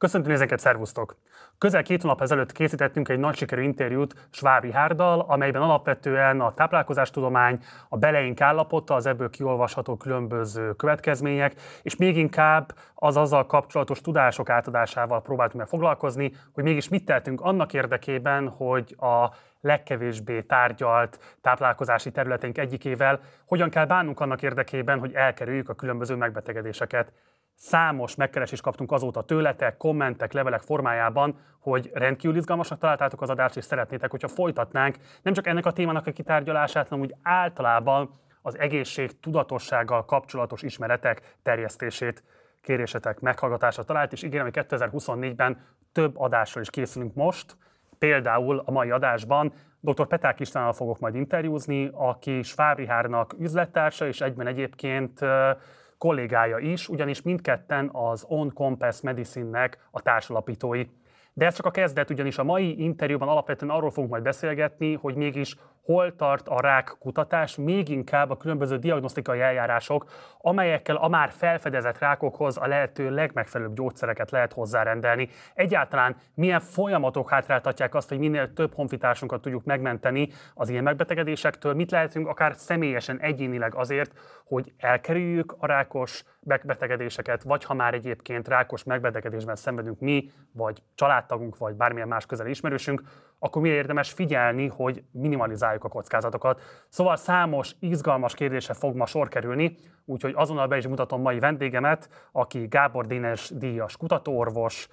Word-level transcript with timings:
Köszöntöm 0.00 0.32
ezeket, 0.32 0.58
szervusztok! 0.58 1.16
Közel 1.58 1.82
két 1.82 2.02
hónap 2.02 2.20
ezelőtt 2.20 2.52
készítettünk 2.52 3.08
egy 3.08 3.18
nagy 3.18 3.36
sikerű 3.36 3.62
interjút 3.62 4.28
Sváb 4.30 4.62
Rihárdal, 4.62 5.24
amelyben 5.28 5.62
alapvetően 5.62 6.40
a 6.40 6.54
táplálkozástudomány, 6.54 7.62
a 7.88 7.96
beleink 7.96 8.40
állapota, 8.40 8.94
az 8.94 9.06
ebből 9.06 9.30
kiolvasható 9.30 9.96
különböző 9.96 10.72
következmények, 10.72 11.54
és 11.82 11.96
még 11.96 12.16
inkább 12.16 12.74
az 12.94 13.16
azzal 13.16 13.46
kapcsolatos 13.46 14.00
tudások 14.00 14.50
átadásával 14.50 15.22
próbáltunk 15.22 15.58
meg 15.58 15.68
foglalkozni, 15.68 16.32
hogy 16.52 16.64
mégis 16.64 16.88
mit 16.88 17.04
tehetünk 17.04 17.40
annak 17.40 17.72
érdekében, 17.72 18.48
hogy 18.48 18.96
a 18.98 19.30
legkevésbé 19.60 20.40
tárgyalt 20.40 21.38
táplálkozási 21.40 22.10
területeink 22.10 22.58
egyikével 22.58 23.20
hogyan 23.46 23.70
kell 23.70 23.86
bánnunk 23.86 24.20
annak 24.20 24.42
érdekében, 24.42 24.98
hogy 24.98 25.12
elkerüljük 25.12 25.68
a 25.68 25.74
különböző 25.74 26.14
megbetegedéseket. 26.14 27.12
Számos 27.62 28.14
megkeresést 28.14 28.62
kaptunk 28.62 28.92
azóta 28.92 29.22
tőletek, 29.22 29.76
kommentek, 29.76 30.32
levelek 30.32 30.60
formájában, 30.60 31.38
hogy 31.58 31.90
rendkívül 31.94 32.36
izgalmasnak 32.36 32.78
találtátok 32.78 33.22
az 33.22 33.30
adást, 33.30 33.56
és 33.56 33.64
szeretnétek, 33.64 34.10
hogyha 34.10 34.28
folytatnánk 34.28 34.96
nem 35.22 35.32
csak 35.32 35.46
ennek 35.46 35.66
a 35.66 35.72
témának 35.72 36.06
a 36.06 36.10
kitárgyalását, 36.10 36.88
hanem 36.88 37.04
úgy 37.04 37.14
általában 37.22 38.10
az 38.42 38.58
egészség 38.58 39.20
tudatossággal 39.20 40.04
kapcsolatos 40.04 40.62
ismeretek 40.62 41.36
terjesztését 41.42 42.22
kérésetek 42.60 43.20
meghallgatásra 43.20 43.82
talált, 43.82 44.12
és 44.12 44.22
ígérem, 44.22 44.50
hogy 44.52 44.64
2024-ben 44.68 45.60
több 45.92 46.18
adásról 46.18 46.62
is 46.62 46.70
készülünk 46.70 47.14
most. 47.14 47.56
Például 47.98 48.62
a 48.64 48.70
mai 48.70 48.90
adásban 48.90 49.52
dr. 49.80 50.06
Peták 50.06 50.40
Istvánnal 50.40 50.72
fogok 50.72 50.98
majd 50.98 51.14
interjúzni, 51.14 51.90
aki 51.92 52.42
Svábrihárnak 52.42 53.34
üzlettársa, 53.38 54.06
és 54.06 54.20
egyben 54.20 54.46
egyébként 54.46 55.20
kollégája 56.00 56.58
is, 56.58 56.88
ugyanis 56.88 57.22
mindketten 57.22 57.90
az 57.92 58.24
On 58.28 58.52
Compass 58.54 59.00
Medicine-nek 59.00 59.78
a 59.90 60.02
társalapítói. 60.02 60.84
De 61.32 61.46
ez 61.46 61.54
csak 61.54 61.66
a 61.66 61.70
kezdet, 61.70 62.10
ugyanis 62.10 62.38
a 62.38 62.44
mai 62.44 62.82
interjúban 62.82 63.28
alapvetően 63.28 63.70
arról 63.70 63.90
fogunk 63.90 64.10
majd 64.10 64.22
beszélgetni, 64.22 64.94
hogy 64.94 65.14
mégis 65.14 65.56
hol 65.90 66.16
tart 66.16 66.48
a 66.48 66.60
rák 66.60 66.96
kutatás, 66.98 67.56
még 67.56 67.88
inkább 67.88 68.30
a 68.30 68.36
különböző 68.36 68.76
diagnosztikai 68.76 69.40
eljárások, 69.40 70.04
amelyekkel 70.38 70.96
a 70.96 71.08
már 71.08 71.30
felfedezett 71.30 71.98
rákokhoz 71.98 72.56
a 72.56 72.66
lehető 72.66 73.10
legmegfelelőbb 73.10 73.74
gyógyszereket 73.74 74.30
lehet 74.30 74.52
hozzárendelni. 74.52 75.28
Egyáltalán 75.54 76.16
milyen 76.34 76.60
folyamatok 76.60 77.30
hátráltatják 77.30 77.94
azt, 77.94 78.08
hogy 78.08 78.18
minél 78.18 78.52
több 78.52 78.74
honfitársunkat 78.74 79.42
tudjuk 79.42 79.64
megmenteni 79.64 80.28
az 80.54 80.68
ilyen 80.68 80.82
megbetegedésektől, 80.82 81.74
mit 81.74 81.90
lehetünk 81.90 82.28
akár 82.28 82.54
személyesen, 82.54 83.20
egyénileg 83.20 83.74
azért, 83.74 84.12
hogy 84.44 84.72
elkerüljük 84.78 85.54
a 85.58 85.66
rákos 85.66 86.24
megbetegedéseket, 86.40 87.42
vagy 87.42 87.64
ha 87.64 87.74
már 87.74 87.94
egyébként 87.94 88.48
rákos 88.48 88.84
megbetegedésben 88.84 89.56
szenvedünk 89.56 90.00
mi, 90.00 90.30
vagy 90.52 90.82
családtagunk, 90.94 91.58
vagy 91.58 91.74
bármilyen 91.74 92.08
más 92.08 92.26
közeli 92.26 92.50
ismerősünk, 92.50 93.02
akkor 93.42 93.62
miért 93.62 93.76
érdemes 93.76 94.10
figyelni, 94.10 94.66
hogy 94.66 95.02
minimalizáljuk 95.10 95.84
a 95.84 95.88
kockázatokat. 95.88 96.60
Szóval 96.88 97.16
számos 97.16 97.74
izgalmas 97.78 98.34
kérdése 98.34 98.74
fog 98.74 98.96
ma 98.96 99.06
sor 99.06 99.28
kerülni, 99.28 99.76
úgyhogy 100.04 100.32
azonnal 100.36 100.66
be 100.66 100.76
is 100.76 100.86
mutatom 100.86 101.20
mai 101.22 101.38
vendégemet, 101.38 102.28
aki 102.32 102.66
Gábor 102.66 103.06
Dénes 103.06 103.50
díjas 103.54 103.96
kutatóorvos, 103.96 104.88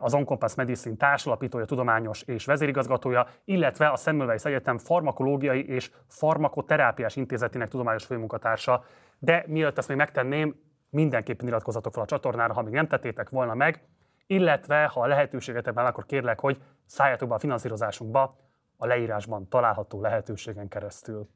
az 0.00 0.14
Oncompass 0.14 0.54
Medicine 0.54 0.96
társalapítója, 0.96 1.64
tudományos 1.64 2.22
és 2.22 2.44
vezérigazgatója, 2.44 3.26
illetve 3.44 3.88
a 3.88 3.96
Semmelweis 3.96 4.44
Egyetem 4.44 4.78
farmakológiai 4.78 5.66
és 5.68 5.90
farmakoterápiás 6.06 7.16
intézetének 7.16 7.68
tudományos 7.68 8.04
főmunkatársa. 8.04 8.84
De 9.18 9.44
mielőtt 9.46 9.78
ezt 9.78 9.88
még 9.88 9.96
megtenném, 9.96 10.54
mindenképpen 10.90 11.46
iratkozatok 11.46 11.92
fel 11.92 12.02
a 12.02 12.06
csatornára, 12.06 12.52
ha 12.52 12.62
még 12.62 12.72
nem 12.72 12.86
tettétek 12.86 13.28
volna 13.28 13.54
meg, 13.54 13.82
illetve 14.26 14.84
ha 14.84 15.00
a 15.00 15.06
lehetőségetek 15.06 15.74
van, 15.74 15.86
akkor 15.86 16.06
kérlek, 16.06 16.40
hogy 16.40 16.58
szálljatok 16.86 17.28
be 17.28 17.34
a 17.34 17.38
finanszírozásunkba 17.38 18.36
a 18.76 18.86
leírásban 18.86 19.48
található 19.48 20.00
lehetőségen 20.00 20.68
keresztül. 20.68 21.28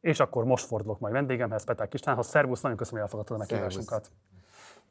És 0.00 0.20
akkor 0.20 0.44
most 0.44 0.66
fordulok 0.66 0.98
majd 0.98 1.12
vendégemhez, 1.12 1.64
Peták 1.64 1.94
Istvánhoz. 1.94 2.26
Szervusz, 2.26 2.60
nagyon 2.60 2.76
köszönöm, 2.76 3.00
hogy 3.00 3.10
elfogadtad 3.10 3.36
a 3.36 3.38
meghívásunkat. 3.38 4.10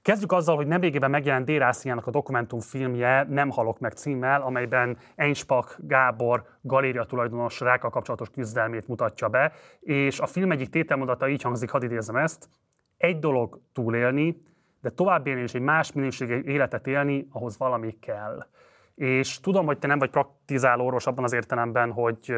Kezdjük 0.02 0.32
azzal, 0.32 0.56
hogy 0.56 0.68
nemrégében 0.68 1.10
megjelent 1.10 1.46
Dérásziának 1.46 2.08
a 2.08 2.12
dokumentumfilmje 2.12 3.24
Nem 3.30 3.50
halok 3.50 3.80
meg 3.80 3.92
címmel, 3.92 4.42
amelyben 4.42 4.98
Einspak 5.16 5.78
Gábor 5.80 6.46
galéria 6.62 7.04
tulajdonos 7.04 7.60
rákkal 7.60 7.90
kapcsolatos 7.90 8.30
küzdelmét 8.30 8.88
mutatja 8.88 9.28
be, 9.28 9.52
és 9.80 10.20
a 10.20 10.26
film 10.26 10.52
egyik 10.52 10.70
tételmondata 10.70 11.30
így 11.30 11.42
hangzik, 11.42 11.70
hadd 11.70 11.84
idézem 11.84 12.16
ezt, 12.16 12.50
egy 12.98 13.20
dolog 13.20 13.60
túlélni, 13.74 14.44
de 14.82 14.90
tovább 14.90 15.28
élni 15.28 15.42
és 15.42 15.54
egy 15.54 15.62
más 15.62 15.92
minőségű 15.92 16.42
életet 16.42 16.88
élni, 16.88 17.28
ahhoz 17.32 17.58
valami 17.58 18.00
kell. 18.00 18.48
És 18.96 19.40
tudom, 19.40 19.66
hogy 19.66 19.80
te 19.80 19.88
nem 19.88 20.00
vagy 20.00 20.10
praktizáló 20.10 20.86
orvos 20.86 21.08
abban 21.08 21.24
az 21.24 21.34
értelemben, 21.34 21.92
hogy 21.92 22.34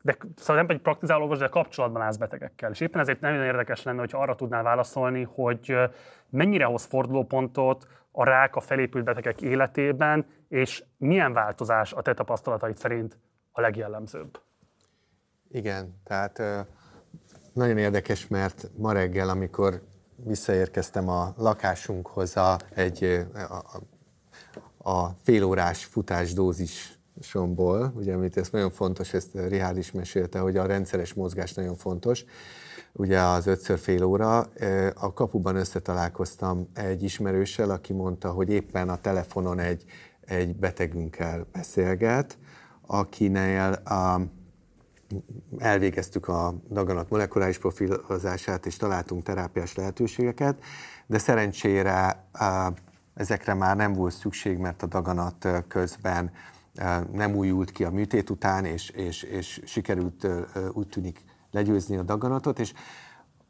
de, 0.00 0.16
szóval 0.36 0.56
nem 0.56 0.66
vagy 0.66 0.80
praktizáló 0.80 1.22
orvos, 1.22 1.38
de 1.38 1.48
kapcsolatban 1.48 2.02
állsz 2.02 2.16
betegekkel. 2.16 2.70
És 2.70 2.80
éppen 2.80 3.00
ezért 3.00 3.20
nagyon 3.20 3.44
érdekes 3.44 3.82
lenne, 3.82 3.98
hogyha 3.98 4.18
arra 4.18 4.34
tudnál 4.34 4.62
válaszolni, 4.62 5.28
hogy 5.34 5.76
mennyire 6.30 6.64
hoz 6.64 6.84
fordulópontot 6.84 7.86
a 8.10 8.24
rák 8.24 8.56
a 8.56 8.60
felépült 8.60 9.04
betegek 9.04 9.40
életében, 9.40 10.26
és 10.48 10.84
milyen 10.96 11.32
változás 11.32 11.92
a 11.92 12.02
te 12.02 12.14
tapasztalataid 12.14 12.76
szerint 12.76 13.18
a 13.52 13.60
legjellemzőbb? 13.60 14.40
Igen, 15.50 16.00
tehát 16.04 16.42
nagyon 17.52 17.78
érdekes, 17.78 18.28
mert 18.28 18.68
ma 18.76 18.92
reggel, 18.92 19.28
amikor 19.28 19.82
visszaérkeztem 20.16 21.08
a 21.08 21.34
lakásunkhoz 21.36 22.36
a, 22.36 22.56
egy 22.74 23.26
a, 23.34 23.56
a 23.56 23.80
félórás 25.22 25.84
futásdózisomból, 25.84 27.92
ugye, 27.96 28.14
amit 28.14 28.36
ez 28.36 28.48
nagyon 28.50 28.70
fontos, 28.70 29.14
ezt 29.14 29.28
Rihál 29.32 29.76
is 29.76 29.92
mesélte, 29.92 30.38
hogy 30.38 30.56
a 30.56 30.66
rendszeres 30.66 31.14
mozgás 31.14 31.52
nagyon 31.52 31.76
fontos, 31.76 32.24
ugye 32.92 33.20
az 33.20 33.46
ötször 33.46 33.78
fél 33.78 34.04
óra. 34.04 34.46
A 34.94 35.12
kapuban 35.12 35.56
összetalálkoztam 35.56 36.68
egy 36.74 37.02
ismerőssel, 37.02 37.70
aki 37.70 37.92
mondta, 37.92 38.30
hogy 38.30 38.50
éppen 38.50 38.88
a 38.88 39.00
telefonon 39.00 39.58
egy, 39.58 39.84
egy 40.20 40.56
betegünkkel 40.56 41.46
beszélget, 41.52 42.38
akinél 42.86 43.72
a, 43.72 44.20
elvégeztük 45.58 46.28
a 46.28 46.54
daganat 46.70 47.10
molekuláris 47.10 47.58
profilozását, 47.58 48.66
és 48.66 48.76
találtunk 48.76 49.22
terápiás 49.22 49.74
lehetőségeket, 49.74 50.62
de 51.06 51.18
szerencsére 51.18 52.28
ezekre 53.18 53.54
már 53.54 53.76
nem 53.76 53.92
volt 53.92 54.14
szükség, 54.14 54.58
mert 54.58 54.82
a 54.82 54.86
daganat 54.86 55.48
közben 55.68 56.30
nem 57.12 57.34
újult 57.34 57.70
ki 57.70 57.84
a 57.84 57.90
műtét 57.90 58.30
után, 58.30 58.64
és, 58.64 58.90
és, 58.90 59.22
és 59.22 59.60
sikerült 59.64 60.26
úgy 60.72 60.88
tűnik 60.88 61.24
legyőzni 61.50 61.96
a 61.96 62.02
daganatot, 62.02 62.58
és 62.58 62.72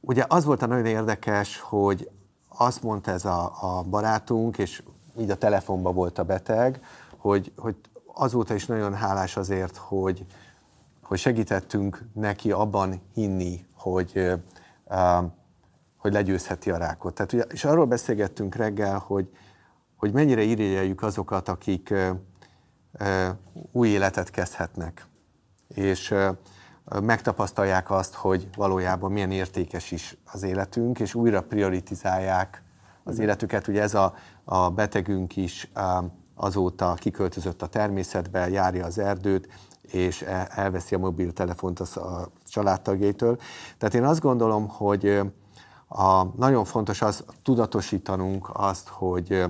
ugye 0.00 0.24
az 0.28 0.44
volt 0.44 0.62
a 0.62 0.66
nagyon 0.66 0.86
érdekes, 0.86 1.60
hogy 1.60 2.10
azt 2.48 2.82
mondta 2.82 3.10
ez 3.10 3.24
a, 3.24 3.52
a 3.60 3.82
barátunk, 3.82 4.58
és 4.58 4.82
így 5.18 5.30
a 5.30 5.36
telefonban 5.36 5.94
volt 5.94 6.18
a 6.18 6.24
beteg, 6.24 6.80
hogy, 7.16 7.52
hogy 7.56 7.76
azóta 8.14 8.54
is 8.54 8.66
nagyon 8.66 8.94
hálás 8.94 9.36
azért, 9.36 9.76
hogy, 9.76 10.26
hogy 11.02 11.18
segítettünk 11.18 12.04
neki 12.12 12.50
abban 12.50 13.00
hinni, 13.14 13.66
hogy, 13.76 14.32
hogy 15.96 16.12
legyőzheti 16.12 16.70
a 16.70 16.76
rákot. 16.76 17.14
Tehát 17.14 17.32
ugye, 17.32 17.42
és 17.42 17.64
arról 17.64 17.86
beszélgettünk 17.86 18.54
reggel, 18.54 18.98
hogy, 18.98 19.30
hogy 19.98 20.12
mennyire 20.12 20.42
irigyeljük 20.42 21.02
azokat, 21.02 21.48
akik 21.48 21.94
új 23.72 23.88
életet 23.88 24.30
kezdhetnek, 24.30 25.06
és 25.68 26.14
megtapasztalják 27.02 27.90
azt, 27.90 28.14
hogy 28.14 28.48
valójában 28.56 29.12
milyen 29.12 29.30
értékes 29.30 29.90
is 29.90 30.16
az 30.32 30.42
életünk, 30.42 31.00
és 31.00 31.14
újra 31.14 31.42
prioritizálják 31.42 32.62
az 33.04 33.18
életüket. 33.18 33.68
Ugye 33.68 33.82
ez 33.82 33.94
a, 33.94 34.14
a 34.44 34.70
betegünk 34.70 35.36
is 35.36 35.70
azóta 36.34 36.94
kiköltözött 36.94 37.62
a 37.62 37.66
természetbe, 37.66 38.48
járja 38.48 38.84
az 38.84 38.98
erdőt, 38.98 39.48
és 39.82 40.22
e, 40.22 40.48
elveszi 40.50 40.94
a 40.94 40.98
mobiltelefont 40.98 41.80
a 41.80 42.28
családtagjaitől. 42.48 43.38
Tehát 43.78 43.94
én 43.94 44.04
azt 44.04 44.20
gondolom, 44.20 44.68
hogy 44.68 45.20
a, 45.88 46.24
nagyon 46.36 46.64
fontos 46.64 47.02
az 47.02 47.24
tudatosítanunk 47.42 48.50
azt, 48.52 48.88
hogy 48.88 49.44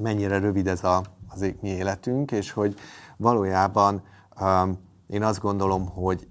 mennyire 0.00 0.38
rövid 0.38 0.66
ez 0.66 0.84
a, 0.84 1.02
az 1.28 1.40
mi 1.60 1.68
életünk, 1.68 2.30
és 2.30 2.52
hogy 2.52 2.74
valójában 3.16 4.02
um, 4.40 4.78
én 5.06 5.22
azt 5.22 5.40
gondolom, 5.40 5.86
hogy 5.88 6.28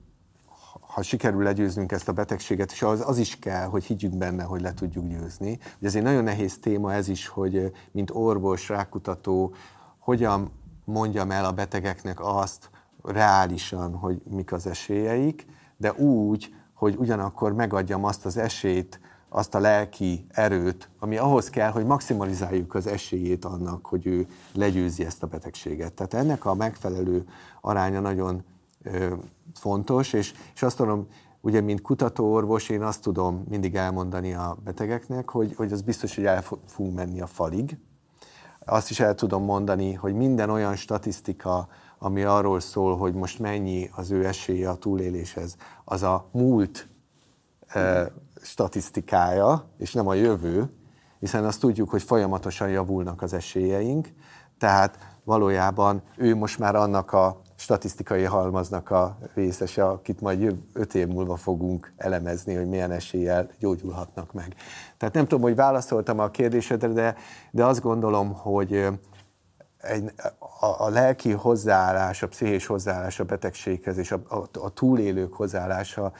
ha 0.79 1.01
sikerül 1.01 1.43
legyőznünk 1.43 1.91
ezt 1.91 2.07
a 2.07 2.13
betegséget, 2.13 2.71
és 2.71 2.81
az, 2.81 3.03
az 3.07 3.17
is 3.17 3.39
kell, 3.39 3.65
hogy 3.65 3.83
higgyünk 3.83 4.17
benne, 4.17 4.43
hogy 4.43 4.61
le 4.61 4.73
tudjuk 4.73 5.07
győzni. 5.07 5.59
Ugye 5.77 5.87
ez 5.87 5.95
egy 5.95 6.03
nagyon 6.03 6.23
nehéz 6.23 6.59
téma 6.59 6.93
ez 6.93 7.07
is, 7.07 7.27
hogy 7.27 7.71
mint 7.91 8.11
orvos, 8.13 8.69
rákutató, 8.69 9.53
hogyan 9.99 10.51
mondjam 10.85 11.31
el 11.31 11.45
a 11.45 11.51
betegeknek 11.51 12.19
azt, 12.21 12.69
reálisan, 13.03 13.93
hogy 13.93 14.21
mik 14.29 14.51
az 14.51 14.67
esélyeik, 14.67 15.45
de 15.77 15.93
úgy, 15.93 16.53
hogy 16.73 16.95
ugyanakkor 16.97 17.53
megadjam 17.53 18.03
azt 18.03 18.25
az 18.25 18.37
esélyt 18.37 18.99
azt 19.29 19.55
a 19.55 19.59
lelki 19.59 20.25
erőt, 20.29 20.89
ami 20.99 21.17
ahhoz 21.17 21.49
kell, 21.49 21.71
hogy 21.71 21.85
maximalizáljuk 21.85 22.75
az 22.75 22.87
esélyét 22.87 23.45
annak, 23.45 23.85
hogy 23.85 24.05
ő 24.07 24.27
legyőzi 24.53 25.05
ezt 25.05 25.23
a 25.23 25.27
betegséget. 25.27 25.93
Tehát 25.93 26.13
ennek 26.13 26.45
a 26.45 26.53
megfelelő 26.53 27.27
aránya 27.61 27.99
nagyon 27.99 28.43
ö, 28.83 29.13
fontos, 29.53 30.13
és, 30.13 30.33
és 30.55 30.61
azt 30.61 30.77
tudom, 30.77 31.07
ugye, 31.41 31.61
mint 31.61 31.81
kutatóorvos, 31.81 32.69
én 32.69 32.81
azt 32.81 33.01
tudom 33.01 33.43
mindig 33.49 33.75
elmondani 33.75 34.33
a 34.33 34.57
betegeknek, 34.63 35.29
hogy, 35.29 35.55
hogy 35.55 35.71
az 35.71 35.81
biztos, 35.81 36.15
hogy 36.15 36.25
el 36.25 36.43
fogunk 36.65 36.95
menni 36.95 37.21
a 37.21 37.27
falig. 37.27 37.77
Azt 38.65 38.89
is 38.89 38.99
el 38.99 39.15
tudom 39.15 39.43
mondani, 39.43 39.93
hogy 39.93 40.13
minden 40.13 40.49
olyan 40.49 40.75
statisztika, 40.75 41.67
ami 41.97 42.23
arról 42.23 42.59
szól, 42.59 42.97
hogy 42.97 43.13
most 43.13 43.39
mennyi 43.39 43.89
az 43.95 44.11
ő 44.11 44.25
esélye 44.25 44.69
a 44.69 44.75
túléléshez, 44.75 45.55
az 45.83 46.03
a 46.03 46.29
múlt 46.31 46.87
e, 47.67 48.11
statisztikája, 48.41 49.65
és 49.77 49.93
nem 49.93 50.07
a 50.07 50.13
jövő, 50.13 50.73
hiszen 51.19 51.45
azt 51.45 51.59
tudjuk, 51.59 51.89
hogy 51.89 52.03
folyamatosan 52.03 52.69
javulnak 52.69 53.21
az 53.21 53.33
esélyeink, 53.33 54.07
tehát 54.57 54.97
valójában 55.23 56.01
ő 56.17 56.35
most 56.35 56.59
már 56.59 56.75
annak 56.75 57.13
a 57.13 57.41
statisztikai 57.55 58.23
halmaznak 58.23 58.89
a 58.89 59.17
részese, 59.33 59.85
akit 59.85 60.21
majd 60.21 60.55
öt 60.73 60.95
év 60.95 61.07
múlva 61.07 61.35
fogunk 61.35 61.93
elemezni, 61.97 62.53
hogy 62.53 62.67
milyen 62.67 62.91
eséllyel 62.91 63.49
gyógyulhatnak 63.59 64.33
meg. 64.33 64.55
Tehát 64.97 65.15
nem 65.15 65.23
tudom, 65.23 65.41
hogy 65.41 65.55
válaszoltam 65.55 66.19
a 66.19 66.29
kérdésedre, 66.29 66.87
de, 66.87 67.15
de 67.51 67.65
azt 67.65 67.81
gondolom, 67.81 68.33
hogy 68.33 68.87
egy, 69.77 70.13
a, 70.59 70.85
a 70.85 70.89
lelki 70.89 71.31
hozzáállás, 71.31 72.23
a 72.23 72.27
pszichés 72.27 72.65
hozzáállás 72.65 73.19
a 73.19 73.23
betegséghez 73.23 73.97
és 73.97 74.11
a, 74.11 74.21
a, 74.27 74.59
a 74.59 74.69
túlélők 74.69 75.33
hozzáállása 75.33 76.11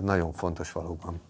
nagyon 0.00 0.32
fontos 0.32 0.72
valóban. 0.72 1.20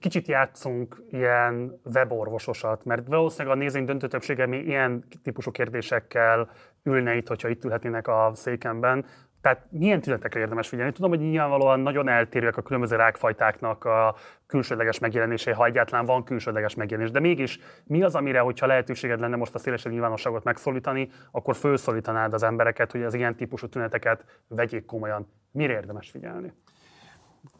Kicsit 0.00 0.28
játszunk 0.28 1.02
ilyen 1.10 1.80
weborvososat, 1.94 2.84
mert 2.84 3.06
valószínűleg 3.06 3.56
a 3.56 3.60
nézőink 3.60 3.86
döntő 3.86 4.06
többsége 4.06 4.46
mi 4.46 4.56
ilyen 4.56 5.04
típusú 5.22 5.50
kérdésekkel 5.50 6.50
ülne 6.82 7.16
itt, 7.16 7.28
hogyha 7.28 7.48
itt 7.48 7.64
ülhetnének 7.64 8.08
a 8.08 8.30
székemben. 8.34 9.04
Tehát 9.40 9.66
milyen 9.70 10.00
tünetekre 10.00 10.40
érdemes 10.40 10.68
figyelni? 10.68 10.92
Tudom, 10.92 11.10
hogy 11.10 11.18
nyilvánvalóan 11.18 11.80
nagyon 11.80 12.08
eltérőek 12.08 12.56
a 12.56 12.62
különböző 12.62 12.96
rákfajtáknak 12.96 13.84
a 13.84 14.14
külsődleges 14.46 14.98
megjelenésé, 14.98 15.50
ha 15.50 15.64
egyáltalán 15.64 16.04
van 16.04 16.24
külsődleges 16.24 16.74
megjelenés. 16.74 17.10
De 17.10 17.20
mégis 17.20 17.58
mi 17.84 18.02
az, 18.02 18.14
amire, 18.14 18.40
hogyha 18.40 18.66
lehetőséged 18.66 19.20
lenne 19.20 19.36
most 19.36 19.54
a 19.54 19.58
szélesebb 19.58 19.92
nyilvánosságot 19.92 20.44
megszólítani, 20.44 21.08
akkor 21.30 21.56
felszólítanád 21.56 22.32
az 22.32 22.42
embereket, 22.42 22.92
hogy 22.92 23.02
az 23.02 23.14
ilyen 23.14 23.36
típusú 23.36 23.66
tüneteket 23.68 24.24
vegyék 24.48 24.84
komolyan. 24.84 25.28
Mire 25.50 25.72
érdemes 25.72 26.10
figyelni? 26.10 26.52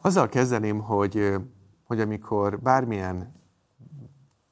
Azzal 0.02 0.28
kezdeném, 0.28 0.78
hogy, 0.80 1.34
hogy 1.84 2.00
amikor 2.00 2.60
bármilyen 2.60 3.32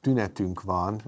tünetünk 0.01 0.61
van, 0.61 1.01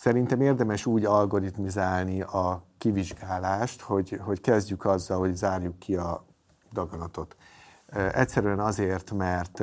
Szerintem 0.00 0.40
érdemes 0.40 0.86
úgy 0.86 1.04
algoritmizálni 1.04 2.20
a 2.20 2.62
kivizsgálást, 2.78 3.80
hogy, 3.80 4.20
hogy 4.24 4.40
kezdjük 4.40 4.84
azzal, 4.84 5.18
hogy 5.18 5.34
zárjuk 5.34 5.78
ki 5.78 5.96
a 5.96 6.24
daganatot. 6.72 7.36
Egyszerűen 8.12 8.60
azért, 8.60 9.12
mert 9.12 9.62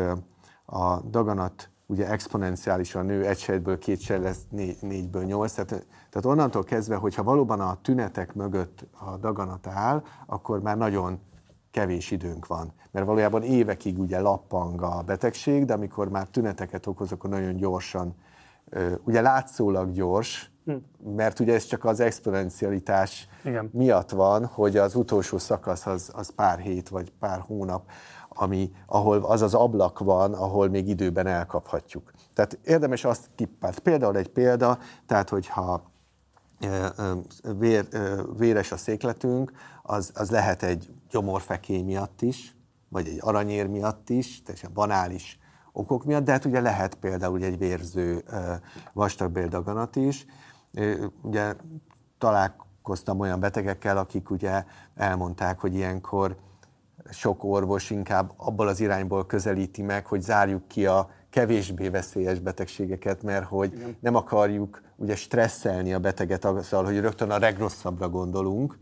a 0.66 1.00
daganat 1.00 1.70
ugye 1.86 2.10
exponenciálisan 2.10 3.06
nő, 3.06 3.26
egy 3.26 3.38
sejtből 3.38 3.78
két 3.78 4.00
sejt 4.00 4.22
lesz, 4.22 4.42
négy, 4.50 4.78
négyből 4.82 5.24
nyolc. 5.24 5.54
Tehát, 5.54 5.70
tehát 6.10 6.26
onnantól 6.26 6.64
kezdve, 6.64 6.96
hogyha 6.96 7.24
valóban 7.24 7.60
a 7.60 7.78
tünetek 7.82 8.34
mögött 8.34 8.86
a 8.92 9.18
daganat 9.18 9.68
áll, 9.68 10.04
akkor 10.26 10.62
már 10.62 10.78
nagyon 10.78 11.20
kevés 11.72 12.12
időnk 12.12 12.48
van. 12.48 12.74
Mert 12.92 13.06
valójában 13.06 13.44
évekig 13.44 14.00
ugye 14.00 14.20
lappang 14.20 14.82
a 14.82 15.02
betegség, 15.06 15.66
de 15.66 15.74
amikor 15.74 16.10
már 16.10 16.28
tüneteket 16.28 16.88
okoz, 16.88 17.12
akkor 17.12 17.30
nagyon 17.30 17.56
gyorsan 17.56 18.16
ugye 19.04 19.22
látszólag 19.22 19.92
gyors, 19.92 20.52
hm. 20.66 20.76
mert 21.16 21.40
ugye 21.40 21.54
ez 21.54 21.66
csak 21.66 21.86
az 21.86 22.00
exponencialitás 22.00 23.28
Igen. 23.44 23.70
miatt 23.74 24.10
van, 24.10 24.46
hogy 24.46 24.78
az 24.78 24.96
utolsó 24.96 25.38
szakasz 25.38 25.86
az, 25.86 26.12
az 26.14 26.30
pár 26.30 26.60
hét 26.60 26.90
vagy 26.90 27.12
pár 27.20 27.40
hónap, 27.40 27.90
ami, 28.30 28.72
ahol 28.86 29.24
az 29.24 29.42
az 29.42 29.54
ablak 29.54 30.00
van, 30.00 30.34
ahol 30.34 30.70
még 30.70 30.88
időben 30.88 31.28
elkaphatjuk. 31.28 32.12
Tehát 32.34 32.60
érdemes 32.64 33.04
azt 33.04 33.30
tippelt. 33.36 33.80
Például 33.80 34.18
egy 34.18 34.30
példa, 34.30 34.78
tehát 35.06 35.30
hogyha 35.30 35.92
vér, 37.58 37.88
véres 38.38 38.72
a 38.72 38.78
székletünk, 38.78 39.52
az, 39.84 40.12
az 40.16 40.30
lehet 40.30 40.64
egy 40.64 40.94
gyomorfekély 41.10 41.82
miatt 41.82 42.22
is, 42.22 42.56
vagy 42.92 43.08
egy 43.08 43.20
aranyér 43.20 43.68
miatt 43.68 44.10
is, 44.10 44.42
teljesen 44.44 44.74
banális 44.74 45.40
okok 45.72 46.06
miatt, 46.06 46.24
de 46.24 46.32
hát 46.32 46.46
ugye 46.46 46.62
lehet 46.62 46.96
például 46.96 47.44
egy 47.44 47.58
vérző 47.58 48.24
vastagbéldaganat 48.94 49.96
is. 49.96 50.26
Ugye 51.22 51.56
találkoztam 52.18 53.20
olyan 53.20 53.40
betegekkel, 53.40 53.98
akik 53.98 54.30
ugye 54.30 54.64
elmondták, 54.96 55.60
hogy 55.60 55.76
ilyenkor 55.76 56.36
sok 57.10 57.44
orvos 57.44 57.90
inkább 57.90 58.34
abból 58.38 58.68
az 58.68 58.80
irányból 58.80 59.26
közelíti 59.26 59.82
meg, 59.82 60.06
hogy 60.06 60.22
zárjuk 60.22 60.68
ki 60.68 60.86
a 60.86 61.10
kevésbé 61.30 61.90
veszélyes 61.90 62.40
betegségeket, 62.40 63.24
mert 63.24 63.46
hogy 63.46 63.74
Igen. 63.74 63.98
nem 64.00 64.16
akarjuk 64.16 64.82
ugye 64.96 65.16
stresszelni 65.16 65.94
a 65.94 66.00
beteget 66.00 66.46
azzal, 66.46 66.84
hogy 66.84 67.00
rögtön 67.00 67.32
a 67.32 67.40
legrosszabbra 67.40 68.10
gondolunk, 68.10 68.80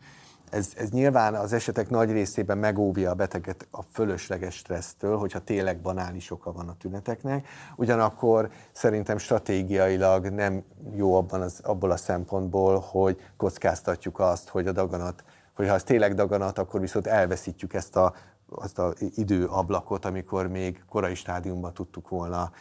ez, 0.49 0.73
ez 0.77 0.89
nyilván 0.89 1.35
az 1.35 1.53
esetek 1.53 1.89
nagy 1.89 2.11
részében 2.11 2.57
megóvja 2.57 3.09
a 3.11 3.13
beteget 3.13 3.67
a 3.71 3.81
fölösleges 3.81 4.55
stressztől, 4.55 5.17
hogyha 5.17 5.39
tényleg 5.39 5.81
banális 5.81 6.31
oka 6.31 6.51
van 6.51 6.67
a 6.67 6.77
tüneteknek. 6.77 7.47
Ugyanakkor 7.75 8.49
szerintem 8.71 9.17
stratégiailag 9.17 10.25
nem 10.29 10.63
jó 10.95 11.15
abban 11.15 11.41
az, 11.41 11.59
abból 11.63 11.91
a 11.91 11.97
szempontból, 11.97 12.79
hogy 12.79 13.17
kockáztatjuk 13.37 14.19
azt, 14.19 14.49
hogy 14.49 14.67
a 14.67 14.71
daganat, 14.71 15.23
hogy 15.53 15.67
ha 15.67 15.73
ez 15.73 15.83
tényleg 15.83 16.13
daganat, 16.13 16.57
akkor 16.57 16.79
viszont 16.79 17.07
elveszítjük 17.07 17.73
ezt 17.73 17.95
a, 17.95 18.13
azt 18.49 18.79
az 18.79 19.11
időablakot, 19.15 20.05
amikor 20.05 20.47
még 20.47 20.83
korai 20.89 21.15
stádiumban 21.15 21.73
tudtuk 21.73 22.09
volna 22.09 22.51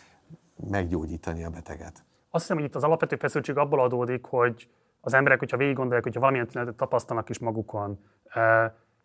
meggyógyítani 0.71 1.45
a 1.45 1.51
beteget. 1.51 2.05
Azt 2.31 2.43
hiszem, 2.43 2.57
hogy 2.57 2.67
itt 2.67 2.75
az 2.75 2.85
alapvető 2.85 3.17
feszültség 3.17 3.57
abból 3.57 3.81
adódik, 3.81 4.25
hogy 4.25 4.69
az 5.01 5.15
emberek, 5.15 5.39
hogyha 5.39 5.57
végig 5.57 5.75
gondolják, 5.75 6.03
hogyha 6.03 6.21
valamilyen 6.21 6.47
tünetet 6.47 6.75
tapasztalnak 6.75 7.29
is 7.29 7.39
magukon, 7.39 7.99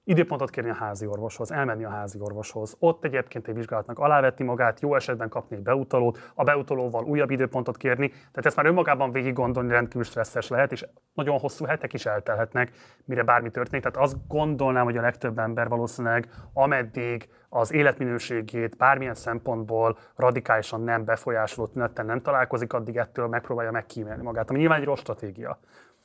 időpontot 0.06 0.50
kérni 0.50 0.70
a 0.70 0.74
házi 0.74 1.06
orvoshoz, 1.06 1.52
elmenni 1.52 1.84
a 1.84 1.90
házi 1.90 2.20
orvoshoz, 2.20 2.76
ott 2.80 3.04
egyébként 3.04 3.48
egy 3.48 3.56
vizsgálatnak 3.56 4.00
alávetni 4.00 4.46
magát, 4.46 4.80
jó 4.82 4.96
esetben 4.96 5.30
kapni 5.30 5.56
egy 5.56 5.62
beutalót, 5.62 6.32
a 6.36 6.44
beutalóval 6.44 7.04
újabb 7.04 7.30
időpontot 7.30 7.78
kérni. 7.78 8.08
Tehát 8.10 8.46
ezt 8.46 8.56
már 8.56 8.66
önmagában 8.66 9.12
végig 9.12 9.34
gondolni 9.34 9.72
rendkívül 9.72 10.04
stresszes 10.04 10.48
lehet, 10.48 10.72
és 10.72 10.86
nagyon 11.14 11.40
hosszú 11.40 11.66
hetek 11.66 11.94
is 11.94 12.06
eltelhetnek, 12.06 12.72
mire 13.06 13.24
bármi 13.24 13.52
történik. 13.52 13.84
Tehát 13.84 14.08
azt 14.10 14.28
gondolnám, 14.28 14.84
hogy 14.84 14.98
a 14.98 15.02
legtöbb 15.02 15.40
ember 15.40 15.68
valószínűleg 15.68 16.30
ameddig 16.54 17.30
az 17.50 17.74
életminőségét 17.74 18.78
bármilyen 18.78 19.16
szempontból 19.16 19.98
radikálisan 20.16 20.82
nem 20.82 21.06
befolyásoló 21.06 21.68
tünettel 21.68 22.06
nem 22.06 22.22
találkozik, 22.22 22.74
addig 22.74 22.98
ettől 22.98 23.28
megpróbálja 23.28 23.72
megkímélni 23.72 24.24
magát, 24.24 24.50
ami 24.50 24.60
nyilván 24.60 24.80
egy 24.80 24.86
rossz 24.86 25.00
stratégia 25.00 25.60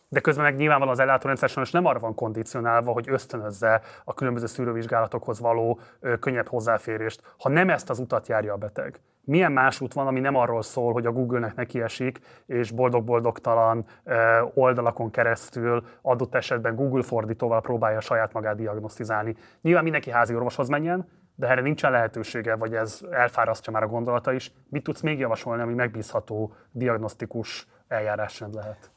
de 0.08 0.20
közben 0.20 0.44
meg 0.44 0.56
nyilvánvalóan 0.56 0.94
az 0.94 1.02
ellátórendszer 1.02 1.48
sajnos 1.48 1.72
nem 1.72 1.84
arra 1.84 1.98
van 1.98 2.14
kondicionálva, 2.14 2.92
hogy 2.92 3.08
ösztönözze 3.08 3.80
a 4.04 4.14
különböző 4.14 4.46
szűrővizsgálatokhoz 4.46 5.40
való 5.40 5.80
ö, 6.00 6.18
könnyebb 6.18 6.48
hozzáférést. 6.48 7.34
Ha 7.38 7.48
nem 7.48 7.70
ezt 7.70 7.90
az 7.90 7.98
utat 7.98 8.28
járja 8.28 8.52
a 8.52 8.56
beteg, 8.56 9.00
milyen 9.28 9.52
más 9.52 9.80
út 9.80 9.92
van, 9.92 10.06
ami 10.06 10.20
nem 10.20 10.34
arról 10.34 10.62
szól, 10.62 10.92
hogy 10.92 11.06
a 11.06 11.12
Google-nek 11.12 11.54
nekiesik, 11.54 12.20
és 12.46 12.70
boldog-boldogtalan 12.70 13.84
oldalakon 14.54 15.10
keresztül 15.10 15.84
adott 16.02 16.34
esetben 16.34 16.74
Google 16.74 17.02
fordítóval 17.02 17.60
próbálja 17.60 18.00
saját 18.00 18.32
magát 18.32 18.56
diagnosztizálni. 18.56 19.36
Nyilván 19.60 19.82
mindenki 19.82 20.10
házi 20.10 20.34
orvoshoz 20.34 20.68
menjen, 20.68 21.08
de 21.34 21.48
erre 21.48 21.60
nincsen 21.60 21.90
lehetősége, 21.90 22.56
vagy 22.56 22.74
ez 22.74 23.00
elfárasztja 23.10 23.72
már 23.72 23.82
a 23.82 23.86
gondolata 23.86 24.32
is. 24.32 24.52
Mit 24.68 24.82
tudsz 24.82 25.00
még 25.00 25.18
javasolni, 25.18 25.62
ami 25.62 25.74
megbízható 25.74 26.54
diagnosztikus 26.70 27.66
eljárásrend 27.88 28.54
lehet? 28.54 28.90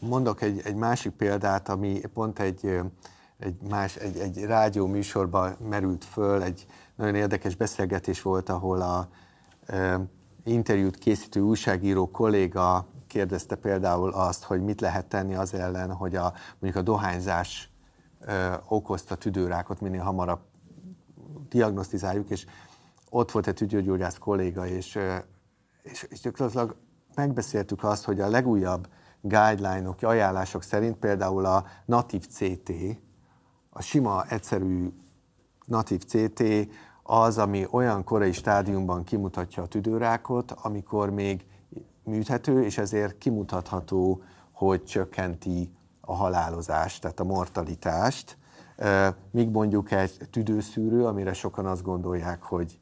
Mondok 0.00 0.42
egy, 0.42 0.60
egy 0.64 0.74
másik 0.74 1.12
példát, 1.12 1.68
ami 1.68 2.00
pont 2.14 2.38
egy, 2.38 2.80
egy, 3.38 3.56
más, 3.68 3.96
egy, 3.96 4.18
egy 4.18 4.44
rádió 4.44 4.86
műsorban 4.86 5.56
merült 5.68 6.04
föl, 6.04 6.42
egy 6.42 6.66
nagyon 6.94 7.14
érdekes 7.14 7.54
beszélgetés 7.54 8.22
volt, 8.22 8.48
ahol 8.48 8.80
a 8.80 9.08
e, 9.66 10.00
interjút 10.44 10.98
készítő 10.98 11.40
újságíró 11.40 12.10
kolléga 12.10 12.86
kérdezte 13.06 13.54
például 13.54 14.10
azt, 14.10 14.44
hogy 14.44 14.62
mit 14.62 14.80
lehet 14.80 15.06
tenni 15.06 15.34
az 15.34 15.54
ellen, 15.54 15.92
hogy 15.92 16.16
a, 16.16 16.32
mondjuk 16.58 16.82
a 16.82 16.90
dohányzás 16.90 17.70
e, 18.20 18.62
okozta 18.68 19.14
tüdőrákot 19.14 19.80
minél 19.80 20.02
hamarabb 20.02 20.40
diagnosztizáljuk, 21.48 22.30
és 22.30 22.46
ott 23.10 23.30
volt 23.30 23.46
egy 23.46 23.54
tüdőgyógyász 23.54 24.18
kolléga, 24.18 24.66
és, 24.66 24.98
és, 25.82 26.02
és 26.02 26.20
gyakorlatilag 26.20 26.76
megbeszéltük 27.14 27.84
azt, 27.84 28.04
hogy 28.04 28.20
a 28.20 28.28
legújabb 28.28 28.88
guideline-ok, 29.20 30.02
ajánlások 30.02 30.62
szerint 30.62 30.96
például 30.96 31.44
a 31.44 31.64
natív 31.84 32.26
CT, 32.26 32.72
a 33.70 33.82
sima, 33.82 34.24
egyszerű 34.28 34.92
natív 35.64 36.04
CT 36.04 36.42
az, 37.02 37.38
ami 37.38 37.66
olyan 37.70 38.04
korai 38.04 38.32
stádiumban 38.32 39.04
kimutatja 39.04 39.62
a 39.62 39.66
tüdőrákot, 39.66 40.52
amikor 40.52 41.10
még 41.10 41.46
műthető, 42.02 42.64
és 42.64 42.78
ezért 42.78 43.18
kimutatható, 43.18 44.22
hogy 44.52 44.84
csökkenti 44.84 45.70
a 46.00 46.14
halálozást, 46.14 47.00
tehát 47.00 47.20
a 47.20 47.24
mortalitást. 47.24 48.36
Míg 49.30 49.50
mondjuk 49.50 49.90
egy 49.90 50.28
tüdőszűrő, 50.30 51.04
amire 51.04 51.32
sokan 51.32 51.66
azt 51.66 51.82
gondolják, 51.82 52.42
hogy 52.42 52.78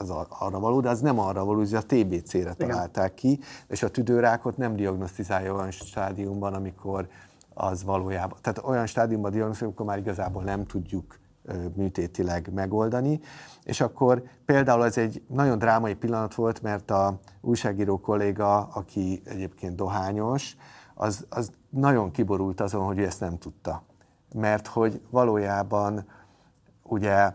az, 0.00 0.10
arra 0.28 0.58
való, 0.58 0.80
de 0.80 0.88
az 0.88 1.00
nem 1.00 1.18
arra 1.18 1.44
való, 1.44 1.58
hogy 1.58 1.74
a 1.74 1.82
TBC-re 1.82 2.52
találták 2.52 3.14
ki, 3.14 3.38
és 3.68 3.82
a 3.82 3.90
tüdőrákot 3.90 4.56
nem 4.56 4.76
diagnosztizálja 4.76 5.54
olyan 5.54 5.70
stádiumban, 5.70 6.54
amikor 6.54 7.08
az 7.54 7.84
valójában, 7.84 8.38
tehát 8.40 8.62
olyan 8.64 8.86
stádiumban 8.86 9.30
diagnosztizálja, 9.30 9.74
amikor 9.74 9.94
már 9.94 9.98
igazából 9.98 10.42
nem 10.42 10.64
tudjuk 10.66 11.18
műtétileg 11.74 12.50
megoldani. 12.54 13.20
És 13.62 13.80
akkor 13.80 14.22
például 14.44 14.84
ez 14.84 14.98
egy 14.98 15.22
nagyon 15.28 15.58
drámai 15.58 15.94
pillanat 15.94 16.34
volt, 16.34 16.62
mert 16.62 16.90
a 16.90 17.18
újságíró 17.40 18.00
kolléga, 18.00 18.58
aki 18.58 19.22
egyébként 19.24 19.76
dohányos, 19.76 20.56
az, 20.94 21.26
az 21.28 21.50
nagyon 21.68 22.10
kiborult 22.10 22.60
azon, 22.60 22.84
hogy 22.84 22.98
ő 22.98 23.04
ezt 23.04 23.20
nem 23.20 23.38
tudta. 23.38 23.82
Mert 24.34 24.66
hogy 24.66 25.00
valójában 25.10 26.06
ugye 26.82 27.32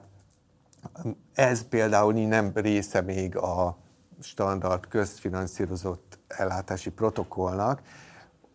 ez 1.34 1.68
például 1.68 2.13
nem 2.13 2.51
része 2.54 3.01
még 3.01 3.38
a 3.38 3.77
standard 4.22 4.88
közfinanszírozott 4.88 6.20
ellátási 6.27 6.89
protokollnak, 6.89 7.82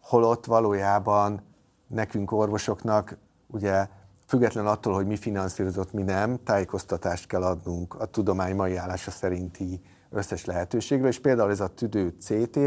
holott 0.01 0.45
valójában 0.45 1.43
nekünk 1.87 2.33
orvosoknak 2.33 3.17
ugye 3.47 3.89
független 4.27 4.67
attól, 4.67 4.95
hogy 4.95 5.07
mi 5.07 5.17
finanszírozott, 5.17 5.93
mi 5.93 6.03
nem, 6.03 6.43
tájékoztatást 6.45 7.27
kell 7.27 7.43
adnunk 7.43 7.95
a 7.95 8.05
tudomány 8.05 8.55
mai 8.55 8.77
állása 8.77 9.11
szerinti 9.11 9.81
összes 10.11 10.45
lehetőségről, 10.45 11.09
és 11.09 11.21
például 11.21 11.51
ez 11.51 11.61
a 11.61 11.69
tüdő 11.69 12.15
CT, 12.21 12.59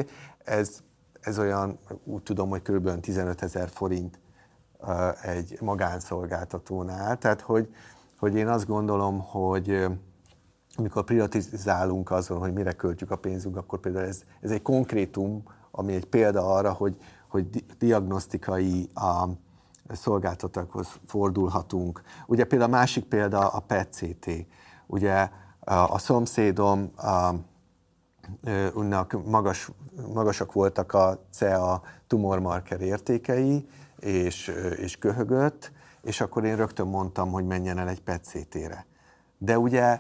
ez, 0.44 0.80
ez 1.20 1.40
olyan, 1.40 1.80
úgy 2.04 2.24
tudom, 2.24 2.50
hogy 2.50 2.62
kb. 2.62 3.00
15 3.00 3.42
ezer 3.42 3.70
forint 3.70 4.20
egy 5.22 5.58
magánszolgáltatónál, 5.62 7.18
tehát 7.18 7.42
hogy, 7.42 7.74
hogy 8.24 8.36
én 8.36 8.48
azt 8.48 8.68
gondolom, 8.68 9.20
hogy 9.20 9.86
amikor 10.76 11.04
privatizálunk 11.04 12.12
azon, 12.12 12.40
hogy 12.40 12.54
mire 12.54 12.72
költjük 12.72 13.12
a 13.12 13.16
pénzünk, 13.16 13.58
akkor 13.58 13.80
például 13.80 14.06
ez, 14.06 14.24
ez 14.42 14.52
egy 14.52 14.62
konkrétum, 14.62 15.44
ami 15.72 15.94
egy 15.94 16.06
példa 16.06 16.54
arra, 16.54 16.72
hogy, 16.72 16.98
hogy 17.28 17.66
diagnosztikai 17.78 18.90
a, 18.94 19.28
szolgáltatókhoz 19.90 20.88
fordulhatunk. 21.06 22.02
Ugye 22.28 22.46
például 22.46 22.74
a 22.74 22.76
másik 22.76 23.04
példa 23.04 23.48
a 23.48 23.60
PET-CT. 23.60 24.30
Ugye 24.88 25.30
a 25.86 25.98
szomszédom 25.98 26.92
a, 26.96 27.34
unnak 28.74 29.26
magas, 29.26 29.72
magasak 30.14 30.54
voltak 30.54 30.94
a 30.94 31.26
CEA 31.32 31.82
tumormarker 32.08 32.82
értékei, 32.82 33.68
és, 34.00 34.52
és 34.78 34.98
köhögött, 34.98 35.72
és 36.04 36.22
akkor 36.22 36.46
én 36.46 36.56
rögtön 36.56 36.88
mondtam, 36.88 37.32
hogy 37.32 37.46
menjen 37.46 37.78
el 37.78 37.90
egy 37.90 38.02
PET-CT-re. 38.02 38.86
De 39.38 39.60
ugye, 39.60 40.00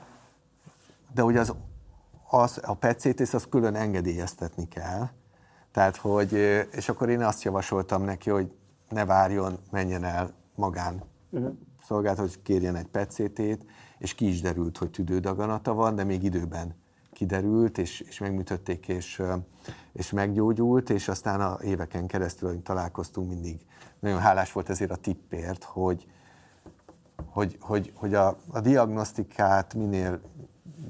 de 1.13 1.23
ugye 1.23 1.39
az, 1.39 1.53
az, 2.29 2.59
a 2.63 2.73
PET-CT-t 2.73 3.33
azt 3.33 3.49
külön 3.49 3.75
engedélyeztetni 3.75 4.67
kell, 4.67 5.09
tehát, 5.71 5.95
hogy, 5.95 6.33
és 6.71 6.89
akkor 6.89 7.09
én 7.09 7.21
azt 7.21 7.43
javasoltam 7.43 8.03
neki, 8.03 8.29
hogy 8.29 8.51
ne 8.89 9.05
várjon, 9.05 9.57
menjen 9.71 10.03
el 10.03 10.33
magán 10.55 11.03
uh-huh. 11.29 11.53
szolgált, 11.85 12.17
hogy 12.17 12.41
kérjen 12.41 12.75
egy 12.75 12.87
PET-CT-t, 12.87 13.65
és 13.97 14.15
ki 14.15 14.27
is 14.27 14.41
derült, 14.41 14.77
hogy 14.77 14.91
tüdődaganata 14.91 15.73
van, 15.73 15.95
de 15.95 16.03
még 16.03 16.23
időben 16.23 16.75
kiderült, 17.13 17.77
és, 17.77 17.99
és 17.99 18.19
megműtötték, 18.19 18.87
és, 18.87 19.21
és 19.93 20.11
meggyógyult, 20.11 20.89
és 20.89 21.07
aztán 21.07 21.41
a 21.41 21.57
éveken 21.61 22.07
keresztül, 22.07 22.49
hogy 22.49 22.61
találkoztunk, 22.61 23.29
mindig 23.29 23.65
nagyon 24.03 24.19
hálás 24.19 24.51
volt 24.51 24.69
ezért 24.69 24.91
a 24.91 24.95
tippért, 24.95 25.63
hogy, 25.63 26.07
hogy, 27.25 27.57
hogy, 27.59 27.93
hogy 27.95 28.13
a, 28.13 28.37
a 28.51 28.59
diagnosztikát 28.59 29.73
minél 29.73 30.21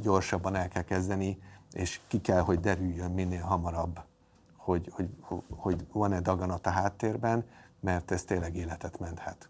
gyorsabban 0.01 0.55
el 0.55 0.67
kell 0.67 0.83
kezdeni, 0.83 1.41
és 1.71 1.99
ki 2.07 2.21
kell, 2.21 2.39
hogy 2.39 2.59
derüljön 2.59 3.11
minél 3.11 3.41
hamarabb, 3.41 3.99
hogy, 4.55 4.91
hogy, 4.91 5.09
hogy 5.49 5.85
van-e 5.91 6.19
daganat 6.19 6.67
a 6.67 6.69
háttérben, 6.69 7.45
mert 7.79 8.11
ez 8.11 8.23
tényleg 8.23 8.55
életet 8.55 8.99
menthet. 8.99 9.49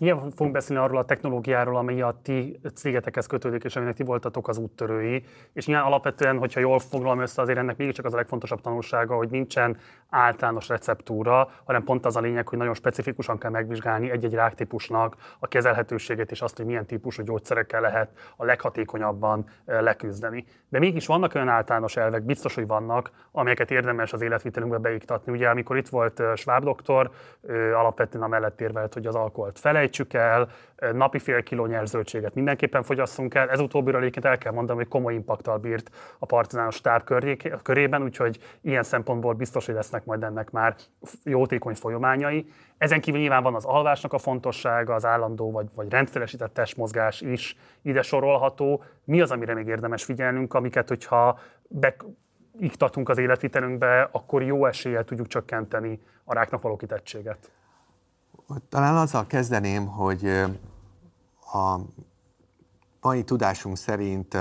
Ilyen 0.00 0.30
fogunk 0.30 0.52
beszélni 0.52 0.82
arról 0.82 0.98
a 0.98 1.04
technológiáról, 1.04 1.76
ami 1.76 2.00
a 2.00 2.18
ti 2.22 2.60
cégetekhez 2.74 3.26
kötődik, 3.26 3.64
és 3.64 3.76
aminek 3.76 3.94
ti 3.94 4.02
voltatok 4.02 4.48
az 4.48 4.58
úttörői. 4.58 5.24
És 5.52 5.66
nyilván 5.66 5.86
alapvetően, 5.86 6.38
hogyha 6.38 6.60
jól 6.60 6.78
foglalom 6.78 7.20
össze, 7.20 7.42
azért 7.42 7.58
ennek 7.58 7.76
mégiscsak 7.76 8.04
az 8.04 8.12
a 8.12 8.16
legfontosabb 8.16 8.60
tanulsága, 8.60 9.16
hogy 9.16 9.30
nincsen 9.30 9.76
általános 10.10 10.68
receptúra, 10.68 11.50
hanem 11.64 11.84
pont 11.84 12.06
az 12.06 12.16
a 12.16 12.20
lényeg, 12.20 12.48
hogy 12.48 12.58
nagyon 12.58 12.74
specifikusan 12.74 13.38
kell 13.38 13.50
megvizsgálni 13.50 14.10
egy-egy 14.10 14.34
ráktípusnak 14.34 15.16
a 15.38 15.48
kezelhetőségét, 15.48 16.30
és 16.30 16.42
azt, 16.42 16.56
hogy 16.56 16.66
milyen 16.66 16.86
típusú 16.86 17.22
gyógyszerekkel 17.22 17.80
lehet 17.80 18.10
a 18.36 18.44
leghatékonyabban 18.44 19.46
leküzdeni. 19.64 20.44
De 20.68 20.78
mégis 20.78 21.06
vannak 21.06 21.34
olyan 21.34 21.48
általános 21.48 21.96
elvek, 21.96 22.22
biztos, 22.22 22.54
hogy 22.54 22.66
vannak, 22.66 23.10
amelyeket 23.32 23.70
érdemes 23.70 24.12
az 24.12 24.22
életvitelünkbe 24.22 24.78
beiktatni. 24.78 25.32
Ugye, 25.32 25.48
amikor 25.48 25.76
itt 25.76 25.88
volt 25.88 26.22
Schwab 26.34 26.64
doktor, 26.64 27.10
alapvetően 27.74 28.24
amellett 28.24 28.60
érvelt, 28.60 28.94
hogy 28.94 29.06
az 29.06 29.14
alkoholt 29.14 29.58
felej, 29.58 29.87
felejtsük 29.88 30.12
el, 30.12 30.48
napi 30.92 31.18
fél 31.18 31.42
kiló 31.42 31.66
nyerzöltséget 31.66 32.34
mindenképpen 32.34 32.82
fogyasszunk 32.82 33.34
el. 33.34 33.48
Ez 33.50 33.60
utóbbiról 33.60 34.00
egyébként 34.00 34.24
el 34.24 34.38
kell 34.38 34.52
mondanom, 34.52 34.82
hogy 34.82 34.90
komoly 34.90 35.14
impaktal 35.14 35.58
bírt 35.58 35.90
a 36.18 36.26
partizános 36.26 36.74
stáb 36.74 37.02
körében, 37.62 38.02
úgyhogy 38.02 38.38
ilyen 38.60 38.82
szempontból 38.82 39.34
biztos, 39.34 39.66
hogy 39.66 39.74
lesznek 39.74 40.04
majd 40.04 40.22
ennek 40.22 40.50
már 40.50 40.74
jótékony 41.24 41.74
folyamányai. 41.74 42.46
Ezen 42.78 43.00
kívül 43.00 43.20
nyilván 43.20 43.42
van 43.42 43.54
az 43.54 43.64
alvásnak 43.64 44.12
a 44.12 44.18
fontossága, 44.18 44.94
az 44.94 45.04
állandó 45.04 45.50
vagy, 45.50 45.66
vagy 45.74 45.90
rendszeresített 45.90 46.54
testmozgás 46.54 47.20
is 47.20 47.56
ide 47.82 48.02
sorolható. 48.02 48.82
Mi 49.04 49.20
az, 49.20 49.30
amire 49.30 49.54
még 49.54 49.66
érdemes 49.66 50.04
figyelnünk, 50.04 50.54
amiket, 50.54 50.88
hogyha 50.88 51.38
be, 51.68 51.96
iktatunk 52.58 53.08
az 53.08 53.18
életvitelünkbe, 53.18 54.08
akkor 54.12 54.42
jó 54.42 54.66
eséllyel 54.66 55.04
tudjuk 55.04 55.26
csökkenteni 55.26 56.00
a 56.24 56.34
ráknak 56.34 56.62
való 56.62 56.76
kitettséget. 56.76 57.50
Talán 58.68 58.96
azzal 58.96 59.26
kezdeném, 59.26 59.86
hogy 59.86 60.26
a 61.52 61.78
mai 63.00 63.24
tudásunk 63.24 63.76
szerint 63.76 64.36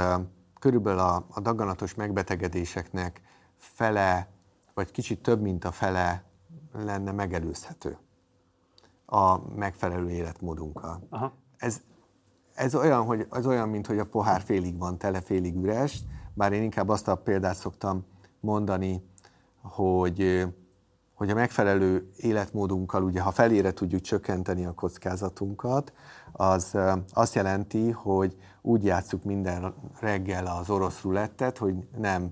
körülbelül 0.59 0.99
a, 0.99 1.25
a 1.29 1.39
daganatos 1.39 1.95
megbetegedéseknek 1.95 3.21
fele, 3.57 4.27
vagy 4.73 4.91
kicsit 4.91 5.21
több, 5.21 5.41
mint 5.41 5.65
a 5.65 5.71
fele 5.71 6.23
lenne 6.73 7.11
megelőzhető 7.11 7.97
a 9.05 9.37
megfelelő 9.55 10.09
életmódunkkal. 10.09 11.07
Aha. 11.09 11.33
Ez, 11.57 11.81
ez, 12.53 12.75
olyan, 12.75 13.05
hogy, 13.05 13.27
ez 13.31 13.45
olyan, 13.45 13.69
mint 13.69 13.87
hogy 13.87 13.99
a 13.99 14.05
pohár 14.05 14.41
félig 14.41 14.77
van 14.77 14.97
tele, 14.97 15.21
félig 15.21 15.55
üres, 15.55 16.03
bár 16.33 16.53
én 16.53 16.63
inkább 16.63 16.89
azt 16.89 17.07
a 17.07 17.15
példát 17.15 17.55
szoktam 17.55 18.05
mondani, 18.39 19.03
hogy 19.61 20.47
hogy 21.17 21.29
a 21.29 21.33
megfelelő 21.33 22.11
életmódunkkal, 22.17 23.03
ugye 23.03 23.21
ha 23.21 23.31
felére 23.31 23.71
tudjuk 23.71 24.01
csökkenteni 24.01 24.65
a 24.65 24.73
kockázatunkat, 24.73 25.93
az 26.31 26.77
azt 27.13 27.35
jelenti, 27.35 27.91
hogy 27.91 28.37
úgy 28.61 28.83
játsszuk 28.83 29.23
minden 29.23 29.73
reggel 29.99 30.45
az 30.45 30.69
orosz 30.69 31.01
rulettet, 31.01 31.57
hogy 31.57 31.75
nem 31.97 32.31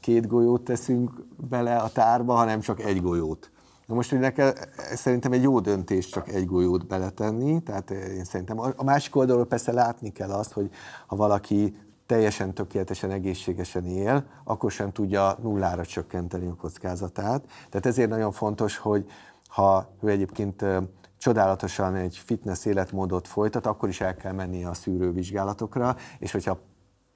két 0.00 0.26
golyót 0.26 0.62
teszünk 0.62 1.10
bele 1.48 1.76
a 1.76 1.88
tárba, 1.88 2.34
hanem 2.34 2.60
csak 2.60 2.80
egy 2.80 3.02
golyót. 3.02 3.50
Na 3.86 3.94
most, 3.94 4.18
nekem, 4.18 4.52
szerintem 4.94 5.32
egy 5.32 5.42
jó 5.42 5.60
döntés 5.60 6.08
csak 6.08 6.28
egy 6.28 6.46
golyót 6.46 6.86
beletenni, 6.86 7.62
tehát 7.62 7.90
én 7.90 8.24
szerintem 8.24 8.60
a 8.76 8.84
másik 8.84 9.16
oldalról 9.16 9.46
persze 9.46 9.72
látni 9.72 10.12
kell 10.12 10.30
azt, 10.30 10.52
hogy 10.52 10.70
ha 11.06 11.16
valaki 11.16 11.76
teljesen 12.06 12.54
tökéletesen 12.54 13.10
egészségesen 13.10 13.86
él, 13.86 14.24
akkor 14.44 14.70
sem 14.70 14.92
tudja 14.92 15.36
nullára 15.42 15.84
csökkenteni 15.84 16.46
a 16.46 16.54
kockázatát. 16.54 17.44
Tehát 17.68 17.86
ezért 17.86 18.08
nagyon 18.08 18.32
fontos, 18.32 18.76
hogy 18.76 19.06
ha 19.48 19.90
ő 20.02 20.08
egyébként 20.08 20.64
csodálatosan 21.18 21.94
egy 21.94 22.16
fitness 22.16 22.64
életmódot 22.64 23.28
folytat, 23.28 23.66
akkor 23.66 23.88
is 23.88 24.00
el 24.00 24.16
kell 24.16 24.32
mennie 24.32 24.68
a 24.68 24.74
szűrővizsgálatokra, 24.74 25.96
és 26.18 26.32
hogyha 26.32 26.58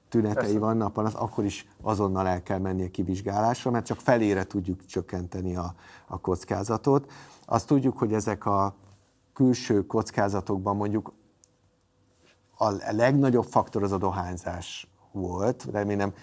tünetei 0.09 0.43
Persze. 0.43 0.59
vannak, 0.59 0.97
az, 0.97 1.13
akkor 1.13 1.43
is 1.45 1.67
azonnal 1.81 2.27
el 2.27 2.43
kell 2.43 2.59
mennie 2.59 2.89
kivizsgálásra, 2.89 3.71
mert 3.71 3.85
csak 3.85 3.99
felére 3.99 4.43
tudjuk 4.43 4.85
csökkenteni 4.85 5.55
a, 5.55 5.73
a 6.07 6.19
kockázatot. 6.19 7.11
Azt 7.45 7.67
tudjuk, 7.67 7.97
hogy 7.97 8.13
ezek 8.13 8.45
a 8.45 8.75
külső 9.33 9.85
kockázatokban 9.85 10.75
mondjuk 10.75 11.13
a 12.61 12.91
legnagyobb 12.91 13.45
faktor 13.45 13.83
az 13.83 13.91
a 13.91 13.97
dohányzás 13.97 14.91
volt. 15.11 15.67
Remélem 15.71 16.13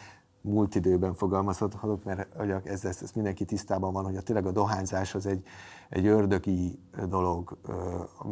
múlt 0.40 0.74
időben 0.74 1.14
fogalmazhatok, 1.14 2.04
mert 2.04 2.36
ez, 2.64 2.84
ez, 2.84 2.98
ez 3.02 3.10
mindenki 3.14 3.44
tisztában 3.44 3.92
van, 3.92 4.04
hogy 4.04 4.16
a, 4.16 4.22
tényleg 4.22 4.46
a 4.46 4.52
dohányzás 4.52 5.14
az 5.14 5.26
egy, 5.26 5.46
egy 5.88 6.06
ördögi 6.06 6.78
dolog, 7.08 7.58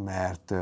mert 0.04 0.54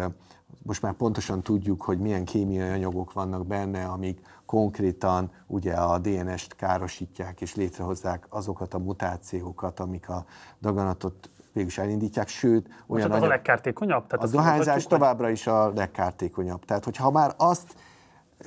most 0.62 0.82
már 0.82 0.92
pontosan 0.92 1.42
tudjuk, 1.42 1.82
hogy 1.82 1.98
milyen 1.98 2.24
kémiai 2.24 2.70
anyagok 2.70 3.12
vannak 3.12 3.46
benne, 3.46 3.84
amik 3.84 4.20
konkrétan 4.46 5.30
ugye 5.46 5.72
a 5.72 5.98
DNS-t 5.98 6.54
károsítják 6.56 7.40
és 7.40 7.54
létrehozzák 7.54 8.26
azokat 8.28 8.74
a 8.74 8.78
mutációkat, 8.78 9.80
amik 9.80 10.08
a 10.08 10.24
daganatot 10.60 11.30
végülis 11.54 11.78
elindítják, 11.78 12.28
sőt... 12.28 12.68
Olyan 12.86 13.10
az 13.10 13.16
anyag... 13.16 13.30
a 13.30 13.32
legkártékonyabb? 13.32 14.06
Tehát 14.06 14.26
a 14.26 14.30
dohányzás 14.30 14.86
továbbra 14.86 15.30
is 15.30 15.46
a 15.46 15.72
legkártékonyabb. 15.72 16.64
Tehát, 16.64 16.84
hogyha 16.84 17.10
már 17.10 17.34
azt 17.36 17.74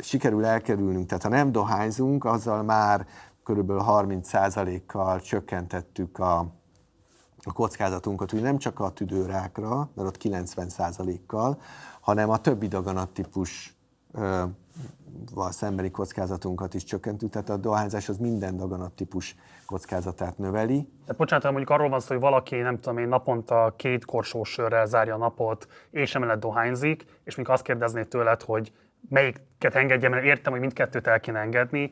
sikerül 0.01 0.45
elkerülnünk, 0.45 1.07
tehát 1.07 1.23
ha 1.23 1.29
nem 1.29 1.51
dohányzunk, 1.51 2.25
azzal 2.25 2.63
már 2.63 3.07
körülbelül 3.43 3.83
30%-kal 3.85 5.21
csökkentettük 5.21 6.19
a, 6.19 6.39
a 7.43 7.53
kockázatunkat, 7.53 8.31
ugye 8.31 8.41
nem 8.41 8.57
csak 8.57 8.79
a 8.79 8.89
tüdőrákra, 8.89 9.89
mert 9.93 10.07
ott 10.07 10.17
90%-kal, 10.23 11.61
hanem 12.01 12.29
a 12.29 12.37
többi 12.37 12.67
daganattípus 12.67 13.77
val 15.33 15.51
szembeni 15.51 15.91
kockázatunkat 15.91 16.73
is 16.73 16.83
csökkentünk, 16.83 17.31
tehát 17.31 17.49
a 17.49 17.57
dohányzás 17.57 18.09
az 18.09 18.17
minden 18.17 18.57
daganattípus 18.57 19.35
kockázatát 19.67 20.37
növeli. 20.37 20.89
Tehát 21.01 21.17
bocsánat, 21.17 21.45
mondjuk 21.45 21.69
arról 21.69 21.89
van 21.89 21.99
szó, 21.99 22.07
hogy 22.07 22.19
valaki, 22.19 22.55
nem 22.55 22.79
tudom 22.79 22.97
én, 22.97 23.07
naponta 23.07 23.73
két 23.75 24.05
korsós 24.05 24.49
sörrel 24.49 24.85
zárja 24.85 25.13
a 25.13 25.17
napot, 25.17 25.67
és 25.89 26.15
emellett 26.15 26.39
dohányzik, 26.39 27.05
és 27.23 27.35
még 27.35 27.49
azt 27.49 27.63
kérdezné 27.63 28.03
tőled, 28.03 28.41
hogy 28.41 28.71
melyiket 29.09 29.75
engedjem, 29.75 30.11
mert 30.11 30.23
értem, 30.23 30.51
hogy 30.51 30.61
mindkettőt 30.61 31.07
el 31.07 31.19
kéne 31.19 31.39
engedni, 31.39 31.91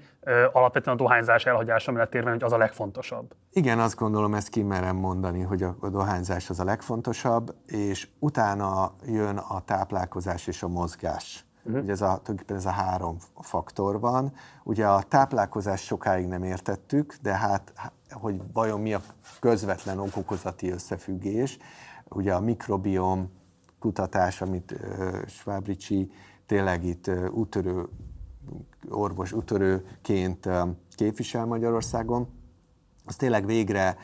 alapvetően 0.52 0.96
a 0.96 1.00
dohányzás 1.00 1.46
elhagyása 1.46 1.92
mellett 1.92 2.16
érve, 2.16 2.30
hogy 2.30 2.44
az 2.44 2.52
a 2.52 2.58
legfontosabb. 2.58 3.34
Igen, 3.52 3.80
azt 3.80 3.96
gondolom, 3.96 4.34
ezt 4.34 4.50
kimerem 4.50 4.96
mondani, 4.96 5.42
hogy 5.42 5.64
a, 5.64 5.76
a 5.80 5.90
dohányzás 5.90 6.50
az 6.50 6.60
a 6.60 6.64
legfontosabb, 6.64 7.56
és 7.66 8.08
utána 8.20 8.96
jön 9.06 9.38
a 9.38 9.62
táplálkozás 9.66 10.48
és 10.48 10.64
a 10.64 10.68
mozgás. 10.68 11.46
Uh-huh. 11.66 11.82
Ugye 11.82 11.92
ez 11.92 12.02
a, 12.02 12.06
tulajdonképpen 12.06 12.56
ez 12.56 12.66
a 12.66 12.70
három 12.70 13.18
faktor 13.40 14.00
van. 14.00 14.34
Ugye 14.64 14.88
a 14.88 15.04
táplálkozás 15.04 15.82
sokáig 15.82 16.28
nem 16.28 16.44
értettük, 16.44 17.18
de 17.22 17.38
hát, 17.38 17.74
hogy 18.10 18.42
vajon 18.54 18.82
mi 18.82 18.94
a 18.94 19.02
közvetlen 19.40 20.00
okokozati 20.00 20.70
összefüggés. 20.70 21.58
Ugye 22.10 22.34
a 22.34 22.40
mikrobiom 22.40 23.32
kutatás, 23.80 24.42
amit 24.42 24.76
Schwabricsi 25.28 26.12
tényleg 26.46 26.84
itt 26.84 27.12
útörő, 27.32 27.88
orvos 28.90 29.32
útörőként 29.32 30.50
képvisel 30.96 31.46
Magyarországon, 31.46 32.28
az 33.06 33.16
tényleg 33.16 33.46
végre 33.46 33.98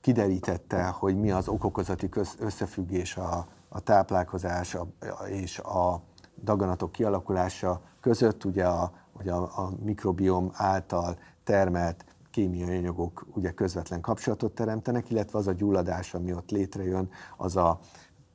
kiderítette, 0.00 0.86
hogy 0.86 1.16
mi 1.16 1.30
az 1.30 1.48
okokozati 1.48 2.08
összefüggés 2.38 3.16
a, 3.16 3.46
a 3.68 3.80
táplálkozás 3.80 4.74
a, 4.74 4.86
és 5.28 5.58
a 5.58 6.02
daganatok 6.42 6.92
kialakulása 6.92 7.80
között, 8.00 8.44
ugye 8.44 8.64
a, 8.64 8.92
ugye 9.20 9.32
a, 9.32 9.42
a 9.42 9.70
mikrobiom 9.84 10.50
által 10.52 11.16
termelt 11.44 12.04
kémiai 12.30 12.76
anyagok 12.76 13.26
ugye 13.34 13.50
közvetlen 13.50 14.00
kapcsolatot 14.00 14.54
teremtenek, 14.54 15.10
illetve 15.10 15.38
az 15.38 15.46
a 15.46 15.52
gyulladás, 15.52 16.14
ami 16.14 16.32
ott 16.32 16.50
létrejön, 16.50 17.10
az 17.36 17.56
a 17.56 17.78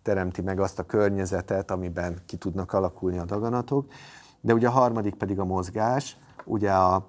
teremti 0.02 0.42
meg 0.42 0.60
azt 0.60 0.80
a 0.80 0.84
környezetet, 0.84 1.72
amiben 1.72 2.22
ki 2.26 2.38
tudnak 2.38 2.74
alakulni 2.74 3.18
a 3.18 3.26
daganatok. 3.26 3.92
De 4.42 4.54
ugye 4.54 4.68
a 4.68 4.72
harmadik 4.72 5.16
pedig 5.16 5.40
a 5.40 5.46
mozgás, 5.46 6.18
ugye 6.46 6.72
a 6.72 7.08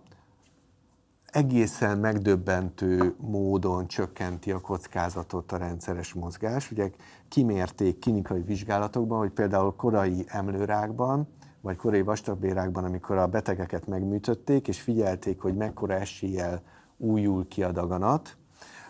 egészen 1.35 1.99
megdöbbentő 1.99 3.14
módon 3.19 3.87
csökkenti 3.87 4.53
a 4.53 4.61
kockázatot 4.61 5.53
a 5.53 5.57
rendszeres 5.57 6.12
mozgás. 6.12 6.71
Ugye 6.71 6.91
kimérték 7.29 7.99
klinikai 7.99 8.43
vizsgálatokban, 8.43 9.19
hogy 9.19 9.31
például 9.31 9.75
korai 9.76 10.25
emlőrákban, 10.29 11.29
vagy 11.61 11.76
korai 11.76 12.03
vastagbérákban, 12.03 12.85
amikor 12.85 13.17
a 13.17 13.26
betegeket 13.26 13.87
megműtötték, 13.87 14.69
és 14.69 14.81
figyelték, 14.81 15.41
hogy 15.41 15.55
mekkora 15.55 15.95
eséllyel 15.95 16.62
újul 16.97 17.49
ki 17.49 17.62
a 17.62 17.73
daganat, 17.73 18.37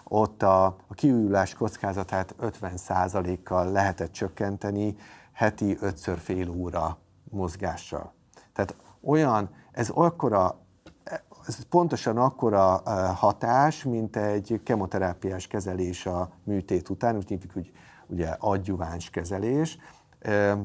ott 0.04 0.42
a, 0.42 0.64
a 0.64 0.94
kiújulás 0.94 1.54
kockázatát 1.54 2.34
50%-kal 2.40 3.72
lehetett 3.72 4.12
csökkenteni 4.12 4.96
heti 5.32 5.76
ötször 5.80 6.18
fél 6.18 6.50
óra 6.50 6.98
mozgással. 7.30 8.12
Tehát 8.52 8.76
olyan, 9.02 9.50
ez 9.72 9.88
akkora, 9.88 10.63
ez 11.46 11.62
pontosan 11.68 12.16
akkora 12.16 12.82
hatás, 13.14 13.84
mint 13.84 14.16
egy 14.16 14.60
kemoterápiás 14.64 15.46
kezelés 15.46 16.06
a 16.06 16.30
műtét 16.44 16.88
után, 16.88 17.16
úgy 17.16 17.28
hívjuk, 17.28 17.52
hogy 17.52 17.72
ugye 18.06 18.28
adjuváns 18.38 19.10
kezelés, 19.10 19.78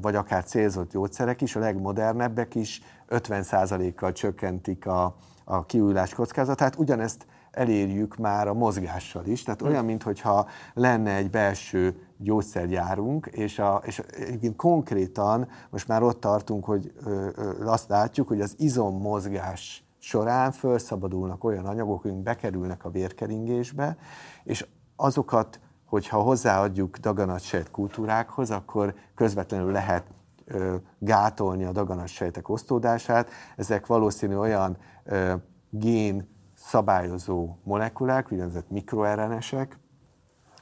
vagy 0.02 0.16
akár 0.16 0.44
célzott 0.44 0.92
gyógyszerek 0.92 1.42
is, 1.42 1.56
a 1.56 1.60
legmodernebbek 1.60 2.56
is 2.56 2.82
50%-kal 3.10 4.12
csökkentik 4.12 4.86
a, 4.86 5.16
a 5.44 5.66
kiújulás 5.66 6.14
kockázatát. 6.14 6.76
Ugyanezt 6.76 7.26
elérjük 7.52 8.18
már 8.18 8.48
a 8.48 8.54
mozgással 8.54 9.26
is. 9.26 9.44
Tehát 9.44 9.62
olyan, 9.62 9.86
mintha 9.86 10.48
lenne 10.74 11.16
egy 11.16 11.30
belső 11.30 11.96
gyógyszergyárunk, 12.18 13.26
és, 13.26 13.60
a, 13.60 13.82
és 13.86 14.00
egyébként 14.00 14.56
konkrétan 14.56 15.48
most 15.70 15.88
már 15.88 16.04
ott 16.04 16.20
tartunk, 16.20 16.66
hogy 16.66 16.94
ö, 17.06 17.30
azt 17.66 17.90
látjuk, 17.90 18.28
hogy 18.28 18.42
az 18.42 18.56
izommozgás 18.58 19.89
során 20.10 20.52
felszabadulnak 20.52 21.44
olyan 21.44 21.66
anyagok, 21.66 22.06
amik 22.06 22.24
bekerülnek 22.24 22.86
a 22.86 22.90
vérkeringésbe, 22.90 23.98
és 24.44 24.66
azokat, 24.96 25.60
hogyha 25.86 26.22
hozzáadjuk 26.22 26.98
daganatsejt 26.98 27.72
kultúrákhoz, 27.72 28.52
akkor 28.52 28.96
közvetlenül 29.16 29.72
lehet 29.72 30.08
ö, 30.46 30.76
gátolni 31.00 31.64
a 31.64 31.72
daganatsejtek 31.72 32.50
osztódását. 32.50 33.30
Ezek 33.56 33.86
valószínű 33.86 34.36
olyan 34.36 34.78
ö, 35.04 35.34
gén 35.70 36.28
szabályozó 36.56 37.56
molekulák, 37.64 38.32
úgynevezett 38.32 38.70
mikroRNS-ek, 38.70 39.80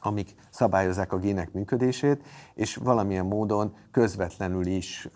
amik 0.02 0.36
szabályozzák 0.50 1.14
a 1.14 1.18
gének 1.18 1.54
működését, 1.54 2.24
és 2.54 2.76
valamilyen 2.76 3.26
módon 3.26 3.76
közvetlenül 3.92 4.66
is 4.66 5.10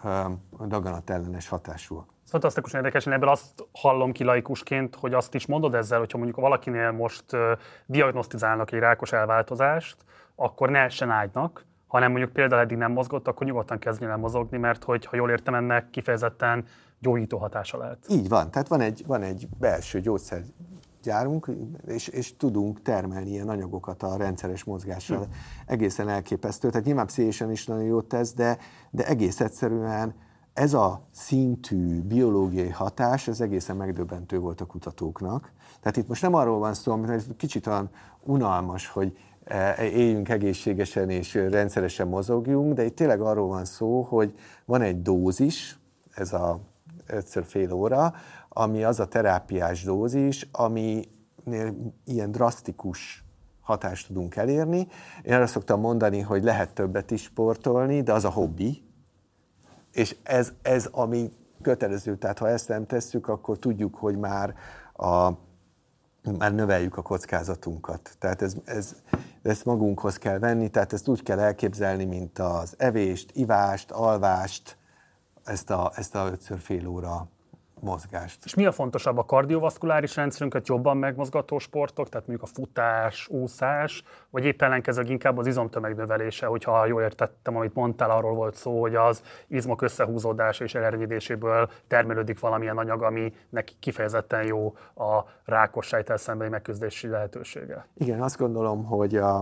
daganatellenes 0.67 1.47
hatásúak. 1.47 2.09
Fantasztikusan 2.31 2.79
érdekesen, 2.79 3.13
ebből 3.13 3.29
azt 3.29 3.67
hallom 3.71 4.11
ki 4.11 4.23
laikusként, 4.23 4.95
hogy 4.95 5.13
azt 5.13 5.35
is 5.35 5.45
mondod 5.45 5.75
ezzel, 5.75 5.99
hogyha 5.99 6.17
mondjuk 6.17 6.39
valakinél 6.39 6.91
most 6.91 7.25
diagnosztizálnak 7.85 8.71
egy 8.71 8.79
rákos 8.79 9.11
elváltozást, 9.11 9.95
akkor 10.35 10.69
ne 10.69 10.79
essen 10.79 11.09
ágynak, 11.09 11.65
hanem 11.87 12.11
mondjuk 12.11 12.33
például 12.33 12.61
eddig 12.61 12.77
nem 12.77 12.91
mozgott, 12.91 13.27
akkor 13.27 13.47
nyugodtan 13.47 13.79
kezdjen 13.79 14.09
el 14.09 14.17
mozogni, 14.17 14.57
mert 14.57 14.83
hogy 14.83 15.05
ha 15.05 15.15
jól 15.15 15.29
értem, 15.29 15.53
ennek 15.53 15.89
kifejezetten 15.89 16.65
gyógyító 16.99 17.37
hatása 17.37 17.77
lehet. 17.77 18.05
Így 18.09 18.29
van, 18.29 18.51
tehát 18.51 18.67
van 18.67 18.81
egy, 18.81 19.03
van 19.07 19.21
egy 19.21 19.47
belső 19.59 19.99
gyógyszer 19.99 20.41
gyárunk, 21.03 21.47
és, 21.87 22.07
és 22.07 22.37
tudunk 22.37 22.81
termelni 22.81 23.29
ilyen 23.29 23.49
anyagokat 23.49 24.03
a 24.03 24.17
rendszeres 24.17 24.63
mozgással. 24.63 25.23
Hm. 25.23 25.31
Egészen 25.65 26.09
elképesztő. 26.09 26.69
Tehát 26.69 26.85
nyilván 26.85 27.05
pszichésen 27.05 27.51
is 27.51 27.65
nagyon 27.65 27.83
jót 27.83 28.05
tesz, 28.05 28.33
de, 28.33 28.57
de 28.91 29.07
egész 29.07 29.39
egyszerűen 29.39 30.13
ez 30.61 30.73
a 30.73 31.01
szintű 31.11 32.01
biológiai 32.01 32.69
hatás, 32.69 33.27
ez 33.27 33.41
egészen 33.41 33.75
megdöbbentő 33.75 34.39
volt 34.39 34.61
a 34.61 34.65
kutatóknak. 34.65 35.51
Tehát 35.79 35.97
itt 35.97 36.07
most 36.07 36.21
nem 36.21 36.33
arról 36.33 36.59
van 36.59 36.73
szó, 36.73 36.91
amit 36.91 37.09
ez 37.09 37.25
kicsit 37.37 37.67
olyan 37.67 37.89
unalmas, 38.23 38.87
hogy 38.87 39.17
e, 39.43 39.85
éljünk 39.85 40.29
egészségesen 40.29 41.09
és 41.09 41.33
rendszeresen 41.33 42.07
mozogjunk, 42.07 42.73
de 42.73 42.83
itt 42.85 42.95
tényleg 42.95 43.21
arról 43.21 43.47
van 43.47 43.65
szó, 43.65 44.01
hogy 44.01 44.35
van 44.65 44.81
egy 44.81 45.01
dózis, 45.01 45.79
ez 46.13 46.33
a 46.33 46.59
ötször 47.07 47.45
fél 47.45 47.71
óra, 47.71 48.13
ami 48.49 48.83
az 48.83 48.99
a 48.99 49.07
terápiás 49.07 49.83
dózis, 49.83 50.47
ami 50.51 51.09
ilyen 52.05 52.31
drasztikus 52.31 53.23
hatást 53.61 54.07
tudunk 54.07 54.35
elérni. 54.35 54.87
Én 55.23 55.33
arra 55.33 55.47
szoktam 55.47 55.79
mondani, 55.79 56.19
hogy 56.19 56.43
lehet 56.43 56.73
többet 56.73 57.11
is 57.11 57.21
sportolni, 57.21 58.01
de 58.01 58.13
az 58.13 58.25
a 58.25 58.29
hobbi, 58.29 58.89
és 59.91 60.15
ez, 60.23 60.51
ez 60.61 60.85
ami 60.91 61.31
kötelező, 61.61 62.17
tehát 62.17 62.39
ha 62.39 62.49
ezt 62.49 62.67
nem 62.67 62.85
tesszük, 62.85 63.27
akkor 63.27 63.59
tudjuk, 63.59 63.95
hogy 63.95 64.17
már, 64.17 64.55
a, 64.93 65.31
már 66.37 66.53
növeljük 66.53 66.97
a 66.97 67.01
kockázatunkat. 67.01 68.15
Tehát 68.19 68.41
ez, 68.41 68.55
ez, 68.65 68.95
ezt 69.41 69.65
magunkhoz 69.65 70.17
kell 70.17 70.39
venni, 70.39 70.69
tehát 70.69 70.93
ezt 70.93 71.07
úgy 71.07 71.23
kell 71.23 71.39
elképzelni, 71.39 72.05
mint 72.05 72.39
az 72.39 72.73
evést, 72.77 73.31
ivást, 73.33 73.91
alvást, 73.91 74.77
ezt 75.43 75.69
a, 75.69 75.91
ezt 75.95 76.15
a 76.15 76.29
ötször 76.31 76.59
fél 76.59 76.87
óra 76.87 77.29
mozgást. 77.81 78.45
És 78.45 78.55
mi 78.55 78.65
a 78.65 78.71
fontosabb, 78.71 79.17
a 79.17 79.25
kardiovaszkuláris 79.25 80.15
rendszerünket 80.15 80.67
jobban 80.67 80.97
megmozgató 80.97 81.59
sportok, 81.59 82.09
tehát 82.09 82.27
mondjuk 82.27 82.49
a 82.49 82.53
futás, 82.53 83.27
úszás, 83.27 84.03
vagy 84.29 84.45
éppen 84.45 84.67
ellenkezőleg 84.67 85.11
inkább 85.11 85.37
az 85.37 85.47
izomtömeg 85.47 85.95
növelése, 85.95 86.45
hogyha 86.45 86.85
jól 86.85 87.01
értettem, 87.01 87.55
amit 87.55 87.73
mondtál, 87.73 88.11
arról 88.11 88.33
volt 88.33 88.55
szó, 88.55 88.81
hogy 88.81 88.95
az 88.95 89.21
izmok 89.47 89.81
összehúzódása 89.81 90.63
és 90.63 90.75
elernyedéséből 90.75 91.69
termelődik 91.87 92.39
valamilyen 92.39 92.77
anyag, 92.77 93.01
ami 93.01 93.33
neki 93.49 93.73
kifejezetten 93.79 94.43
jó 94.43 94.75
a 94.95 95.23
rákos 95.45 95.87
sejtel 95.87 96.17
szembeni 96.17 96.49
megküzdési 96.49 97.07
lehetősége. 97.07 97.87
Igen, 97.93 98.21
azt 98.21 98.37
gondolom, 98.37 98.85
hogy 98.85 99.15
a, 99.15 99.39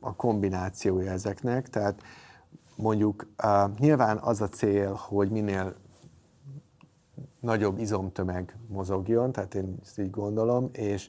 a 0.00 0.14
kombinációja 0.16 1.10
ezeknek, 1.10 1.68
tehát 1.68 2.02
mondjuk 2.76 3.26
uh, 3.44 3.78
nyilván 3.78 4.18
az 4.18 4.40
a 4.40 4.48
cél, 4.48 4.92
hogy 4.92 5.30
minél 5.30 5.74
nagyobb 7.42 7.78
izomtömeg 7.78 8.56
mozogjon, 8.68 9.32
tehát 9.32 9.54
én 9.54 9.76
ezt 9.82 9.98
így 9.98 10.10
gondolom, 10.10 10.68
és 10.72 11.08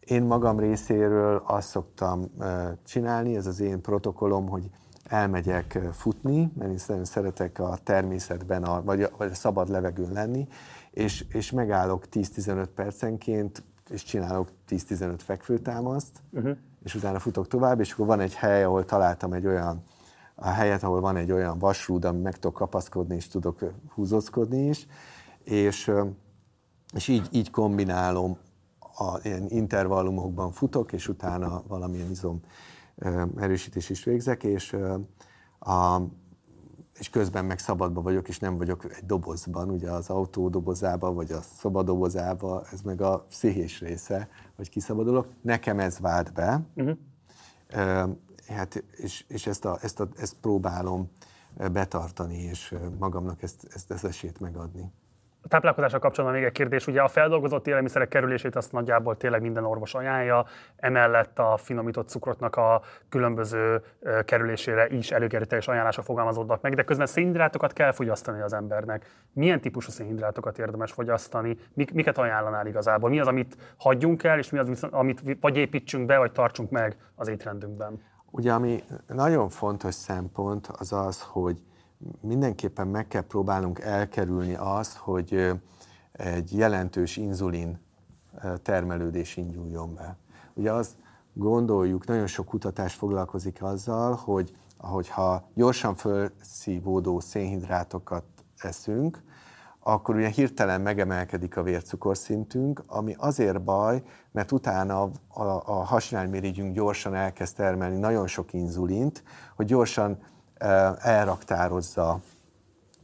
én 0.00 0.22
magam 0.22 0.58
részéről 0.58 1.42
azt 1.46 1.68
szoktam 1.68 2.30
csinálni, 2.84 3.36
ez 3.36 3.46
az 3.46 3.60
én 3.60 3.80
protokollom, 3.80 4.48
hogy 4.48 4.70
elmegyek 5.04 5.78
futni, 5.92 6.52
mert 6.54 6.70
én 6.70 6.78
nagyon 6.86 7.04
szeretek 7.04 7.58
a 7.58 7.78
természetben, 7.82 8.62
a, 8.62 8.82
vagy, 8.82 9.02
a, 9.02 9.10
vagy 9.16 9.30
a 9.30 9.34
szabad 9.34 9.68
levegőn 9.68 10.12
lenni, 10.12 10.48
és, 10.90 11.24
és 11.28 11.50
megállok 11.50 12.04
10-15 12.12 12.66
percenként, 12.74 13.62
és 13.90 14.02
csinálok 14.02 14.48
10-15 14.68 15.14
fekvőtámaszt, 15.18 16.22
uh-huh. 16.32 16.56
és 16.84 16.94
utána 16.94 17.18
futok 17.18 17.48
tovább, 17.48 17.80
és 17.80 17.92
akkor 17.92 18.06
van 18.06 18.20
egy 18.20 18.34
hely, 18.34 18.64
ahol 18.64 18.84
találtam 18.84 19.32
egy 19.32 19.46
olyan 19.46 19.82
a 20.40 20.48
helyet, 20.48 20.82
ahol 20.82 21.00
van 21.00 21.16
egy 21.16 21.32
olyan 21.32 21.58
vasrúd, 21.58 22.04
ami 22.04 22.20
meg 22.20 22.34
tudok 22.34 22.54
kapaszkodni, 22.54 23.14
és 23.14 23.28
tudok 23.28 23.72
húzózkodni 23.94 24.66
is, 24.66 24.86
és, 25.50 25.90
és 26.94 27.08
így, 27.08 27.28
így 27.30 27.50
kombinálom, 27.50 28.38
a, 28.78 29.18
ilyen 29.22 29.46
intervallumokban 29.48 30.52
futok, 30.52 30.92
és 30.92 31.08
utána 31.08 31.62
valamilyen 31.66 32.10
izom 32.10 32.40
erősítés 33.36 33.90
is 33.90 34.04
végzek, 34.04 34.42
és, 34.42 34.76
a, 35.58 36.00
és 36.98 37.10
közben 37.10 37.44
meg 37.44 37.58
szabadban 37.58 38.02
vagyok, 38.02 38.28
és 38.28 38.38
nem 38.38 38.56
vagyok 38.56 38.84
egy 38.96 39.06
dobozban, 39.06 39.70
ugye 39.70 39.90
az 39.90 40.10
autó 40.10 40.48
dobozába, 40.48 41.12
vagy 41.12 41.32
a 41.32 41.40
szoba 41.40 41.82
dobozába, 41.82 42.64
ez 42.72 42.80
meg 42.80 43.00
a 43.00 43.18
pszichés 43.28 43.80
része, 43.80 44.28
hogy 44.56 44.68
kiszabadulok. 44.68 45.28
Nekem 45.40 45.78
ez 45.78 45.98
vált 45.98 46.32
be, 46.32 46.60
uh-huh. 46.74 46.96
hát, 48.46 48.84
és, 48.96 49.24
és 49.28 49.46
ezt, 49.46 49.64
a, 49.64 49.78
ezt, 49.82 50.00
a, 50.00 50.08
ezt 50.16 50.34
próbálom 50.40 51.10
betartani, 51.72 52.38
és 52.38 52.74
magamnak 52.98 53.42
ezt, 53.42 53.66
ezt, 53.74 53.90
ezt 53.90 54.04
esélyt 54.04 54.40
megadni. 54.40 54.92
A 55.48 55.50
táplálkozással 55.50 55.98
kapcsolatban 55.98 56.38
még 56.38 56.48
egy 56.48 56.54
kérdés, 56.54 56.86
ugye 56.86 57.00
a 57.02 57.08
feldolgozott 57.08 57.66
élelmiszerek 57.66 58.08
kerülését 58.08 58.56
azt 58.56 58.72
nagyjából 58.72 59.16
tényleg 59.16 59.42
minden 59.42 59.64
orvos 59.64 59.94
ajánlja, 59.94 60.44
emellett 60.76 61.38
a 61.38 61.56
finomított 61.56 62.08
cukrotnak 62.08 62.56
a 62.56 62.82
különböző 63.08 63.82
kerülésére 64.24 64.88
is 64.88 65.10
előkerülés 65.10 65.68
ajánlások 65.68 66.04
fogalmazódnak 66.04 66.60
meg, 66.60 66.74
de 66.74 66.82
közben 66.82 67.06
szénhidrátokat 67.06 67.72
kell 67.72 67.92
fogyasztani 67.92 68.40
az 68.40 68.52
embernek. 68.52 69.06
Milyen 69.32 69.60
típusú 69.60 69.90
szénhidrátokat 69.90 70.58
érdemes 70.58 70.92
fogyasztani, 70.92 71.56
Mik, 71.74 71.92
miket 71.92 72.18
ajánlanál 72.18 72.66
igazából? 72.66 73.10
Mi 73.10 73.20
az, 73.20 73.26
amit 73.26 73.56
hagyjunk 73.76 74.22
el, 74.22 74.38
és 74.38 74.50
mi 74.50 74.58
az, 74.58 74.86
amit 74.90 75.36
vagy 75.40 75.56
építsünk 75.56 76.06
be, 76.06 76.18
vagy 76.18 76.32
tartsunk 76.32 76.70
meg 76.70 76.96
az 77.14 77.28
étrendünkben? 77.28 78.02
Ugye, 78.30 78.52
ami 78.52 78.82
nagyon 79.06 79.48
fontos 79.48 79.94
szempont, 79.94 80.66
az 80.78 80.92
az, 80.92 81.22
hogy 81.22 81.62
mindenképpen 82.20 82.88
meg 82.88 83.08
kell 83.08 83.26
próbálnunk 83.26 83.78
elkerülni 83.78 84.54
azt, 84.54 84.96
hogy 84.96 85.52
egy 86.12 86.56
jelentős 86.56 87.16
inzulin 87.16 87.78
termelődés 88.62 89.36
induljon 89.36 89.94
be. 89.94 90.16
Ugye 90.54 90.72
azt 90.72 90.96
gondoljuk, 91.32 92.06
nagyon 92.06 92.26
sok 92.26 92.46
kutatás 92.46 92.94
foglalkozik 92.94 93.62
azzal, 93.62 94.14
hogy 94.14 94.56
ahogyha 94.76 95.48
gyorsan 95.54 95.94
felszívódó 95.94 97.20
szénhidrátokat 97.20 98.24
eszünk, 98.58 99.22
akkor 99.80 100.14
ugye 100.14 100.28
hirtelen 100.28 100.80
megemelkedik 100.80 101.56
a 101.56 101.62
vércukorszintünk, 101.62 102.82
ami 102.86 103.14
azért 103.18 103.62
baj, 103.62 104.02
mert 104.32 104.52
utána 104.52 105.02
a, 105.02 105.10
a, 105.42 105.62
a 105.66 106.00
gyorsan 106.72 107.14
elkezd 107.14 107.56
termelni 107.56 107.98
nagyon 107.98 108.26
sok 108.26 108.52
inzulint, 108.52 109.22
hogy 109.56 109.66
gyorsan 109.66 110.18
elraktározza 110.98 112.20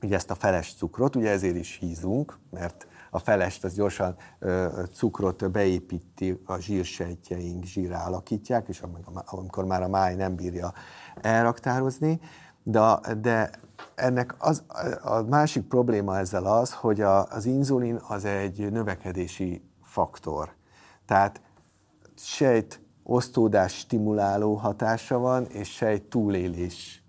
ugye 0.02 0.14
ezt 0.14 0.30
a 0.30 0.34
feles 0.34 0.74
cukrot, 0.74 1.16
ugye 1.16 1.30
ezért 1.30 1.56
is 1.56 1.76
hízunk, 1.80 2.38
mert 2.50 2.86
a 3.10 3.18
felest 3.18 3.64
az 3.64 3.74
gyorsan 3.74 4.16
cukrot 4.92 5.50
beépíti 5.50 6.42
a 6.44 6.58
zsírsejtjeink, 6.58 7.64
zsírra 7.64 7.98
alakítják, 8.04 8.68
és 8.68 8.82
amikor 9.24 9.64
már 9.64 9.82
a 9.82 9.88
máj 9.88 10.14
nem 10.14 10.34
bírja 10.34 10.72
elraktározni, 11.20 12.20
de, 12.62 13.00
de 13.20 13.50
ennek 13.94 14.34
az, 14.38 14.62
a 15.02 15.22
másik 15.22 15.62
probléma 15.62 16.18
ezzel 16.18 16.44
az, 16.44 16.72
hogy 16.72 17.00
a, 17.00 17.26
az 17.26 17.44
inzulin 17.44 18.00
az 18.08 18.24
egy 18.24 18.72
növekedési 18.72 19.62
faktor. 19.82 20.54
Tehát 21.06 21.40
sejt 22.16 22.80
osztódás 23.02 23.78
stimuláló 23.78 24.54
hatása 24.54 25.18
van, 25.18 25.44
és 25.44 25.72
sejt 25.72 26.02
túlélés 26.02 27.03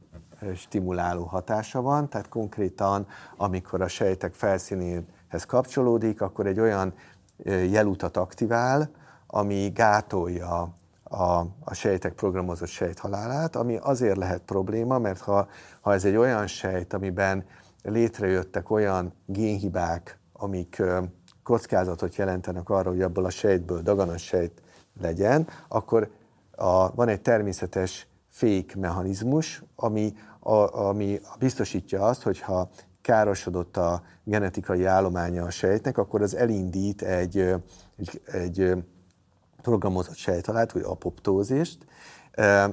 stimuláló 0.56 1.24
hatása 1.24 1.82
van, 1.82 2.10
tehát 2.10 2.30
konkrétan, 2.30 3.08
amikor 3.38 3.82
a 3.82 3.88
sejtek 3.88 4.34
felszínéhez 4.34 5.46
kapcsolódik, 5.48 6.22
akkor 6.22 6.48
egy 6.48 6.60
olyan 6.60 6.94
jelutat 7.46 8.18
aktivál, 8.18 8.90
ami 9.28 9.72
gátolja 9.74 10.74
a, 11.04 11.46
a 11.64 11.74
sejtek 11.74 12.14
programozott 12.14 12.68
sejthalálát, 12.68 13.56
ami 13.56 13.78
azért 13.82 14.18
lehet 14.18 14.42
probléma, 14.42 15.00
mert 15.00 15.20
ha, 15.20 15.48
ha 15.82 15.94
ez 15.94 16.06
egy 16.06 16.16
olyan 16.16 16.48
sejt, 16.48 16.94
amiben 16.94 17.46
létrejöttek 17.84 18.70
olyan 18.70 19.14
génhibák, 19.26 20.20
amik 20.34 20.82
kockázatot 21.44 22.16
jelentenek 22.16 22.70
arra, 22.70 22.90
hogy 22.90 23.02
abból 23.02 23.26
a 23.26 23.30
sejtből 23.30 23.82
daganas 23.82 24.24
sejt 24.24 24.62
legyen, 25.02 25.48
akkor 25.68 26.12
a, 26.56 26.96
van 26.96 27.08
egy 27.08 27.22
természetes 27.22 28.08
fék 28.36 28.76
mechanizmus, 28.76 29.64
ami, 29.76 30.14
a, 30.40 30.80
ami 30.88 31.20
biztosítja 31.40 32.02
azt, 32.02 32.22
hogy 32.22 32.40
ha 32.40 32.70
károsodott 33.02 33.78
a 33.78 34.04
genetikai 34.24 34.86
állománya 34.86 35.44
a 35.44 35.50
sejtnek, 35.50 35.98
akkor 35.98 36.22
az 36.22 36.36
elindít 36.36 37.02
egy, 37.02 37.38
egy, 37.98 38.22
egy 38.26 38.74
programozott 39.62 40.16
sejthalált, 40.16 40.72
vagy 40.72 40.82
apoptózist, 40.82 41.86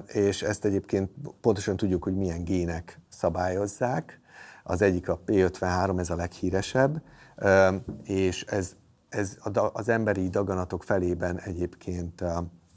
és 0.06 0.42
ezt 0.42 0.64
egyébként 0.64 1.10
pontosan 1.40 1.76
tudjuk, 1.76 2.02
hogy 2.02 2.16
milyen 2.16 2.44
gének 2.44 3.00
szabályozzák. 3.08 4.20
Az 4.64 4.82
egyik 4.82 5.08
a 5.08 5.20
P53, 5.26 5.98
ez 5.98 6.10
a 6.10 6.16
leghíresebb, 6.16 7.02
és 8.04 8.42
ez, 8.44 8.72
ez 9.08 9.38
az 9.72 9.88
emberi 9.88 10.28
daganatok 10.28 10.84
felében 10.84 11.40
egyébként 11.40 12.22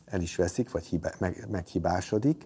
el 0.06 0.22
is 0.22 0.36
veszik, 0.36 0.72
vagy 0.72 0.86
hibá, 0.86 1.12
meg, 1.20 1.48
meghibásodik, 1.52 2.46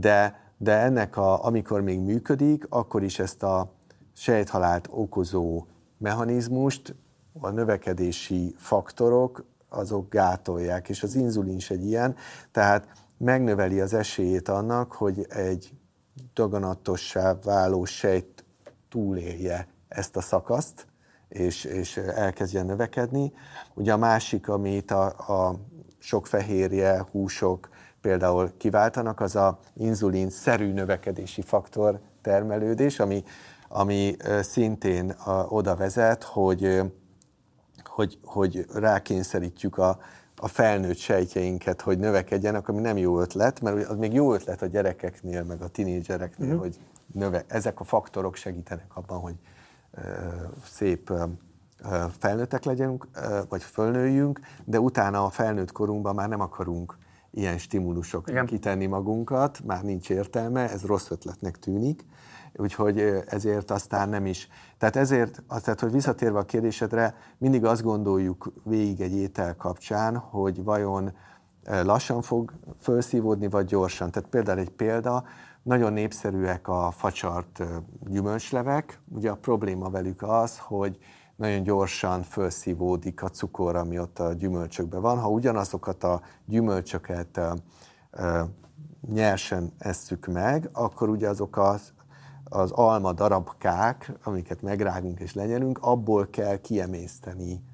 de, 0.00 0.40
de 0.58 0.72
ennek, 0.72 1.16
a, 1.16 1.44
amikor 1.44 1.80
még 1.80 2.00
működik, 2.00 2.66
akkor 2.68 3.02
is 3.02 3.18
ezt 3.18 3.42
a 3.42 3.72
sejthalált 4.12 4.88
okozó 4.90 5.66
mechanizmust 5.98 6.94
a 7.40 7.50
növekedési 7.50 8.54
faktorok 8.58 9.44
azok 9.68 10.08
gátolják, 10.10 10.88
és 10.88 11.02
az 11.02 11.14
inzulin 11.14 11.56
is 11.56 11.70
egy 11.70 11.84
ilyen, 11.84 12.16
tehát 12.52 12.88
megnöveli 13.18 13.80
az 13.80 13.94
esélyét 13.94 14.48
annak, 14.48 14.92
hogy 14.92 15.26
egy 15.28 15.72
daganatossá 16.34 17.38
váló 17.44 17.84
sejt 17.84 18.44
túlélje 18.88 19.68
ezt 19.88 20.16
a 20.16 20.20
szakaszt, 20.20 20.86
és, 21.28 21.64
és 21.64 21.96
elkezdjen 21.96 22.66
növekedni. 22.66 23.32
Ugye 23.74 23.92
a 23.92 23.96
másik, 23.96 24.48
amit 24.48 24.90
a, 24.90 25.04
a 25.06 25.60
sok 25.98 26.26
fehérje, 26.26 27.06
húsok 27.10 27.68
például 28.06 28.52
kiváltanak, 28.56 29.20
az 29.20 29.36
a 29.36 29.58
inzulin-szerű 29.76 30.72
növekedési 30.72 31.42
faktor 31.42 32.00
termelődés, 32.22 33.00
ami, 33.00 33.24
ami 33.68 34.16
szintén 34.40 35.14
oda 35.48 35.76
vezet, 35.76 36.22
hogy, 36.22 36.80
hogy, 37.84 38.18
hogy 38.24 38.66
rákényszerítjük 38.74 39.78
a, 39.78 39.98
a 40.36 40.48
felnőtt 40.48 40.96
sejtjeinket, 40.96 41.80
hogy 41.80 41.98
növekedjenek, 41.98 42.68
ami 42.68 42.80
nem 42.80 42.96
jó 42.96 43.20
ötlet, 43.20 43.60
mert 43.60 43.88
az 43.88 43.96
még 43.96 44.12
jó 44.12 44.34
ötlet 44.34 44.62
a 44.62 44.66
gyerekeknél, 44.66 45.42
meg 45.42 45.62
a 45.62 45.68
tinédzsereknél, 45.68 46.48
uh-huh. 46.48 46.62
hogy 46.62 46.80
növe, 47.12 47.44
ezek 47.48 47.80
a 47.80 47.84
faktorok 47.84 48.36
segítenek 48.36 48.96
abban, 48.96 49.20
hogy 49.20 49.34
ö, 49.90 50.00
szép 50.64 51.10
ö, 51.10 51.24
felnőttek 52.18 52.64
legyünk, 52.64 53.08
vagy 53.48 53.62
fölnőjünk, 53.62 54.40
de 54.64 54.80
utána 54.80 55.24
a 55.24 55.30
felnőtt 55.30 55.72
korunkban 55.72 56.14
már 56.14 56.28
nem 56.28 56.40
akarunk 56.40 56.96
ilyen 57.36 57.58
stimulusokra 57.58 58.32
Igen. 58.32 58.46
kitenni 58.46 58.86
magunkat, 58.86 59.60
már 59.64 59.82
nincs 59.82 60.10
értelme, 60.10 60.70
ez 60.70 60.84
rossz 60.84 61.10
ötletnek 61.10 61.58
tűnik, 61.58 62.04
úgyhogy 62.54 62.98
ezért 63.26 63.70
aztán 63.70 64.08
nem 64.08 64.26
is. 64.26 64.48
Tehát 64.78 64.96
ezért, 64.96 65.42
tehát, 65.48 65.80
hogy 65.80 65.92
visszatérve 65.92 66.38
a 66.38 66.44
kérdésedre, 66.44 67.14
mindig 67.38 67.64
azt 67.64 67.82
gondoljuk 67.82 68.52
végig 68.64 69.00
egy 69.00 69.14
étel 69.14 69.56
kapcsán, 69.56 70.16
hogy 70.16 70.64
vajon 70.64 71.12
lassan 71.64 72.22
fog 72.22 72.52
felszívódni, 72.78 73.48
vagy 73.48 73.64
gyorsan. 73.64 74.10
Tehát 74.10 74.28
például 74.28 74.58
egy 74.58 74.70
példa, 74.70 75.24
nagyon 75.62 75.92
népszerűek 75.92 76.68
a 76.68 76.90
facsart 76.90 77.62
gyümölcslevek. 78.08 79.00
Ugye 79.08 79.30
a 79.30 79.36
probléma 79.36 79.90
velük 79.90 80.22
az, 80.22 80.58
hogy 80.58 80.98
nagyon 81.36 81.62
gyorsan 81.62 82.22
felszívódik 82.22 83.22
a 83.22 83.28
cukor, 83.28 83.76
ami 83.76 83.98
ott 83.98 84.18
a 84.18 84.32
gyümölcsökben 84.32 85.00
van. 85.00 85.18
Ha 85.18 85.28
ugyanazokat 85.28 86.04
a 86.04 86.20
gyümölcsöket 86.44 87.40
nyersen 89.12 89.72
esszük 89.78 90.26
meg, 90.26 90.68
akkor 90.72 91.08
ugye 91.08 91.28
azok 91.28 91.56
az, 91.56 91.92
az 92.44 92.70
alma 92.70 93.12
darabkák, 93.12 94.12
amiket 94.24 94.62
megrágunk 94.62 95.20
és 95.20 95.34
lenyelünk, 95.34 95.78
abból 95.82 96.26
kell 96.30 96.56
kiemészteni 96.56 97.64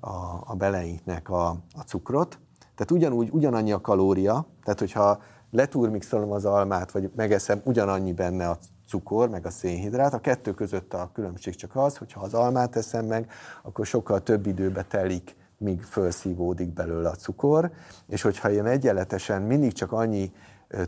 a, 0.00 0.16
a 0.44 0.54
beleinknek 0.56 1.30
a, 1.30 1.48
a 1.48 1.80
cukrot. 1.86 2.38
Tehát 2.58 2.90
ugyanúgy, 2.90 3.28
ugyanannyi 3.32 3.72
a 3.72 3.80
kalória, 3.80 4.46
tehát 4.64 4.78
hogyha 4.78 5.22
leturmixolom 5.50 6.32
az 6.32 6.44
almát, 6.44 6.92
vagy 6.92 7.10
megeszem, 7.16 7.60
ugyanannyi 7.64 8.12
benne 8.12 8.48
a 8.48 8.58
cukor, 8.88 9.28
meg 9.28 9.46
a 9.46 9.50
szénhidrát. 9.50 10.14
A 10.14 10.18
kettő 10.18 10.54
között 10.54 10.94
a 10.94 11.10
különbség 11.12 11.54
csak 11.54 11.76
az, 11.76 11.96
hogy 11.96 12.12
ha 12.12 12.20
az 12.20 12.34
almát 12.34 12.76
eszem 12.76 13.06
meg, 13.06 13.30
akkor 13.62 13.86
sokkal 13.86 14.22
több 14.22 14.46
időbe 14.46 14.82
telik, 14.82 15.36
míg 15.58 15.82
felszívódik 15.82 16.72
belőle 16.72 17.08
a 17.08 17.14
cukor, 17.14 17.70
és 18.06 18.22
hogyha 18.22 18.50
én 18.50 18.66
egyenletesen 18.66 19.42
mindig 19.42 19.72
csak 19.72 19.92
annyi 19.92 20.32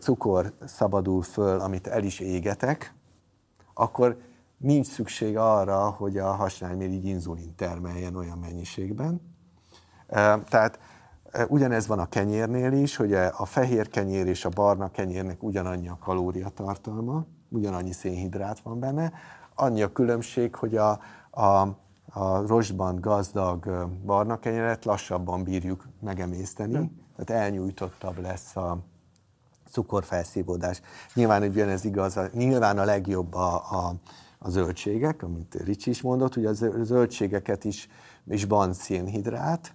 cukor 0.01 0.53
szabadul 0.65 1.23
föl, 1.23 1.61
amit 1.61 1.87
el 1.87 2.03
is 2.03 2.21
égetek, 2.21 2.95
akkor 3.75 4.17
nincs 4.57 4.87
szükség 4.87 5.37
arra, 5.37 5.91
hogy 5.91 6.19
a 6.19 6.33
hasnálmirigy 6.33 7.05
inzulin 7.05 7.55
termeljen 7.57 8.17
olyan 8.17 8.39
mennyiségben. 8.39 9.21
Tehát 10.49 10.79
Ugyanez 11.49 11.87
van 11.87 11.99
a 11.99 12.09
kenyérnél 12.09 12.73
is, 12.73 12.97
hogy 12.97 13.15
a 13.15 13.45
fehér 13.45 13.89
kenyér 13.89 14.27
és 14.27 14.45
a 14.45 14.49
barna 14.49 14.91
kenyérnek 14.91 15.43
ugyanannyi 15.43 15.89
a 15.89 15.99
kalóriatartalma, 16.01 17.27
ugyanannyi 17.51 17.93
szénhidrát 17.93 18.61
van 18.61 18.81
benne. 18.81 19.13
Annyi 19.55 19.83
a 19.83 19.93
különbség, 19.93 20.55
hogy 20.55 20.77
a, 20.77 21.01
a, 21.31 21.77
a 22.13 22.47
rostban 22.47 23.01
gazdag 23.01 23.89
barna 24.05 24.39
kenyeret 24.39 24.85
lassabban 24.85 25.43
bírjuk 25.43 25.89
megemészteni, 26.01 26.77
hmm. 26.77 27.01
tehát 27.17 27.43
elnyújtottabb 27.43 28.19
lesz 28.19 28.57
a 28.57 28.79
cukorfelszívódás. 29.71 30.81
Nyilván 31.15 31.43
ugyanez 31.43 31.85
igaz, 31.85 32.19
nyilván 32.33 32.79
a 32.79 32.85
legjobb 32.85 33.35
a, 33.35 33.55
a, 33.55 33.95
a 34.39 34.51
zöldségek, 34.51 35.23
amit 35.23 35.55
Ricsi 35.65 35.91
is 35.91 36.03
mondott, 36.03 36.35
hogy 36.35 36.47
a 36.47 36.53
zöldségeket 36.83 37.65
is, 37.65 37.89
is 38.27 38.45
van 38.45 38.73
szénhidrát, 38.73 39.75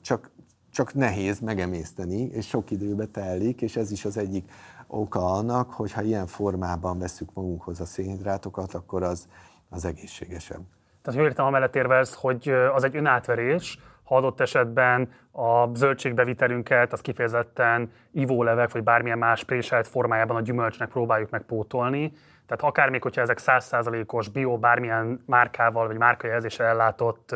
csak, 0.00 0.30
csak 0.70 0.94
nehéz 0.94 1.40
megemészteni, 1.40 2.20
és 2.20 2.46
sok 2.46 2.70
időbe 2.70 3.06
telik, 3.06 3.62
és 3.62 3.76
ez 3.76 3.90
is 3.90 4.04
az 4.04 4.16
egyik 4.16 4.50
oka 4.86 5.32
annak, 5.32 5.72
hogy 5.72 5.92
ha 5.92 6.02
ilyen 6.02 6.26
formában 6.26 6.98
veszük 6.98 7.28
magunkhoz 7.34 7.80
a 7.80 7.84
szénhidrátokat, 7.84 8.74
akkor 8.74 9.02
az, 9.02 9.28
az 9.68 9.84
egészségesebb. 9.84 10.60
Tehát 11.02 11.20
jól 11.20 11.28
értem, 11.28 11.46
amellett 11.46 11.76
érvelsz, 11.76 12.14
hogy 12.14 12.48
az 12.48 12.84
egy 12.84 12.96
önátverés, 12.96 13.78
ha 14.04 14.16
adott 14.16 14.40
esetben 14.40 15.08
a 15.32 15.74
zöldségbevitelünket, 15.74 16.92
az 16.92 17.00
kifejezetten 17.00 17.92
ivólevek, 18.12 18.72
vagy 18.72 18.82
bármilyen 18.82 19.18
más 19.18 19.44
préselt 19.44 19.86
formájában 19.86 20.36
a 20.36 20.40
gyümölcsnek 20.40 20.88
próbáljuk 20.88 21.30
megpótolni. 21.30 22.12
Tehát 22.46 22.62
akár 22.62 22.90
még, 22.90 23.02
hogyha 23.02 23.20
ezek 23.20 23.38
100%-os 23.40 24.28
bio, 24.28 24.58
bármilyen 24.58 25.22
márkával, 25.26 25.86
vagy 25.86 25.96
márkajelzéssel 25.96 26.66
ellátott 26.66 27.34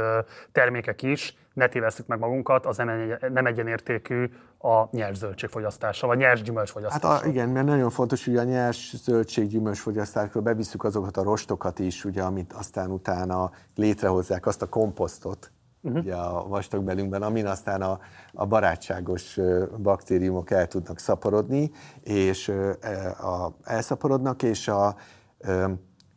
termékek 0.52 1.02
is, 1.02 1.34
ne 1.52 1.68
tévesszük 1.68 2.06
meg 2.06 2.18
magunkat, 2.18 2.66
az 2.66 2.76
nem, 2.76 2.88
egy, 2.88 3.30
nem 3.32 3.46
egyenértékű 3.46 4.30
a 4.58 4.96
nyers 4.96 5.16
zöldségfogyasztása, 5.16 6.06
vagy 6.06 6.18
nyers 6.18 6.42
gyümölcsfogyasztása. 6.42 7.06
Hát 7.08 7.24
a, 7.24 7.26
igen, 7.28 7.48
mert 7.48 7.66
nagyon 7.66 7.90
fontos, 7.90 8.24
hogy 8.24 8.36
a 8.36 8.42
nyers 8.42 8.96
zöldség 8.96 9.48
gyümölcsfogyasztásról 9.48 10.42
bevisszük 10.42 10.84
azokat 10.84 11.16
a 11.16 11.22
rostokat 11.22 11.78
is, 11.78 12.04
ugye, 12.04 12.22
amit 12.22 12.52
aztán 12.52 12.90
utána 12.90 13.50
létrehozzák, 13.74 14.46
azt 14.46 14.62
a 14.62 14.68
komposztot, 14.68 15.52
uh-huh. 15.80 16.00
ugye 16.00 16.14
a 16.14 16.48
vastagbelünkben, 16.48 17.22
amin 17.22 17.46
aztán 17.46 17.82
a, 17.82 18.00
a 18.32 18.46
barátságos 18.46 19.38
baktériumok 19.82 20.50
el 20.50 20.66
tudnak 20.66 20.98
szaporodni, 20.98 21.70
és 22.00 22.48
e, 22.48 23.10
a, 23.10 23.56
elszaporodnak, 23.62 24.42
és 24.42 24.68
a 24.68 24.96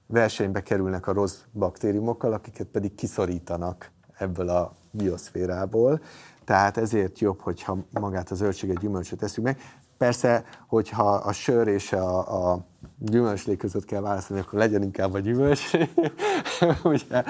versenybe 0.07 0.61
kerülnek 0.61 1.07
a 1.07 1.13
rossz 1.13 1.41
baktériumokkal, 1.51 2.33
akiket 2.33 2.67
pedig 2.67 2.95
kiszorítanak 2.95 3.91
ebből 4.17 4.49
a 4.49 4.73
bioszférából, 4.91 6.02
tehát 6.45 6.78
ezért 6.78 7.19
jobb, 7.19 7.39
hogyha 7.41 7.78
magát 7.91 8.32
a 8.32 8.36
zöldséget, 8.36 8.80
gyümölcsöt 8.80 9.23
eszünk 9.23 9.47
meg. 9.47 9.58
Persze, 9.97 10.43
hogyha 10.67 11.12
a 11.12 11.32
sör 11.32 11.67
és 11.67 11.93
a, 11.93 12.52
a 12.52 12.65
gyümölcslé 12.99 13.56
között 13.56 13.86
kell 13.86 14.02
választani, 14.02 14.39
akkor 14.39 14.60
legyen 14.60 14.84
inkább 14.84 15.13
a 15.13 15.19
gyümölcs. 15.19 15.71
Ugye? 16.84 17.23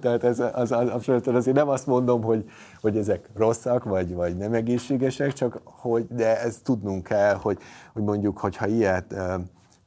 Tehát 0.00 0.24
ez, 0.24 0.38
az, 0.38 0.72
az, 0.72 1.08
az, 1.08 1.26
azért 1.26 1.56
nem 1.56 1.68
azt 1.68 1.86
mondom, 1.86 2.22
hogy, 2.22 2.50
hogy 2.80 2.96
ezek 2.96 3.28
rosszak, 3.34 3.84
vagy, 3.84 4.14
vagy 4.14 4.36
nem 4.36 4.52
egészségesek, 4.52 5.32
csak 5.32 5.60
hogy, 5.64 6.06
de 6.10 6.40
ezt 6.40 6.64
tudnunk 6.64 7.04
kell, 7.04 7.34
hogy, 7.34 7.58
hogy 7.92 8.02
mondjuk, 8.02 8.38
hogyha 8.38 8.66
ilyet 8.66 9.14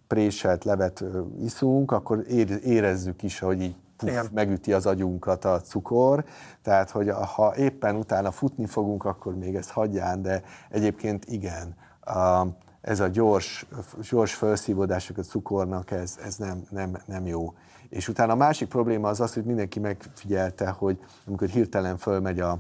préselt 0.08 0.64
levet 0.64 1.04
iszunk, 1.42 1.92
akkor 1.92 2.24
érezzük 2.64 3.24
is, 3.24 3.40
hogy 3.40 3.62
így 3.62 3.76
puff, 4.06 4.30
megüti 4.34 4.74
az 4.74 4.86
agyunkat 4.86 5.46
a 5.46 5.62
cukor, 5.62 6.26
tehát 6.62 6.90
hogy 6.90 7.10
ha 7.36 7.56
éppen 7.56 7.96
utána 7.96 8.32
futni 8.32 8.66
fogunk, 8.66 9.06
akkor 9.06 9.36
még 9.36 9.56
ez 9.56 9.70
hagyján, 9.70 10.22
de 10.22 10.44
egyébként 10.70 11.26
igen, 11.26 11.76
a, 12.02 12.48
ez 12.82 13.00
a 13.00 13.08
gyors, 13.08 13.66
gyors 14.10 14.34
felszívódások 14.34 15.18
a 15.18 15.22
cukornak, 15.22 15.92
ez, 15.92 16.18
ez 16.24 16.36
nem, 16.36 16.64
nem, 16.70 16.98
nem 17.06 17.26
jó. 17.26 17.54
És 17.90 18.08
utána 18.08 18.32
a 18.32 18.36
másik 18.36 18.68
probléma 18.68 19.10
az 19.10 19.20
az, 19.20 19.34
hogy 19.34 19.44
mindenki 19.44 19.80
megfigyelte, 19.80 20.70
hogy 20.70 21.00
amikor 21.26 21.48
hirtelen 21.48 21.98
fölmegy 21.98 22.40
a 22.40 22.58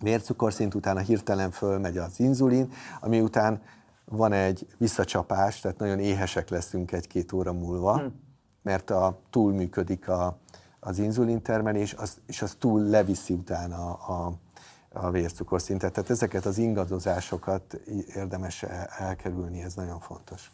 vércukorszint, 0.00 0.74
utána 0.74 1.00
hirtelen 1.00 1.50
fölmegy 1.50 1.96
az 1.96 2.20
inzulin, 2.20 2.72
ami 3.00 3.20
után 3.20 3.62
van 4.04 4.32
egy 4.32 4.66
visszacsapás, 4.78 5.60
tehát 5.60 5.78
nagyon 5.78 5.98
éhesek 5.98 6.48
leszünk 6.48 6.92
egy-két 6.92 7.32
óra 7.32 7.52
múlva, 7.52 7.98
hmm. 7.98 8.20
mert 8.62 8.90
a, 8.90 9.18
túl 9.30 9.52
működik 9.52 10.08
a, 10.08 10.38
az 10.80 10.98
inzulintermelés, 10.98 11.94
az, 11.94 12.20
és 12.26 12.42
az 12.42 12.56
túl 12.58 12.80
leviszi 12.80 13.32
utána 13.32 13.92
a, 13.92 14.12
a, 14.12 14.32
a 14.92 15.10
vércukorszintet. 15.10 15.92
Tehát 15.92 16.10
ezeket 16.10 16.46
az 16.46 16.58
ingadozásokat 16.58 17.74
érdemes 18.14 18.62
elkerülni, 18.98 19.62
ez 19.62 19.74
nagyon 19.74 20.00
fontos. 20.00 20.50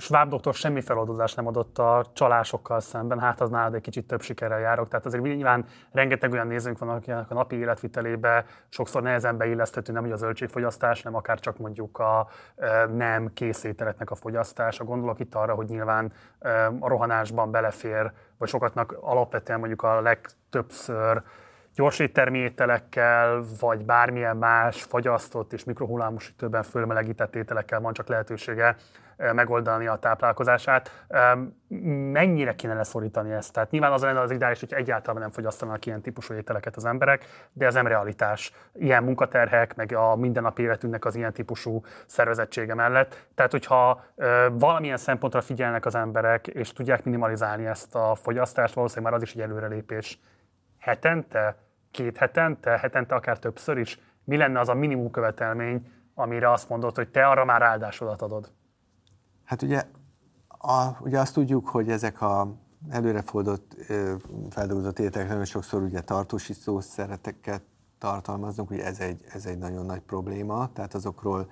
Schwab 0.00 0.28
doktor 0.28 0.54
semmi 0.54 0.80
feloldozást 0.80 1.36
nem 1.36 1.46
adott 1.46 1.78
a 1.78 2.06
csalásokkal 2.12 2.80
szemben, 2.80 3.20
hát 3.20 3.40
az 3.40 3.50
nálad 3.50 3.74
egy 3.74 3.80
kicsit 3.80 4.06
több 4.06 4.20
sikerrel 4.20 4.58
járok. 4.60 4.88
Tehát 4.88 5.06
azért 5.06 5.22
nyilván 5.22 5.64
rengeteg 5.92 6.32
olyan 6.32 6.46
nézőnk 6.46 6.78
van, 6.78 6.88
akinek 6.88 7.30
a 7.30 7.34
napi 7.34 7.56
életvitelébe 7.56 8.44
sokszor 8.68 9.02
nehezen 9.02 9.36
beilleszthető 9.36 9.92
nem 9.92 10.02
hogy 10.02 10.12
a 10.12 10.16
zöldségfogyasztás, 10.16 11.02
nem 11.02 11.14
akár 11.14 11.40
csak 11.40 11.58
mondjuk 11.58 11.98
a 11.98 12.28
nem 12.94 13.32
készételeknek 13.34 14.10
a 14.10 14.14
fogyasztása. 14.14 14.84
Gondolok 14.84 15.20
itt 15.20 15.34
arra, 15.34 15.54
hogy 15.54 15.66
nyilván 15.66 16.12
a 16.80 16.88
rohanásban 16.88 17.50
belefér, 17.50 18.12
vagy 18.38 18.48
sokatnak 18.48 18.96
alapvetően 19.00 19.58
mondjuk 19.58 19.82
a 19.82 20.00
legtöbbször 20.00 21.22
gyors 21.74 21.98
éttermi 21.98 22.38
ételekkel, 22.38 23.42
vagy 23.60 23.84
bármilyen 23.84 24.36
más 24.36 24.82
fagyasztott 24.82 25.52
és 25.52 25.64
mikrohullámosítőben 25.64 26.62
fölmelegített 26.62 27.36
ételekkel 27.36 27.80
van 27.80 27.92
csak 27.92 28.08
lehetősége 28.08 28.76
megoldani 29.32 29.86
a 29.86 29.96
táplálkozását. 29.96 31.06
Mennyire 32.12 32.54
kéne 32.54 32.74
leszorítani 32.74 33.32
ezt? 33.32 33.52
Tehát 33.52 33.70
nyilván 33.70 33.92
az 33.92 34.02
lenne 34.02 34.20
az 34.20 34.30
ideális, 34.30 34.60
hogy 34.60 34.72
egyáltalán 34.72 35.20
nem 35.20 35.30
fogyasztanak 35.30 35.86
ilyen 35.86 36.00
típusú 36.00 36.34
ételeket 36.34 36.76
az 36.76 36.84
emberek, 36.84 37.24
de 37.52 37.66
ez 37.66 37.74
nem 37.74 37.86
realitás. 37.86 38.52
Ilyen 38.72 39.02
munkaterhek, 39.02 39.74
meg 39.74 39.92
a 39.92 40.16
mindennapi 40.16 40.62
életünknek 40.62 41.04
az 41.04 41.14
ilyen 41.14 41.32
típusú 41.32 41.84
szervezettsége 42.06 42.74
mellett. 42.74 43.26
Tehát, 43.34 43.50
hogyha 43.50 44.04
valamilyen 44.52 44.96
szempontra 44.96 45.40
figyelnek 45.40 45.86
az 45.86 45.94
emberek, 45.94 46.46
és 46.46 46.72
tudják 46.72 47.04
minimalizálni 47.04 47.66
ezt 47.66 47.94
a 47.94 48.14
fogyasztást, 48.14 48.74
valószínűleg 48.74 49.12
már 49.12 49.20
az 49.20 49.26
is 49.28 49.34
egy 49.34 49.40
előrelépés. 49.40 50.20
Hetente, 50.78 51.56
két 51.90 52.16
hetente, 52.16 52.78
hetente 52.78 53.14
akár 53.14 53.38
többször 53.38 53.78
is, 53.78 53.98
mi 54.24 54.36
lenne 54.36 54.60
az 54.60 54.68
a 54.68 54.74
minimum 54.74 55.10
követelmény, 55.10 55.92
amire 56.14 56.50
azt 56.50 56.68
mondod, 56.68 56.96
hogy 56.96 57.08
te 57.08 57.26
arra 57.26 57.44
már 57.44 57.62
áldásodat 57.62 58.22
adod? 58.22 58.50
Hát 59.48 59.62
ugye, 59.62 59.84
a, 60.48 60.96
ugye 61.00 61.20
azt 61.20 61.32
tudjuk, 61.34 61.68
hogy 61.68 61.90
ezek 61.90 62.20
a 62.20 62.54
előrefordult, 62.88 63.76
feldolgozott 64.50 64.98
ételek 64.98 65.28
nagyon 65.28 65.44
sokszor 65.44 65.82
ugye 65.82 66.00
tartósító 66.00 66.80
szereteket 66.80 67.62
tartalmaznak, 67.98 68.68
hogy 68.68 68.78
ez 68.78 68.98
egy, 68.98 69.24
ez 69.32 69.46
egy 69.46 69.58
nagyon 69.58 69.86
nagy 69.86 70.00
probléma, 70.00 70.72
tehát 70.72 70.94
azokról 70.94 71.50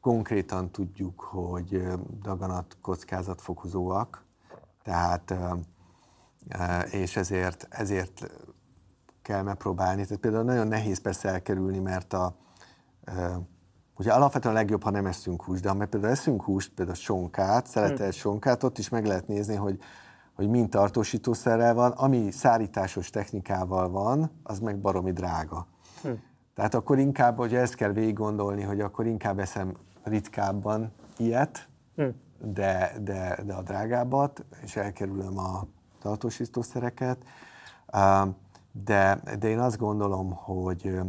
konkrétan 0.00 0.70
tudjuk, 0.70 1.20
hogy 1.20 1.82
daganat 2.22 2.76
kockázatfokozóak, 2.80 4.24
tehát 4.82 5.34
és 6.90 7.16
ezért, 7.16 7.66
ezért 7.70 8.30
kell 9.22 9.42
megpróbálni. 9.42 10.02
Tehát 10.02 10.20
például 10.20 10.44
nagyon 10.44 10.68
nehéz 10.68 11.00
persze 11.00 11.28
elkerülni, 11.28 11.78
mert 11.78 12.12
a, 12.12 12.34
ugye 13.96 14.12
alapvetően 14.12 14.54
a 14.54 14.58
legjobb, 14.58 14.82
ha 14.82 14.90
nem 14.90 15.06
eszünk 15.06 15.42
húst, 15.42 15.62
de 15.62 15.68
ha 15.68 15.86
például 15.86 16.12
eszünk 16.12 16.42
húst, 16.42 16.72
például 16.74 16.96
sonkát, 16.96 17.66
szeretett 17.66 18.12
sonkát, 18.12 18.62
ott 18.62 18.78
is 18.78 18.88
meg 18.88 19.06
lehet 19.06 19.28
nézni, 19.28 19.54
hogy, 19.54 19.78
hogy 20.34 20.48
mind 20.48 20.68
tartósítószerrel 20.68 21.74
van, 21.74 21.90
ami 21.90 22.30
szárításos 22.30 23.10
technikával 23.10 23.90
van, 23.90 24.30
az 24.42 24.58
meg 24.58 24.78
baromi 24.78 25.12
drága. 25.12 25.66
Hm. 26.02 26.08
Tehát 26.54 26.74
akkor 26.74 26.98
inkább, 26.98 27.36
hogy 27.36 27.54
ezt 27.54 27.74
kell 27.74 27.92
végig 27.92 28.14
gondolni, 28.14 28.62
hogy 28.62 28.80
akkor 28.80 29.06
inkább 29.06 29.38
eszem 29.38 29.76
ritkábban 30.02 30.92
ilyet, 31.16 31.68
hm. 31.96 32.08
de, 32.38 32.92
de, 33.00 33.38
de 33.46 33.54
a 33.54 33.62
drágábbat, 33.62 34.44
és 34.62 34.76
elkerülöm 34.76 35.38
a 35.38 35.66
tartósítószereket. 36.02 37.18
De, 38.84 39.20
de 39.38 39.48
én 39.48 39.58
azt 39.58 39.78
gondolom, 39.78 40.32
hogy 40.32 41.00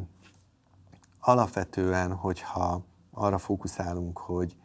alapvetően, 1.26 2.14
hogyha 2.14 2.82
arra 3.12 3.38
fókuszálunk, 3.38 4.18
hogy 4.18 4.56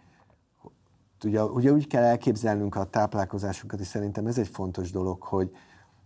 ugye, 1.25 1.45
ugye 1.45 1.73
úgy 1.73 1.87
kell 1.87 2.03
elképzelnünk 2.03 2.75
a 2.75 2.85
táplálkozásunkat, 2.85 3.81
és 3.81 3.87
szerintem 3.87 4.27
ez 4.27 4.39
egy 4.39 4.49
fontos 4.49 4.91
dolog, 4.91 5.23
hogy, 5.23 5.51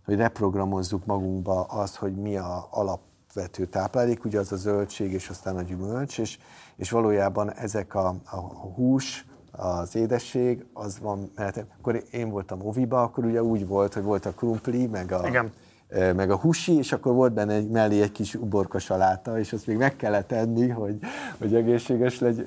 hogy 0.05 0.15
reprogramozzuk 0.15 1.05
magunkba 1.05 1.61
azt, 1.61 1.95
hogy 1.95 2.15
mi 2.15 2.37
a 2.37 2.67
alapvető 2.71 3.65
táplálék, 3.65 4.25
ugye 4.25 4.39
az 4.39 4.51
a 4.51 4.55
zöldség 4.55 5.11
és 5.11 5.29
aztán 5.29 5.57
a 5.57 5.61
gyümölcs, 5.61 6.19
és, 6.19 6.39
és 6.75 6.91
valójában 6.91 7.53
ezek 7.53 7.95
a, 7.95 8.15
a 8.25 8.37
hús, 8.75 9.25
az 9.51 9.95
édesség, 9.95 10.65
az 10.73 10.99
van, 10.99 11.31
mert 11.35 11.65
akkor 11.77 12.03
én 12.11 12.29
voltam 12.29 12.65
oviba, 12.65 13.01
akkor 13.01 13.25
ugye 13.25 13.43
úgy 13.43 13.67
volt, 13.67 13.93
hogy 13.93 14.03
volt 14.03 14.25
a 14.25 14.31
krumpli, 14.31 14.87
meg 14.87 15.11
a, 15.11 15.27
Igen 15.27 15.51
meg 15.89 16.31
a 16.31 16.37
husi, 16.37 16.77
és 16.77 16.91
akkor 16.91 17.13
volt 17.13 17.33
benne 17.33 17.53
egy, 17.53 17.69
mellé 17.69 18.01
egy 18.01 18.11
kis 18.11 18.35
uborka 18.35 18.79
saláta, 18.79 19.39
és 19.39 19.53
azt 19.53 19.67
még 19.67 19.77
meg 19.77 19.95
kellett 19.95 20.31
enni, 20.31 20.67
hogy, 20.67 20.99
hogy 21.37 21.55
egészséges 21.55 22.19
legyen, 22.19 22.45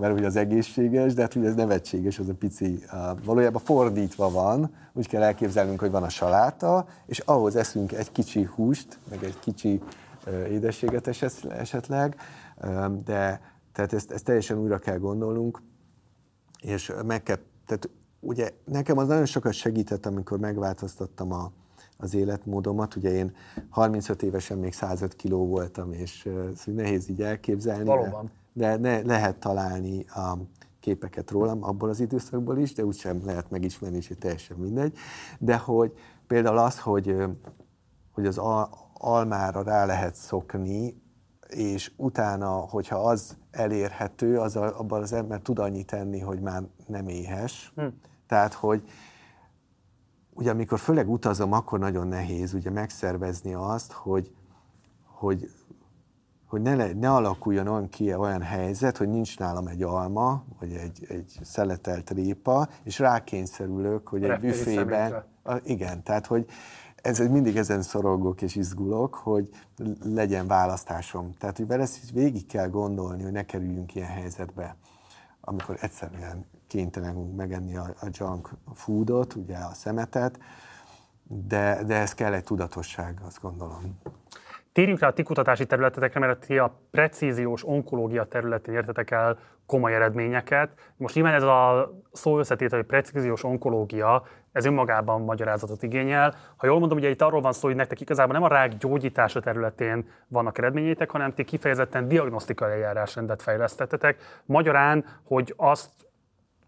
mert 0.00 0.18
ugye 0.18 0.26
az 0.26 0.36
egészséges, 0.36 1.14
de 1.14 1.22
hát 1.22 1.34
ugye 1.34 1.48
ez 1.48 1.54
nevetséges, 1.54 2.18
az 2.18 2.28
a 2.28 2.34
pici, 2.34 2.84
valójában 3.24 3.62
fordítva 3.64 4.30
van, 4.30 4.74
úgy 4.92 5.08
kell 5.08 5.22
elképzelnünk, 5.22 5.80
hogy 5.80 5.90
van 5.90 6.02
a 6.02 6.08
saláta, 6.08 6.86
és 7.06 7.18
ahhoz 7.18 7.56
eszünk 7.56 7.92
egy 7.92 8.12
kicsi 8.12 8.48
húst, 8.54 8.98
meg 9.10 9.24
egy 9.24 9.38
kicsi 9.38 9.80
édességet 10.50 11.10
esetleg, 11.48 12.16
de 13.04 13.40
tehát 13.72 13.92
ezt, 13.92 14.10
ezt 14.10 14.24
teljesen 14.24 14.58
újra 14.58 14.78
kell 14.78 14.98
gondolnunk, 14.98 15.62
és 16.60 16.92
meg 17.06 17.22
kell, 17.22 17.38
tehát 17.66 17.90
ugye 18.20 18.50
nekem 18.64 18.98
az 18.98 19.08
nagyon 19.08 19.26
sokat 19.26 19.52
segített, 19.52 20.06
amikor 20.06 20.38
megváltoztattam 20.38 21.32
a, 21.32 21.52
az 22.00 22.14
életmódomat. 22.14 22.96
Ugye 22.96 23.10
én 23.10 23.32
35 23.68 24.22
évesen 24.22 24.58
még 24.58 24.72
105 24.72 25.16
kiló 25.16 25.46
voltam, 25.46 25.92
és 25.92 26.28
nehéz 26.64 27.08
így 27.08 27.22
elképzelni. 27.22 27.84
Valóban. 27.84 28.30
De, 28.52 28.76
de 28.76 28.76
ne, 28.76 29.00
lehet 29.00 29.36
találni 29.36 30.04
a 30.08 30.36
képeket 30.80 31.30
rólam 31.30 31.64
abból 31.64 31.88
az 31.88 32.00
időszakból 32.00 32.58
is, 32.58 32.72
de 32.72 32.84
úgysem 32.84 33.20
lehet 33.24 33.50
megismerni, 33.50 33.96
és 33.96 34.12
teljesen 34.18 34.56
mindegy. 34.56 34.96
De 35.38 35.56
hogy 35.56 35.92
például 36.26 36.58
az, 36.58 36.78
hogy, 36.78 37.16
hogy 38.12 38.26
az 38.26 38.40
almára 38.94 39.62
rá 39.62 39.84
lehet 39.84 40.14
szokni, 40.14 41.02
és 41.48 41.92
utána, 41.96 42.50
hogyha 42.50 42.96
az 42.96 43.36
elérhető, 43.50 44.38
az 44.38 44.56
a, 44.56 44.78
abban 44.78 45.02
az 45.02 45.12
ember 45.12 45.40
tud 45.40 45.58
annyit 45.58 45.86
tenni, 45.86 46.20
hogy 46.20 46.40
már 46.40 46.62
nem 46.86 47.08
éhes. 47.08 47.72
Hm. 47.74 47.86
Tehát, 48.26 48.52
hogy 48.52 48.82
ugye 50.40 50.50
amikor 50.50 50.78
főleg 50.78 51.10
utazom, 51.10 51.52
akkor 51.52 51.78
nagyon 51.78 52.08
nehéz 52.08 52.54
ugye 52.54 52.70
megszervezni 52.70 53.54
azt, 53.54 53.92
hogy, 53.92 54.30
hogy, 55.04 55.50
hogy 56.46 56.62
ne, 56.62 56.74
le, 56.74 56.92
ne 56.92 57.10
alakuljon 57.10 57.66
olyan, 57.66 57.88
ki, 57.88 58.14
olyan 58.14 58.42
helyzet, 58.42 58.96
hogy 58.96 59.08
nincs 59.08 59.38
nálam 59.38 59.66
egy 59.66 59.82
alma, 59.82 60.44
vagy 60.58 60.72
egy, 60.72 61.06
egy 61.08 61.38
szeletelt 61.42 62.10
répa, 62.10 62.68
és 62.82 62.98
rákényszerülök, 62.98 64.08
hogy 64.08 64.24
egy 64.24 64.40
büfében... 64.40 65.24
Igen, 65.64 66.02
tehát 66.02 66.26
hogy 66.26 66.46
ez, 67.02 67.18
mindig 67.18 67.56
ezen 67.56 67.82
szorongok 67.82 68.42
és 68.42 68.56
izgulok, 68.56 69.14
hogy 69.14 69.48
legyen 70.04 70.46
választásom. 70.46 71.34
Tehát, 71.38 71.56
hogy 71.56 71.66
vele 71.66 71.86
végig 72.12 72.46
kell 72.46 72.68
gondolni, 72.68 73.22
hogy 73.22 73.32
ne 73.32 73.44
kerüljünk 73.44 73.94
ilyen 73.94 74.08
helyzetbe, 74.08 74.76
amikor 75.40 75.76
egyszerűen 75.80 76.44
kénytelenünk 76.70 77.36
megenni 77.36 77.76
a, 77.76 77.82
a 78.00 78.06
junk 78.10 78.50
foodot, 78.74 79.34
ugye 79.34 79.56
a 79.56 79.74
szemetet, 79.74 80.38
de, 81.22 81.82
de 81.86 81.94
ez 81.94 82.14
kell 82.14 82.32
egy 82.32 82.44
tudatosság, 82.44 83.20
azt 83.26 83.40
gondolom. 83.40 83.98
Térjünk 84.72 85.00
rá 85.00 85.08
a 85.08 85.12
ti 85.12 85.22
kutatási 85.22 85.66
területetekre, 85.66 86.20
mert 86.20 86.46
ti 86.46 86.58
a 86.58 86.78
precíziós 86.90 87.66
onkológia 87.66 88.24
területén 88.24 88.74
értetek 88.74 89.10
el 89.10 89.38
komoly 89.66 89.94
eredményeket. 89.94 90.70
Most 90.96 91.14
nyilván 91.14 91.34
ez 91.34 91.42
a 91.42 91.92
szó 92.12 92.38
összetét, 92.38 92.70
hogy 92.70 92.82
precíziós 92.84 93.44
onkológia, 93.44 94.22
ez 94.52 94.64
önmagában 94.64 95.20
magyarázatot 95.20 95.82
igényel. 95.82 96.34
Ha 96.56 96.66
jól 96.66 96.78
mondom, 96.78 96.98
ugye 96.98 97.08
itt 97.08 97.22
arról 97.22 97.40
van 97.40 97.52
szó, 97.52 97.66
hogy 97.66 97.76
nektek 97.76 98.00
igazából 98.00 98.32
nem 98.32 98.42
a 98.42 98.48
rák 98.48 98.76
gyógyítása 98.76 99.40
területén 99.40 100.08
vannak 100.28 100.58
eredményeitek, 100.58 101.10
hanem 101.10 101.34
ti 101.34 101.44
kifejezetten 101.44 102.08
diagnosztikai 102.08 102.70
eljárásrendet 102.70 103.42
fejlesztettetek. 103.42 104.18
Magyarán, 104.44 105.04
hogy 105.24 105.54
azt 105.56 105.90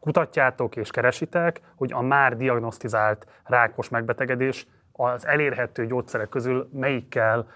kutatjátok 0.02 0.76
és 0.76 0.90
keresitek, 0.90 1.60
hogy 1.76 1.92
a 1.92 2.00
már 2.00 2.36
diagnosztizált 2.36 3.26
rákos 3.44 3.88
megbetegedés 3.88 4.66
az 4.92 5.26
elérhető 5.26 5.86
gyógyszerek 5.86 6.28
közül 6.28 6.68
melyikkel 6.72 7.46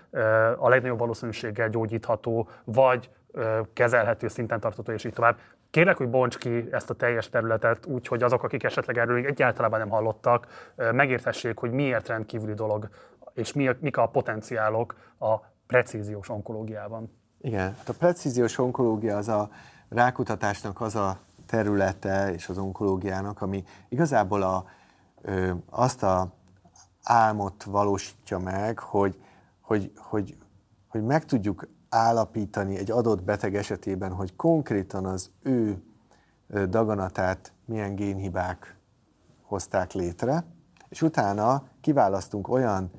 a 0.59 0.69
legnagyobb 0.69 0.99
valószínűséggel 0.99 1.69
gyógyítható, 1.69 2.49
vagy 2.65 3.11
kezelhető 3.73 4.29
szinten 4.29 4.61
tartható, 4.61 4.93
és 4.93 5.05
így 5.05 5.13
tovább. 5.13 5.39
Kérlek, 5.71 5.97
hogy 5.97 6.09
bonts 6.09 6.39
ki 6.39 6.69
ezt 6.71 6.91
a 6.91 6.95
teljes 6.95 7.29
területet 7.29 7.87
úgy, 7.87 8.07
hogy 8.07 8.23
azok, 8.23 8.43
akik 8.43 8.63
esetleg 8.63 8.99
erről 8.99 9.27
egyáltalán 9.27 9.81
nem 9.81 9.89
hallottak, 9.89 10.73
megértessék, 10.93 11.59
hogy 11.59 11.71
miért 11.71 12.09
rendkívüli 12.09 12.55
dolog, 12.55 12.89
és 13.35 13.53
mik 13.53 13.97
a 13.97 14.07
potenciálok 14.07 14.95
a 15.19 15.37
precíziós 15.67 16.29
onkológiában. 16.29 17.13
Igen, 17.41 17.75
hát 17.77 17.89
a 17.89 17.95
precíziós 17.99 18.59
onkológia 18.59 19.17
az 19.17 19.29
a 19.29 19.49
rákutatásnak 19.89 20.81
az 20.81 20.97
a 20.97 21.19
területe 21.47 22.33
és 22.33 22.49
az 22.49 22.59
onkológiának, 22.59 23.43
ami 23.43 23.65
igazából 23.89 24.43
a, 24.43 24.65
azt 25.71 26.03
a 26.03 26.33
álmot 27.03 27.63
valósítja 27.63 28.39
meg, 28.39 28.79
hogy, 28.79 29.23
hogy, 29.61 29.93
hogy, 29.97 30.37
hogy 30.89 31.03
meg 31.03 31.25
tudjuk 31.25 31.69
állapítani 31.89 32.77
egy 32.77 32.91
adott 32.91 33.23
beteg 33.23 33.57
esetében, 33.57 34.13
hogy 34.13 34.37
konkrétan 34.37 35.07
az 35.07 35.31
ő 35.43 35.83
daganatát 36.69 37.53
milyen 37.65 37.95
génhibák 37.95 38.77
hozták 39.43 39.93
létre, 39.93 40.45
és 40.89 41.03
utána 41.03 41.63
kiválasztunk 41.81 42.49
olyan 42.49 42.91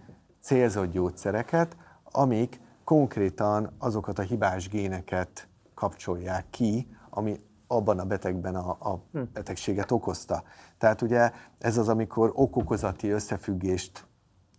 célzott 0.42 0.92
gyógyszereket, 0.92 1.78
amik 2.04 2.60
konkrétan 2.84 3.76
azokat 3.78 4.20
a 4.20 4.22
hibás 4.22 4.70
géneket 4.70 5.48
kapcsolják 5.74 6.46
ki, 6.50 6.88
ami 7.10 7.40
abban 7.68 8.00
a 8.00 8.06
betegben 8.06 8.56
a, 8.56 8.78
a 8.80 9.02
hm. 9.12 9.22
betegséget 9.34 9.92
okozta. 9.92 10.44
Tehát 10.78 11.02
ugye 11.02 11.32
ez 11.60 11.78
az, 11.78 11.90
amikor 11.90 12.32
okokozati 12.34 13.10
összefüggést 13.10 14.06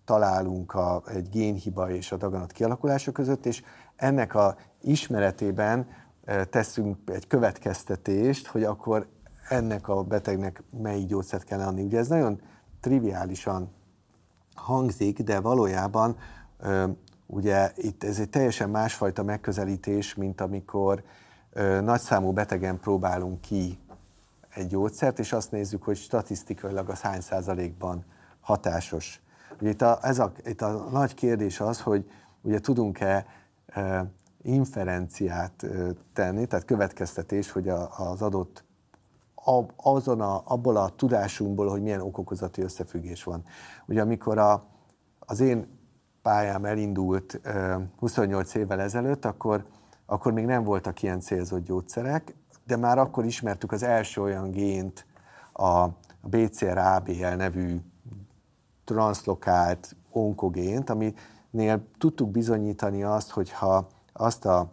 találunk 0.05 0.75
a, 0.75 1.03
egy 1.07 1.29
génhiba 1.29 1.90
és 1.90 2.12
a 2.12 2.16
daganat 2.16 2.53
kialakulása 2.53 3.12
között, 3.12 3.47
és 3.47 3.62
ennek 3.97 4.35
a 4.35 4.57
ismeretében 4.81 5.87
teszünk 6.51 6.97
egy 7.07 7.27
következtetést, 7.27 8.47
hogy 8.47 8.64
akkor 8.64 9.07
ennek 9.49 9.88
a 9.88 10.03
betegnek 10.03 10.62
melyik 10.83 11.07
gyógyszert 11.07 11.44
kell 11.44 11.61
adni. 11.61 11.83
Ugye 11.83 11.99
ez 11.99 12.09
nagyon 12.09 12.40
triviálisan 12.81 13.71
hangzik, 14.55 15.23
de 15.23 15.40
valójában 15.40 16.16
ugye 17.27 17.73
itt 17.77 18.05
ez 18.05 18.18
egy 18.18 18.31
teljesen 18.31 18.71
másfajta 18.71 19.23
megközelítés, 19.23 20.14
mint 20.14 20.40
amikor 20.40 21.03
nagyszámú 21.81 22.33
betegen 22.33 22.81
próbálunk 22.81 23.40
ki 23.40 23.79
egy 24.49 24.66
gyógyszert, 24.66 25.18
és 25.18 25.33
azt 25.33 25.51
nézzük, 25.51 25.83
hogy 25.83 25.97
statisztikailag 25.97 26.88
az 26.88 27.01
hány 27.01 27.21
százalékban 27.21 28.05
hatásos. 28.40 29.23
Ugye 29.61 29.71
itt 29.71 29.83
a, 29.83 29.99
ez 30.03 30.18
a, 30.18 30.33
itt 30.44 30.62
a 30.62 30.88
nagy 30.90 31.14
kérdés 31.14 31.61
az, 31.61 31.81
hogy 31.81 32.11
ugye 32.40 32.61
tudunk-e 32.61 33.27
e, 33.66 34.05
inferenciát 34.42 35.62
e, 35.62 35.68
tenni, 36.12 36.47
tehát 36.47 36.64
következtetés, 36.64 37.51
hogy 37.51 37.68
a, 37.68 38.11
az 38.11 38.23
adott 38.23 38.64
azon 39.77 40.21
a, 40.21 40.42
abból 40.44 40.77
a 40.77 40.88
tudásunkból, 40.88 41.68
hogy 41.68 41.83
milyen 41.83 42.01
okokozati 42.01 42.62
összefüggés 42.62 43.25
van. 43.25 43.42
Ugye 43.87 44.01
amikor 44.01 44.38
a, 44.38 44.64
az 45.18 45.40
én 45.40 45.79
pályám 46.23 46.64
elindult 46.64 47.41
28 47.99 48.55
évvel 48.55 48.80
ezelőtt, 48.80 49.24
akkor, 49.24 49.64
akkor 50.11 50.32
még 50.32 50.44
nem 50.44 50.64
voltak 50.64 51.02
ilyen 51.02 51.20
célzott 51.20 51.64
gyógyszerek, 51.64 52.34
de 52.66 52.76
már 52.76 52.98
akkor 52.98 53.24
ismertük 53.24 53.72
az 53.72 53.82
első 53.82 54.20
olyan 54.22 54.50
gént, 54.50 55.06
a 55.52 55.88
BCR-ABL 56.20 57.34
nevű 57.36 57.80
translokált 58.84 59.96
onkogént, 60.11 60.90
aminél 60.90 61.86
tudtuk 61.98 62.30
bizonyítani 62.30 63.02
azt, 63.02 63.30
hogy 63.30 63.50
ha 63.50 63.88
azt 64.12 64.44
a 64.44 64.72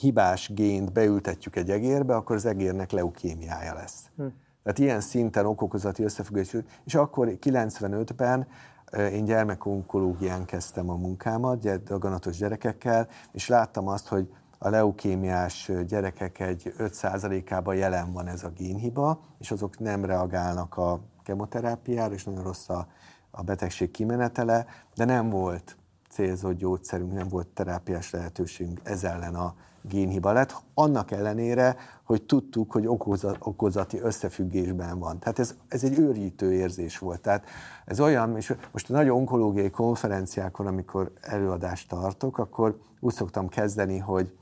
hibás 0.00 0.52
gént 0.54 0.92
beültetjük 0.92 1.56
egy 1.56 1.70
egérbe, 1.70 2.14
akkor 2.14 2.36
az 2.36 2.46
egérnek 2.46 2.90
leukémiája 2.90 3.74
lesz. 3.74 4.10
Hm. 4.16 4.26
Tehát 4.62 4.78
ilyen 4.78 5.00
szinten 5.00 5.46
okokozati 5.46 6.02
összefüggés. 6.02 6.56
És 6.84 6.94
akkor 6.94 7.36
95-ben 7.40 8.46
én 8.92 9.24
gyermekonkológián 9.24 10.44
kezdtem 10.44 10.90
a 10.90 10.96
munkámat, 10.96 11.82
daganatos 11.82 12.36
gyerekekkel, 12.36 13.08
és 13.32 13.48
láttam 13.48 13.88
azt, 13.88 14.08
hogy 14.08 14.28
a 14.58 14.68
leukémiás 14.68 15.70
gyerekek 15.86 16.40
egy 16.40 16.74
5%-ában 16.78 17.74
jelen 17.74 18.12
van 18.12 18.26
ez 18.26 18.44
a 18.44 18.48
génhiba, 18.48 19.20
és 19.38 19.50
azok 19.50 19.78
nem 19.78 20.04
reagálnak 20.04 20.76
a 20.76 21.00
kemoterápiára, 21.22 22.14
és 22.14 22.24
nagyon 22.24 22.42
rossz 22.42 22.68
a, 22.68 22.86
a 23.30 23.42
betegség 23.42 23.90
kimenetele, 23.90 24.66
de 24.94 25.04
nem 25.04 25.30
volt 25.30 25.76
célzott 26.10 26.56
gyógyszerünk, 26.56 27.12
nem 27.12 27.28
volt 27.28 27.46
terápiás 27.46 28.10
lehetőségünk 28.10 28.80
ez 28.82 29.04
ellen 29.04 29.34
a 29.34 29.54
génhiba 29.82 30.32
lett, 30.32 30.56
annak 30.74 31.10
ellenére, 31.10 31.76
hogy 32.04 32.22
tudtuk, 32.22 32.72
hogy 32.72 32.86
okozati 33.38 34.00
összefüggésben 34.00 34.98
van. 34.98 35.18
Tehát 35.18 35.38
ez, 35.38 35.54
ez 35.68 35.84
egy 35.84 35.98
őrítő 35.98 36.52
érzés 36.52 36.98
volt. 36.98 37.20
Tehát 37.20 37.44
ez 37.84 38.00
olyan, 38.00 38.36
és 38.36 38.54
most 38.72 38.90
a 38.90 38.92
nagy 38.92 39.08
onkológiai 39.08 39.70
konferenciákon, 39.70 40.66
amikor 40.66 41.12
előadást 41.20 41.88
tartok, 41.88 42.38
akkor 42.38 42.78
úgy 43.00 43.14
szoktam 43.14 43.48
kezdeni, 43.48 43.98
hogy 43.98 44.32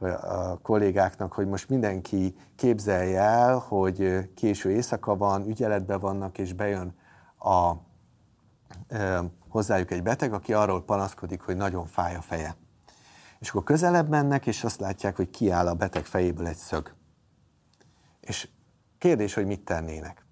a 0.00 0.58
kollégáknak, 0.62 1.32
hogy 1.32 1.46
most 1.46 1.68
mindenki 1.68 2.34
képzelje 2.56 3.20
el, 3.20 3.58
hogy 3.58 4.28
késő 4.34 4.70
éjszaka 4.70 5.16
van, 5.16 5.46
ügyeletben 5.46 6.00
vannak, 6.00 6.38
és 6.38 6.52
bejön 6.52 6.94
a, 7.38 7.72
e, 8.88 9.22
hozzájuk 9.48 9.90
egy 9.90 10.02
beteg, 10.02 10.32
aki 10.32 10.52
arról 10.52 10.84
panaszkodik, 10.84 11.40
hogy 11.40 11.56
nagyon 11.56 11.86
fáj 11.86 12.14
a 12.14 12.20
feje. 12.20 12.56
És 13.38 13.48
akkor 13.48 13.62
közelebb 13.62 14.08
mennek, 14.08 14.46
és 14.46 14.64
azt 14.64 14.80
látják, 14.80 15.16
hogy 15.16 15.30
kiáll 15.30 15.66
a 15.66 15.74
beteg 15.74 16.04
fejéből 16.04 16.46
egy 16.46 16.56
szög. 16.56 16.94
És 18.20 18.48
kérdés, 18.98 19.34
hogy 19.34 19.46
mit 19.46 19.64
tennének. 19.64 20.26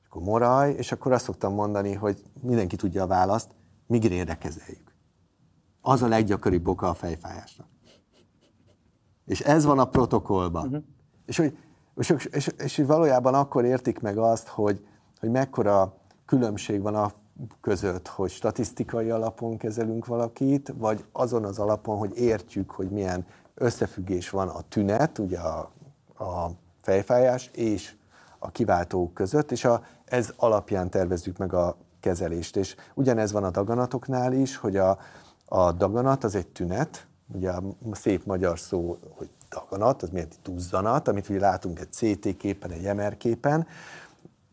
És 0.00 0.06
akkor 0.08 0.22
moraj, 0.22 0.72
és 0.72 0.92
akkor 0.92 1.12
azt 1.12 1.24
szoktam 1.24 1.54
mondani, 1.54 1.92
hogy 1.94 2.22
mindenki 2.42 2.76
tudja 2.76 3.02
a 3.02 3.06
választ, 3.06 3.50
migrénre 3.86 4.38
kezeljük. 4.38 4.94
Az 5.80 6.02
a 6.02 6.08
leggyakoribb 6.08 6.68
oka 6.68 6.88
a 6.88 6.94
fejfájásnak. 6.94 7.66
És 9.24 9.40
ez 9.40 9.64
van 9.64 9.78
a 9.78 9.88
protokollban. 9.88 10.66
Uh-huh. 10.66 10.84
És, 11.26 11.36
hogy, 11.36 11.58
és, 11.96 12.10
és, 12.10 12.26
és, 12.30 12.46
és 12.46 12.76
valójában 12.76 13.34
akkor 13.34 13.64
értik 13.64 14.00
meg 14.00 14.18
azt, 14.18 14.48
hogy, 14.48 14.86
hogy 15.20 15.30
mekkora 15.30 15.96
különbség 16.26 16.82
van 16.82 16.94
a 16.94 17.12
között, 17.60 18.08
hogy 18.08 18.30
statisztikai 18.30 19.10
alapon 19.10 19.56
kezelünk 19.56 20.06
valakit, 20.06 20.72
vagy 20.76 21.04
azon 21.12 21.44
az 21.44 21.58
alapon, 21.58 21.98
hogy 21.98 22.18
értjük, 22.18 22.70
hogy 22.70 22.90
milyen 22.90 23.26
összefüggés 23.54 24.30
van 24.30 24.48
a 24.48 24.60
tünet, 24.68 25.18
ugye 25.18 25.38
a, 25.38 25.70
a 26.24 26.50
fejfájás 26.82 27.50
és 27.52 27.94
a 28.38 28.50
kiváltók 28.50 29.14
között, 29.14 29.52
és 29.52 29.64
a, 29.64 29.84
ez 30.04 30.32
alapján 30.36 30.90
tervezzük 30.90 31.36
meg 31.36 31.52
a 31.52 31.76
kezelést. 32.00 32.56
És 32.56 32.76
ugyanez 32.94 33.32
van 33.32 33.44
a 33.44 33.50
daganatoknál 33.50 34.32
is, 34.32 34.56
hogy 34.56 34.76
a, 34.76 34.98
a 35.44 35.72
daganat 35.72 36.24
az 36.24 36.34
egy 36.34 36.46
tünet, 36.46 37.06
ugye 37.34 37.50
a 37.50 37.62
szép 37.92 38.24
magyar 38.24 38.58
szó, 38.58 38.98
hogy 39.10 39.28
daganat, 39.48 40.02
az 40.02 40.08
miért 40.10 40.36
tuzzanat, 40.42 41.08
amit 41.08 41.28
ugye 41.28 41.38
látunk 41.38 41.80
egy 41.80 41.92
CT 41.92 42.36
képen, 42.36 42.70
egy 42.70 42.94
MR 42.94 43.16
képen, 43.16 43.66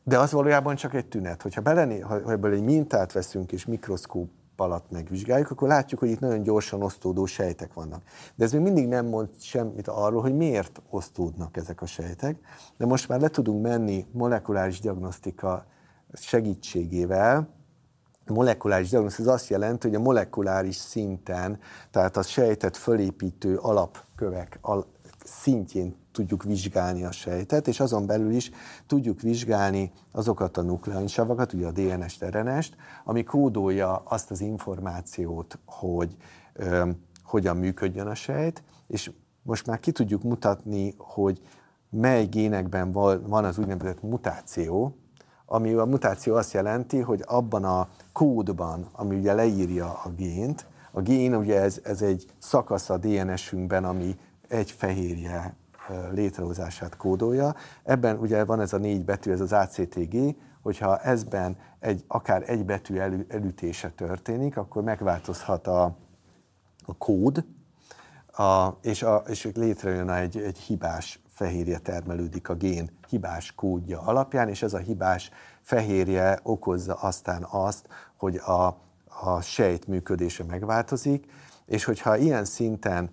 de 0.04 0.20
az 0.20 0.32
valójában 0.32 0.76
csak 0.76 0.94
egy 0.94 1.06
tünet. 1.06 1.42
Hogyha 1.42 1.62
belené, 1.62 2.00
ha 2.00 2.32
ebből 2.32 2.54
egy 2.54 2.64
mintát 2.64 3.12
veszünk 3.12 3.52
és 3.52 3.66
mikroszkóp 3.66 4.30
alatt 4.56 4.92
megvizsgáljuk, 4.92 5.52
akkor 5.52 5.68
látjuk, 5.68 6.00
hogy 6.00 6.10
itt 6.10 6.20
nagyon 6.20 6.44
gyorsan 6.44 6.82
osztódó 6.82 7.26
sejtek 7.26 7.74
vannak. 7.74 8.04
De 8.36 8.44
ez 8.44 8.52
még 8.52 8.62
mindig 8.62 8.88
nem 8.88 9.06
mond 9.06 9.30
semmit 9.40 9.88
arról, 9.88 10.22
hogy 10.22 10.36
miért 10.36 10.82
osztódnak 10.90 11.58
ezek 11.58 11.82
a 11.82 11.86
sejtek, 11.86 12.38
de 12.78 12.86
most 12.86 13.08
már 13.08 13.20
le 13.20 13.28
tudunk 13.28 13.62
menni 13.62 14.06
molekuláris 14.12 14.80
diagnosztika 14.80 15.66
segítségével, 16.14 17.50
molekuláris 18.28 18.90
diagnosztika 18.90 19.30
az 19.30 19.36
azt 19.36 19.50
jelenti, 19.50 19.88
hogy 19.88 19.96
a 19.96 20.00
molekuláris 20.00 20.76
szinten, 20.76 21.60
tehát 21.92 22.18
a 22.18 22.22
sejtet 22.22 22.78
fölépítő 22.78 23.58
alapkövek 23.58 24.60
szintjén 25.24 25.96
tudjuk 26.14 26.44
vizsgálni 26.44 27.04
a 27.04 27.12
sejtet, 27.12 27.68
és 27.68 27.80
azon 27.80 28.06
belül 28.06 28.32
is 28.32 28.52
tudjuk 28.88 29.22
vizsgálni 29.22 29.92
azokat 30.12 30.58
a 30.58 30.62
nukleinsavakat, 30.62 31.54
ugye 31.54 31.68
a 31.68 31.72
DNS-t, 31.72 32.26
RNS-t, 32.30 32.76
ami 33.04 33.24
kódolja 33.24 33.96
azt 33.96 34.32
az 34.32 34.42
információt, 34.42 35.60
hogy 35.66 36.16
ö, 36.54 36.90
hogyan 37.24 37.58
működjön 37.58 38.08
a 38.08 38.16
sejt, 38.16 38.64
és 38.88 39.12
most 39.42 39.68
már 39.68 39.80
ki 39.80 39.92
tudjuk 39.92 40.24
mutatni, 40.24 40.94
hogy 40.98 41.42
mely 41.90 42.26
génekben 42.26 42.92
van 43.28 43.46
az 43.46 43.58
úgynevezett 43.58 44.02
mutáció, 44.02 44.98
ami 45.46 45.74
a 45.74 45.86
mutáció 45.86 46.36
azt 46.36 46.54
jelenti, 46.54 47.00
hogy 47.00 47.24
abban 47.26 47.64
a 47.64 47.88
kódban, 48.12 48.90
ami 48.92 49.16
ugye 49.16 49.34
leírja 49.34 50.02
a 50.04 50.10
gént, 50.10 50.66
a 50.92 51.02
gén 51.02 51.36
ugye 51.36 51.62
ez, 51.62 51.80
ez 51.84 52.02
egy 52.02 52.26
szakasz 52.38 52.90
a 52.90 52.98
DNS-ünkben, 52.98 53.84
ami 53.84 54.16
egy 54.48 54.72
fehérje 54.72 55.56
létrehozását 56.12 56.98
kódolja. 56.98 57.56
Ebben 57.84 58.18
ugye 58.18 58.46
van 58.46 58.60
ez 58.60 58.74
a 58.74 58.78
négy 58.78 59.06
betű, 59.06 59.32
ez 59.32 59.42
az 59.42 59.54
ACTG, 59.54 60.36
hogyha 60.62 61.00
ezben 61.00 61.58
egy, 61.80 62.04
akár 62.08 62.44
egy 62.50 62.66
betű 62.66 62.98
elü, 62.98 63.26
elütése 63.28 63.90
történik, 63.90 64.58
akkor 64.58 64.84
megváltozhat 64.84 65.68
a, 65.68 65.84
a 66.86 66.98
kód, 66.98 67.46
a, 68.28 68.78
és, 68.82 69.04
a, 69.04 69.24
és 69.28 69.50
létrejön 69.54 70.10
egy, 70.10 70.38
egy 70.38 70.58
hibás 70.58 71.20
fehérje 71.34 71.78
termelődik 71.78 72.50
a 72.50 72.56
gén 72.56 72.90
hibás 73.10 73.56
kódja 73.56 74.02
alapján, 74.02 74.50
és 74.50 74.62
ez 74.64 74.74
a 74.74 74.78
hibás 74.78 75.32
fehérje 75.62 76.40
okozza 76.44 76.94
aztán 76.94 77.48
azt, 77.50 77.88
hogy 78.18 78.36
a, 78.36 78.78
a 79.22 79.42
sejt 79.42 79.88
működése 79.88 80.44
megváltozik, 80.44 81.32
és 81.66 81.84
hogyha 81.84 82.18
ilyen 82.18 82.46
szinten 82.46 83.10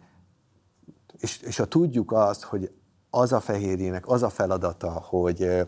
és, 1.21 1.41
és 1.41 1.57
ha 1.57 1.65
tudjuk 1.65 2.13
azt, 2.13 2.43
hogy 2.43 2.71
az 3.11 3.33
a 3.33 3.41
fehérjének 3.41 4.09
az 4.09 4.23
a 4.23 4.29
feladata, 4.29 4.91
hogy 4.91 5.67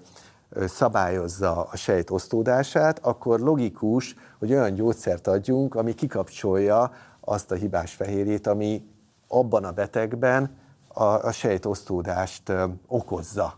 szabályozza 0.66 1.62
a 1.62 1.76
sejt 1.76 2.10
osztódását, 2.10 2.98
akkor 2.98 3.40
logikus, 3.40 4.16
hogy 4.38 4.52
olyan 4.52 4.74
gyógyszert 4.74 5.26
adjunk, 5.26 5.74
ami 5.74 5.94
kikapcsolja 5.94 6.92
azt 7.20 7.50
a 7.50 7.54
hibás 7.54 7.94
fehérjét, 7.94 8.46
ami 8.46 8.84
abban 9.28 9.64
a 9.64 9.72
betegben 9.72 10.56
a, 10.88 11.04
a 11.04 11.32
sejt 11.32 11.66
osztódást 11.66 12.52
okozza. 12.86 13.56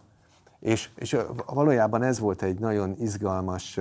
És, 0.60 0.90
és 0.94 1.16
valójában 1.46 2.02
ez 2.02 2.18
volt 2.18 2.42
egy 2.42 2.58
nagyon 2.58 2.94
izgalmas 2.98 3.80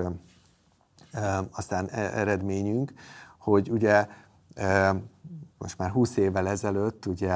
aztán 1.51 1.88
e, 1.89 2.01
eredményünk, 2.01 2.93
hogy 3.38 3.70
ugye 3.70 4.07
most 5.64 5.78
már 5.78 5.89
20 5.89 6.18
évvel 6.18 6.47
ezelőtt, 6.47 7.05
ugye 7.05 7.34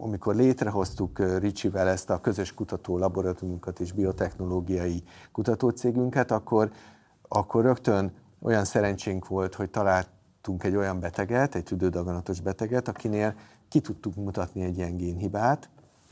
amikor 0.00 0.34
létrehoztuk 0.34 1.38
Ricsivel 1.38 1.88
ezt 1.88 2.10
a 2.10 2.20
közös 2.20 2.54
kutató 2.54 2.98
laboratóriumunkat 2.98 3.80
és 3.80 3.92
biotechnológiai 3.92 5.02
kutatócégünket, 5.32 6.30
akkor, 6.30 6.70
akkor 7.28 7.64
rögtön 7.64 8.12
olyan 8.42 8.64
szerencsénk 8.64 9.28
volt, 9.28 9.54
hogy 9.54 9.70
találtunk 9.70 10.64
egy 10.64 10.76
olyan 10.76 11.00
beteget, 11.00 11.54
egy 11.54 11.64
tüdődaganatos 11.64 12.40
beteget, 12.40 12.88
akinél 12.88 13.34
ki 13.68 13.80
tudtuk 13.80 14.14
mutatni 14.14 14.62
egy 14.62 14.76
ilyen 14.76 14.96
génhibát, 14.96 15.70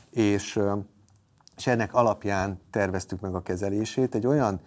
és, 0.09 0.59
és 1.57 1.67
ennek 1.67 1.93
alapján 1.93 2.59
terveztük 2.69 3.19
meg 3.19 3.35
a 3.35 3.41
kezelését 3.41 4.15
egy 4.15 4.25
olyan 4.27 4.59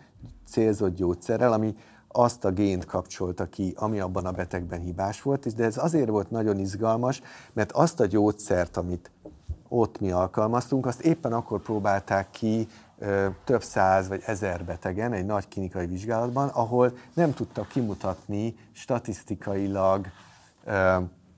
célzott 0.46 0.94
gyógyszerrel, 0.94 1.52
ami 1.52 1.74
azt 2.12 2.44
a 2.44 2.50
gént 2.50 2.84
kapcsolta 2.84 3.46
ki, 3.46 3.74
ami 3.76 4.00
abban 4.00 4.26
a 4.26 4.32
betegben 4.32 4.80
hibás 4.80 5.22
volt, 5.22 5.54
de 5.54 5.64
ez 5.64 5.76
azért 5.78 6.08
volt 6.08 6.30
nagyon 6.30 6.58
izgalmas, 6.58 7.22
mert 7.52 7.72
azt 7.72 8.00
a 8.00 8.06
gyógyszert, 8.06 8.76
amit 8.76 9.10
ott 9.68 10.00
mi 10.00 10.10
alkalmaztunk, 10.10 10.86
azt 10.86 11.00
éppen 11.00 11.32
akkor 11.32 11.60
próbálták 11.60 12.30
ki 12.30 12.68
több 13.44 13.62
száz 13.62 14.08
vagy 14.08 14.22
ezer 14.26 14.64
betegen 14.64 15.12
egy 15.12 15.26
nagy 15.26 15.48
klinikai 15.48 15.86
vizsgálatban, 15.86 16.48
ahol 16.48 16.92
nem 17.14 17.34
tudtak 17.34 17.68
kimutatni 17.68 18.54
statisztikailag 18.72 20.06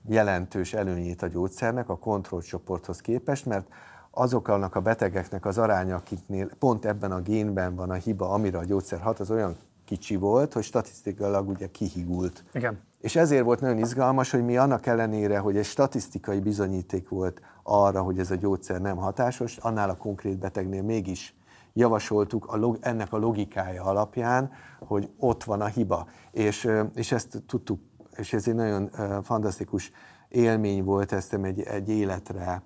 jelentős 0.07 0.73
előnyét 0.73 1.21
a 1.21 1.27
gyógyszernek 1.27 1.89
a 1.89 1.97
kontrollcsoporthoz 1.97 3.01
képest, 3.01 3.45
mert 3.45 3.67
azoknak 4.11 4.75
a 4.75 4.81
betegeknek 4.81 5.45
az 5.45 5.57
aránya, 5.57 5.95
akiknél 5.95 6.49
pont 6.59 6.85
ebben 6.85 7.11
a 7.11 7.21
génben 7.21 7.75
van 7.75 7.89
a 7.89 7.93
hiba, 7.93 8.29
amire 8.29 8.57
a 8.57 8.63
gyógyszer 8.63 8.99
hat, 8.99 9.19
az 9.19 9.31
olyan 9.31 9.55
kicsi 9.93 10.15
volt, 10.15 10.53
hogy 10.53 10.63
statisztikailag 10.63 11.49
ugye 11.49 11.67
kihigult. 11.71 12.43
Igen. 12.53 12.79
És 13.01 13.15
ezért 13.15 13.43
volt 13.43 13.61
nagyon 13.61 13.77
izgalmas, 13.77 14.31
hogy 14.31 14.45
mi 14.45 14.57
annak 14.57 14.85
ellenére, 14.85 15.37
hogy 15.39 15.57
egy 15.57 15.65
statisztikai 15.65 16.39
bizonyíték 16.39 17.09
volt 17.09 17.41
arra, 17.63 18.01
hogy 18.01 18.19
ez 18.19 18.31
a 18.31 18.35
gyógyszer 18.35 18.81
nem 18.81 18.97
hatásos, 18.97 19.57
annál 19.57 19.89
a 19.89 19.97
konkrét 19.97 20.37
betegnél 20.37 20.81
mégis 20.81 21.35
javasoltuk 21.73 22.45
a 22.45 22.57
log, 22.57 22.77
ennek 22.81 23.13
a 23.13 23.17
logikája 23.17 23.83
alapján, 23.83 24.51
hogy 24.79 25.09
ott 25.17 25.43
van 25.43 25.61
a 25.61 25.65
hiba. 25.65 26.07
És, 26.31 26.69
és 26.95 27.11
ezt 27.11 27.43
tudtuk, 27.47 27.79
és 28.15 28.33
ez 28.33 28.47
egy 28.47 28.55
nagyon 28.55 28.89
fantasztikus 29.23 29.91
élmény 30.29 30.83
volt, 30.83 31.11
ezt 31.11 31.33
egy, 31.33 31.61
egy 31.61 31.89
életre 31.89 32.63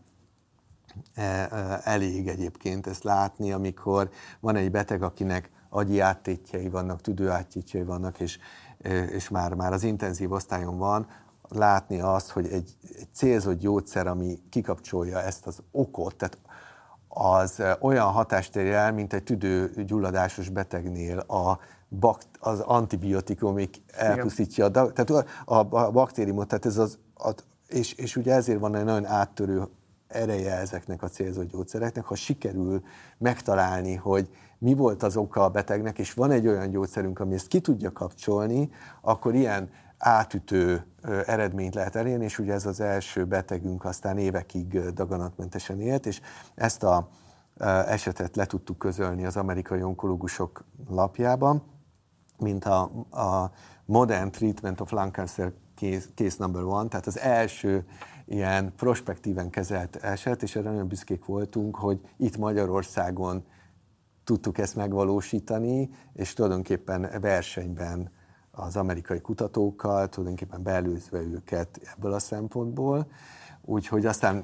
elég 1.83 2.27
egyébként 2.27 2.87
ezt 2.87 3.03
látni, 3.03 3.51
amikor 3.51 4.09
van 4.39 4.55
egy 4.55 4.71
beteg, 4.71 5.01
akinek 5.01 5.49
agyi 5.69 5.99
áttétjei 5.99 6.69
vannak, 6.69 7.01
tüdőáttétjei 7.01 7.83
vannak, 7.83 8.19
és, 8.19 8.39
és 9.11 9.29
már, 9.29 9.53
már 9.53 9.73
az 9.73 9.83
intenzív 9.83 10.31
osztályon 10.31 10.77
van, 10.77 11.07
látni 11.49 11.99
azt, 11.99 12.29
hogy 12.29 12.45
egy, 12.45 12.77
egy 12.81 13.07
célzott 13.13 13.59
gyógyszer, 13.59 14.07
ami 14.07 14.39
kikapcsolja 14.49 15.21
ezt 15.21 15.47
az 15.47 15.59
okot, 15.71 16.15
tehát 16.15 16.37
az 17.07 17.61
olyan 17.79 18.11
hatást 18.11 18.55
ér 18.55 18.71
el, 18.71 18.93
mint 18.93 19.13
egy 19.13 19.23
tüdőgyulladásos 19.23 20.49
betegnél 20.49 21.19
a 21.19 21.59
bakt, 21.89 22.27
az 22.39 22.59
antibiotikumik 22.59 23.81
elpusztítja 23.87 24.65
a, 24.65 24.71
tehát 24.71 25.09
a, 25.45 25.57
a 25.69 25.91
baktériumot, 25.91 26.47
tehát 26.47 26.65
ez 26.65 26.77
az, 26.77 26.97
a, 27.15 27.31
és, 27.67 27.93
és 27.93 28.15
ugye 28.15 28.33
ezért 28.33 28.59
van 28.59 28.75
egy 28.75 28.83
nagyon 28.83 29.05
áttörő 29.05 29.63
ereje 30.07 30.55
ezeknek 30.55 31.03
a 31.03 31.07
célzott 31.07 31.51
gyógyszereknek, 31.51 32.05
ha 32.05 32.15
sikerül 32.15 32.83
megtalálni, 33.17 33.95
hogy 33.95 34.29
mi 34.57 34.73
volt 34.73 35.03
az 35.03 35.17
oka 35.17 35.43
a 35.43 35.49
betegnek, 35.49 35.99
és 35.99 36.13
van 36.13 36.31
egy 36.31 36.47
olyan 36.47 36.69
gyógyszerünk, 36.69 37.19
ami 37.19 37.33
ezt 37.33 37.47
ki 37.47 37.59
tudja 37.59 37.91
kapcsolni, 37.91 38.69
akkor 39.01 39.35
ilyen 39.35 39.69
átütő 39.97 40.85
eredményt 41.25 41.75
lehet 41.75 41.95
elérni, 41.95 42.23
és 42.23 42.39
ugye 42.39 42.53
ez 42.53 42.65
az 42.65 42.79
első 42.79 43.25
betegünk 43.25 43.85
aztán 43.85 44.17
évekig 44.17 44.79
daganatmentesen 44.79 45.81
élt, 45.81 46.05
és 46.05 46.21
ezt 46.55 46.83
a 46.83 47.09
esetet 47.87 48.35
le 48.35 48.45
tudtuk 48.45 48.77
közölni 48.77 49.25
az 49.25 49.37
amerikai 49.37 49.81
onkológusok 49.81 50.65
lapjában, 50.89 51.63
mint 52.37 52.65
a, 52.65 52.81
a 53.11 53.51
Modern 53.85 54.31
Treatment 54.31 54.81
of 54.81 54.91
Lung 54.91 55.11
Cancer 55.11 55.53
case, 55.75 56.05
case 56.15 56.35
number 56.39 56.63
one, 56.63 56.87
tehát 56.87 57.07
az 57.07 57.19
első 57.19 57.85
ilyen 58.25 58.73
prospektíven 58.75 59.49
kezelt 59.49 59.95
eset, 59.95 60.43
és 60.43 60.55
erre 60.55 60.69
nagyon 60.69 60.87
büszkék 60.87 61.25
voltunk, 61.25 61.75
hogy 61.75 61.99
itt 62.17 62.37
Magyarországon 62.37 63.43
tudtuk 64.27 64.57
ezt 64.57 64.75
megvalósítani, 64.75 65.89
és 66.13 66.33
tulajdonképpen 66.33 67.09
versenyben 67.21 68.11
az 68.51 68.75
amerikai 68.75 69.19
kutatókkal, 69.21 70.09
tulajdonképpen 70.09 70.63
beelőzve 70.63 71.19
őket 71.21 71.79
ebből 71.95 72.13
a 72.13 72.19
szempontból. 72.19 73.07
Úgyhogy 73.61 74.05
aztán 74.05 74.43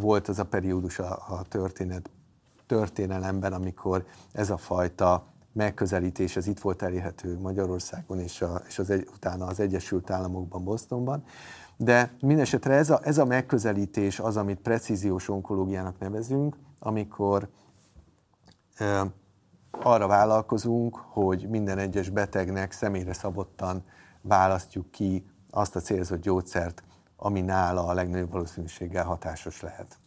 volt 0.00 0.28
az 0.28 0.38
a 0.38 0.44
periódus 0.44 0.98
a, 0.98 1.10
a 1.28 1.42
történet, 1.48 2.10
történelemben, 2.66 3.52
amikor 3.52 4.04
ez 4.32 4.50
a 4.50 4.56
fajta 4.56 5.24
megközelítés, 5.52 6.36
az 6.36 6.46
itt 6.46 6.60
volt 6.60 6.82
elérhető 6.82 7.38
Magyarországon 7.38 8.18
és, 8.18 8.42
a, 8.42 8.62
és 8.68 8.78
az 8.78 8.90
egy, 8.90 9.08
utána 9.14 9.46
az 9.46 9.60
Egyesült 9.60 10.10
Államokban, 10.10 10.64
Bostonban. 10.64 11.24
De 11.76 12.12
mindesetre 12.20 12.74
ez 12.74 12.90
a, 12.90 13.00
ez 13.02 13.18
a 13.18 13.24
megközelítés 13.24 14.18
az, 14.20 14.36
amit 14.36 14.60
precíziós 14.60 15.28
onkológiának 15.28 15.98
nevezünk, 15.98 16.56
amikor 16.78 17.48
arra 19.70 20.06
vállalkozunk, 20.06 20.96
hogy 20.96 21.46
minden 21.48 21.78
egyes 21.78 22.08
betegnek 22.08 22.72
személyre 22.72 23.12
szabottan 23.12 23.84
választjuk 24.20 24.90
ki 24.90 25.26
azt 25.50 25.76
a 25.76 25.80
célzott 25.80 26.20
gyógyszert, 26.20 26.82
ami 27.16 27.40
nála 27.40 27.86
a 27.86 27.92
legnagyobb 27.94 28.30
valószínűséggel 28.32 29.04
hatásos 29.04 29.60
lehet. 29.60 29.98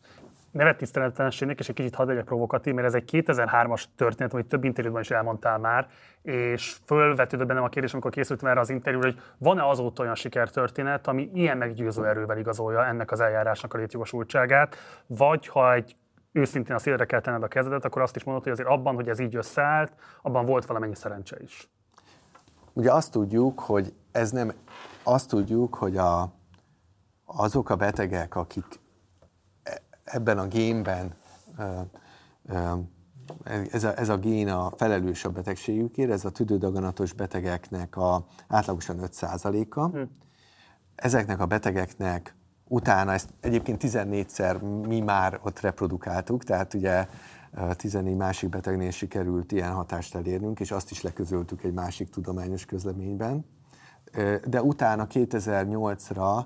Nevet 0.51 0.77
tiszteletlenségnek, 0.77 1.59
és 1.59 1.69
egy 1.69 1.75
kicsit 1.75 1.95
hadd 1.95 2.07
legyek 2.07 2.23
provokatív, 2.23 2.73
mert 2.73 2.87
ez 2.87 2.93
egy 2.93 3.09
2003-as 3.11 3.83
történet, 3.95 4.33
amit 4.33 4.45
több 4.45 4.63
interjúban 4.63 5.01
is 5.01 5.11
elmondtál 5.11 5.57
már, 5.57 5.87
és 6.21 6.77
fölvetődött 6.85 7.47
bennem 7.47 7.63
a 7.63 7.69
kérdés, 7.69 7.93
amikor 7.93 8.11
készültem 8.11 8.49
erre 8.49 8.59
az 8.59 8.69
interjúra, 8.69 9.05
hogy 9.05 9.21
van-e 9.37 9.67
azóta 9.67 10.01
olyan 10.01 10.15
sikertörténet, 10.15 11.07
ami 11.07 11.29
ilyen 11.33 11.57
meggyőző 11.57 12.05
erővel 12.05 12.37
igazolja 12.37 12.85
ennek 12.85 13.11
az 13.11 13.19
eljárásnak 13.19 13.73
a 13.73 13.77
létjogosultságát, 13.77 14.75
vagy 15.07 15.47
ha 15.47 15.73
egy 15.73 15.95
őszintén 16.33 16.75
a 16.75 16.79
szélre 16.79 17.05
kell 17.05 17.21
tenned 17.21 17.43
a 17.43 17.47
kezedet, 17.47 17.85
akkor 17.85 18.01
azt 18.01 18.15
is 18.15 18.23
mondod, 18.23 18.43
hogy 18.43 18.51
azért 18.51 18.67
abban, 18.67 18.95
hogy 18.95 19.09
ez 19.09 19.19
így 19.19 19.35
összeállt, 19.35 19.93
abban 20.21 20.45
volt 20.45 20.65
valamennyi 20.65 20.95
szerencse 20.95 21.37
is. 21.41 21.69
Ugye 22.73 22.91
azt 22.91 23.11
tudjuk, 23.11 23.59
hogy 23.59 23.93
ez 24.11 24.31
nem, 24.31 24.53
azt 25.03 25.29
tudjuk, 25.29 25.75
hogy 25.75 25.97
a, 25.97 26.33
azok 27.25 27.69
a 27.69 27.75
betegek, 27.75 28.35
akik 28.35 28.65
e, 29.63 29.81
ebben 30.03 30.37
a 30.37 30.47
génben 30.47 31.15
ez 33.71 33.83
a, 33.83 33.97
ez 33.97 34.09
a 34.09 34.17
gén 34.17 34.49
a 34.49 34.71
felelős 34.77 35.25
a 35.25 35.29
betegségükért, 35.29 36.11
ez 36.11 36.25
a 36.25 36.29
tüdődaganatos 36.29 37.13
betegeknek 37.13 37.97
a 37.97 38.25
átlagosan 38.47 38.97
5%-a. 39.01 39.87
Hm. 39.87 40.01
Ezeknek 40.95 41.39
a 41.39 41.45
betegeknek 41.45 42.35
utána 42.67 43.13
ezt 43.13 43.29
egyébként 43.39 43.83
14-szer 43.85 44.85
mi 44.87 44.99
már 44.99 45.39
ott 45.43 45.59
reprodukáltuk, 45.59 46.43
tehát 46.43 46.73
ugye 46.73 47.07
14 47.75 48.15
másik 48.15 48.49
betegnél 48.49 48.91
sikerült 48.91 49.51
ilyen 49.51 49.71
hatást 49.71 50.15
elérnünk, 50.15 50.59
és 50.59 50.71
azt 50.71 50.91
is 50.91 51.01
leközöltük 51.01 51.63
egy 51.63 51.73
másik 51.73 52.09
tudományos 52.09 52.65
közleményben. 52.65 53.45
De 54.45 54.61
utána 54.61 55.07
2008-ra 55.09 56.45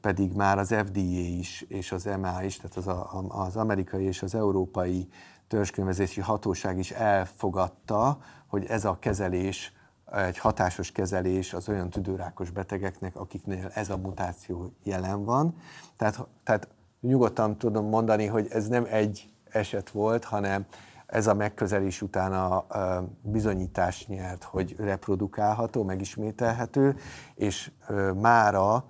pedig 0.00 0.32
már 0.32 0.58
az 0.58 0.74
FDA 0.86 1.00
is, 1.38 1.64
és 1.68 1.92
az 1.92 2.06
EMA 2.06 2.42
is, 2.42 2.56
tehát 2.56 2.76
az, 2.76 2.86
a, 2.86 3.24
az 3.28 3.56
amerikai 3.56 4.04
és 4.04 4.22
az 4.22 4.34
európai 4.34 5.08
törzskönyvezési 5.48 6.20
hatóság 6.20 6.78
is 6.78 6.90
elfogadta, 6.90 8.18
hogy 8.46 8.64
ez 8.64 8.84
a 8.84 8.98
kezelés 8.98 9.72
egy 10.12 10.38
hatásos 10.38 10.92
kezelés 10.92 11.52
az 11.52 11.68
olyan 11.68 11.90
tüdőrákos 11.90 12.50
betegeknek, 12.50 13.16
akiknél 13.16 13.70
ez 13.74 13.90
a 13.90 13.96
mutáció 13.96 14.72
jelen 14.82 15.24
van. 15.24 15.54
Tehát, 15.96 16.26
tehát 16.44 16.68
nyugodtan 17.00 17.58
tudom 17.58 17.88
mondani, 17.88 18.26
hogy 18.26 18.46
ez 18.50 18.68
nem 18.68 18.86
egy 18.90 19.32
eset 19.50 19.90
volt, 19.90 20.24
hanem 20.24 20.66
ez 21.06 21.26
a 21.26 21.34
megközelés 21.34 22.02
utána 22.02 22.66
bizonyítás 23.22 24.06
nyert, 24.06 24.44
hogy 24.44 24.74
reprodukálható, 24.78 25.82
megismételhető, 25.84 26.96
és 27.34 27.70
mára 28.20 28.84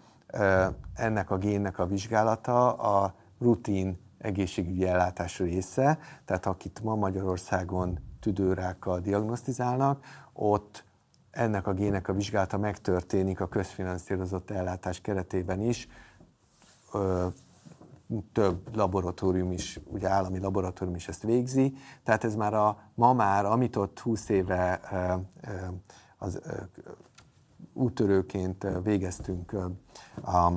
ennek 0.95 1.31
a 1.31 1.37
génnek 1.37 1.79
a 1.79 1.87
vizsgálata 1.87 2.73
a 2.73 3.15
rutin 3.39 4.01
egészségügyi 4.19 4.87
ellátás 4.87 5.39
része, 5.39 5.99
tehát 6.25 6.47
akit 6.47 6.81
ma 6.83 6.95
Magyarországon 6.95 7.99
tüdőrákkal 8.21 9.01
diagnosztizálnak, 9.01 10.05
ott 10.33 10.85
ennek 11.33 11.67
a 11.67 11.73
gének 11.73 12.09
a 12.09 12.13
vizsgálata 12.13 12.59
megtörténik 12.59 13.41
a 13.41 13.49
közfinanszírozott 13.49 14.51
ellátás 14.51 15.01
keretében 15.01 15.61
is. 15.61 15.89
Ö, 16.93 17.27
több 18.33 18.77
laboratórium 18.77 19.53
is, 19.53 19.81
ugye 19.85 20.09
állami 20.09 20.39
laboratórium 20.39 20.97
is 20.97 21.09
ezt 21.09 21.23
végzi, 21.23 21.75
tehát 22.05 22.25
ez 22.25 22.35
már 22.35 22.55
a, 22.55 22.79
ma 22.95 23.13
már, 23.13 23.45
amit 23.45 23.77
ott 23.77 23.99
20 23.99 24.29
éve 24.29 24.81
az, 26.19 26.41
úttörőként 27.73 28.67
végeztünk 28.83 29.53
a 30.25 30.51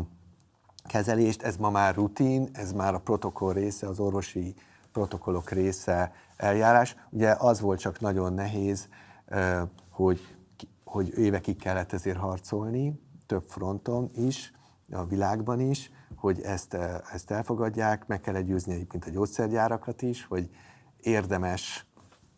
kezelést, 0.87 1.41
ez 1.41 1.57
ma 1.57 1.69
már 1.69 1.95
rutin, 1.95 2.49
ez 2.53 2.71
már 2.71 2.93
a 2.93 2.99
protokoll 2.99 3.53
része, 3.53 3.87
az 3.87 3.99
orvosi 3.99 4.55
protokollok 4.91 5.49
része 5.49 6.13
eljárás. 6.37 6.95
Ugye 7.09 7.35
az 7.37 7.61
volt 7.61 7.79
csak 7.79 7.99
nagyon 7.99 8.33
nehéz, 8.33 8.87
hogy 9.89 10.34
hogy 10.95 11.17
évekig 11.17 11.57
kellett 11.57 11.93
ezért 11.93 12.17
harcolni, 12.17 12.99
több 13.25 13.43
fronton 13.47 14.09
is, 14.13 14.53
a 14.91 15.05
világban 15.05 15.59
is, 15.59 15.91
hogy 16.15 16.41
ezt, 16.41 16.73
eh, 16.73 16.95
ezt 17.13 17.31
elfogadják, 17.31 18.07
meg 18.07 18.21
kell 18.21 18.41
győzni 18.41 18.73
egyébként 18.73 19.05
a 19.05 19.09
gyógyszergyárakat 19.09 20.01
is, 20.01 20.25
hogy 20.25 20.49
érdemes 20.99 21.85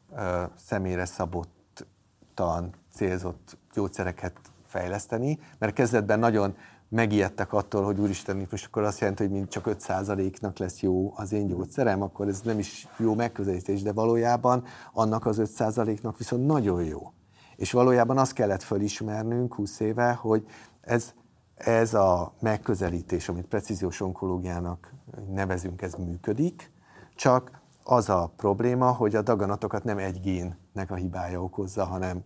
uh, 0.09 0.19
személyre 0.55 1.05
szabottan 1.05 2.73
célzott 2.93 3.57
gyógyszereket 3.73 4.33
fejleszteni, 4.65 5.39
mert 5.57 5.73
kezdetben 5.73 6.19
nagyon 6.19 6.55
megijedtek 6.89 7.53
attól, 7.53 7.83
hogy 7.83 7.99
úristen, 7.99 8.47
most 8.51 8.65
akkor 8.65 8.83
azt 8.83 8.99
jelenti, 8.99 9.23
hogy 9.23 9.31
mint 9.31 9.49
csak 9.49 9.63
5%-nak 9.67 10.57
lesz 10.57 10.79
jó 10.79 11.13
az 11.15 11.31
én 11.31 11.47
gyógyszerem, 11.47 12.01
akkor 12.01 12.27
ez 12.27 12.41
nem 12.41 12.59
is 12.59 12.87
jó 12.99 13.15
megközelítés, 13.15 13.81
de 13.81 13.91
valójában 13.91 14.63
annak 14.93 15.25
az 15.25 15.41
5%-nak 15.43 16.17
viszont 16.17 16.45
nagyon 16.45 16.83
jó. 16.83 17.11
És 17.57 17.71
valójában 17.71 18.17
azt 18.17 18.33
kellett 18.33 18.63
fölismernünk 18.63 19.53
20 19.53 19.79
éve, 19.79 20.11
hogy 20.13 20.45
ez, 20.81 21.13
ez 21.55 21.93
a 21.93 22.33
megközelítés, 22.39 23.29
amit 23.29 23.45
precíziós 23.45 24.01
onkológiának 24.01 24.93
nevezünk, 25.29 25.81
ez 25.81 25.93
működik, 25.93 26.71
csak 27.15 27.61
az 27.83 28.09
a 28.09 28.33
probléma, 28.35 28.91
hogy 28.91 29.15
a 29.15 29.21
daganatokat 29.21 29.83
nem 29.83 29.97
egy 29.97 30.19
génnek 30.19 30.91
a 30.91 30.95
hibája 30.95 31.43
okozza, 31.43 31.85
hanem 31.85 32.23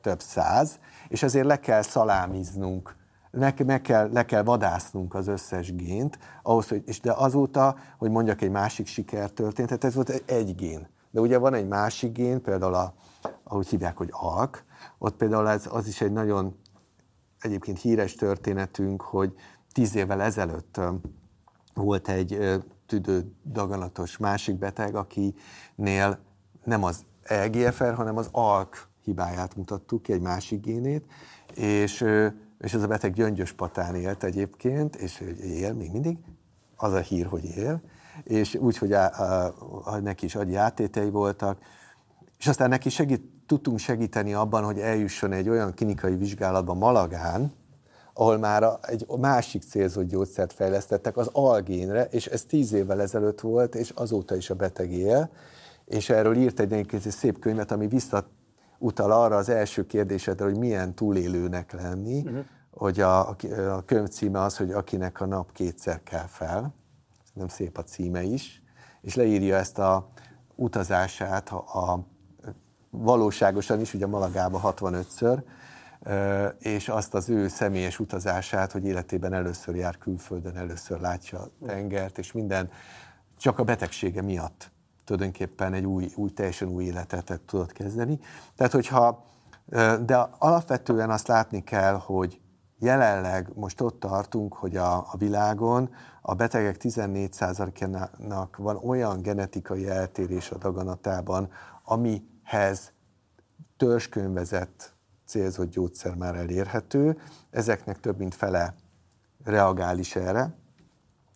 több 0.00 0.20
száz, 0.20 0.78
és 1.08 1.22
ezért 1.22 1.46
le 1.46 1.60
kell 1.60 1.82
szalámiznunk, 1.82 2.96
le, 3.30 3.54
meg 3.66 3.80
kell, 3.80 4.10
le 4.12 4.24
kell 4.24 4.42
vadásznunk 4.42 5.14
az 5.14 5.26
összes 5.26 5.74
gént, 5.74 6.18
ahhoz, 6.42 6.68
hogy, 6.68 6.82
és 6.86 7.00
de 7.00 7.12
azóta, 7.12 7.76
hogy 7.98 8.10
mondjak 8.10 8.42
egy 8.42 8.50
másik 8.50 8.86
sikertörténetet, 8.86 9.84
ez 9.84 9.94
volt 9.94 10.22
egy 10.26 10.54
gén. 10.54 10.88
De 11.10 11.20
ugye 11.20 11.38
van 11.38 11.54
egy 11.54 11.68
másik 11.68 12.12
gén, 12.12 12.42
például 12.42 12.74
a, 12.74 12.94
ahogy 13.44 13.66
hívják, 13.66 13.96
hogy 13.96 14.08
ALK, 14.10 14.64
ott 14.98 15.16
például 15.16 15.48
ez, 15.48 15.68
az 15.70 15.86
is 15.86 16.00
egy 16.00 16.12
nagyon 16.12 16.56
egyébként 17.40 17.80
híres 17.80 18.14
történetünk, 18.14 19.02
hogy 19.02 19.34
tíz 19.72 19.94
évvel 19.94 20.22
ezelőtt 20.22 20.80
volt 21.74 22.08
egy 22.08 22.62
tüdő 22.86 23.32
daganatos 23.44 24.16
másik 24.16 24.58
beteg, 24.58 24.94
akinél 24.94 26.18
nem 26.64 26.84
az 26.84 27.04
EGFR, 27.22 27.94
hanem 27.94 28.16
az 28.16 28.28
ALK 28.32 28.88
hibáját 29.04 29.56
mutattuk 29.56 30.02
ki, 30.02 30.12
egy 30.12 30.20
másik 30.20 30.60
génét, 30.60 31.04
és, 31.54 32.04
és 32.58 32.74
ez 32.74 32.82
a 32.82 32.86
beteg 32.86 33.12
gyöngyös 33.12 33.52
patán 33.52 33.94
élt 33.94 34.24
egyébként, 34.24 34.96
és 34.96 35.20
él 35.40 35.72
még 35.72 35.92
mindig, 35.92 36.18
az 36.76 36.92
a 36.92 37.00
hír, 37.00 37.26
hogy 37.26 37.44
él, 37.44 37.82
és 38.24 38.54
úgy, 38.54 38.78
hogy 38.78 38.92
a, 38.92 39.20
a, 39.20 39.54
a, 39.84 39.98
neki 39.98 40.24
is 40.24 40.34
agyi 40.34 40.54
átétei 40.54 41.10
voltak, 41.10 41.58
és 42.42 42.48
aztán 42.48 42.68
neki 42.68 42.88
segít, 42.88 43.22
tudtunk 43.46 43.78
segíteni 43.78 44.34
abban, 44.34 44.64
hogy 44.64 44.78
eljusson 44.78 45.32
egy 45.32 45.48
olyan 45.48 45.74
klinikai 45.74 46.16
vizsgálatba 46.16 46.74
Malagán, 46.74 47.52
ahol 48.14 48.38
már 48.38 48.78
egy 48.82 49.06
másik 49.20 49.62
célzott 49.62 50.08
gyógyszert 50.08 50.52
fejlesztettek, 50.52 51.16
az 51.16 51.28
algénre, 51.32 52.04
és 52.04 52.26
ez 52.26 52.42
tíz 52.42 52.72
évvel 52.72 53.00
ezelőtt 53.00 53.40
volt, 53.40 53.74
és 53.74 53.90
azóta 53.90 54.36
is 54.36 54.50
a 54.50 54.54
beteg 54.54 54.92
él, 54.92 55.30
és 55.84 56.10
erről 56.10 56.36
írt 56.36 56.60
egy, 56.60 57.00
szép 57.10 57.38
könyvet, 57.38 57.70
ami 57.70 57.86
visszautal 57.86 59.10
arra 59.12 59.36
az 59.36 59.48
első 59.48 59.86
kérdésedre, 59.86 60.44
hogy 60.44 60.58
milyen 60.58 60.94
túlélőnek 60.94 61.72
lenni, 61.72 62.20
uh-huh. 62.20 62.44
hogy 62.70 63.00
a, 63.00 63.28
a 63.70 63.84
könyv 63.86 64.08
címe 64.08 64.40
az, 64.40 64.56
hogy 64.56 64.70
akinek 64.70 65.20
a 65.20 65.26
nap 65.26 65.52
kétszer 65.52 66.02
kell 66.02 66.26
fel, 66.26 66.74
nem 67.34 67.48
szép 67.48 67.78
a 67.78 67.82
címe 67.82 68.22
is, 68.22 68.62
és 69.00 69.14
leírja 69.14 69.56
ezt 69.56 69.78
a 69.78 70.08
utazását 70.54 71.48
a, 71.48 71.56
a 71.92 72.10
valóságosan 72.94 73.80
is, 73.80 73.94
ugye 73.94 74.06
Malagába 74.06 74.74
65-ször, 74.76 75.42
és 76.58 76.88
azt 76.88 77.14
az 77.14 77.28
ő 77.28 77.48
személyes 77.48 77.98
utazását, 77.98 78.72
hogy 78.72 78.84
életében 78.84 79.32
először 79.32 79.74
jár 79.74 79.98
külföldön, 79.98 80.56
először 80.56 81.00
látja 81.00 81.38
a 81.38 81.50
tengert, 81.66 82.18
és 82.18 82.32
minden 82.32 82.70
csak 83.38 83.58
a 83.58 83.64
betegsége 83.64 84.22
miatt 84.22 84.70
tulajdonképpen 85.04 85.72
egy 85.72 85.84
új, 85.84 86.12
új, 86.14 86.30
teljesen 86.30 86.68
új 86.68 86.84
életet 86.84 87.40
tudott 87.46 87.72
kezdeni. 87.72 88.18
Tehát, 88.56 88.72
hogyha, 88.72 89.24
de 90.04 90.16
alapvetően 90.38 91.10
azt 91.10 91.26
látni 91.26 91.64
kell, 91.64 91.94
hogy 91.94 92.40
jelenleg 92.78 93.50
most 93.54 93.80
ott 93.80 94.00
tartunk, 94.00 94.54
hogy 94.54 94.76
a, 94.76 94.96
a 94.96 95.14
világon 95.18 95.90
a 96.22 96.34
betegek 96.34 96.76
14%-ának 96.80 98.56
van 98.56 98.76
olyan 98.76 99.22
genetikai 99.22 99.88
eltérés 99.88 100.50
a 100.50 100.58
daganatában, 100.58 101.50
amihez 102.52 102.92
törzskönyvezett 103.76 104.92
célzott 105.26 105.70
gyógyszer 105.70 106.14
már 106.14 106.34
elérhető, 106.34 107.18
ezeknek 107.50 108.00
több 108.00 108.18
mint 108.18 108.34
fele 108.34 108.74
reagál 109.44 109.98
is 109.98 110.16
erre. 110.16 110.54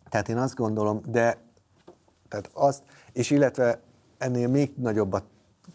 Tehát 0.09 0.29
én 0.29 0.37
azt 0.37 0.55
gondolom, 0.55 1.01
de 1.07 1.39
tehát 2.29 2.51
azt, 2.53 2.83
és 3.12 3.31
illetve 3.31 3.81
ennél 4.19 4.49
még 4.49 4.73
nagyobb 4.77 5.12
a 5.12 5.23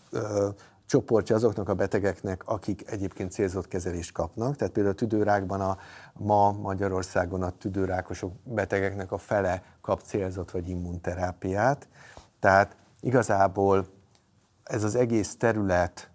ö, 0.10 0.50
csoportja 0.86 1.36
azoknak 1.36 1.70
a 1.70 1.74
betegeknek, 1.74 2.42
akik 2.46 2.92
egyébként 2.92 3.32
célzott 3.32 3.68
kezelést 3.68 4.12
kapnak. 4.12 4.56
Tehát 4.56 4.74
például 4.74 4.96
a 4.96 4.98
tüdőrákban 4.98 5.62
a, 5.62 5.78
ma 6.14 6.52
Magyarországon 6.52 7.44
a 7.44 7.50
tüdőrákosok 7.50 8.34
betegeknek 8.44 9.12
a 9.12 9.18
fele 9.18 9.64
kap 9.82 10.02
célzott 10.02 10.52
vagy 10.52 10.70
immunterápiát. 10.70 11.88
Tehát 12.40 12.76
igazából 13.00 13.88
ez 14.72 14.84
az 14.84 14.96
egész 14.96 15.36
terület 15.36 16.10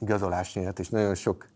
igazolás 0.00 0.54
nyert, 0.54 0.78
és 0.78 0.88
nagyon 0.88 1.14
sok 1.14 1.48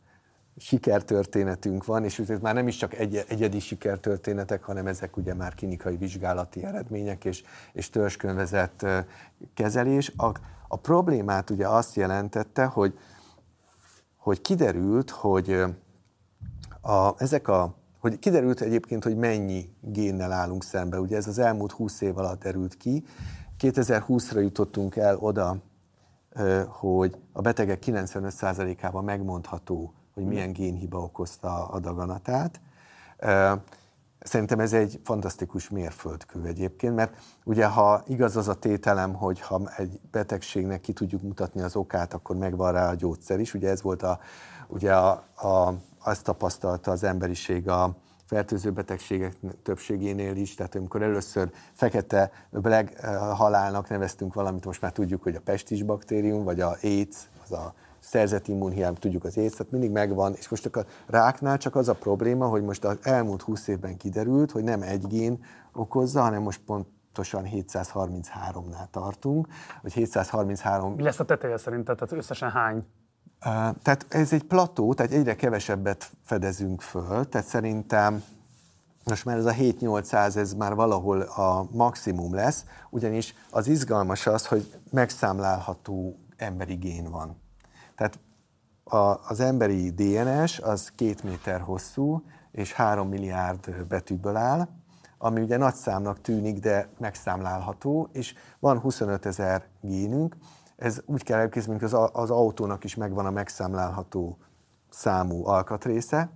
sikertörténetünk 0.56 1.84
van, 1.84 2.04
és 2.04 2.18
ez 2.18 2.40
már 2.40 2.54
nem 2.54 2.68
is 2.68 2.76
csak 2.76 2.94
egy, 2.94 3.24
egyedi 3.28 3.60
sikertörténetek, 3.60 4.62
hanem 4.62 4.86
ezek 4.86 5.16
ugye 5.16 5.34
már 5.34 5.54
klinikai 5.54 5.96
vizsgálati 5.96 6.64
eredmények 6.64 7.24
és, 7.24 7.42
és 7.72 7.90
törzskönyvezett 7.90 8.86
kezelés. 9.54 10.12
A, 10.16 10.32
a 10.68 10.76
problémát 10.76 11.50
ugye 11.50 11.68
azt 11.68 11.94
jelentette, 11.94 12.64
hogy, 12.64 12.98
hogy 14.16 14.40
kiderült, 14.40 15.10
hogy 15.10 15.64
a, 16.80 17.14
ezek 17.16 17.48
a 17.48 17.78
hogy 17.98 18.18
kiderült 18.18 18.60
egyébként, 18.60 19.04
hogy 19.04 19.16
mennyi 19.16 19.72
génnel 19.80 20.32
állunk 20.32 20.64
szembe. 20.64 21.00
Ugye 21.00 21.16
ez 21.16 21.26
az 21.26 21.38
elmúlt 21.38 21.72
20 21.72 22.00
év 22.00 22.18
alatt 22.18 22.42
derült 22.42 22.76
ki. 22.76 23.04
2020-ra 23.58 24.40
jutottunk 24.40 24.96
el 24.96 25.16
oda, 25.16 25.56
hogy 26.68 27.16
a 27.32 27.40
betegek 27.40 27.82
95%-ában 27.86 29.04
megmondható, 29.04 29.94
hogy 30.14 30.24
milyen 30.24 30.52
génhiba 30.52 30.98
okozta 30.98 31.68
a 31.68 31.78
daganatát. 31.78 32.60
Szerintem 34.20 34.60
ez 34.60 34.72
egy 34.72 35.00
fantasztikus 35.04 35.68
mérföldkő 35.68 36.44
egyébként, 36.44 36.94
mert 36.94 37.16
ugye 37.44 37.66
ha 37.66 38.02
igaz 38.06 38.36
az 38.36 38.48
a 38.48 38.54
tételem, 38.54 39.14
hogy 39.14 39.40
ha 39.40 39.60
egy 39.76 40.00
betegségnek 40.10 40.80
ki 40.80 40.92
tudjuk 40.92 41.22
mutatni 41.22 41.60
az 41.60 41.76
okát, 41.76 42.14
akkor 42.14 42.36
megvan 42.36 42.72
rá 42.72 42.90
a 42.90 42.94
gyógyszer 42.94 43.40
is. 43.40 43.54
Ugye 43.54 43.68
ez 43.68 43.82
volt 43.82 44.02
a, 44.02 44.20
ugye 44.68 44.94
a, 44.94 45.10
a, 45.34 45.74
azt 45.98 46.24
tapasztalta 46.24 46.90
az 46.90 47.02
emberiség 47.02 47.68
a, 47.68 47.96
fertőző 48.30 48.70
betegségek 48.70 49.36
többségénél 49.62 50.36
is, 50.36 50.54
tehát 50.54 50.74
amikor 50.74 51.02
először 51.02 51.50
fekete 51.72 52.30
black 52.50 52.92
eh, 52.96 53.16
halálnak 53.36 53.88
neveztünk 53.88 54.34
valamit, 54.34 54.64
most 54.64 54.80
már 54.80 54.92
tudjuk, 54.92 55.22
hogy 55.22 55.34
a 55.34 55.40
pestis 55.40 55.82
baktérium, 55.82 56.44
vagy 56.44 56.60
a 56.60 56.76
AIDS, 56.82 57.16
az 57.44 57.52
a 57.52 57.74
szerzett 57.98 58.48
immunhiány, 58.48 58.94
tudjuk 58.94 59.24
az 59.24 59.36
AIDS, 59.36 59.52
tehát 59.52 59.72
mindig 59.72 59.90
megvan, 59.90 60.34
és 60.34 60.48
most 60.48 60.66
a 60.66 60.84
ráknál 61.06 61.58
csak 61.58 61.76
az 61.76 61.88
a 61.88 61.94
probléma, 61.94 62.46
hogy 62.46 62.62
most 62.62 62.84
az 62.84 62.98
elmúlt 63.02 63.42
20 63.42 63.68
évben 63.68 63.96
kiderült, 63.96 64.50
hogy 64.50 64.64
nem 64.64 64.82
egy 64.82 65.06
gén 65.06 65.44
okozza, 65.72 66.20
hanem 66.20 66.42
most 66.42 66.60
pont 66.66 66.86
pontosan 67.12 67.44
733-nál 67.46 68.90
tartunk, 68.90 69.46
vagy 69.82 69.92
733... 69.92 70.92
Mi 70.92 71.02
lesz 71.02 71.20
a 71.20 71.24
teteje 71.24 71.56
szerinted, 71.56 71.96
tehát 71.96 72.12
összesen 72.12 72.50
hány? 72.50 72.84
Tehát 73.82 74.07
ez 74.09 74.32
egy 74.32 74.43
plató, 74.43 74.95
tehát 74.95 75.12
egyre 75.12 75.36
kevesebbet 75.36 76.11
fedezünk 76.24 76.80
föl, 76.80 77.28
tehát 77.28 77.47
szerintem 77.47 78.22
most 79.05 79.24
már 79.24 79.36
ez 79.36 79.45
a 79.45 79.53
7-800, 79.53 80.36
ez 80.36 80.53
már 80.55 80.74
valahol 80.74 81.20
a 81.20 81.68
maximum 81.72 82.34
lesz, 82.34 82.64
ugyanis 82.91 83.34
az 83.51 83.66
izgalmas 83.68 84.26
az, 84.26 84.47
hogy 84.47 84.74
megszámlálható 84.91 86.18
emberi 86.36 86.74
gén 86.74 87.11
van. 87.11 87.36
Tehát 87.97 88.18
a, 88.84 89.28
az 89.28 89.41
emberi 89.41 89.91
DNS 89.91 90.59
az 90.59 90.93
két 90.95 91.22
méter 91.22 91.61
hosszú, 91.61 92.22
és 92.53 92.72
három 92.72 93.09
milliárd 93.09 93.84
betűből 93.88 94.36
áll, 94.36 94.68
ami 95.18 95.41
ugye 95.41 95.57
nagy 95.57 95.74
számnak 95.74 96.20
tűnik, 96.20 96.59
de 96.59 96.88
megszámlálható, 96.99 98.09
és 98.12 98.34
van 98.59 98.78
25 98.78 99.26
ezer 99.26 99.66
génünk, 99.80 100.36
ez 100.80 101.02
úgy 101.06 101.22
kell 101.22 101.38
elképzelni, 101.38 101.80
mint 101.80 101.92
az, 101.92 102.10
az 102.12 102.30
autónak 102.30 102.84
is 102.84 102.94
megvan 102.94 103.26
a 103.26 103.30
megszámlálható 103.30 104.38
számú 104.88 105.46
alkatrésze, 105.46 106.30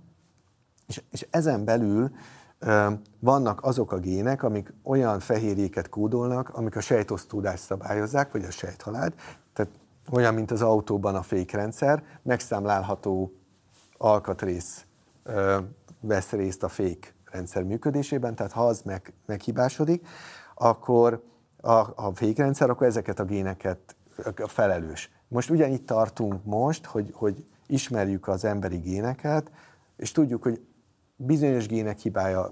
és, 0.87 1.01
és 1.11 1.27
ezen 1.29 1.65
belül 1.65 2.11
ö, 2.59 2.91
vannak 3.19 3.63
azok 3.63 3.91
a 3.91 3.97
gének, 3.97 4.43
amik 4.43 4.73
olyan 4.83 5.19
fehérjéket 5.19 5.89
kódolnak, 5.89 6.49
amik 6.49 6.75
a 6.75 6.81
sejtosztódást 6.81 7.63
szabályozzák, 7.63 8.31
vagy 8.31 8.43
a 8.43 8.51
sejthalált, 8.51 9.15
tehát 9.53 9.71
olyan, 10.11 10.33
mint 10.33 10.51
az 10.51 10.61
autóban 10.61 11.15
a 11.15 11.21
fékrendszer, 11.21 12.03
megszámlálható 12.21 13.33
alkatrész 13.97 14.85
ö, 15.23 15.57
vesz 15.99 16.31
részt 16.31 16.63
a 16.63 16.67
fékrendszer 16.67 17.63
működésében, 17.63 18.35
tehát 18.35 18.51
ha 18.51 18.67
az 18.67 18.81
meg, 18.81 19.13
meghibásodik, 19.25 20.07
akkor 20.55 21.23
a, 21.61 21.77
a 21.95 22.11
fékrendszer 22.13 22.69
akkor 22.69 22.87
ezeket 22.87 23.19
a 23.19 23.25
géneket 23.25 23.94
felelős. 24.47 25.11
Most 25.27 25.49
ugyanitt 25.49 25.85
tartunk 25.85 26.43
most, 26.43 26.85
hogy, 26.85 27.09
hogy 27.13 27.45
ismerjük 27.67 28.27
az 28.27 28.45
emberi 28.45 28.77
géneket, 28.77 29.51
és 29.97 30.11
tudjuk, 30.11 30.43
hogy 30.43 30.61
bizonyos 31.15 31.67
gének 31.67 31.99
hibája 31.99 32.51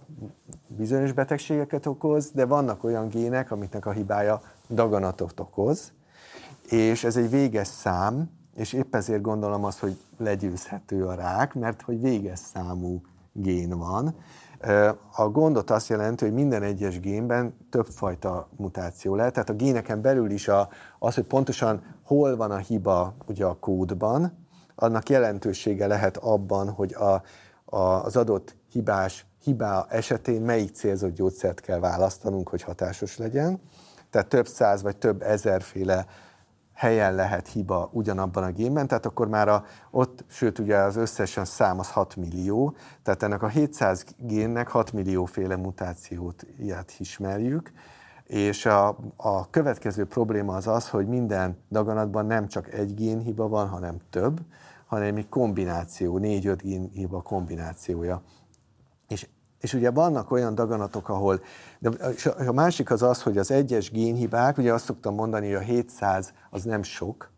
bizonyos 0.67 1.11
betegségeket 1.11 1.85
okoz, 1.85 2.31
de 2.31 2.45
vannak 2.45 2.83
olyan 2.83 3.07
gének, 3.07 3.51
amiknek 3.51 3.85
a 3.85 3.91
hibája 3.91 4.41
daganatot 4.69 5.39
okoz, 5.39 5.93
és 6.69 7.03
ez 7.03 7.17
egy 7.17 7.29
véges 7.29 7.67
szám, 7.67 8.29
és 8.55 8.73
épp 8.73 8.95
ezért 8.95 9.21
gondolom 9.21 9.63
azt, 9.63 9.79
hogy 9.79 9.97
legyőzhető 10.17 11.05
a 11.05 11.13
rák, 11.13 11.53
mert 11.53 11.81
hogy 11.81 12.01
véges 12.01 12.39
számú 12.39 13.01
gén 13.31 13.77
van, 13.77 14.15
a 15.15 15.29
gondot 15.29 15.69
azt 15.69 15.87
jelenti, 15.87 16.25
hogy 16.25 16.33
minden 16.33 16.63
egyes 16.63 16.99
génben 16.99 17.57
többfajta 17.69 18.47
mutáció 18.57 19.15
lehet, 19.15 19.33
tehát 19.33 19.49
a 19.49 19.53
géneken 19.53 20.01
belül 20.01 20.31
is 20.31 20.47
a, 20.47 20.69
az, 20.99 21.15
hogy 21.15 21.23
pontosan 21.23 21.81
hol 22.03 22.35
van 22.35 22.51
a 22.51 22.57
hiba 22.57 23.15
ugye 23.27 23.45
a 23.45 23.57
kódban, 23.59 24.47
annak 24.75 25.09
jelentősége 25.09 25.87
lehet 25.87 26.17
abban, 26.17 26.69
hogy 26.69 26.93
a, 26.93 27.21
a, 27.75 27.77
az 27.77 28.15
adott 28.15 28.55
hibás 28.71 29.25
hibá 29.43 29.85
esetén 29.89 30.41
melyik 30.41 30.75
célzott 30.75 31.13
gyógyszert 31.13 31.59
kell 31.59 31.79
választanunk, 31.79 32.49
hogy 32.49 32.61
hatásos 32.61 33.17
legyen. 33.17 33.59
Tehát 34.09 34.27
több 34.27 34.47
száz 34.47 34.81
vagy 34.81 34.97
több 34.97 35.21
ezerféle 35.21 36.05
helyen 36.83 37.15
lehet 37.15 37.47
hiba 37.47 37.89
ugyanabban 37.91 38.43
a 38.43 38.51
génben, 38.51 38.87
tehát 38.87 39.05
akkor 39.05 39.27
már 39.27 39.47
a, 39.47 39.65
ott, 39.91 40.23
sőt 40.27 40.59
ugye 40.59 40.77
az 40.77 40.95
összesen 40.95 41.45
szám 41.45 41.79
az 41.79 41.91
6 41.91 42.15
millió, 42.15 42.75
tehát 43.03 43.23
ennek 43.23 43.41
a 43.43 43.47
700 43.47 44.05
génnek 44.17 44.67
6 44.67 44.91
millió 44.93 45.25
féle 45.25 45.55
mutációt 45.55 46.45
ilyet 46.59 46.93
ismerjük, 46.99 47.71
és 48.23 48.65
a, 48.65 48.97
a 49.15 49.49
következő 49.49 50.05
probléma 50.05 50.55
az 50.55 50.67
az, 50.67 50.89
hogy 50.89 51.07
minden 51.07 51.57
daganatban 51.71 52.25
nem 52.25 52.47
csak 52.47 52.73
egy 52.73 52.93
génhiba 52.93 53.47
van, 53.47 53.67
hanem 53.67 53.97
több, 54.09 54.39
hanem 54.85 55.15
egy 55.15 55.29
kombináció, 55.29 56.17
négy-öt 56.17 56.61
génhiba 56.61 57.21
kombinációja. 57.21 58.21
És, 59.07 59.27
és 59.63 59.73
ugye 59.73 59.91
vannak 59.91 60.31
olyan 60.31 60.55
daganatok, 60.55 61.09
ahol, 61.09 61.41
de 61.79 61.89
a 62.47 62.51
másik 62.51 62.91
az 62.91 63.01
az, 63.01 63.21
hogy 63.21 63.37
az 63.37 63.51
egyes 63.51 63.91
génhibák, 63.91 64.57
ugye 64.57 64.73
azt 64.73 64.85
szoktam 64.85 65.13
mondani, 65.13 65.45
hogy 65.45 65.55
a 65.55 65.59
700 65.59 66.33
az 66.49 66.63
nem 66.63 66.83
sok, 66.83 67.31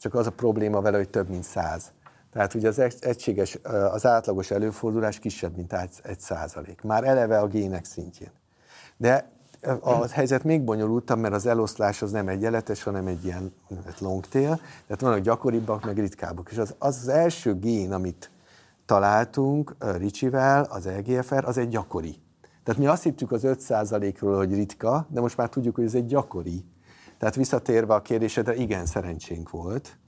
csak 0.00 0.14
az 0.14 0.26
a 0.26 0.30
probléma 0.30 0.80
vele, 0.80 0.96
hogy 0.96 1.08
több 1.08 1.28
mint 1.28 1.44
100. 1.44 1.92
Tehát 2.32 2.54
ugye 2.54 2.68
az 2.68 2.78
egységes, 3.00 3.58
az 3.92 4.06
átlagos 4.06 4.50
előfordulás 4.50 5.18
kisebb, 5.18 5.56
mint 5.56 5.72
egy 6.02 6.20
százalék. 6.20 6.82
Már 6.82 7.04
eleve 7.04 7.38
a 7.38 7.46
gének 7.46 7.84
szintjén. 7.84 8.30
De 8.96 9.30
a 9.80 10.08
helyzet 10.08 10.44
még 10.44 10.62
bonyolultabb, 10.62 11.18
mert 11.18 11.34
az 11.34 11.46
eloszlás 11.46 12.02
az 12.02 12.10
nem 12.10 12.28
egyenletes, 12.28 12.82
hanem 12.82 13.06
egy 13.06 13.24
ilyen 13.24 13.52
long 13.98 14.26
tail, 14.26 14.60
tehát 14.86 15.00
vannak 15.00 15.18
gyakoribbak, 15.18 15.84
meg 15.84 15.98
ritkábbak. 15.98 16.48
És 16.50 16.58
az, 16.58 16.74
az, 16.78 16.98
az 17.02 17.08
első 17.08 17.58
gén, 17.58 17.92
amit 17.92 18.30
találtunk 18.86 19.76
Ricsivel, 19.78 20.62
az 20.62 20.86
EGFR, 20.86 21.44
az 21.44 21.58
egy 21.58 21.68
gyakori. 21.68 22.16
Tehát 22.64 22.80
mi 22.80 22.86
azt 22.86 23.02
hittük 23.02 23.32
az 23.32 23.42
5%-ról, 23.44 24.36
hogy 24.36 24.54
ritka, 24.54 25.06
de 25.10 25.20
most 25.20 25.36
már 25.36 25.48
tudjuk, 25.48 25.74
hogy 25.74 25.84
ez 25.84 25.94
egy 25.94 26.06
gyakori. 26.06 26.64
Tehát 27.18 27.34
visszatérve 27.34 27.94
a 27.94 28.02
kérdésedre, 28.02 28.54
igen, 28.54 28.86
szerencsénk 28.86 29.50
volt. 29.50 29.98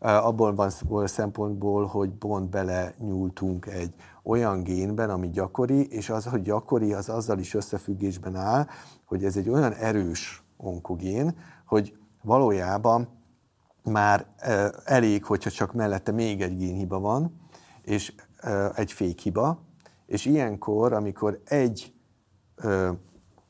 Abból 0.00 0.54
van 0.88 1.06
szempontból, 1.06 1.86
hogy 1.86 2.10
pont 2.10 2.50
bele 2.50 2.94
nyúltunk 2.98 3.66
egy 3.66 3.94
olyan 4.22 4.62
génben, 4.62 5.10
ami 5.10 5.30
gyakori, 5.30 5.86
és 5.86 6.10
az, 6.10 6.24
hogy 6.24 6.42
gyakori, 6.42 6.92
az 6.92 7.08
azzal 7.08 7.38
is 7.38 7.54
összefüggésben 7.54 8.36
áll, 8.36 8.66
hogy 9.04 9.24
ez 9.24 9.36
egy 9.36 9.48
olyan 9.48 9.72
erős 9.72 10.42
onkogén, 10.56 11.36
hogy 11.66 11.96
valójában 12.22 13.08
már 13.82 14.26
elég, 14.84 15.24
hogyha 15.24 15.50
csak 15.50 15.72
mellette 15.72 16.12
még 16.12 16.42
egy 16.42 16.56
génhiba 16.56 17.00
van, 17.00 17.40
és 17.82 18.14
egy 18.74 18.92
fékhiba, 18.92 19.58
és 20.06 20.24
ilyenkor, 20.24 20.92
amikor 20.92 21.40
egy 21.44 21.92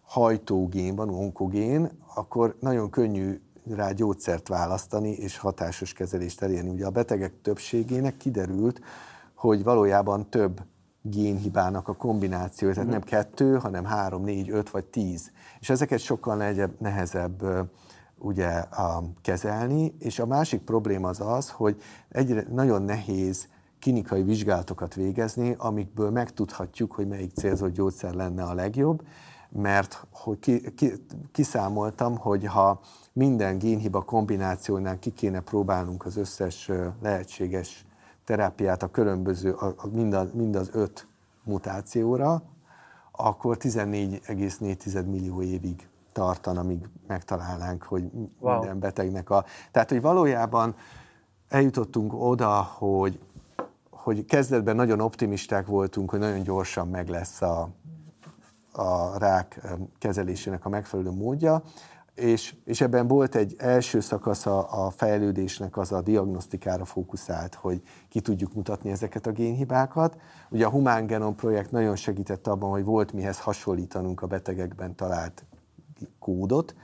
hajtógén 0.03 0.97
van, 0.97 1.09
onkogén, 1.11 1.91
akkor 2.14 2.57
nagyon 2.61 2.91
könnyű 2.91 3.41
rá 3.74 3.91
gyógyszert 3.91 4.49
választani 4.49 5.11
és 5.11 5.39
hatásos 5.39 5.93
kezelést 5.93 6.43
elérni. 6.43 6.68
Ugye 6.68 6.86
a 6.86 6.91
betegek 6.91 7.41
többségének 7.43 8.16
kiderült, 8.16 8.80
hogy 9.34 9.62
valójában 9.62 10.30
több 10.30 10.61
génhibának 11.03 11.89
a 11.89 11.95
kombinációja, 11.95 12.74
tehát 12.74 12.89
nem 12.91 13.03
kettő, 13.03 13.57
hanem 13.57 13.84
három, 13.84 14.22
négy, 14.22 14.51
öt 14.51 14.70
vagy 14.70 14.84
tíz. 14.84 15.30
És 15.61 15.70
ezeket 15.70 15.99
sokkal 15.99 16.36
nehezebb, 16.36 16.80
nehezebb 16.80 17.45
ugye 18.18 18.49
a, 18.59 19.03
kezelni, 19.22 19.95
és 19.99 20.18
a 20.18 20.26
másik 20.26 20.61
probléma 20.61 21.09
az 21.09 21.20
az, 21.20 21.51
hogy 21.51 21.80
egyre 22.09 22.47
nagyon 22.51 22.82
nehéz 22.82 23.49
klinikai 23.81 24.22
vizsgálatokat 24.22 24.95
végezni, 24.95 25.55
amikből 25.59 26.11
megtudhatjuk, 26.11 26.93
hogy 26.93 27.09
melyik 27.09 27.33
célzott 27.35 27.74
gyógyszer 27.74 28.14
lenne 28.14 28.43
a 28.43 28.55
legjobb, 28.55 29.03
mert 29.49 30.07
hogy 30.11 30.39
ki, 30.39 30.74
ki, 30.74 30.93
kiszámoltam, 31.33 32.16
hogy 32.16 32.47
ha 32.47 32.81
minden 33.12 33.59
génhiba 33.59 34.03
kombinációnál 34.03 34.99
ki 34.99 35.12
kéne 35.12 35.41
próbálnunk 35.41 36.05
az 36.05 36.16
összes 36.16 36.70
lehetséges 37.03 37.87
terápiát 38.24 38.83
a 38.83 38.91
különböző, 38.91 39.53
a, 39.53 39.66
a, 39.76 39.87
mind, 39.87 40.12
a, 40.12 40.29
mind 40.33 40.57
az 40.57 40.70
öt 40.72 41.07
mutációra, 41.45 42.43
akkor 43.12 43.57
14,4 43.61 45.07
millió 45.07 45.43
évig 45.43 45.89
tartan, 46.12 46.57
amíg 46.57 46.89
megtalálnánk, 47.07 47.83
hogy 47.83 48.11
wow. 48.39 48.59
minden 48.59 48.79
betegnek 48.79 49.31
a... 49.31 49.45
Tehát, 49.70 49.89
hogy 49.89 50.01
valójában 50.01 50.74
eljutottunk 51.49 52.12
oda, 52.14 52.62
hogy, 52.62 53.18
hogy 54.03 54.25
kezdetben 54.25 54.77
nagyon 54.77 55.01
optimisták 55.01 55.67
voltunk, 55.67 56.11
hogy 56.11 56.19
nagyon 56.19 56.43
gyorsan 56.43 56.89
meg 56.89 57.09
lesz 57.09 57.43
a, 57.43 57.69
a 58.73 59.19
rák 59.19 59.61
kezelésének 59.99 60.65
a 60.65 60.69
megfelelő 60.69 61.11
módja, 61.11 61.63
és, 62.15 62.55
és 62.65 62.81
ebben 62.81 63.07
volt 63.07 63.35
egy 63.35 63.55
első 63.59 64.01
szakasz 64.01 64.47
a, 64.47 64.87
a 64.87 64.91
fejlődésnek, 64.91 65.77
az 65.77 65.93
a 65.93 66.03
diagnosztikára 66.03 66.85
fókuszált, 66.85 67.55
hogy 67.55 67.83
ki 68.09 68.21
tudjuk 68.21 68.55
mutatni 68.55 68.91
ezeket 68.91 69.27
a 69.27 69.33
génhibákat. 69.33 70.17
Ugye 70.51 70.67
a 70.67 70.71
Humán 70.71 71.07
Genom 71.07 71.35
projekt 71.35 71.71
nagyon 71.71 71.97
segített 71.97 72.47
abban, 72.47 72.71
hogy 72.71 72.85
volt 72.85 73.13
mihez 73.13 73.41
hasonlítanunk 73.41 74.23
a 74.23 74.27
betegekben 74.27 74.95
talált 74.95 75.45
kódot, 76.19 76.75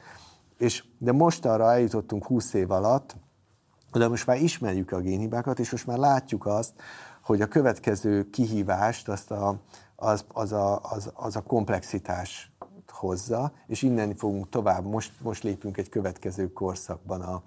és, 0.59 0.85
de 0.99 1.13
most 1.13 1.45
arra 1.45 1.73
eljutottunk 1.73 2.25
20 2.25 2.55
év 2.55 2.71
alatt, 2.71 3.17
de 3.99 4.09
most 4.09 4.27
már 4.27 4.37
ismerjük 4.37 4.93
a 4.93 5.01
génhibákat, 5.01 5.59
és 5.59 5.71
most 5.71 5.87
már 5.87 5.99
látjuk 5.99 6.47
azt, 6.47 6.73
hogy 7.21 7.41
a 7.41 7.47
következő 7.47 8.31
kihívást 8.31 9.09
azt 9.09 9.31
a, 9.31 9.59
az, 9.97 10.25
az, 10.33 10.53
a, 10.53 10.81
az, 10.83 11.13
az 11.15 11.37
a 11.37 11.43
komplexitás 11.43 12.53
hozza, 12.89 13.53
és 13.67 13.83
innen 13.83 14.17
fogunk 14.17 14.49
tovább, 14.49 14.85
most, 14.85 15.13
most 15.23 15.43
lépünk 15.43 15.77
egy 15.77 15.89
következő 15.89 16.53
korszakban 16.53 17.21
a, 17.21 17.43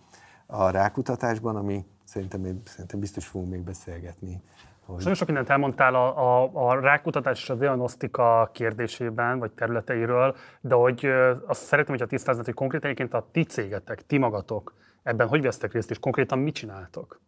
a 0.45 0.69
rákutatásban, 0.69 1.55
ami 1.55 1.85
szerintem, 2.03 2.61
szerintem 2.65 2.99
biztos 2.99 3.27
fogunk 3.27 3.51
még 3.51 3.61
beszélgetni. 3.61 4.41
Hogy... 4.85 4.97
Nagyon 4.97 5.13
sok 5.13 5.27
mindent 5.27 5.49
elmondtál 5.49 5.95
a, 5.95 6.43
a, 6.43 6.49
a 6.53 6.79
rákutatás 6.79 7.41
és 7.41 7.49
a 7.49 7.55
diagnosztika 7.55 8.49
kérdésében, 8.53 9.39
vagy 9.39 9.51
területeiről, 9.51 10.35
de 10.61 10.75
hogy 10.75 11.05
azt 11.47 11.61
szeretném, 11.61 11.97
hogyha 11.97 12.15
tisztáznod, 12.15 12.45
hogy 12.45 12.53
konkrétan 12.53 12.89
egyébként 12.89 13.13
a 13.13 13.27
ti 13.31 13.43
cégetek, 13.43 14.05
ti 14.05 14.17
magatok 14.17 14.73
ebben 15.07 15.27
hogy 15.27 15.41
vesztek 15.41 15.73
részt, 15.73 15.89
és 15.89 15.99
konkrétan 15.99 16.39
mit 16.39 16.53
csináltok? 16.53 17.21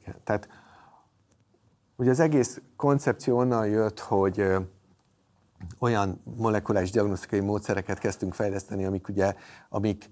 Igen, 0.00 0.14
tehát 0.24 0.48
ugye 1.96 2.10
az 2.10 2.20
egész 2.20 2.60
koncepció 2.76 3.36
onnan 3.38 3.66
jött, 3.66 4.00
hogy 4.00 4.46
olyan 5.78 6.20
molekuláris 6.36 6.90
diagnosztikai 6.90 7.40
módszereket 7.40 7.98
kezdtünk 7.98 8.34
fejleszteni, 8.34 8.84
amik 8.84 9.08
ugye, 9.08 9.34
amik 9.68 10.10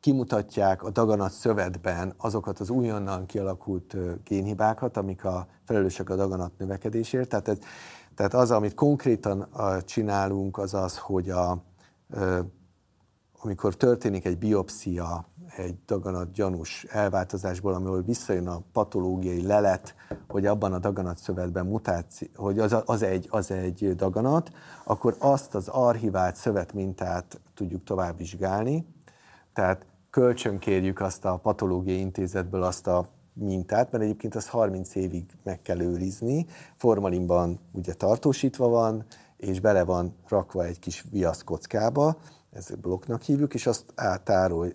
kimutatják 0.00 0.82
a 0.82 0.90
daganat 0.90 1.30
szövetben 1.30 2.14
azokat 2.16 2.58
az 2.58 2.70
újonnan 2.70 3.26
kialakult 3.26 3.96
génhibákat, 4.24 4.96
amik 4.96 5.24
a 5.24 5.46
felelősek 5.64 6.10
a 6.10 6.16
daganat 6.16 6.58
növekedésért. 6.58 7.28
Tehát, 7.28 7.48
ez, 7.48 7.58
tehát 8.14 8.34
az, 8.34 8.50
amit 8.50 8.74
konkrétan 8.74 9.48
csinálunk, 9.84 10.58
az 10.58 10.74
az, 10.74 10.98
hogy 10.98 11.30
a, 11.30 11.62
amikor 13.40 13.74
történik 13.74 14.24
egy 14.24 14.38
biopszia 14.38 15.28
egy 15.56 15.76
daganat 15.86 16.32
gyanús 16.32 16.84
elváltozásból, 16.84 17.74
amiből 17.74 18.02
visszajön 18.02 18.48
a 18.48 18.62
patológiai 18.72 19.46
lelet, 19.46 19.94
hogy 20.28 20.46
abban 20.46 20.72
a 20.72 20.78
daganat 20.78 21.18
szövetben 21.18 21.66
mutáció, 21.66 22.28
hogy 22.34 22.58
az, 22.58 22.76
az, 22.84 23.02
egy, 23.02 23.26
az 23.30 23.50
egy 23.50 23.94
daganat, 23.96 24.50
akkor 24.84 25.16
azt 25.18 25.54
az 25.54 25.68
archivált 25.68 26.36
szövetmintát 26.36 27.40
tudjuk 27.54 27.84
tovább 27.84 28.16
vizsgálni, 28.16 28.86
tehát 29.52 29.86
kölcsönkérjük 30.10 31.00
azt 31.00 31.24
a 31.24 31.36
patológiai 31.36 31.98
intézetből 31.98 32.62
azt 32.62 32.86
a 32.86 33.08
mintát, 33.32 33.92
mert 33.92 34.04
egyébként 34.04 34.34
az 34.34 34.48
30 34.48 34.94
évig 34.94 35.24
meg 35.42 35.62
kell 35.62 35.80
őrizni, 35.80 36.46
formalinban 36.76 37.58
ugye 37.72 37.94
tartósítva 37.94 38.68
van, 38.68 39.04
és 39.36 39.60
bele 39.60 39.84
van 39.84 40.14
rakva 40.28 40.64
egy 40.64 40.78
kis 40.78 41.04
viaszkockába, 41.10 42.16
ezt 42.52 42.78
blokknak 42.78 43.22
hívjuk, 43.22 43.54
és 43.54 43.66
azt 43.66 43.84
átárol, 43.94 44.66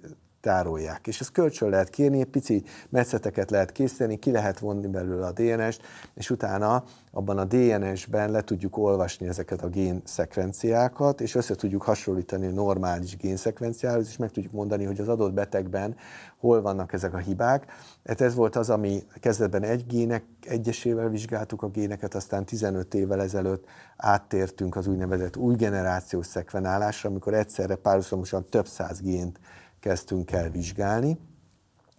tárolják. 0.43 1.07
És 1.07 1.19
ezt 1.19 1.31
kölcsön 1.31 1.69
lehet 1.69 1.89
kérni, 1.89 2.19
egy 2.19 2.25
pici 2.25 2.63
metszeteket 2.89 3.51
lehet 3.51 3.71
készíteni, 3.71 4.19
ki 4.19 4.31
lehet 4.31 4.59
vonni 4.59 4.87
belőle 4.87 5.25
a 5.25 5.31
DNS-t, 5.31 5.81
és 6.13 6.29
utána 6.29 6.83
abban 7.11 7.37
a 7.37 7.45
DNS-ben 7.45 8.31
le 8.31 8.41
tudjuk 8.41 8.77
olvasni 8.77 9.27
ezeket 9.27 9.61
a 9.61 9.67
génszekvenciákat, 9.67 11.21
és 11.21 11.35
össze 11.35 11.55
tudjuk 11.55 11.81
hasonlítani 11.81 12.47
a 12.47 12.51
normális 12.51 13.17
génszekvenciához, 13.17 14.07
és 14.07 14.17
meg 14.17 14.31
tudjuk 14.31 14.53
mondani, 14.53 14.83
hogy 14.83 14.99
az 14.99 15.07
adott 15.07 15.33
betegben 15.33 15.95
hol 16.37 16.61
vannak 16.61 16.93
ezek 16.93 17.13
a 17.13 17.17
hibák. 17.17 17.65
Hát 18.05 18.21
ez 18.21 18.35
volt 18.35 18.55
az, 18.55 18.69
ami 18.69 19.03
kezdetben 19.19 19.63
egy 19.63 19.85
gének, 19.85 20.23
egyesével 20.41 21.09
vizsgáltuk 21.09 21.61
a 21.61 21.67
géneket, 21.69 22.15
aztán 22.15 22.45
15 22.45 22.93
évvel 22.93 23.21
ezelőtt 23.21 23.65
áttértünk 23.97 24.75
az 24.75 24.87
úgynevezett 24.87 25.37
új 25.37 25.55
generációs 25.55 26.25
szekvenálásra, 26.25 27.09
amikor 27.09 27.33
egyszerre 27.33 27.75
párhuzamosan 27.75 28.45
több 28.49 28.67
száz 28.67 29.01
gént 29.01 29.39
kezdtünk 29.83 30.31
el 30.31 30.49
vizsgálni, 30.49 31.17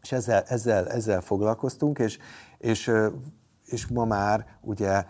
és 0.02 0.12
ezzel, 0.12 0.42
ezzel, 0.42 0.88
ezzel 0.88 1.20
foglalkoztunk, 1.20 1.98
és, 1.98 2.18
és, 2.58 2.90
és 3.64 3.86
ma 3.86 4.04
már 4.04 4.46
ugye 4.60 5.04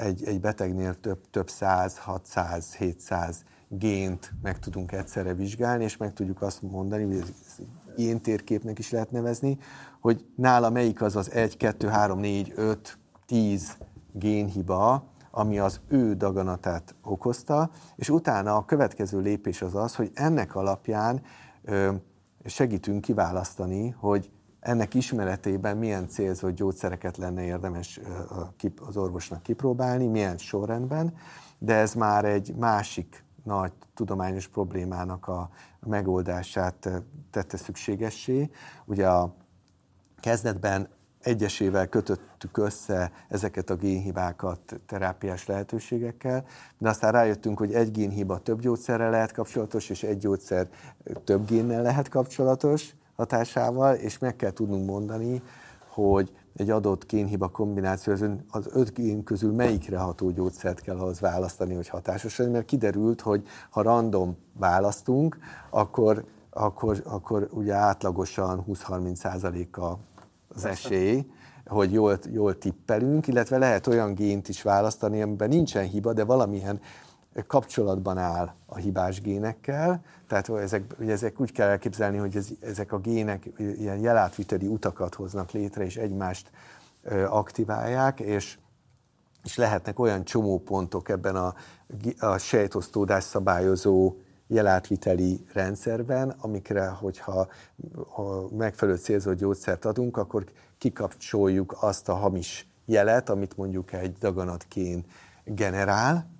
egy, 0.00 0.24
egy 0.24 0.40
betegnél 0.40 1.00
több, 1.00 1.30
több 1.30 1.50
száz, 1.50 1.98
600, 1.98 2.74
700 2.74 3.44
gént 3.68 4.32
meg 4.42 4.58
tudunk 4.58 4.92
egyszerre 4.92 5.34
vizsgálni, 5.34 5.84
és 5.84 5.96
meg 5.96 6.12
tudjuk 6.12 6.42
azt 6.42 6.62
mondani, 6.62 7.04
hogy 7.04 7.16
ez 7.16 7.32
ilyen 7.96 8.20
térképnek 8.20 8.78
is 8.78 8.90
lehet 8.90 9.10
nevezni, 9.10 9.58
hogy 10.00 10.24
nála 10.36 10.70
melyik 10.70 11.02
az 11.02 11.16
az 11.16 11.30
1, 11.30 11.56
2, 11.56 11.88
3, 11.88 12.18
4, 12.18 12.52
5, 12.56 12.98
10 13.26 13.76
génhiba, 14.12 15.04
ami 15.30 15.58
az 15.58 15.80
ő 15.88 16.14
daganatát 16.14 16.94
okozta, 17.02 17.70
és 17.96 18.08
utána 18.08 18.56
a 18.56 18.64
következő 18.64 19.20
lépés 19.20 19.62
az 19.62 19.74
az, 19.74 19.94
hogy 19.94 20.10
ennek 20.14 20.54
alapján 20.54 21.22
segítünk 22.44 23.00
kiválasztani, 23.00 23.88
hogy 23.88 24.30
ennek 24.60 24.94
ismeretében 24.94 25.76
milyen 25.76 26.08
célzott 26.08 26.54
gyógyszereket 26.54 27.16
lenne 27.16 27.44
érdemes 27.44 28.00
az 28.86 28.96
orvosnak 28.96 29.42
kipróbálni, 29.42 30.06
milyen 30.06 30.38
sorrendben, 30.38 31.14
de 31.58 31.74
ez 31.74 31.94
már 31.94 32.24
egy 32.24 32.54
másik 32.54 33.24
nagy 33.44 33.72
tudományos 33.94 34.48
problémának 34.48 35.28
a 35.28 35.50
megoldását 35.80 36.88
tette 37.30 37.56
szükségessé. 37.56 38.50
Ugye 38.84 39.08
a 39.08 39.34
kezdetben 40.20 40.88
egyesével 41.20 41.86
kötöttük 41.86 42.56
össze 42.56 43.12
ezeket 43.28 43.70
a 43.70 43.76
génhibákat 43.76 44.80
terápiás 44.86 45.46
lehetőségekkel, 45.46 46.44
de 46.78 46.88
aztán 46.88 47.12
rájöttünk, 47.12 47.58
hogy 47.58 47.72
egy 47.72 47.90
génhiba 47.90 48.38
több 48.38 48.60
gyógyszerrel 48.60 49.10
lehet 49.10 49.32
kapcsolatos, 49.32 49.90
és 49.90 50.02
egy 50.02 50.18
gyógyszer 50.18 50.68
több 51.24 51.46
génnel 51.46 51.82
lehet 51.82 52.08
kapcsolatos 52.08 52.94
hatásával, 53.16 53.94
és 53.94 54.18
meg 54.18 54.36
kell 54.36 54.50
tudnunk 54.50 54.86
mondani, 54.86 55.42
hogy 55.88 56.32
egy 56.56 56.70
adott 56.70 57.08
génhiba 57.08 57.48
kombináció 57.48 58.12
az, 58.12 58.24
az 58.50 58.68
öt 58.72 58.94
gén 58.94 59.24
közül 59.24 59.52
melyikre 59.52 59.98
ható 59.98 60.30
gyógyszert 60.30 60.80
kell 60.80 60.96
ahhoz 60.98 61.20
választani, 61.20 61.74
hogy 61.74 61.88
hatásos 61.88 62.38
legyen, 62.38 62.52
mert 62.52 62.64
kiderült, 62.64 63.20
hogy 63.20 63.46
ha 63.70 63.82
random 63.82 64.36
választunk, 64.52 65.38
akkor, 65.70 66.24
akkor, 66.50 67.02
akkor 67.04 67.48
ugye 67.52 67.74
átlagosan 67.74 68.64
20-30 68.68 69.14
százaléka 69.14 69.98
az 70.48 70.64
esély, 70.64 71.26
hogy 71.66 71.92
jól, 71.92 72.18
jól 72.30 72.58
tippelünk, 72.58 73.26
illetve 73.26 73.58
lehet 73.58 73.86
olyan 73.86 74.14
gént 74.14 74.48
is 74.48 74.62
választani, 74.62 75.22
amiben 75.22 75.48
nincsen 75.48 75.84
hiba, 75.84 76.12
de 76.12 76.24
valamilyen 76.24 76.80
kapcsolatban 77.46 78.18
áll 78.18 78.54
a 78.66 78.76
hibás 78.76 79.20
génekkel, 79.20 80.02
tehát 80.26 80.48
ezek, 80.48 80.94
ugye 81.00 81.12
ezek 81.12 81.40
úgy 81.40 81.52
kell 81.52 81.68
elképzelni, 81.68 82.16
hogy 82.16 82.36
ez, 82.36 82.48
ezek 82.60 82.92
a 82.92 82.98
gének 82.98 83.50
ilyen 83.56 83.98
jelátviteli 83.98 84.66
utakat 84.66 85.14
hoznak 85.14 85.50
létre, 85.50 85.84
és 85.84 85.96
egymást 85.96 86.50
aktiválják, 87.28 88.20
és, 88.20 88.58
és 89.44 89.56
lehetnek 89.56 89.98
olyan 89.98 90.24
csomópontok 90.24 91.08
ebben 91.08 91.36
a, 91.36 91.54
a 92.18 92.38
sejtosztódás 92.38 93.24
szabályozó 93.24 94.16
jelátviteli 94.48 95.46
rendszerben, 95.52 96.34
amikre, 96.40 96.86
hogyha 96.86 97.48
ha 98.08 98.48
megfelelő 98.56 98.96
célzott 98.96 99.38
gyógyszert 99.38 99.84
adunk, 99.84 100.16
akkor 100.16 100.44
kikapcsoljuk 100.78 101.76
azt 101.80 102.08
a 102.08 102.14
hamis 102.14 102.66
jelet, 102.84 103.28
amit 103.28 103.56
mondjuk 103.56 103.92
egy 103.92 104.12
daganatkén 104.12 105.04
generál, 105.44 106.30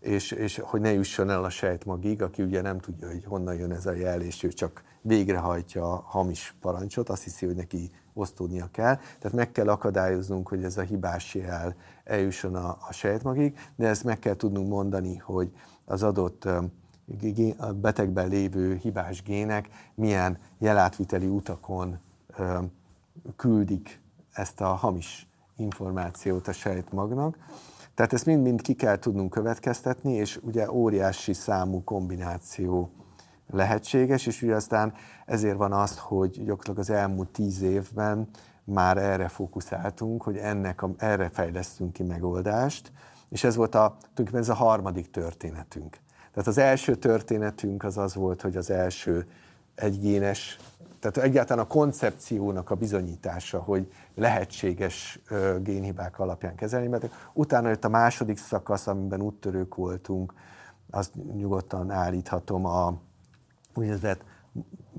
és, 0.00 0.30
és 0.30 0.60
hogy 0.64 0.80
ne 0.80 0.92
jusson 0.92 1.30
el 1.30 1.44
a 1.44 1.50
sejtmagig, 1.50 2.22
aki 2.22 2.42
ugye 2.42 2.60
nem 2.60 2.78
tudja, 2.78 3.08
hogy 3.08 3.24
honnan 3.24 3.54
jön 3.54 3.72
ez 3.72 3.86
a 3.86 3.92
jel, 3.92 4.20
és 4.20 4.42
ő 4.42 4.48
csak 4.48 4.82
végrehajtja 5.02 5.92
a 5.92 6.04
hamis 6.06 6.54
parancsot, 6.60 7.08
azt 7.08 7.22
hiszi, 7.22 7.46
hogy 7.46 7.54
neki 7.54 7.90
osztódnia 8.12 8.68
kell. 8.72 8.96
Tehát 8.96 9.32
meg 9.32 9.52
kell 9.52 9.68
akadályoznunk, 9.68 10.48
hogy 10.48 10.64
ez 10.64 10.76
a 10.76 10.82
hibás 10.82 11.34
jel 11.34 11.74
eljusson 12.04 12.54
a, 12.54 12.78
a 12.88 12.92
sejtmagig, 12.92 13.58
de 13.76 13.86
ezt 13.86 14.04
meg 14.04 14.18
kell 14.18 14.34
tudnunk 14.34 14.68
mondani, 14.68 15.16
hogy 15.16 15.50
az 15.84 16.02
adott 16.02 16.48
a 17.56 17.72
betegben 17.72 18.28
lévő 18.28 18.76
hibás 18.76 19.22
gének 19.22 19.68
milyen 19.94 20.38
jelátviteli 20.58 21.26
utakon 21.26 21.98
küldik 23.36 24.00
ezt 24.32 24.60
a 24.60 24.66
hamis 24.66 25.28
információt 25.56 26.48
a 26.48 26.52
sejtmagnak. 26.52 27.36
Tehát 27.94 28.12
ezt 28.12 28.26
mind-mind 28.26 28.60
ki 28.60 28.74
kell 28.74 28.98
tudnunk 28.98 29.30
következtetni, 29.30 30.12
és 30.12 30.38
ugye 30.42 30.70
óriási 30.70 31.32
számú 31.32 31.84
kombináció 31.84 32.90
lehetséges, 33.50 34.26
és 34.26 34.42
ugye 34.42 34.54
aztán 34.54 34.92
ezért 35.26 35.56
van 35.56 35.72
azt, 35.72 35.98
hogy 35.98 36.30
gyakorlatilag 36.30 36.78
az 36.78 36.90
elmúlt 36.90 37.28
tíz 37.28 37.62
évben 37.62 38.28
már 38.64 38.96
erre 38.96 39.28
fókuszáltunk, 39.28 40.22
hogy 40.22 40.36
ennek 40.36 40.82
a, 40.82 40.90
erre 40.96 41.28
fejlesztünk 41.28 41.92
ki 41.92 42.02
megoldást, 42.02 42.92
és 43.28 43.44
ez 43.44 43.56
volt 43.56 43.74
a, 43.74 43.96
tulajdonképpen 43.98 44.40
ez 44.40 44.48
a 44.48 44.54
harmadik 44.54 45.10
történetünk. 45.10 45.98
Tehát 46.38 46.52
az 46.52 46.58
első 46.58 46.94
történetünk 46.94 47.84
az 47.84 47.98
az 47.98 48.14
volt, 48.14 48.42
hogy 48.42 48.56
az 48.56 48.70
első 48.70 49.26
egygénes, 49.74 50.58
tehát 51.00 51.16
egyáltalán 51.16 51.64
a 51.64 51.68
koncepciónak 51.68 52.70
a 52.70 52.74
bizonyítása, 52.74 53.58
hogy 53.58 53.92
lehetséges 54.14 55.20
génhibák 55.62 56.18
alapján 56.18 56.54
kezelni, 56.54 56.86
mert 56.86 57.08
utána 57.32 57.68
jött 57.68 57.84
a 57.84 57.88
második 57.88 58.38
szakasz, 58.38 58.86
amiben 58.86 59.20
úttörők 59.20 59.74
voltunk, 59.74 60.32
azt 60.90 61.14
nyugodtan 61.34 61.90
állíthatom 61.90 62.64
a 62.64 63.00
úgynevezett 63.74 64.24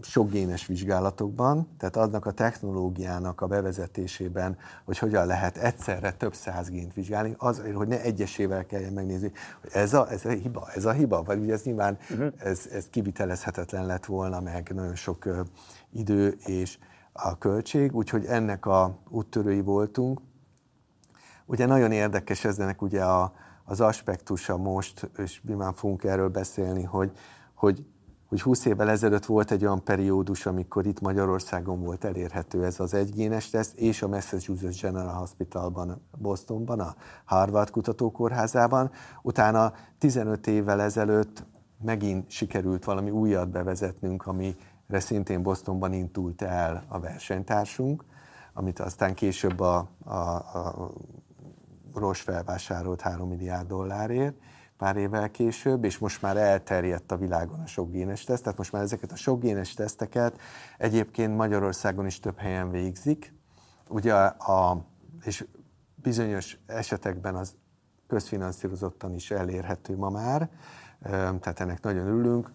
sokgénes 0.02 0.66
vizsgálatokban, 0.66 1.68
tehát 1.78 1.96
aznak 1.96 2.26
a 2.26 2.32
technológiának 2.32 3.42
a 3.42 3.48
bevezetésében, 3.48 4.58
hogy 4.86 4.98
hogyan 4.98 5.26
lehet 5.26 5.58
egyszerre 5.58 6.12
több 6.12 6.34
száz 6.34 6.70
gént 6.70 6.94
vizsgálni, 6.94 7.36
azért, 7.38 7.76
hogy 7.76 7.88
ne 7.88 8.02
egyesével 8.02 8.66
kelljen 8.66 8.94
megnézni, 8.94 9.32
hogy 9.62 9.70
ez 9.74 9.94
a, 9.94 10.12
ez 10.12 10.26
a 10.26 10.30
hiba, 10.30 10.68
ez 10.76 10.86
a 10.86 10.92
hiba, 10.92 11.24
vagy 11.24 11.40
ugye 11.40 11.54
ez 11.54 11.64
nyilván 11.64 11.98
uh-huh. 12.10 12.34
ez, 12.38 12.68
ez 12.72 12.88
kivitelezhetetlen 12.90 13.86
lett 13.86 14.06
volna, 14.06 14.40
meg 14.40 14.72
nagyon 14.76 14.96
sok 14.96 15.26
uh, 15.26 15.40
idő 15.92 16.38
és 16.46 16.78
a 17.12 17.38
költség, 17.38 17.96
úgyhogy 17.96 18.26
ennek 18.26 18.66
a 18.66 18.98
úttörői 19.10 19.62
voltunk. 19.62 20.22
Ugye 21.46 21.66
nagyon 21.66 21.92
érdekes 21.92 22.46
eznek 22.46 22.82
ugye 22.82 23.04
a, 23.04 23.34
az 23.64 23.82
aspektusa 23.82 24.58
most, 24.58 25.10
és 25.18 25.42
mi 25.44 25.54
már 25.54 25.74
fogunk 25.76 26.04
erről 26.04 26.30
beszélni, 26.30 26.84
hogy, 26.84 27.12
hogy 27.54 27.86
hogy 28.30 28.42
20 28.42 28.66
évvel 28.66 28.90
ezelőtt 28.90 29.26
volt 29.26 29.52
egy 29.52 29.66
olyan 29.66 29.84
periódus, 29.84 30.46
amikor 30.46 30.86
itt 30.86 31.02
Magyarországon 31.02 31.84
volt 31.84 32.04
elérhető 32.04 32.66
ez 32.66 32.80
az 32.80 32.94
egygénes 32.94 33.50
teszt, 33.50 33.78
és 33.78 34.02
a 34.02 34.08
Massachusetts 34.08 34.82
General 34.82 35.14
Hospitalban, 35.14 36.02
Bostonban, 36.18 36.80
a 36.80 36.96
Harvard 37.26 37.70
kutatókórházában. 37.70 38.92
Utána 39.22 39.74
15 39.98 40.48
évvel 40.48 40.82
ezelőtt 40.82 41.44
megint 41.82 42.30
sikerült 42.30 42.84
valami 42.84 43.10
újat 43.10 43.50
bevezetnünk, 43.50 44.26
amire 44.26 45.00
szintén 45.00 45.42
Bostonban 45.42 45.94
indult 45.94 46.42
el 46.42 46.84
a 46.88 47.00
versenytársunk, 47.00 48.04
amit 48.54 48.80
aztán 48.80 49.14
később 49.14 49.60
a, 49.60 49.90
a, 50.04 50.20
a 50.20 50.92
Roche 51.94 52.24
felvásárolt 52.24 53.02
3 53.02 53.30
milliárd 53.30 53.68
dollárért 53.68 54.36
pár 54.80 54.98
évvel 54.98 55.32
később, 55.32 55.84
és 55.84 55.98
most 55.98 56.22
már 56.22 56.38
elterjedt 56.38 57.12
a 57.12 57.18
világon 57.18 57.60
a 57.60 57.66
sokgénes 57.66 58.24
teszt, 58.24 58.44
tehát 58.44 58.58
most 58.58 58.72
már 58.72 58.82
ezeket 58.82 59.12
a 59.12 59.16
sokgénes 59.16 59.74
teszteket 59.74 60.40
egyébként 60.78 61.36
Magyarországon 61.36 62.06
is 62.06 62.20
több 62.20 62.38
helyen 62.38 62.72
végzik, 62.72 63.34
ugye 63.90 64.14
a, 64.14 64.86
és 65.24 65.46
bizonyos 65.96 66.58
esetekben 66.66 67.36
az 67.36 67.56
közfinanszírozottan 68.08 69.14
is 69.14 69.32
elérhető 69.32 69.98
ma 69.98 70.10
már, 70.10 70.50
tehát 71.02 71.60
ennek 71.60 71.82
nagyon 71.82 72.08
ülünk. 72.08 72.52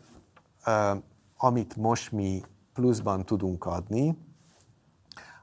Amit 1.37 1.77
most 1.77 2.13
mi 2.13 2.43
pluszban 2.73 3.25
tudunk 3.25 3.67
adni, 3.67 4.19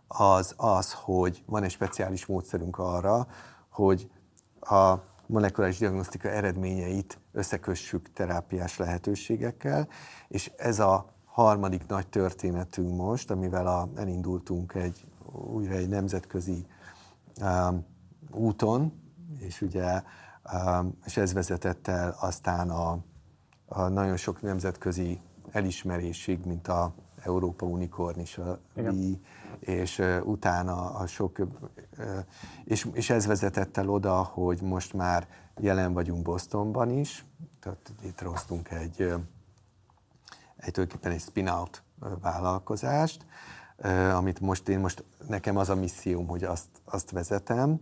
az 0.07 0.53
az, 0.57 0.93
hogy 0.93 1.43
van 1.45 1.63
egy 1.63 1.71
speciális 1.71 2.25
módszerünk 2.25 2.77
arra, 2.77 3.27
hogy 3.69 4.11
a 4.59 4.95
molekuláris 5.32 5.77
diagnosztika 5.77 6.29
eredményeit 6.29 7.19
összekössük 7.32 8.13
terápiás 8.13 8.77
lehetőségekkel, 8.77 9.88
és 10.27 10.51
ez 10.57 10.79
a 10.79 11.05
harmadik 11.25 11.88
nagy 11.88 12.07
történetünk 12.07 12.95
most, 12.95 13.32
amivel 13.32 13.67
a, 13.67 13.89
elindultunk 13.95 14.73
egy 14.73 15.05
újra 15.34 15.73
egy 15.73 15.88
nemzetközi 15.88 16.65
um, 17.41 17.86
úton, 18.32 18.93
és 19.39 19.61
ugye 19.61 20.01
um, 20.53 20.97
és 21.05 21.17
ez 21.17 21.34
vezetett 21.34 21.88
el 21.88 22.15
aztán 22.19 22.69
a, 22.69 22.97
a 23.65 23.88
nagyon 23.88 24.17
sok 24.17 24.41
nemzetközi 24.41 25.19
elismerésig, 25.51 26.45
mint 26.45 26.67
a 26.67 26.93
Európa 27.23 27.65
Unicorn 27.65 28.19
is, 28.19 28.38
a 28.38 28.59
Igen 28.75 29.21
és 29.62 30.01
utána 30.24 30.93
a 30.93 31.07
sok, 31.07 31.47
és, 32.64 32.88
és 32.93 33.09
ez 33.09 33.26
vezetett 33.26 33.78
el 33.78 33.89
oda, 33.89 34.24
hogy 34.24 34.62
most 34.62 34.93
már 34.93 35.28
jelen 35.59 35.93
vagyunk 35.93 36.22
Bostonban 36.22 36.89
is, 36.89 37.26
tehát 37.59 37.91
létrehoztunk 38.01 38.70
egy, 38.70 39.01
egy 40.55 40.72
tulajdonképpen 40.72 41.12
egy 41.12 41.22
spin-out 41.22 41.84
vállalkozást, 42.22 43.26
amit 44.14 44.39
most 44.39 44.70
én 44.70 44.80
most, 44.80 45.03
nekem 45.28 45.57
az 45.57 45.70
a 45.70 45.76
misszióm, 45.76 46.28
hogy 46.28 46.43
azt, 46.43 46.68
azt 46.86 47.12
vezetem. 47.12 47.80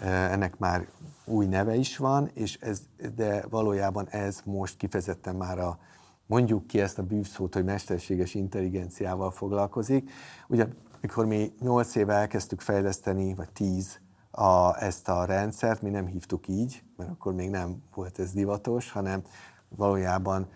Ennek 0.00 0.58
már 0.58 0.88
új 1.24 1.46
neve 1.46 1.74
is 1.74 1.96
van, 1.96 2.30
és 2.34 2.58
ez, 2.60 2.80
de 3.14 3.44
valójában 3.48 4.08
ez 4.08 4.40
most 4.44 4.76
kifejezetten 4.76 5.36
már 5.36 5.58
a, 5.58 5.78
mondjuk 6.26 6.66
ki 6.66 6.80
ezt 6.80 6.98
a 6.98 7.02
bűvszót, 7.02 7.54
hogy 7.54 7.64
mesterséges 7.64 8.34
intelligenciával 8.34 9.30
foglalkozik. 9.30 10.10
Ugye, 10.48 10.66
mikor 11.00 11.26
mi 11.26 11.52
8 11.60 11.94
éve 11.94 12.14
elkezdtük 12.14 12.60
fejleszteni, 12.60 13.34
vagy 13.34 13.50
10 13.50 14.00
a, 14.30 14.82
ezt 14.82 15.08
a 15.08 15.24
rendszert, 15.24 15.82
mi 15.82 15.90
nem 15.90 16.06
hívtuk 16.06 16.48
így, 16.48 16.82
mert 16.96 17.10
akkor 17.10 17.34
még 17.34 17.50
nem 17.50 17.82
volt 17.94 18.18
ez 18.18 18.32
divatos, 18.32 18.90
hanem 18.90 19.22
valójában 19.68 20.48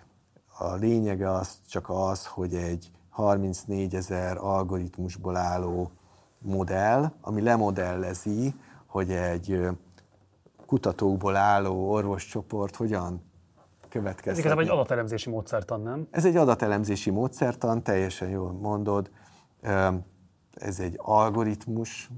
a 0.58 0.74
lényege 0.74 1.30
az 1.30 1.58
csak 1.68 1.88
az, 1.88 2.26
hogy 2.26 2.54
egy 2.54 2.90
34 3.10 3.94
ezer 3.94 4.36
algoritmusból 4.36 5.36
álló 5.36 5.90
modell, 6.38 7.12
ami 7.20 7.42
lemodellezi, 7.42 8.54
hogy 8.86 9.10
egy 9.10 9.68
kutatókból 10.66 11.36
álló 11.36 11.90
orvoscsoport 11.90 12.76
hogyan 12.76 13.22
következhet. 13.88 14.32
Ez 14.32 14.38
igazából 14.38 14.62
egy 14.62 14.68
adatelemzési 14.68 15.30
módszertan, 15.30 15.80
nem? 15.80 16.06
Ez 16.10 16.24
egy 16.24 16.36
adatelemzési 16.36 17.10
módszertan, 17.10 17.82
teljesen 17.82 18.28
jól 18.28 18.52
mondod. 18.52 19.10
Ez 20.60 20.80
egy 20.80 20.94
algoritmus, 21.02 22.10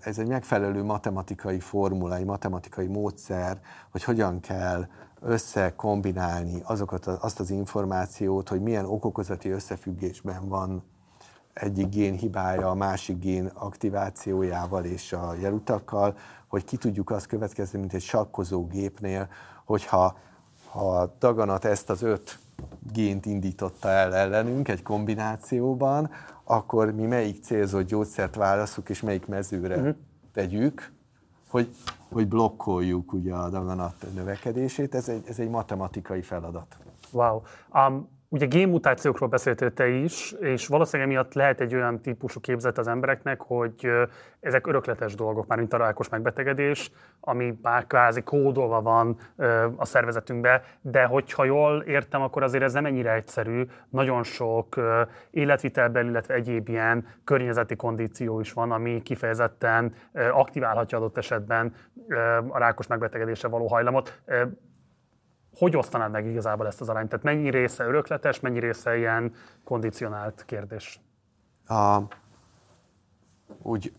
ez 0.00 0.18
egy 0.18 0.28
megfelelő 0.28 0.82
matematikai 0.82 1.60
formula, 1.60 2.16
egy 2.16 2.24
matematikai 2.24 2.86
módszer, 2.86 3.60
hogy 3.90 4.04
hogyan 4.04 4.40
kell 4.40 4.86
összekombinálni 5.20 6.60
azokat, 6.64 7.06
azt 7.06 7.40
az 7.40 7.50
információt, 7.50 8.48
hogy 8.48 8.60
milyen 8.60 8.84
okokozati 8.84 9.50
összefüggésben 9.50 10.48
van 10.48 10.84
egyik 11.52 11.88
gén 11.88 12.14
hibája 12.14 12.70
a 12.70 12.74
másik 12.74 13.18
gén 13.18 13.46
aktivációjával 13.46 14.84
és 14.84 15.12
a 15.12 15.34
jelutakkal, 15.40 16.16
hogy 16.48 16.64
ki 16.64 16.76
tudjuk 16.76 17.10
azt 17.10 17.26
következni, 17.26 17.78
mint 17.78 17.92
egy 17.92 18.02
sakkozó 18.02 18.66
gépnél, 18.66 19.28
hogyha 19.64 20.16
ha 20.70 20.98
a 20.98 21.14
daganat 21.18 21.64
ezt 21.64 21.90
az 21.90 22.02
öt 22.02 22.38
gént 22.92 23.26
indította 23.26 23.88
el 23.88 24.14
ellenünk 24.14 24.68
egy 24.68 24.82
kombinációban, 24.82 26.10
akkor 26.48 26.92
mi 26.92 27.06
melyik 27.06 27.42
célzott 27.42 27.86
gyógyszert 27.86 28.34
válaszunk, 28.34 28.88
és 28.88 29.00
melyik 29.00 29.26
mezőre 29.26 29.76
uh-huh. 29.76 29.94
tegyük, 30.32 30.92
hogy, 31.48 31.70
hogy 32.12 32.28
blokkoljuk 32.28 33.12
ugye 33.12 33.34
a 33.34 33.48
daganat 33.48 34.06
növekedését. 34.14 34.94
Ez 34.94 35.08
egy, 35.08 35.22
ez 35.26 35.38
egy 35.38 35.48
matematikai 35.48 36.22
feladat. 36.22 36.76
Wow. 37.12 37.42
Um, 37.74 38.08
Ugye 38.36 38.46
génmutációkról 38.46 39.28
beszéltél 39.28 39.72
te 39.72 39.88
is, 39.88 40.32
és 40.32 40.66
valószínűleg 40.66 41.12
miatt 41.12 41.34
lehet 41.34 41.60
egy 41.60 41.74
olyan 41.74 42.00
típusú 42.00 42.40
képzet 42.40 42.78
az 42.78 42.88
embereknek, 42.88 43.40
hogy 43.40 43.90
ezek 44.40 44.66
örökletes 44.66 45.14
dolgok, 45.14 45.46
már 45.46 45.58
mint 45.58 45.72
a 45.72 45.76
rákos 45.76 46.08
megbetegedés, 46.08 46.90
ami 47.20 47.58
már 47.62 47.86
kvázi 47.86 48.22
kódolva 48.22 48.82
van 48.82 49.16
a 49.76 49.84
szervezetünkbe, 49.84 50.62
de 50.80 51.04
hogyha 51.04 51.44
jól 51.44 51.82
értem, 51.82 52.22
akkor 52.22 52.42
azért 52.42 52.64
ez 52.64 52.72
nem 52.72 52.86
ennyire 52.86 53.12
egyszerű. 53.12 53.64
Nagyon 53.88 54.22
sok 54.22 54.80
életvitelben, 55.30 56.06
illetve 56.08 56.34
egyéb 56.34 56.68
ilyen 56.68 57.06
környezeti 57.24 57.76
kondíció 57.76 58.40
is 58.40 58.52
van, 58.52 58.72
ami 58.72 59.02
kifejezetten 59.02 59.94
aktiválhatja 60.32 60.98
adott 60.98 61.18
esetben 61.18 61.74
a 62.48 62.58
rákos 62.58 62.86
megbetegedésre 62.86 63.48
való 63.48 63.66
hajlamot 63.66 64.20
hogy 65.56 65.76
osztanád 65.76 66.10
meg 66.10 66.26
igazából 66.26 66.66
ezt 66.66 66.80
az 66.80 66.88
arányt? 66.88 67.08
Tehát 67.08 67.24
mennyi 67.24 67.50
része 67.50 67.84
örökletes, 67.84 68.40
mennyi 68.40 68.58
része 68.58 68.96
ilyen 68.96 69.34
kondicionált 69.64 70.44
kérdés? 70.46 71.00
A, 71.66 72.00
úgy, 73.62 73.92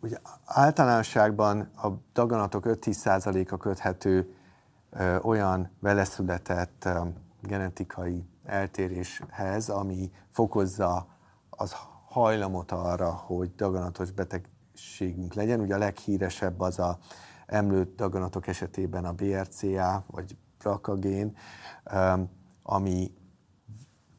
úgy 0.00 0.18
általánosságban 0.44 1.60
a 1.60 1.88
daganatok 2.12 2.64
5-10%-a 2.66 3.56
köthető 3.56 4.34
ö, 4.90 5.16
olyan 5.18 5.70
veleszületett 5.80 6.84
ö, 6.84 7.00
genetikai 7.42 8.24
eltéréshez, 8.44 9.68
ami 9.68 10.10
fokozza 10.30 11.06
az 11.50 11.76
hajlamot 12.08 12.72
arra, 12.72 13.10
hogy 13.10 13.54
daganatos 13.54 14.10
betegségünk 14.10 15.34
legyen. 15.34 15.60
Ugye 15.60 15.74
a 15.74 15.78
leghíresebb 15.78 16.60
az 16.60 16.78
a 16.78 16.98
emlőtt 17.46 17.96
daganatok 17.96 18.46
esetében 18.46 19.04
a 19.04 19.12
BRCA, 19.12 20.04
vagy 20.06 20.36
brakagén, 20.58 21.36
ami 22.62 23.14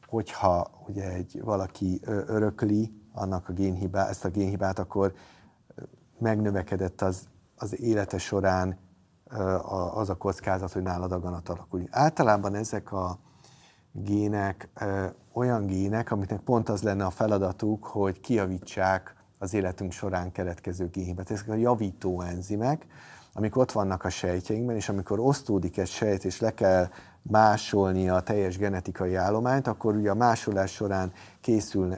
hogyha 0.06 0.70
ugye 0.86 1.12
egy 1.12 1.40
valaki 1.44 2.00
örökli 2.04 3.02
annak 3.12 3.48
a 3.48 3.52
génhibá, 3.52 4.08
ezt 4.08 4.24
a 4.24 4.28
génhibát, 4.28 4.78
akkor 4.78 5.12
megnövekedett 6.18 7.02
az, 7.02 7.28
az 7.56 7.80
élete 7.80 8.18
során 8.18 8.78
az 9.94 10.10
a 10.10 10.16
kockázat, 10.16 10.72
hogy 10.72 10.82
nála 10.82 11.06
daganat 11.06 11.48
alakul. 11.48 11.82
Általában 11.90 12.54
ezek 12.54 12.92
a 12.92 13.18
gének 13.92 14.68
olyan 15.32 15.66
gének, 15.66 16.10
amiknek 16.10 16.40
pont 16.40 16.68
az 16.68 16.82
lenne 16.82 17.04
a 17.04 17.10
feladatuk, 17.10 17.84
hogy 17.84 18.20
kiavítsák 18.20 19.16
az 19.38 19.54
életünk 19.54 19.92
során 19.92 20.32
keletkező 20.32 20.88
génhibát. 20.88 21.30
Ezek 21.30 21.48
a 21.48 21.54
javító 21.54 22.20
enzimek, 22.20 22.86
amik 23.38 23.56
ott 23.56 23.72
vannak 23.72 24.04
a 24.04 24.10
sejtjeinkben, 24.10 24.76
és 24.76 24.88
amikor 24.88 25.20
osztódik 25.20 25.78
egy 25.78 25.88
sejt, 25.88 26.24
és 26.24 26.40
le 26.40 26.54
kell 26.54 26.88
másolni 27.22 28.08
a 28.08 28.20
teljes 28.20 28.58
genetikai 28.58 29.14
állományt, 29.14 29.66
akkor 29.66 29.94
ugye 29.94 30.10
a 30.10 30.14
másolás 30.14 30.72
során 30.72 31.12
készül, 31.40 31.96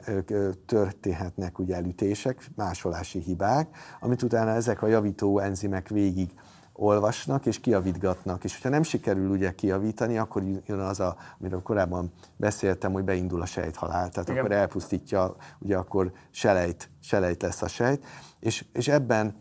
történhetnek 0.65 1.59
ugye 1.59 1.75
elütések, 1.75 2.49
másolási 2.55 3.19
hibák, 3.19 3.67
amit 3.99 4.21
utána 4.21 4.51
ezek 4.51 4.81
a 4.81 4.87
javító 4.87 5.39
enzimek 5.39 5.87
végig 5.87 6.33
olvasnak 6.73 7.45
és 7.45 7.59
kiavítgatnak. 7.59 8.43
És 8.43 8.53
hogyha 8.53 8.69
nem 8.69 8.83
sikerül 8.83 9.29
ugye 9.29 9.55
kiavítani, 9.55 10.17
akkor 10.17 10.43
jön 10.65 10.79
az, 10.79 10.99
a, 10.99 11.15
amiről 11.39 11.61
korábban 11.61 12.11
beszéltem, 12.37 12.91
hogy 12.91 13.03
beindul 13.03 13.41
a 13.41 13.45
sejthalál. 13.45 14.09
Tehát 14.09 14.29
Igen. 14.29 14.39
akkor 14.39 14.51
elpusztítja, 14.51 15.35
ugye 15.59 15.77
akkor 15.77 16.11
selejt, 16.31 16.89
selejt 16.99 17.41
lesz 17.41 17.61
a 17.61 17.67
sejt. 17.67 18.05
És, 18.39 18.65
és 18.73 18.87
ebben 18.87 19.35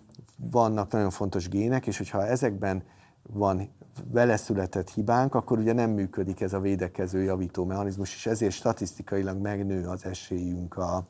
vannak 0.50 0.92
nagyon 0.92 1.10
fontos 1.10 1.48
gének, 1.48 1.86
és 1.86 1.96
hogyha 1.96 2.26
ezekben 2.26 2.82
van 3.22 3.68
vele 4.12 4.36
született 4.36 4.90
hibánk, 4.90 5.34
akkor 5.34 5.58
ugye 5.58 5.72
nem 5.72 5.90
működik 5.90 6.40
ez 6.40 6.52
a 6.52 6.60
védekező 6.60 7.22
javító 7.22 7.64
mechanizmus, 7.64 8.14
és 8.14 8.26
ezért 8.26 8.52
statisztikailag 8.52 9.40
megnő 9.40 9.86
az 9.88 10.04
esélyünk 10.04 10.76
a, 10.76 11.06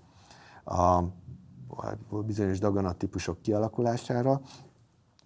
a, 0.65 0.97
a 2.09 2.23
bizonyos 2.27 2.59
daganattípusok 2.59 3.43
kialakulására. 3.43 4.41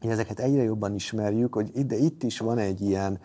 És 0.00 0.11
ezeket 0.11 0.40
egyre 0.40 0.62
jobban 0.62 0.94
ismerjük, 0.94 1.55
hogy 1.55 1.86
de 1.86 1.96
itt 1.96 2.22
is 2.22 2.38
van 2.38 2.59
egy 2.59 2.80
ilyen 2.80 3.20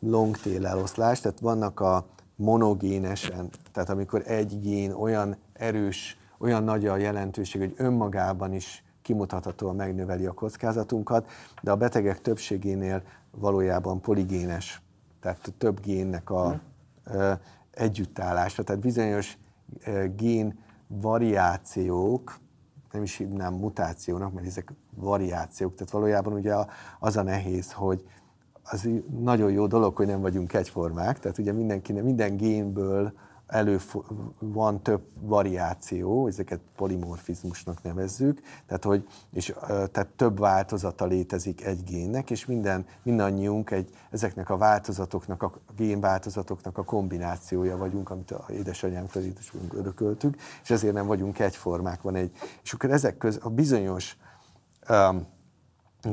long 0.00 0.36
tail 0.36 0.66
eloszlás, 0.66 1.20
tehát 1.20 1.40
vannak 1.40 1.80
a 1.80 2.06
monogénesen, 2.36 3.48
tehát 3.72 3.88
amikor 3.88 4.22
egy 4.26 4.60
gén 4.60 4.92
olyan 4.92 5.36
erős, 5.52 6.18
olyan 6.38 6.64
nagy 6.64 6.86
a 6.86 6.96
jelentőség, 6.96 7.60
hogy 7.60 7.74
önmagában 7.76 8.52
is 8.52 8.84
kimutathatóan 9.10 9.76
megnöveli 9.76 10.26
a 10.26 10.32
kockázatunkat, 10.32 11.28
de 11.62 11.70
a 11.70 11.76
betegek 11.76 12.20
többségénél 12.20 13.02
valójában 13.30 14.00
poligénes, 14.00 14.82
tehát 15.20 15.52
több 15.58 15.80
génnek 15.80 16.30
a 16.30 16.60
hmm. 17.04 17.34
együttállása, 17.70 18.62
tehát 18.62 18.80
bizonyos 18.80 19.38
gén 20.16 20.58
variációk, 20.86 22.38
nem 22.92 23.02
is 23.02 23.16
hívnám 23.16 23.54
mutációnak, 23.54 24.32
mert 24.32 24.46
ezek 24.46 24.72
variációk, 24.94 25.74
tehát 25.74 25.92
valójában 25.92 26.32
ugye 26.32 26.54
az 26.98 27.16
a 27.16 27.22
nehéz, 27.22 27.72
hogy 27.72 28.04
az 28.62 28.88
nagyon 29.20 29.50
jó 29.50 29.66
dolog, 29.66 29.96
hogy 29.96 30.06
nem 30.06 30.20
vagyunk 30.20 30.52
egyformák, 30.52 31.18
tehát 31.18 31.38
ugye 31.38 31.52
mindenki, 31.52 31.92
minden 31.92 32.36
génből 32.36 33.12
elő 33.50 33.80
van 34.38 34.82
több 34.82 35.02
variáció, 35.20 36.26
ezeket 36.26 36.60
polimorfizmusnak 36.76 37.82
nevezzük, 37.82 38.40
tehát, 38.66 38.84
hogy, 38.84 39.06
és, 39.32 39.54
tehát 39.66 40.08
több 40.16 40.38
változata 40.38 41.04
létezik 41.04 41.64
egy 41.64 41.84
génnek, 41.84 42.30
és 42.30 42.46
minden, 42.46 42.86
mindannyiunk 43.02 43.70
egy, 43.70 43.90
ezeknek 44.10 44.50
a 44.50 44.56
változatoknak, 44.56 45.42
a 45.42 45.52
génváltozatoknak 45.76 46.78
a 46.78 46.84
kombinációja 46.84 47.76
vagyunk, 47.76 48.10
amit 48.10 48.30
a 48.30 48.44
édesanyámtól 48.48 49.22
édesanyánk 49.22 49.74
örököltük, 49.74 50.36
és 50.62 50.70
ezért 50.70 50.94
nem 50.94 51.06
vagyunk 51.06 51.38
egyformák. 51.38 52.02
Van 52.02 52.14
egy, 52.14 52.32
és 52.62 52.72
akkor 52.72 52.90
ezek 52.90 53.16
között 53.16 53.42
a 53.42 53.48
bizonyos 53.48 54.16
um, 54.88 55.26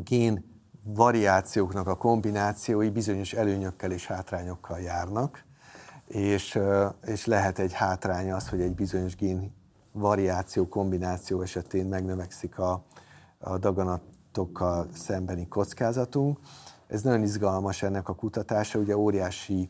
gén 0.04 0.56
variációknak 0.84 1.88
a 1.88 1.96
kombinációi 1.96 2.90
bizonyos 2.90 3.34
előnyökkel 3.34 3.92
és 3.92 4.08
hátrányokkal 4.08 4.80
járnak, 4.80 5.46
és, 6.08 6.60
és 7.06 7.26
lehet 7.26 7.60
egy 7.60 7.74
hátránya 7.74 8.36
az, 8.36 8.50
hogy 8.50 8.62
egy 8.62 8.76
bizonyos 8.76 9.16
gén 9.16 9.54
variáció, 9.92 10.68
kombináció 10.68 11.42
esetén 11.42 11.86
megnövekszik 11.86 12.60
a, 12.60 12.84
a 13.40 13.58
daganatokkal 13.58 14.88
szembeni 14.94 15.48
kockázatunk. 15.48 16.40
Ez 16.88 17.02
nagyon 17.02 17.22
izgalmas 17.22 17.84
ennek 17.84 18.10
a 18.10 18.16
kutatása, 18.16 18.80
ugye 18.80 18.98
óriási 18.98 19.70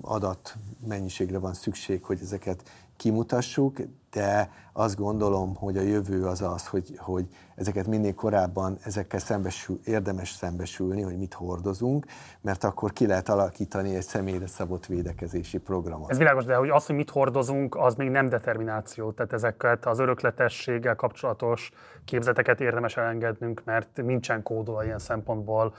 adat 0.00 0.56
mennyiségre 0.86 1.38
van 1.38 1.54
szükség, 1.54 2.04
hogy 2.04 2.18
ezeket 2.22 2.62
kimutassuk, 2.96 3.76
de 4.16 4.50
azt 4.72 4.96
gondolom, 4.96 5.54
hogy 5.54 5.76
a 5.76 5.80
jövő 5.80 6.26
az 6.26 6.42
az, 6.42 6.66
hogy, 6.66 6.94
hogy 6.98 7.26
ezeket 7.54 7.86
minél 7.86 8.14
korábban 8.14 8.78
ezekkel 8.84 9.20
szembesül, 9.20 9.80
érdemes 9.84 10.30
szembesülni, 10.30 11.02
hogy 11.02 11.18
mit 11.18 11.34
hordozunk, 11.34 12.06
mert 12.40 12.64
akkor 12.64 12.92
ki 12.92 13.06
lehet 13.06 13.28
alakítani 13.28 13.94
egy 13.94 14.02
személyre 14.02 14.46
szabott 14.46 14.86
védekezési 14.86 15.58
programot. 15.58 16.10
Ez 16.10 16.18
világos, 16.18 16.44
de 16.44 16.54
hogy 16.54 16.68
az, 16.68 16.86
hogy 16.86 16.94
mit 16.94 17.10
hordozunk, 17.10 17.74
az 17.74 17.94
még 17.94 18.10
nem 18.10 18.28
determináció. 18.28 19.12
Tehát 19.12 19.32
ezeket 19.32 19.86
az 19.86 19.98
örökletességgel 19.98 20.94
kapcsolatos 20.94 21.70
képzeteket 22.04 22.60
érdemes 22.60 22.96
elengednünk, 22.96 23.62
mert 23.64 23.96
nincsen 23.96 24.42
kódolva 24.42 24.84
ilyen 24.84 24.98
szempontból 24.98 25.74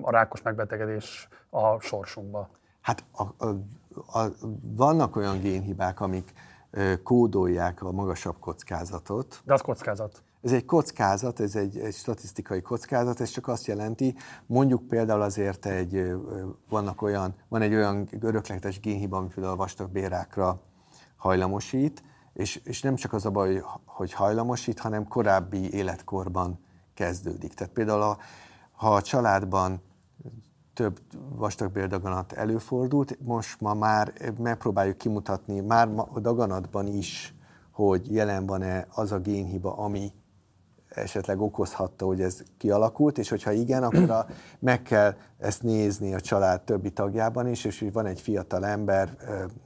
a 0.00 0.10
rákos 0.10 0.42
megbetegedés 0.42 1.28
a 1.50 1.80
sorsunkba. 1.80 2.48
Hát 2.80 3.04
a, 3.12 3.22
a, 3.22 3.48
a, 4.18 4.28
vannak 4.62 5.16
olyan 5.16 5.40
génhibák, 5.40 6.00
amik 6.00 6.32
kódolják 7.02 7.82
a 7.82 7.92
magasabb 7.92 8.38
kockázatot. 8.38 9.42
De 9.44 9.52
az 9.52 9.60
kockázat. 9.60 10.22
Ez 10.42 10.52
egy 10.52 10.64
kockázat, 10.64 11.40
ez 11.40 11.56
egy, 11.56 11.78
egy 11.78 11.94
statisztikai 11.94 12.62
kockázat, 12.62 13.20
ez 13.20 13.28
csak 13.28 13.48
azt 13.48 13.66
jelenti, 13.66 14.14
mondjuk 14.46 14.88
például 14.88 15.20
azért 15.20 15.66
egy, 15.66 16.14
vannak 16.68 17.02
olyan, 17.02 17.34
van 17.48 17.62
egy 17.62 17.74
olyan 17.74 18.08
örökletes 18.20 18.80
génhiba, 18.80 19.16
ami 19.16 19.28
például 19.28 19.54
a 19.54 19.56
vastagbérákra 19.56 20.60
hajlamosít, 21.16 22.02
és, 22.32 22.60
és 22.64 22.82
nem 22.82 22.94
csak 22.94 23.12
az 23.12 23.26
a 23.26 23.30
baj, 23.30 23.62
hogy 23.84 24.12
hajlamosít, 24.12 24.78
hanem 24.78 25.08
korábbi 25.08 25.72
életkorban 25.72 26.58
kezdődik. 26.94 27.54
Tehát 27.54 27.72
például 27.72 28.02
a, 28.02 28.18
ha 28.72 28.94
a 28.94 29.02
családban 29.02 29.82
több 30.74 31.00
vastagbéldaganat 31.28 32.32
előfordult. 32.32 33.18
Most 33.20 33.60
ma 33.60 33.74
már 33.74 34.12
megpróbáljuk 34.38 34.98
kimutatni, 34.98 35.60
már 35.60 35.88
a 36.12 36.20
daganatban 36.20 36.86
is, 36.86 37.34
hogy 37.70 38.14
jelen 38.14 38.46
van-e 38.46 38.86
az 38.90 39.12
a 39.12 39.18
génhiba, 39.18 39.76
ami 39.76 40.12
esetleg 40.88 41.40
okozhatta, 41.40 42.06
hogy 42.06 42.20
ez 42.20 42.42
kialakult, 42.58 43.18
és 43.18 43.28
hogyha 43.28 43.52
igen, 43.52 43.82
akkor 43.82 44.10
a, 44.10 44.26
meg 44.58 44.82
kell 44.82 45.14
ezt 45.38 45.62
nézni 45.62 46.14
a 46.14 46.20
család 46.20 46.60
többi 46.60 46.90
tagjában 46.90 47.48
is, 47.48 47.64
és 47.64 47.78
hogy 47.78 47.92
van 47.92 48.06
egy 48.06 48.20
fiatal 48.20 48.66
ember, 48.66 49.16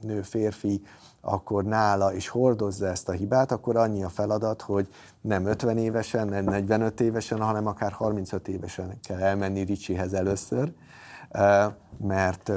nő, 0.01 0.21
férfi, 0.21 0.81
akkor 1.21 1.63
nála 1.63 2.13
is 2.13 2.27
hordozza 2.27 2.87
ezt 2.87 3.09
a 3.09 3.11
hibát, 3.11 3.51
akkor 3.51 3.75
annyi 3.75 4.03
a 4.03 4.09
feladat, 4.09 4.61
hogy 4.61 4.87
nem 5.21 5.45
50 5.45 5.77
évesen, 5.77 6.27
nem 6.27 6.43
45 6.43 6.99
évesen, 6.99 7.41
hanem 7.41 7.67
akár 7.67 7.91
35 7.91 8.47
évesen 8.47 8.97
kell 9.01 9.19
elmenni 9.19 9.61
Ricsihez 9.61 10.13
először, 10.13 10.73
mert 11.97 12.51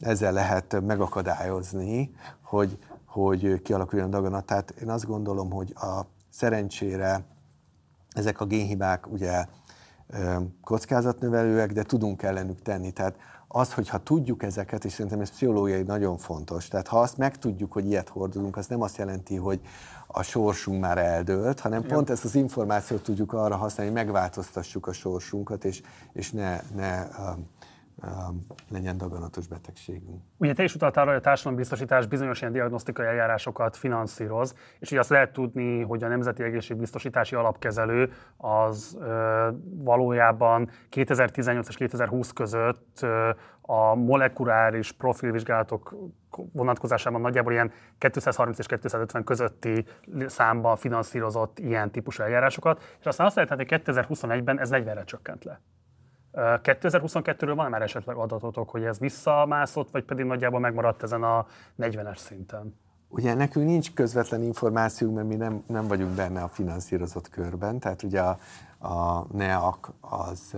ezzel 0.00 0.32
lehet 0.32 0.80
megakadályozni, 0.80 2.14
hogy, 2.42 2.78
hogy 3.06 3.62
kialakuljon 3.62 4.10
daganat. 4.10 4.44
Tehát 4.44 4.70
én 4.70 4.90
azt 4.90 5.06
gondolom, 5.06 5.50
hogy 5.50 5.72
a 5.76 6.00
szerencsére 6.30 7.24
ezek 8.10 8.40
a 8.40 8.44
génhibák 8.44 9.12
ugye 9.12 9.44
kockázatnövelőek, 10.64 11.72
de 11.72 11.82
tudunk 11.82 12.22
ellenük 12.22 12.62
tenni. 12.62 12.90
Tehát 12.90 13.16
az, 13.48 13.72
hogyha 13.72 13.98
tudjuk 13.98 14.42
ezeket, 14.42 14.84
és 14.84 14.92
szerintem 14.92 15.20
ez 15.20 15.30
pszichológiai 15.30 15.82
nagyon 15.82 16.16
fontos, 16.16 16.68
tehát 16.68 16.88
ha 16.88 17.00
azt 17.00 17.16
megtudjuk, 17.16 17.72
hogy 17.72 17.86
ilyet 17.86 18.08
hordozunk, 18.08 18.56
az 18.56 18.66
nem 18.66 18.82
azt 18.82 18.96
jelenti, 18.96 19.36
hogy 19.36 19.60
a 20.06 20.22
sorsunk 20.22 20.80
már 20.80 20.98
eldőlt, 20.98 21.60
hanem 21.60 21.82
pont 21.82 22.10
ezt 22.10 22.24
az 22.24 22.34
információt 22.34 23.02
tudjuk 23.02 23.32
arra 23.32 23.56
használni, 23.56 23.92
hogy 23.92 24.04
megváltoztassuk 24.04 24.86
a 24.86 24.92
sorsunkat, 24.92 25.64
és, 25.64 25.82
és 26.12 26.30
ne, 26.30 26.60
ne 26.74 27.06
legyen 28.70 28.96
daganatos 28.96 29.46
betegségünk. 29.46 30.22
Ugye 30.36 30.52
te 30.52 30.62
is 30.62 30.74
utaltál 30.74 31.06
hogy 31.06 31.14
a 31.14 31.20
társadalombiztosítás 31.20 32.06
bizonyos 32.06 32.40
ilyen 32.40 32.52
diagnosztikai 32.52 33.06
eljárásokat 33.06 33.76
finanszíroz, 33.76 34.56
és 34.78 34.90
ugye 34.90 35.00
azt 35.00 35.08
lehet 35.08 35.32
tudni, 35.32 35.80
hogy 35.80 36.04
a 36.04 36.08
Nemzeti 36.08 36.42
Egészségbiztosítási 36.42 37.34
Alapkezelő 37.34 38.12
az 38.36 38.96
ö, 39.00 39.48
valójában 39.62 40.70
2018 40.88 41.68
és 41.68 41.76
2020 41.76 42.32
között 42.32 42.98
ö, 43.02 43.30
a 43.60 43.94
molekuláris 43.94 44.92
profilvizsgálatok 44.92 45.94
vonatkozásában 46.52 47.20
nagyjából 47.20 47.52
ilyen 47.52 47.72
230 47.98 48.58
és 48.58 48.66
250 48.66 49.24
közötti 49.24 49.84
számban 50.26 50.76
finanszírozott 50.76 51.58
ilyen 51.58 51.90
típusú 51.90 52.22
eljárásokat, 52.22 52.96
és 53.00 53.06
aztán 53.06 53.26
azt 53.26 53.36
lehet, 53.36 53.54
hogy 53.54 53.66
2021-ben 53.68 54.60
ez 54.60 54.68
40-re 54.72 55.04
csökkent 55.04 55.44
le. 55.44 55.60
2022-ről 56.34 57.52
van 57.54 57.70
már 57.70 57.82
esetleg 57.82 58.16
adatotok, 58.16 58.70
hogy 58.70 58.84
ez 58.84 58.98
visszamászott, 58.98 59.90
vagy 59.90 60.04
pedig 60.04 60.24
nagyjából 60.24 60.60
megmaradt 60.60 61.02
ezen 61.02 61.22
a 61.22 61.46
40-es 61.78 62.16
szinten? 62.16 62.80
Ugye 63.08 63.34
nekünk 63.34 63.66
nincs 63.66 63.92
közvetlen 63.92 64.42
információnk, 64.42 65.14
mert 65.14 65.26
mi 65.26 65.34
nem, 65.34 65.62
nem 65.66 65.86
vagyunk 65.86 66.14
benne 66.14 66.42
a 66.42 66.48
finanszírozott 66.48 67.28
körben, 67.28 67.78
tehát 67.78 68.02
ugye 68.02 68.20
a, 68.20 68.38
a 68.88 69.26
NEAC 69.32 69.88
az 70.00 70.56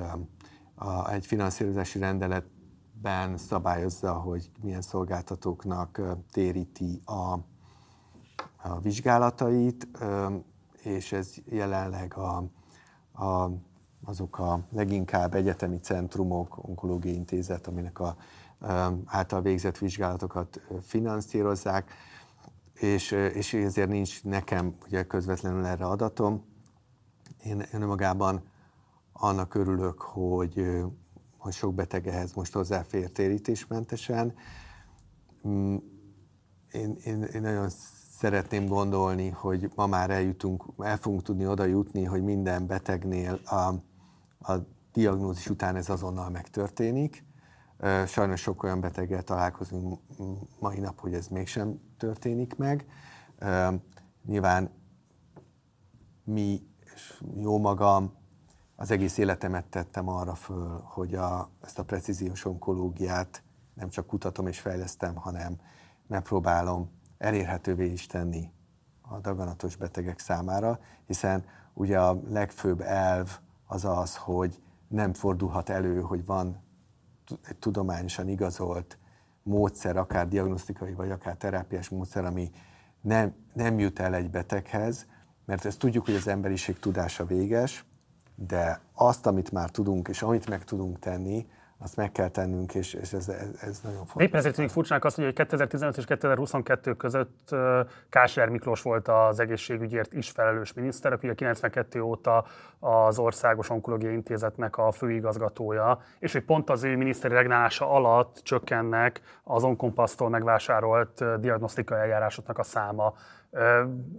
a, 0.74 1.10
egy 1.10 1.26
finanszírozási 1.26 1.98
rendeletben 1.98 3.36
szabályozza, 3.36 4.12
hogy 4.12 4.50
milyen 4.62 4.82
szolgáltatóknak 4.82 6.00
téríti 6.32 7.00
a, 7.04 7.38
a 8.62 8.80
vizsgálatait, 8.82 9.88
és 10.82 11.12
ez 11.12 11.34
jelenleg 11.44 12.14
a, 12.16 12.36
a 13.24 13.50
azok 14.04 14.38
a 14.38 14.60
leginkább 14.72 15.34
egyetemi 15.34 15.78
centrumok, 15.78 16.68
onkológiai 16.68 17.14
intézet, 17.14 17.66
aminek 17.66 18.00
a 18.00 18.16
által 19.04 19.42
végzett 19.42 19.78
vizsgálatokat 19.78 20.60
finanszírozzák, 20.82 21.92
és, 22.74 23.10
és 23.10 23.54
ezért 23.54 23.88
nincs 23.88 24.24
nekem 24.24 24.74
ugye 24.86 25.02
közvetlenül 25.02 25.64
erre 25.64 25.84
adatom. 25.84 26.44
Én, 27.44 27.64
önmagában 27.72 28.42
annak 29.12 29.54
örülök, 29.54 30.00
hogy, 30.00 30.82
hogy 31.38 31.52
sok 31.52 31.74
beteg 31.74 32.06
ehhez 32.06 32.32
most 32.32 32.52
hozzáfér 32.52 33.10
térítésmentesen. 33.10 34.34
Mm, 35.48 35.76
én, 36.72 36.96
én, 37.04 37.22
én 37.22 37.40
nagyon 37.40 37.68
szeretném 38.18 38.66
gondolni, 38.66 39.28
hogy 39.28 39.70
ma 39.74 39.86
már 39.86 40.10
eljutunk, 40.10 40.64
el 40.78 40.96
fogunk 40.96 41.22
tudni 41.22 41.46
oda 41.46 41.64
jutni, 41.64 42.04
hogy 42.04 42.22
minden 42.22 42.66
betegnél 42.66 43.40
a, 43.44 43.74
a 44.46 44.52
diagnózis 44.92 45.48
után 45.48 45.76
ez 45.76 45.88
azonnal 45.88 46.30
megtörténik. 46.30 47.24
Sajnos 48.06 48.40
sok 48.40 48.62
olyan 48.62 48.80
beteggel 48.80 49.22
találkozunk 49.22 50.00
mai 50.60 50.78
nap, 50.78 51.00
hogy 51.00 51.14
ez 51.14 51.28
mégsem 51.28 51.80
történik 51.98 52.56
meg. 52.56 52.86
Nyilván 54.26 54.70
mi, 56.24 56.66
és 56.94 57.22
jó 57.36 57.58
magam, 57.58 58.12
az 58.76 58.90
egész 58.90 59.18
életemet 59.18 59.64
tettem 59.64 60.08
arra 60.08 60.34
föl, 60.34 60.80
hogy 60.84 61.14
a, 61.14 61.50
ezt 61.62 61.78
a 61.78 61.84
precíziós 61.84 62.44
onkológiát 62.44 63.42
nem 63.74 63.88
csak 63.88 64.06
kutatom 64.06 64.46
és 64.46 64.60
fejlesztem, 64.60 65.14
hanem 65.14 65.56
megpróbálom 66.06 66.90
elérhetővé 67.18 67.92
is 67.92 68.06
tenni 68.06 68.52
a 69.00 69.18
daganatos 69.18 69.76
betegek 69.76 70.18
számára, 70.18 70.78
hiszen 71.06 71.44
ugye 71.72 72.00
a 72.00 72.20
legfőbb 72.28 72.80
elv 72.80 73.38
az 73.66 73.84
az, 73.84 74.16
hogy 74.16 74.62
nem 74.88 75.12
fordulhat 75.12 75.68
elő, 75.68 76.00
hogy 76.00 76.24
van 76.24 76.62
egy 77.42 77.56
tudományosan 77.56 78.28
igazolt 78.28 78.98
módszer, 79.42 79.96
akár 79.96 80.28
diagnosztikai, 80.28 80.94
vagy 80.94 81.10
akár 81.10 81.36
terápiás 81.36 81.88
módszer, 81.88 82.24
ami 82.24 82.50
nem, 83.00 83.34
nem 83.52 83.78
jut 83.78 83.98
el 83.98 84.14
egy 84.14 84.30
beteghez, 84.30 85.06
mert 85.44 85.64
ezt 85.64 85.78
tudjuk, 85.78 86.04
hogy 86.04 86.14
az 86.14 86.28
emberiség 86.28 86.78
tudása 86.78 87.24
véges, 87.26 87.84
de 88.34 88.80
azt, 88.92 89.26
amit 89.26 89.52
már 89.52 89.70
tudunk, 89.70 90.08
és 90.08 90.22
amit 90.22 90.48
meg 90.48 90.64
tudunk 90.64 90.98
tenni, 90.98 91.46
azt 91.84 91.96
meg 91.96 92.12
kell 92.12 92.28
tennünk, 92.28 92.74
és, 92.74 92.94
és 92.94 93.12
ez, 93.12 93.28
ez, 93.28 93.48
ez 93.60 93.80
nagyon 93.82 93.98
fontos. 93.98 94.22
Éppen 94.22 94.38
ezért 94.38 94.54
tűnik 94.54 94.70
furcsának 94.70 95.04
azt, 95.04 95.16
hogy 95.16 95.32
2015 95.32 95.96
és 95.96 96.04
2022 96.04 96.94
között 96.94 97.54
Kásler 98.08 98.48
Miklós 98.48 98.82
volt 98.82 99.08
az 99.08 99.40
egészségügyért 99.40 100.12
is 100.12 100.30
felelős 100.30 100.72
miniszter, 100.72 101.12
aki 101.12 101.28
a 101.28 101.34
92 101.34 102.00
óta 102.02 102.44
az 102.78 103.18
Országos 103.18 103.70
Onkológiai 103.70 104.12
Intézetnek 104.12 104.76
a 104.78 104.90
főigazgatója, 104.90 105.98
és 106.18 106.32
hogy 106.32 106.44
pont 106.44 106.70
az 106.70 106.84
ő 106.84 106.96
miniszteri 106.96 107.34
regnálása 107.34 107.90
alatt 107.90 108.40
csökkennek 108.42 109.20
az 109.42 109.64
Onkompasztól 109.64 110.28
megvásárolt 110.28 111.40
diagnosztikai 111.40 111.98
eljárásoknak 111.98 112.58
a 112.58 112.62
száma. 112.62 113.14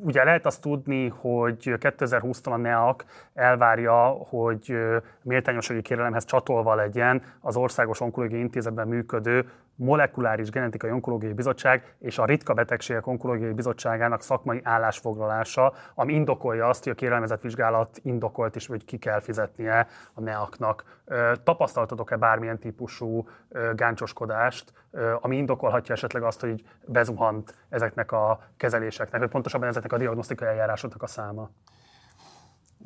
Ugye 0.01 0.23
lehet 0.23 0.45
azt 0.45 0.61
tudni, 0.61 1.07
hogy 1.07 1.57
2020-tól 1.63 2.51
a 2.51 2.57
NEAK 2.57 3.05
elvárja, 3.33 3.95
hogy 4.07 4.77
méltányossági 5.21 5.81
kérelemhez 5.81 6.25
csatolva 6.25 6.75
legyen 6.75 7.21
az 7.41 7.55
Országos 7.55 8.01
Onkológiai 8.01 8.39
Intézetben 8.39 8.87
működő 8.87 9.49
Molekuláris 9.75 10.49
Genetikai 10.49 10.91
Onkológiai 10.91 11.33
Bizottság 11.33 11.95
és 11.99 12.17
a 12.17 12.25
Ritka 12.25 12.53
Betegségek 12.53 13.07
Onkológiai 13.07 13.53
Bizottságának 13.53 14.21
szakmai 14.21 14.61
állásfoglalása, 14.63 15.73
ami 15.95 16.13
indokolja 16.13 16.67
azt, 16.67 16.83
hogy 16.83 16.91
a 16.91 16.95
kérelmezett 16.95 17.41
vizsgálat 17.41 17.99
indokolt 18.03 18.55
is, 18.55 18.67
hogy 18.67 18.85
ki 18.85 18.97
kell 18.97 19.19
fizetnie 19.19 19.87
a 20.13 20.21
NEAK-nak. 20.21 21.01
Tapasztaltatok-e 21.43 22.17
bármilyen 22.17 22.59
típusú 22.59 23.27
gáncsoskodást, 23.75 24.73
ami 25.21 25.37
indokolhatja 25.37 25.93
esetleg 25.93 26.23
azt, 26.23 26.41
hogy 26.41 26.63
bezuhant 26.85 27.55
ezeknek 27.69 28.11
a 28.11 28.39
kezeléseknek, 28.57 29.19
vagy 29.19 29.29
pontosabban 29.29 29.67
ezeknek 29.67 29.93
a 29.93 29.97
diagnosztikai 29.97 30.47
eljárásoknak 30.47 31.03
a 31.03 31.07
száma? 31.07 31.49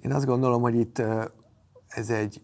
Én 0.01 0.13
azt 0.13 0.25
gondolom, 0.25 0.61
hogy 0.61 0.75
itt 0.75 1.01
ez 1.87 2.09
egy 2.09 2.41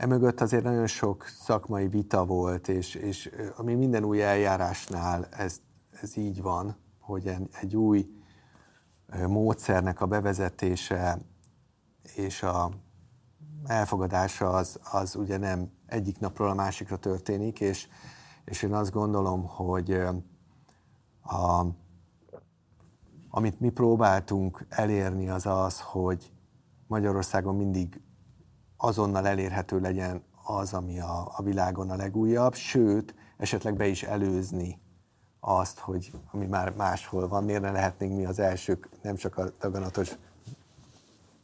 Emögött 0.00 0.40
azért 0.40 0.64
nagyon 0.64 0.86
sok 0.86 1.24
szakmai 1.24 1.88
vita 1.88 2.24
volt, 2.24 2.68
és, 2.68 2.94
és 2.94 3.30
ami 3.56 3.74
minden 3.74 4.04
új 4.04 4.22
eljárásnál 4.22 5.26
ez, 5.30 5.60
ez 6.02 6.16
így 6.16 6.42
van, 6.42 6.76
hogy 6.98 7.36
egy 7.60 7.76
új 7.76 8.10
módszernek 9.26 10.00
a 10.00 10.06
bevezetése 10.06 11.18
és 12.14 12.42
a 12.42 12.70
elfogadása 13.64 14.50
az, 14.50 14.80
az 14.92 15.16
ugye 15.16 15.36
nem 15.36 15.70
egyik 15.86 16.18
napról 16.18 16.50
a 16.50 16.54
másikra 16.54 16.96
történik, 16.96 17.60
és, 17.60 17.88
és 18.44 18.62
én 18.62 18.74
azt 18.74 18.92
gondolom, 18.92 19.46
hogy 19.46 19.90
a, 21.22 21.64
amit 23.30 23.60
mi 23.60 23.70
próbáltunk 23.70 24.66
elérni 24.68 25.28
az 25.28 25.46
az, 25.46 25.80
hogy 25.80 26.32
Magyarországon 26.86 27.56
mindig 27.56 28.00
azonnal 28.80 29.26
elérhető 29.26 29.80
legyen 29.80 30.22
az, 30.44 30.72
ami 30.72 31.00
a, 31.00 31.32
a 31.36 31.42
világon 31.42 31.90
a 31.90 31.96
legújabb, 31.96 32.54
sőt, 32.54 33.14
esetleg 33.36 33.76
be 33.76 33.86
is 33.86 34.02
előzni 34.02 34.80
azt, 35.40 35.78
hogy 35.78 36.12
ami 36.32 36.46
már 36.46 36.74
máshol 36.74 37.28
van, 37.28 37.44
miért 37.44 37.62
ne 37.62 37.70
lehetnénk 37.70 38.16
mi 38.16 38.24
az 38.24 38.38
elsők 38.38 38.88
nem 39.02 39.16
csak 39.16 39.36
a 39.38 39.44
daganatos 39.60 40.16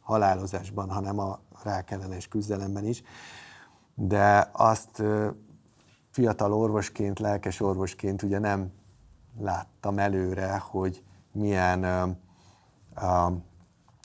halálozásban, 0.01 0.89
hanem 0.89 1.19
a 1.19 1.39
rákellenes 1.63 2.27
küzdelemben 2.27 2.85
is. 2.85 3.03
De 3.95 4.49
azt 4.51 5.03
fiatal 6.09 6.53
orvosként, 6.53 7.19
lelkes 7.19 7.59
orvosként 7.59 8.21
ugye 8.21 8.39
nem 8.39 8.71
láttam 9.39 9.99
előre, 9.99 10.57
hogy 10.57 11.03
milyen 11.31 11.85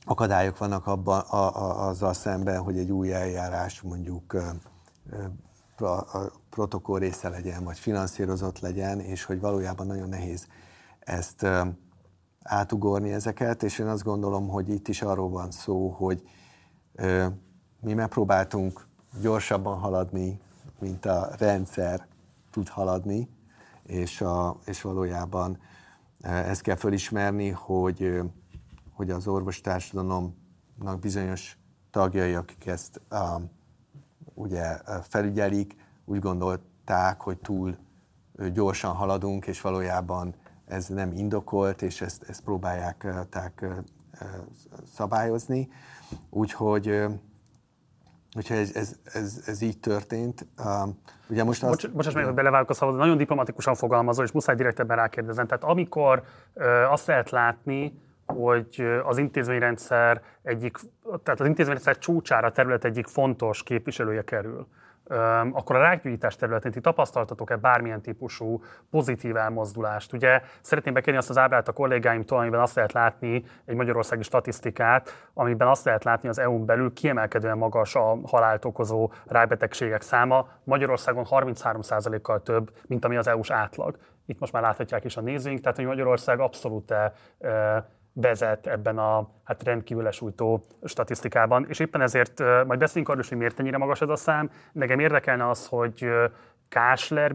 akadályok 0.04 0.58
vannak 0.58 0.86
abban, 0.86 1.20
a, 1.20 1.56
a, 1.56 1.88
azzal 1.88 2.12
szemben, 2.12 2.60
hogy 2.60 2.78
egy 2.78 2.90
új 2.90 3.12
eljárás 3.12 3.80
mondjuk 3.80 4.36
a 5.76 6.32
protokoll 6.50 6.98
része 6.98 7.28
legyen, 7.28 7.64
vagy 7.64 7.78
finanszírozott 7.78 8.58
legyen, 8.58 9.00
és 9.00 9.24
hogy 9.24 9.40
valójában 9.40 9.86
nagyon 9.86 10.08
nehéz 10.08 10.46
ezt 11.00 11.46
átugorni 12.42 13.12
ezeket, 13.12 13.62
és 13.62 13.78
én 13.78 13.86
azt 13.86 14.02
gondolom, 14.02 14.48
hogy 14.48 14.68
itt 14.68 14.88
is 14.88 15.02
arról 15.02 15.28
van 15.30 15.50
szó, 15.50 15.88
hogy 15.88 16.22
mi 17.80 17.92
megpróbáltunk 17.92 18.86
gyorsabban 19.20 19.78
haladni, 19.78 20.40
mint 20.80 21.06
a 21.06 21.30
rendszer 21.38 22.06
tud 22.50 22.68
haladni, 22.68 23.28
és, 23.82 24.20
a, 24.20 24.58
és 24.64 24.82
valójában 24.82 25.58
ezt 26.22 26.62
kell 26.62 26.76
fölismerni, 26.76 27.48
hogy 27.48 28.20
hogy 29.02 29.10
az 29.10 29.26
orvostársadalomnak 29.26 30.98
bizonyos 31.00 31.56
tagjai, 31.90 32.34
akik 32.34 32.66
ezt 32.66 33.00
um, 33.10 33.50
ugye 34.34 34.76
felügyelik, 35.02 35.76
úgy 36.04 36.18
gondolták, 36.18 37.20
hogy 37.20 37.38
túl 37.38 37.76
gyorsan 38.52 38.94
haladunk, 38.94 39.46
és 39.46 39.60
valójában 39.60 40.34
ez 40.64 40.86
nem 40.86 41.12
indokolt, 41.12 41.82
és 41.82 42.00
ezt, 42.00 42.22
ezt 42.28 42.42
próbálják 42.42 43.06
tehát, 43.30 43.64
szabályozni. 44.92 45.68
Úgyhogy 46.30 47.04
Úgyhogy 48.36 48.56
ez, 48.56 48.74
ez, 48.74 48.96
ez, 49.04 49.42
ez 49.46 49.60
így 49.60 49.78
történt. 49.78 50.46
ugye 51.28 51.44
most 51.44 51.62
azt... 51.62 51.70
Bocs, 51.70 51.94
bocsáss 51.94 52.14
meg, 52.14 52.24
hogy 52.24 52.34
belevágok 52.34 52.70
a 52.70 52.74
szabad, 52.74 52.96
nagyon 52.96 53.16
diplomatikusan 53.16 53.74
fogalmazol, 53.74 54.24
és 54.24 54.32
muszáj 54.32 54.54
direktebben 54.54 54.96
rákérdezni. 54.96 55.46
Tehát 55.46 55.64
amikor 55.64 56.22
azt 56.90 57.06
lehet 57.06 57.30
látni, 57.30 58.00
hogy 58.32 59.00
az 59.04 59.18
intézményrendszer 59.18 60.22
egyik, 60.42 60.76
tehát 61.22 61.40
az 61.40 61.46
intézményrendszer 61.46 61.98
csúcsára 61.98 62.50
terület 62.50 62.84
egyik 62.84 63.06
fontos 63.06 63.62
képviselője 63.62 64.22
kerül, 64.22 64.66
akkor 65.52 65.76
a 65.76 65.78
rákgyújítás 65.78 66.36
területén 66.36 66.70
ti 66.70 66.80
tapasztaltatok-e 66.80 67.56
bármilyen 67.56 68.00
típusú 68.00 68.62
pozitív 68.90 69.36
elmozdulást? 69.36 70.12
Ugye 70.12 70.42
szeretném 70.60 70.94
bekérni 70.94 71.18
azt 71.18 71.30
az 71.30 71.38
ábrát 71.38 71.68
a 71.68 71.72
kollégáimtól, 71.72 72.38
amiben 72.38 72.60
azt 72.60 72.74
lehet 72.74 72.92
látni 72.92 73.44
egy 73.64 73.74
magyarországi 73.74 74.22
statisztikát, 74.22 75.28
amiben 75.34 75.68
azt 75.68 75.84
lehet 75.84 76.04
látni 76.04 76.28
az 76.28 76.38
EU-n 76.38 76.66
belül 76.66 76.92
kiemelkedően 76.92 77.58
magas 77.58 77.94
a 77.94 78.18
halált 78.26 78.64
okozó 78.64 79.12
rákbetegségek 79.26 80.02
száma, 80.02 80.48
Magyarországon 80.64 81.26
33%-kal 81.30 82.42
több, 82.42 82.70
mint 82.86 83.04
ami 83.04 83.16
az 83.16 83.26
EU-s 83.26 83.50
átlag. 83.50 83.96
Itt 84.26 84.38
most 84.38 84.52
már 84.52 84.62
láthatják 84.62 85.04
is 85.04 85.16
a 85.16 85.20
nézőink, 85.20 85.60
tehát 85.60 85.76
hogy 85.76 85.86
Magyarország 85.86 86.40
abszolút 86.40 86.94
vezet 88.12 88.66
ebben 88.66 88.98
a 88.98 89.28
hát 89.44 89.62
rendkívül 89.62 90.02
lesújtó 90.02 90.64
statisztikában, 90.84 91.66
és 91.68 91.78
éppen 91.78 92.00
ezért 92.00 92.38
majd 92.66 92.78
beszélünk 92.78 93.08
arról, 93.08 93.24
hogy 93.28 93.38
miért 93.38 93.60
ennyire 93.60 93.78
magas 93.78 94.00
ez 94.00 94.08
a 94.08 94.16
szám. 94.16 94.50
Nekem 94.72 94.98
érdekelne 94.98 95.48
az, 95.48 95.66
hogy 95.66 96.06
Kásler 96.72 97.32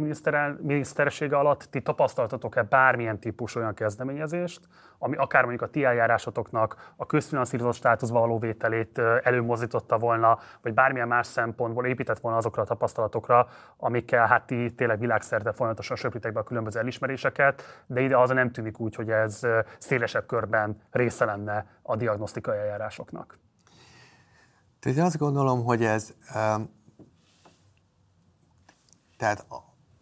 minisztersége 0.62 1.38
alatt 1.38 1.64
ti 1.64 1.82
tapasztaltatok-e 1.82 2.64
bármilyen 2.64 3.20
típus 3.20 3.56
olyan 3.56 3.74
kezdeményezést, 3.74 4.68
ami 5.00 5.16
akár 5.16 5.42
mondjuk 5.42 5.64
a 5.64 5.72
ti 5.72 5.84
eljárásotoknak 5.84 6.94
a 6.96 7.06
közfinanszírozott 7.06 7.74
státuszba 7.74 8.20
való 8.20 8.40
vételét 8.40 8.98
előmozdította 9.24 9.98
volna, 9.98 10.40
vagy 10.62 10.74
bármilyen 10.74 11.08
más 11.08 11.28
szempontból 11.28 11.86
épített 11.86 12.20
volna 12.20 12.38
azokra 12.38 12.62
a 12.62 12.66
tapasztalatokra, 12.66 13.48
amikkel 13.78 14.28
hát 14.28 14.46
ti 14.46 14.74
tényleg 14.76 15.00
világszerte 15.00 15.52
folyamatosan 15.52 15.96
söprítek 15.96 16.34
be 16.34 16.40
a 16.40 16.44
különböző 16.44 16.80
elismeréseket, 16.80 17.84
de 17.88 18.02
ide 18.02 18.18
az 18.18 18.30
nem 18.30 18.52
tűnik 18.52 18.80
úgy, 18.80 18.96
hogy 18.96 19.10
ez 19.10 19.42
szélesebb 19.78 20.26
körben 20.26 20.82
része 20.92 21.26
lenne 21.26 21.66
a 21.82 21.96
diagnosztikai 21.96 22.58
eljárásoknak. 22.58 23.40
Tehát 24.80 25.00
azt 25.00 25.18
gondolom, 25.18 25.64
hogy 25.64 25.84
ez 25.84 26.14
tehát 29.18 29.46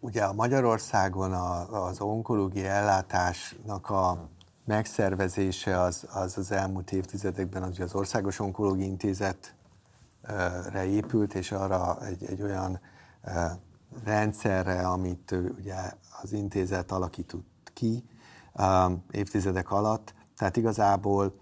ugye 0.00 0.24
a 0.24 0.32
Magyarországon 0.32 1.32
a, 1.32 1.84
az 1.86 2.00
onkológiai 2.00 2.66
ellátásnak 2.66 3.90
a 3.90 4.28
megszervezése 4.64 5.80
az 5.80 6.06
az, 6.12 6.38
az 6.38 6.52
elmúlt 6.52 6.92
évtizedekben 6.92 7.62
az, 7.62 7.80
az 7.80 7.94
Országos 7.94 8.40
Onkológiai 8.40 8.88
Intézetre 8.88 9.54
épült, 10.86 11.34
és 11.34 11.52
arra 11.52 12.06
egy, 12.06 12.24
egy 12.24 12.42
olyan 12.42 12.80
rendszerre, 14.04 14.88
amit 14.88 15.34
ugye 15.58 15.92
az 16.22 16.32
intézet 16.32 16.92
alakított 16.92 17.70
ki 17.72 18.04
évtizedek 19.10 19.70
alatt. 19.70 20.14
Tehát 20.36 20.56
igazából 20.56 21.34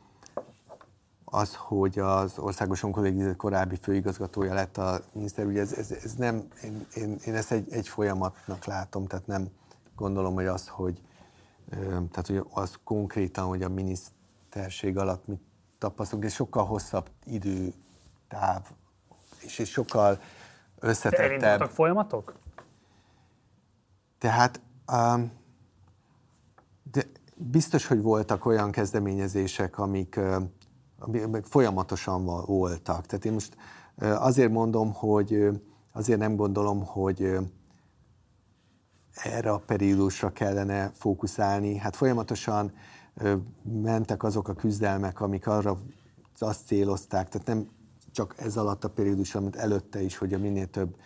az, 1.34 1.54
hogy 1.54 1.98
az 1.98 2.38
Országos 2.38 2.82
Onkológiai 2.82 3.36
korábbi 3.36 3.76
főigazgatója 3.76 4.54
lett 4.54 4.78
a 4.78 5.00
miniszter, 5.12 5.46
ugye 5.46 5.60
ez, 5.60 5.72
ez, 5.72 5.90
ez 5.90 6.14
nem, 6.14 6.48
én, 6.62 6.86
én, 6.94 7.18
én 7.24 7.34
ezt 7.34 7.52
egy, 7.52 7.72
egy 7.72 7.88
folyamatnak 7.88 8.64
látom, 8.64 9.06
tehát 9.06 9.26
nem 9.26 9.48
gondolom, 9.96 10.34
hogy 10.34 10.46
az, 10.46 10.68
hogy, 10.68 11.00
tehát, 12.10 12.26
hogy 12.26 12.46
az 12.50 12.78
konkrétan, 12.84 13.46
hogy 13.46 13.62
a 13.62 13.68
miniszterség 13.68 14.98
alatt 14.98 15.26
mit 15.26 15.40
tapasztalunk, 15.78 16.26
és 16.26 16.34
sokkal 16.34 16.64
hosszabb 16.64 17.10
időtáv, 17.24 18.62
és, 19.40 19.58
és 19.58 19.70
sokkal 19.70 20.20
összetettebb. 20.78 21.40
De 21.40 21.46
elindultak 21.46 21.70
folyamatok? 21.70 22.34
Tehát 24.18 24.60
um, 24.92 25.32
de 26.92 27.02
biztos, 27.36 27.86
hogy 27.86 28.02
voltak 28.02 28.46
olyan 28.46 28.70
kezdeményezések, 28.70 29.78
amik, 29.78 30.20
meg 31.06 31.44
folyamatosan 31.44 32.24
voltak. 32.46 33.06
Tehát 33.06 33.24
én 33.24 33.32
most 33.32 33.56
azért 33.98 34.52
mondom, 34.52 34.92
hogy 34.92 35.48
azért 35.92 36.18
nem 36.18 36.36
gondolom, 36.36 36.84
hogy 36.84 37.38
erre 39.14 39.50
a 39.50 39.58
periódusra 39.58 40.32
kellene 40.32 40.90
fókuszálni. 40.94 41.76
Hát 41.76 41.96
folyamatosan 41.96 42.72
mentek 43.62 44.22
azok 44.22 44.48
a 44.48 44.54
küzdelmek, 44.54 45.20
amik 45.20 45.46
arra 45.46 45.78
azt 46.38 46.66
célozták, 46.66 47.28
tehát 47.28 47.46
nem 47.46 47.68
csak 48.12 48.34
ez 48.38 48.56
alatt 48.56 48.84
a 48.84 48.90
periódus, 48.90 49.34
amit 49.34 49.56
előtte 49.56 50.02
is, 50.02 50.16
hogy 50.16 50.34
a 50.34 50.38
minél 50.38 50.66
több 50.66 50.96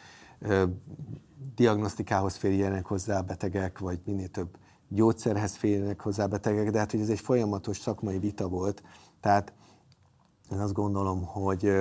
diagnosztikához 1.55 2.37
férjenek 2.37 2.87
hozzá 2.87 3.21
betegek, 3.21 3.79
vagy 3.79 4.01
minél 4.05 4.29
több 4.29 4.57
gyógyszerhez 4.89 5.57
férjenek 5.57 6.01
hozzá 6.01 6.27
betegek, 6.27 6.71
de 6.71 6.79
hát 6.79 6.91
hogy 6.91 7.01
ez 7.01 7.09
egy 7.09 7.21
folyamatos 7.21 7.79
szakmai 7.79 8.19
vita 8.19 8.49
volt. 8.49 8.83
Tehát 9.21 9.53
én 10.53 10.59
azt 10.59 10.73
gondolom, 10.73 11.25
hogy, 11.25 11.73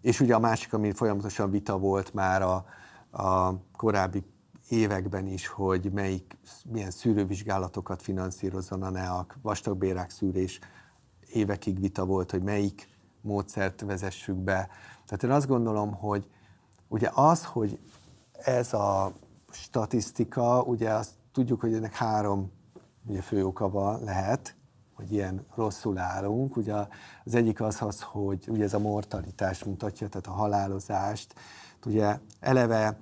és 0.00 0.20
ugye 0.20 0.34
a 0.34 0.38
másik, 0.38 0.72
ami 0.72 0.92
folyamatosan 0.92 1.50
vita 1.50 1.78
volt 1.78 2.14
már 2.14 2.42
a, 2.42 2.64
a 3.22 3.54
korábbi 3.76 4.24
években 4.68 5.26
is, 5.26 5.46
hogy 5.46 5.92
melyik, 5.92 6.36
milyen 6.64 6.90
szűrővizsgálatokat 6.90 8.02
finanszírozzon 8.02 8.82
a 8.82 8.90
NEAK, 8.90 9.38
vastagbérák 9.42 10.10
szűrés, 10.10 10.58
évekig 11.32 11.80
vita 11.80 12.04
volt, 12.04 12.30
hogy 12.30 12.42
melyik 12.42 12.88
módszert 13.20 13.80
vezessük 13.80 14.36
be. 14.36 14.68
Tehát 15.06 15.22
én 15.22 15.30
azt 15.30 15.46
gondolom, 15.46 15.92
hogy 15.92 16.26
ugye 16.88 17.10
az, 17.14 17.44
hogy 17.44 17.78
ez 18.32 18.72
a 18.72 19.12
statisztika, 19.50 20.62
ugye 20.62 20.90
azt 20.90 21.14
tudjuk, 21.32 21.60
hogy 21.60 21.74
ennek 21.74 21.94
három 21.94 22.50
ugye 23.06 23.20
fő 23.20 23.46
oka 23.46 23.98
lehet, 24.04 24.56
hogy 24.94 25.12
ilyen 25.12 25.46
rosszul 25.54 25.98
állunk. 25.98 26.56
Ugye 26.56 26.74
az 27.24 27.34
egyik 27.34 27.60
az 27.60 27.82
az, 27.82 28.02
hogy 28.02 28.48
ugye 28.48 28.64
ez 28.64 28.74
a 28.74 28.78
mortalitás 28.78 29.64
mutatja, 29.64 30.08
tehát 30.08 30.26
a 30.26 30.30
halálozást. 30.30 31.34
Ugye 31.86 32.18
eleve 32.40 32.98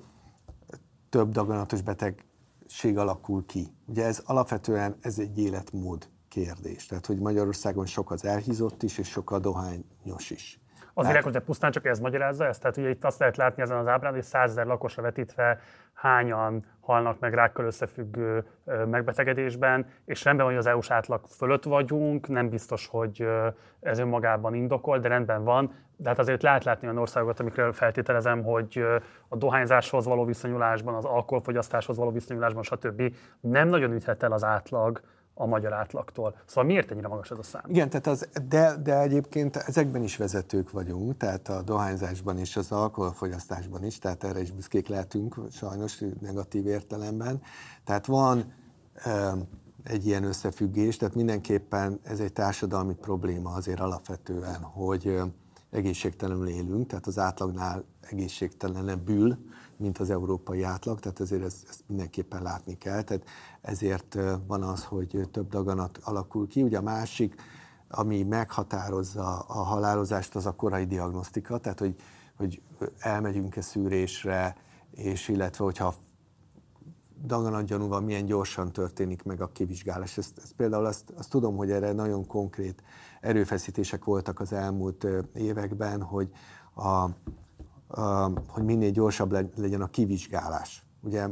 több 1.08 1.30
daganatos 1.30 1.82
betegség 1.82 2.98
alakul 2.98 3.46
ki. 3.46 3.72
Ugye 3.86 4.04
ez 4.04 4.22
alapvetően 4.24 4.96
ez 5.00 5.18
egy 5.18 5.38
életmód 5.38 6.08
kérdés. 6.28 6.86
Tehát, 6.86 7.06
hogy 7.06 7.18
Magyarországon 7.18 7.86
sok 7.86 8.10
az 8.10 8.24
elhízott 8.24 8.82
is, 8.82 8.98
és 8.98 9.08
sok 9.08 9.30
a 9.30 9.38
dohányos 9.38 10.30
is. 10.30 10.59
Azért, 11.00 11.24
hát, 11.24 11.24
hogy 11.24 11.42
pusztán 11.42 11.70
csak 11.70 11.86
ez 11.86 12.00
magyarázza 12.00 12.46
ezt? 12.46 12.60
Tehát 12.60 12.76
ugye 12.76 12.88
itt 12.88 13.04
azt 13.04 13.18
lehet 13.18 13.36
látni 13.36 13.62
ezen 13.62 13.76
az 13.76 13.86
ábrán, 13.86 14.12
hogy 14.12 14.22
100 14.22 14.50
ezer 14.50 14.66
lakosra 14.66 15.02
vetítve 15.02 15.60
hányan 15.94 16.64
halnak 16.80 17.18
meg 17.18 17.34
rákkal 17.34 17.64
összefüggő 17.64 18.44
megbetegedésben, 18.86 19.86
és 20.04 20.24
rendben 20.24 20.46
van, 20.46 20.54
hogy 20.54 20.64
az 20.64 20.70
EU-s 20.70 20.90
átlag 20.90 21.20
fölött 21.26 21.64
vagyunk, 21.64 22.28
nem 22.28 22.48
biztos, 22.48 22.86
hogy 22.86 23.28
ez 23.80 23.98
önmagában 23.98 24.54
indokol, 24.54 24.98
de 24.98 25.08
rendben 25.08 25.44
van, 25.44 25.72
de 25.96 26.08
hát 26.08 26.18
azért 26.18 26.42
lehet 26.42 26.64
látni 26.64 26.86
olyan 26.86 27.00
országokat, 27.00 27.40
amikről 27.40 27.72
feltételezem, 27.72 28.42
hogy 28.42 28.84
a 29.28 29.36
dohányzáshoz 29.36 30.06
való 30.06 30.24
viszonyulásban, 30.24 30.94
az 30.94 31.04
alkoholfogyasztáshoz 31.04 31.96
való 31.96 32.10
viszonyulásban, 32.10 32.62
stb. 32.62 33.14
nem 33.40 33.68
nagyon 33.68 33.92
üthet 33.92 34.22
el 34.22 34.32
az 34.32 34.44
átlag 34.44 35.00
a 35.40 35.46
magyar 35.46 35.72
átlagtól. 35.72 36.34
Szóval 36.46 36.64
miért 36.64 36.90
ennyire 36.90 37.08
magas 37.08 37.30
ez 37.30 37.38
a 37.38 37.42
szám? 37.42 37.62
Igen, 37.66 37.90
tehát 37.90 38.06
az, 38.06 38.28
de, 38.48 38.76
de 38.82 38.98
egyébként 38.98 39.56
ezekben 39.56 40.02
is 40.02 40.16
vezetők 40.16 40.70
vagyunk, 40.70 41.16
tehát 41.16 41.48
a 41.48 41.62
dohányzásban 41.62 42.38
és 42.38 42.56
az 42.56 42.72
alkoholfogyasztásban 42.72 43.84
is, 43.84 43.98
tehát 43.98 44.24
erre 44.24 44.40
is 44.40 44.50
büszkék 44.50 44.88
lehetünk, 44.88 45.36
sajnos 45.50 46.04
negatív 46.20 46.66
értelemben. 46.66 47.42
Tehát 47.84 48.06
van 48.06 48.52
egy 49.84 50.06
ilyen 50.06 50.24
összefüggés, 50.24 50.96
tehát 50.96 51.14
mindenképpen 51.14 52.00
ez 52.02 52.20
egy 52.20 52.32
társadalmi 52.32 52.94
probléma 52.94 53.50
azért 53.50 53.80
alapvetően, 53.80 54.62
hogy 54.62 55.20
egészségtelenül 55.70 56.48
élünk, 56.48 56.86
tehát 56.86 57.06
az 57.06 57.18
átlagnál 57.18 57.84
egészségtelenebbül, 58.00 59.38
mint 59.80 59.98
az 59.98 60.10
európai 60.10 60.62
átlag, 60.62 61.00
tehát 61.00 61.20
ezért 61.20 61.44
ezt, 61.44 61.66
ezt 61.68 61.82
mindenképpen 61.86 62.42
látni 62.42 62.78
kell. 62.78 63.02
Tehát 63.02 63.24
ezért 63.60 64.18
van 64.46 64.62
az, 64.62 64.84
hogy 64.84 65.28
több 65.30 65.48
daganat 65.48 65.98
alakul 66.02 66.48
ki. 66.48 66.62
Ugye 66.62 66.78
a 66.78 66.82
másik, 66.82 67.34
ami 67.88 68.22
meghatározza 68.22 69.38
a 69.38 69.62
halálozást, 69.62 70.34
az 70.34 70.46
a 70.46 70.52
korai 70.52 70.84
diagnosztika, 70.84 71.58
tehát 71.58 71.78
hogy, 71.78 71.96
hogy 72.36 72.62
elmegyünk-e 72.98 73.60
szűrésre, 73.60 74.56
és 74.90 75.28
illetve 75.28 75.64
hogyha 75.64 75.94
daganatgyanúval 77.26 78.00
milyen 78.00 78.24
gyorsan 78.24 78.72
történik 78.72 79.22
meg 79.22 79.40
a 79.40 79.52
kivizsgálás. 79.52 80.18
Ezt, 80.18 80.38
ezt 80.38 80.52
például 80.52 80.84
azt, 80.84 81.10
azt 81.16 81.30
tudom, 81.30 81.56
hogy 81.56 81.70
erre 81.70 81.92
nagyon 81.92 82.26
konkrét 82.26 82.82
erőfeszítések 83.20 84.04
voltak 84.04 84.40
az 84.40 84.52
elmúlt 84.52 85.06
években, 85.34 86.02
hogy, 86.02 86.30
a, 86.74 87.08
hogy 88.48 88.62
minél 88.64 88.90
gyorsabb 88.90 89.58
legyen 89.58 89.80
a 89.80 89.86
kivizsgálás. 89.86 90.84
Ugye 91.00 91.28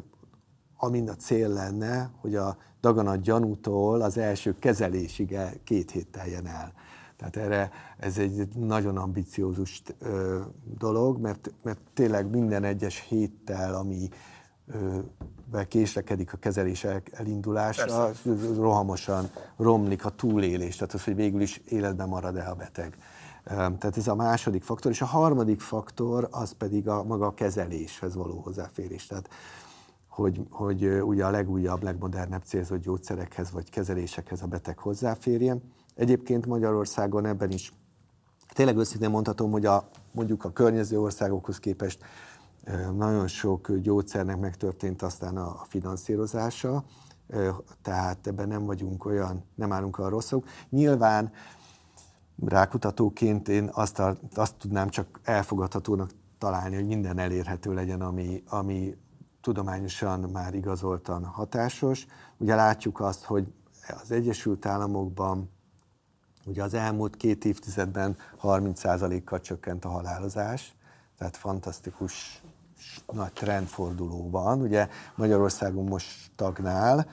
amin 0.77 1.09
a 1.09 1.15
cél 1.15 1.49
lenne, 1.49 2.11
hogy 2.21 2.35
a 2.35 2.57
daganat 2.81 3.21
gyanútól 3.21 4.01
az 4.01 4.19
első 4.19 4.59
kezelésig 4.59 5.33
el, 5.33 5.53
két 5.65 5.91
hét 5.91 6.07
teljen 6.07 6.47
el. 6.47 6.73
Tehát 7.17 7.37
erre 7.37 7.71
ez 7.99 8.19
egy 8.19 8.49
nagyon 8.57 8.97
ambiciózus 8.97 9.83
ö, 9.99 10.41
dolog, 10.79 11.21
mert, 11.21 11.53
mert 11.63 11.79
tényleg 11.95 12.31
minden 12.31 12.65
egyes 12.65 13.07
héttel, 13.09 13.75
ami 13.75 14.09
ö, 14.67 14.99
késlekedik 15.69 16.33
a 16.33 16.37
kezelés 16.37 16.87
elindulása, 17.13 18.05
Persze. 18.05 18.55
rohamosan 18.57 19.31
romlik 19.57 20.05
a 20.05 20.11
túlélés, 20.11 20.77
tehát 20.77 20.95
az, 20.95 21.05
hogy 21.05 21.15
végül 21.15 21.41
is 21.41 21.61
életben 21.69 22.09
marad-e 22.09 22.49
a 22.49 22.55
beteg. 22.55 22.99
Tehát 23.49 23.97
ez 23.97 24.09
a 24.09 24.15
második 24.15 24.63
faktor, 24.63 24.91
és 24.91 25.01
a 25.01 25.07
harmadik 25.07 25.61
faktor 25.61 26.29
az 26.31 26.53
pedig 26.53 26.89
a 26.89 27.03
maga 27.03 27.27
a 27.27 27.35
kezeléshez 27.35 28.15
való 28.15 28.41
hozzáférés. 28.41 29.07
Tehát 29.07 29.29
hogy, 30.09 30.47
hogy 30.51 30.85
ugye 30.85 31.25
a 31.25 31.31
legújabb, 31.31 31.83
legmodernebb 31.83 32.43
célzott 32.43 32.83
gyógyszerekhez 32.83 33.51
vagy 33.51 33.71
kezelésekhez 33.71 34.43
a 34.43 34.47
beteg 34.47 34.79
hozzáférjen. 34.79 35.63
Egyébként 35.95 36.47
Magyarországon 36.47 37.27
ebben 37.27 37.51
is 37.51 37.73
tényleg 38.55 38.77
őszintén 38.77 39.11
mondhatom, 39.11 39.51
hogy 39.51 39.67
a, 39.67 39.89
mondjuk 40.13 40.45
a 40.45 40.53
környező 40.53 41.01
országokhoz 41.01 41.59
képest 41.59 42.05
nagyon 42.97 43.27
sok 43.27 43.73
gyógyszernek 43.73 44.39
megtörtént 44.39 45.03
aztán 45.03 45.37
a 45.37 45.65
finanszírozása, 45.69 46.85
tehát 47.83 48.27
ebben 48.27 48.49
nem 48.49 48.65
vagyunk 48.65 49.05
olyan, 49.05 49.45
nem 49.55 49.73
állunk 49.73 49.99
a 49.99 50.09
rosszok. 50.09 50.45
Nyilván 50.71 51.33
rákutatóként 52.47 53.49
én 53.49 53.71
azt, 53.73 53.99
a, 53.99 54.17
azt 54.35 54.55
tudnám 54.55 54.89
csak 54.89 55.21
elfogadhatónak 55.23 56.11
találni, 56.39 56.75
hogy 56.75 56.87
minden 56.87 57.19
elérhető 57.19 57.75
legyen, 57.75 58.01
ami, 58.01 58.43
ami 58.49 58.97
tudományosan 59.41 60.21
már 60.21 60.55
igazoltan 60.55 61.25
hatásos. 61.25 62.07
Ugye 62.37 62.55
látjuk 62.55 63.01
azt, 63.01 63.25
hogy 63.25 63.53
az 64.03 64.11
Egyesült 64.11 64.67
Államokban 64.67 65.51
ugye 66.45 66.63
az 66.63 66.75
elmúlt 66.75 67.17
két 67.17 67.45
évtizedben 67.45 68.17
30%-kal 68.43 69.41
csökkent 69.41 69.85
a 69.85 69.89
halálozás, 69.89 70.75
tehát 71.19 71.37
fantasztikus 71.37 72.43
nagy 73.13 73.33
trendforduló 73.33 74.31
van. 74.31 74.61
Ugye 74.61 74.89
Magyarországon 75.15 75.85
most 75.85 76.07
stagnál, 76.07 77.07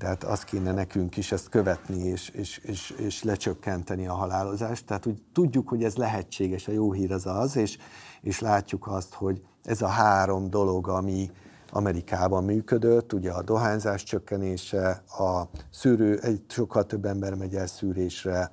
tehát 0.00 0.24
azt 0.24 0.44
kéne 0.44 0.72
nekünk 0.72 1.16
is 1.16 1.32
ezt 1.32 1.48
követni 1.48 2.02
és, 2.04 2.28
és, 2.28 2.58
és, 2.58 2.90
és 2.90 3.22
lecsökkenteni 3.22 4.06
a 4.06 4.12
halálozást. 4.12 4.86
Tehát 4.86 5.06
úgy 5.06 5.22
tudjuk, 5.32 5.68
hogy 5.68 5.84
ez 5.84 5.96
lehetséges, 5.96 6.68
a 6.68 6.72
jó 6.72 6.92
hír 6.92 7.12
az 7.12 7.26
az, 7.26 7.56
és, 7.56 7.78
és 8.20 8.40
látjuk 8.40 8.86
azt, 8.86 9.14
hogy 9.14 9.42
ez 9.62 9.82
a 9.82 9.86
három 9.86 10.50
dolog, 10.50 10.88
ami, 10.88 11.30
Amerikában 11.72 12.44
működött, 12.44 13.12
ugye 13.12 13.30
a 13.30 13.42
dohányzás 13.42 14.02
csökkenése, 14.02 15.02
a 15.18 15.48
szűrő, 15.70 16.18
egy 16.18 16.44
sokkal 16.48 16.86
több 16.86 17.04
ember 17.04 17.34
megy 17.34 17.54
el 17.54 17.66
szűrésre, 17.66 18.52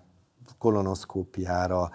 kolonoszkópiára, 0.57 1.89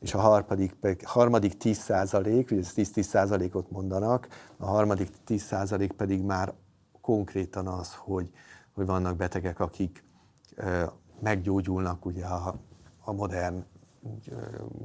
és 0.00 0.14
a 0.14 0.18
harmadik, 0.18 0.76
harmadik 1.04 1.56
10 1.56 1.78
százalék, 1.78 2.50
ugye 2.50 2.62
10-10 2.62 3.02
százalékot 3.02 3.70
mondanak, 3.70 4.28
a 4.56 4.66
harmadik 4.66 5.10
10 5.24 5.42
százalék 5.42 5.92
pedig 5.92 6.22
már 6.22 6.54
konkrétan 7.00 7.66
az, 7.66 7.94
hogy, 7.94 8.30
hogy 8.72 8.86
vannak 8.86 9.16
betegek, 9.16 9.60
akik 9.60 10.04
meggyógyulnak 11.20 12.04
ugye 12.04 12.26
a, 12.26 12.60
a 13.04 13.12
modern 13.12 13.64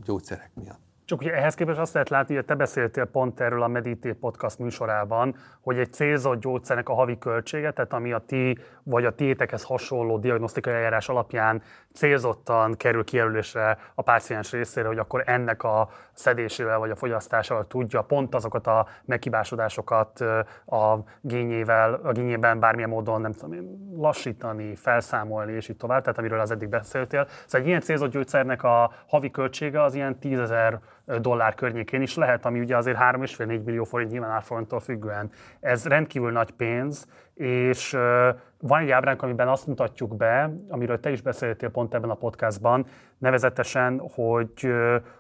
gyógyszerek 0.04 0.52
miatt. 0.54 0.87
Csak 1.08 1.22
ugye 1.22 1.34
ehhez 1.34 1.56
képest 1.56 1.80
azt 1.80 1.94
lehet 1.94 2.10
látni, 2.10 2.36
hogy 2.36 2.46
te 2.46 2.56
beszéltél 2.56 3.06
pont 3.06 3.40
erről 3.40 3.64
a 3.64 3.68
Medité 3.68 4.12
podcast 4.12 4.60
műsorában, 4.60 5.36
hogy 5.62 5.78
egy 5.78 5.94
célzott 5.94 6.40
gyógyszernek 6.40 6.90
a 6.90 6.94
havi 6.94 7.18
költsége, 7.18 7.72
tehát 7.72 7.94
ami 7.94 8.12
a 8.12 8.20
ti 8.20 8.58
vagy 8.84 9.06
a 9.06 9.16
tiétekhez 9.16 9.64
hasonló 9.64 10.18
diagnosztikai 10.18 10.74
eljárás 10.74 11.10
alapján 11.10 11.62
célzottan 11.94 12.76
kerül 12.78 13.04
kijelölésre 13.04 13.78
a 13.96 14.02
páciens 14.02 14.52
részére, 14.52 14.88
hogy 14.88 14.98
akkor 14.98 15.24
ennek 15.26 15.64
a 15.64 15.90
szedésével 16.14 16.80
vagy 16.80 16.90
a 16.90 16.96
fogyasztásával 16.96 17.68
tudja 17.68 18.02
pont 18.02 18.36
azokat 18.36 18.68
a 18.68 18.88
meghibásodásokat 19.06 20.20
a 20.66 20.98
gényével, 21.22 21.94
a 22.04 22.12
gényében 22.12 22.60
bármilyen 22.60 22.90
módon 22.90 23.22
nem 23.22 23.34
tudom 23.34 23.56
lassítani, 23.98 24.76
felszámolni 24.76 25.52
és 25.54 25.70
így 25.70 25.78
tovább, 25.78 26.02
tehát 26.02 26.18
amiről 26.18 26.40
az 26.40 26.52
eddig 26.52 26.70
beszéltél. 26.70 27.28
Szóval 27.46 27.62
egy 27.62 27.68
ilyen 27.68 27.82
célzott 27.82 28.12
gyógyszernek 28.12 28.64
a 28.64 28.92
havi 29.08 29.32
költsége 29.32 29.84
az 29.84 29.94
ilyen 29.94 30.20
10 30.20 30.40
ezer 30.40 30.80
dollár 31.20 31.56
környékén 31.56 32.02
is 32.02 32.16
lehet, 32.16 32.46
ami 32.46 32.60
ugye 32.60 32.78
azért 32.78 32.98
3,5-4 32.98 33.64
millió 33.64 33.84
forint 33.84 34.12
nyilván 34.12 34.32
árforinttól 34.32 34.80
függően. 34.80 35.30
Ez 35.60 35.86
rendkívül 35.86 36.32
nagy 36.32 36.52
pénz, 36.52 37.08
és 37.34 37.92
van 38.60 38.82
egy 38.82 38.92
ábránk, 38.92 39.22
amiben 39.22 39.48
azt 39.48 39.68
mutatjuk 39.68 40.16
be, 40.16 40.54
amiről 40.70 41.00
te 41.00 41.12
is 41.12 41.22
beszéltél 41.22 41.70
pont 41.70 41.94
ebben 41.94 42.10
a 42.10 42.16
podcastban, 42.16 42.86
nevezetesen, 43.18 44.02
hogy 44.14 44.74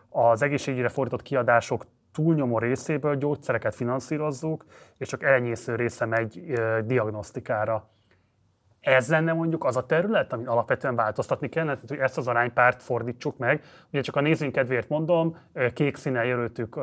az 0.10 0.42
egészségügyre 0.42 0.90
fordított 0.90 1.22
kiadások 1.22 1.86
túlnyomó 2.14 2.60
részéből 2.60 3.16
gyógyszereket 3.16 3.76
finanszírozzuk, 3.76 4.66
és 4.98 5.08
csak 5.08 5.24
elenyésző 5.24 5.76
része 5.76 6.06
megy 6.06 6.54
diagnosztikára. 6.86 7.90
Ez 8.88 9.10
lenne 9.10 9.34
mondjuk 9.34 9.64
az 9.64 9.78
a 9.78 9.86
terület, 9.86 10.34
amit 10.34 10.48
alapvetően 10.48 10.96
változtatni 10.96 11.50
kellene, 11.50 11.74
tehát 11.74 11.90
hogy 11.90 11.98
ezt 11.98 12.18
az 12.18 12.28
aránypárt 12.28 12.84
fordítsuk 12.84 13.38
meg. 13.38 13.64
Ugye 13.92 14.02
csak 14.02 14.16
a 14.16 14.22
nézőink 14.22 14.54
kedvéért 14.54 14.90
mondom, 14.90 15.38
kék 15.74 15.96
színnel 15.96 16.26
jelöltük 16.26 16.80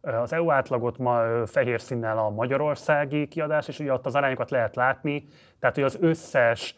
az 0.00 0.32
EU 0.32 0.50
átlagot, 0.50 0.98
ma 0.98 1.46
fehér 1.46 1.80
színnel 1.80 2.18
a 2.18 2.30
magyarországi 2.30 3.28
kiadás, 3.28 3.68
és 3.68 3.78
ugye 3.78 3.92
ott 3.92 4.06
az 4.06 4.14
arányokat 4.14 4.50
lehet 4.50 4.76
látni, 4.76 5.26
tehát 5.58 5.74
hogy 5.74 5.84
az 5.84 5.98
összes 6.00 6.76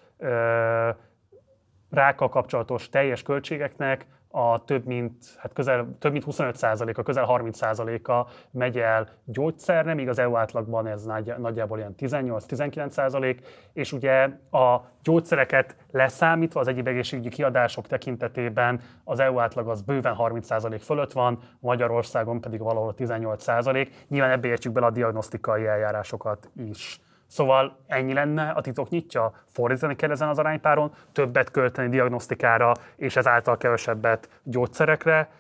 rákkal 1.91 2.29
kapcsolatos 2.29 2.89
teljes 2.89 3.23
költségeknek 3.23 4.07
a 4.31 4.65
több 4.65 4.87
mint, 4.87 5.15
hát 5.37 5.53
közel, 5.53 5.89
több 5.99 6.13
mint 6.13 6.25
25%-a, 6.27 7.03
közel 7.03 7.27
30%-a 7.29 8.27
megy 8.51 8.79
el 8.79 9.09
gyógyszerre, 9.25 9.95
míg 9.95 10.09
az 10.09 10.19
EU 10.19 10.37
átlagban 10.37 10.87
ez 10.87 11.05
nagyjából 11.39 11.79
ilyen 11.79 11.95
18-19%, 11.99 13.39
és 13.73 13.93
ugye 13.93 14.23
a 14.51 14.85
gyógyszereket 15.03 15.77
leszámítva 15.91 16.61
az 16.61 16.69
egyéb 16.69 16.87
egészségügyi 16.87 17.29
kiadások 17.29 17.87
tekintetében 17.87 18.81
az 19.05 19.21
EU 19.21 19.39
átlag 19.39 19.69
az 19.69 19.83
bőven 19.83 20.17
30% 20.19 20.81
fölött 20.83 21.13
van, 21.13 21.39
Magyarországon 21.61 22.41
pedig 22.41 22.61
valahol 22.61 22.95
18%. 22.99 23.89
Nyilván 24.09 24.31
ebbe 24.31 24.49
értjük 24.49 24.73
bele 24.73 24.87
a 24.87 24.91
diagnosztikai 24.91 25.67
eljárásokat 25.67 26.51
is. 26.57 27.01
Szóval 27.29 27.79
ennyi 27.87 28.13
lenne 28.13 28.51
a 28.51 28.61
titok 28.61 28.89
nyitja? 28.89 29.33
Fordítani 29.47 29.97
kell 29.97 30.11
ezen 30.11 30.29
az 30.29 30.39
aránypáron, 30.39 30.93
többet 31.13 31.51
költeni 31.51 31.89
diagnosztikára, 31.89 32.73
és 32.97 33.17
ezáltal 33.17 33.57
kevesebbet 33.57 34.29
gyógyszerekre, 34.43 35.31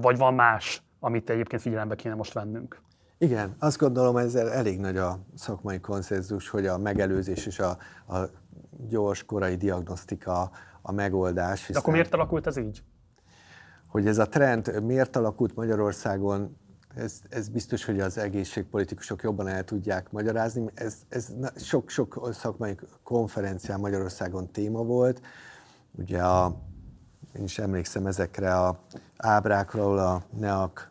vagy 0.00 0.18
van 0.18 0.34
más, 0.34 0.82
amit 1.00 1.30
egyébként 1.30 1.62
figyelembe 1.62 1.94
kéne 1.94 2.14
most 2.14 2.32
vennünk? 2.32 2.80
Igen, 3.18 3.56
azt 3.58 3.78
gondolom, 3.78 4.16
ezzel 4.16 4.50
elég 4.50 4.80
nagy 4.80 4.96
a 4.96 5.18
szakmai 5.34 5.80
konszenzus, 5.80 6.48
hogy 6.48 6.66
a 6.66 6.78
megelőzés 6.78 7.46
és 7.46 7.58
a, 7.58 7.70
a 8.14 8.16
gyors 8.88 9.24
korai 9.24 9.56
diagnosztika 9.56 10.50
a 10.82 10.92
megoldás. 10.92 11.66
De 11.66 11.78
akkor 11.78 11.92
miért 11.92 12.14
alakult 12.14 12.46
ez 12.46 12.56
így? 12.56 12.82
Hogy 13.86 14.06
ez 14.06 14.18
a 14.18 14.28
trend 14.28 14.82
miért 14.82 15.16
alakult 15.16 15.54
Magyarországon, 15.54 16.56
ez, 16.94 17.20
ez 17.28 17.48
biztos, 17.48 17.84
hogy 17.84 18.00
az 18.00 18.18
egészségpolitikusok 18.18 19.22
jobban 19.22 19.48
el 19.48 19.64
tudják 19.64 20.10
magyarázni. 20.10 20.64
Ez, 20.74 20.96
sok-sok 21.56 22.28
szakmai 22.32 22.76
konferencián 23.02 23.80
Magyarországon 23.80 24.50
téma 24.50 24.82
volt. 24.82 25.20
Ugye 25.92 26.22
a, 26.22 26.56
én 27.36 27.42
is 27.42 27.58
emlékszem 27.58 28.06
ezekre 28.06 28.54
a 28.54 28.80
ábrákra, 29.16 30.12
a 30.12 30.22
NEAK 30.38 30.90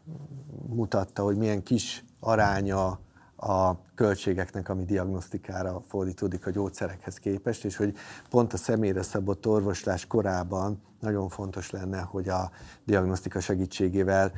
mutatta, 0.68 1.24
hogy 1.24 1.38
milyen 1.38 1.64
kis 1.64 2.06
aránya 2.20 3.00
a 3.36 3.82
költségeknek, 3.96 4.70
ami 4.70 4.84
diagnosztikára 4.86 5.82
fordítódik 5.88 6.46
a 6.46 6.52
gyógyszerekhez 6.52 7.18
képest, 7.18 7.66
és 7.66 7.76
hogy 7.76 7.96
pont 8.30 8.54
a 8.54 8.58
személyre 8.58 9.02
szabott 9.02 9.48
orvoslás 9.48 10.08
korában 10.08 10.82
nagyon 11.00 11.30
fontos 11.30 11.70
lenne, 11.70 12.00
hogy 12.00 12.30
a 12.30 12.52
diagnosztika 12.86 13.40
segítségével 13.40 14.32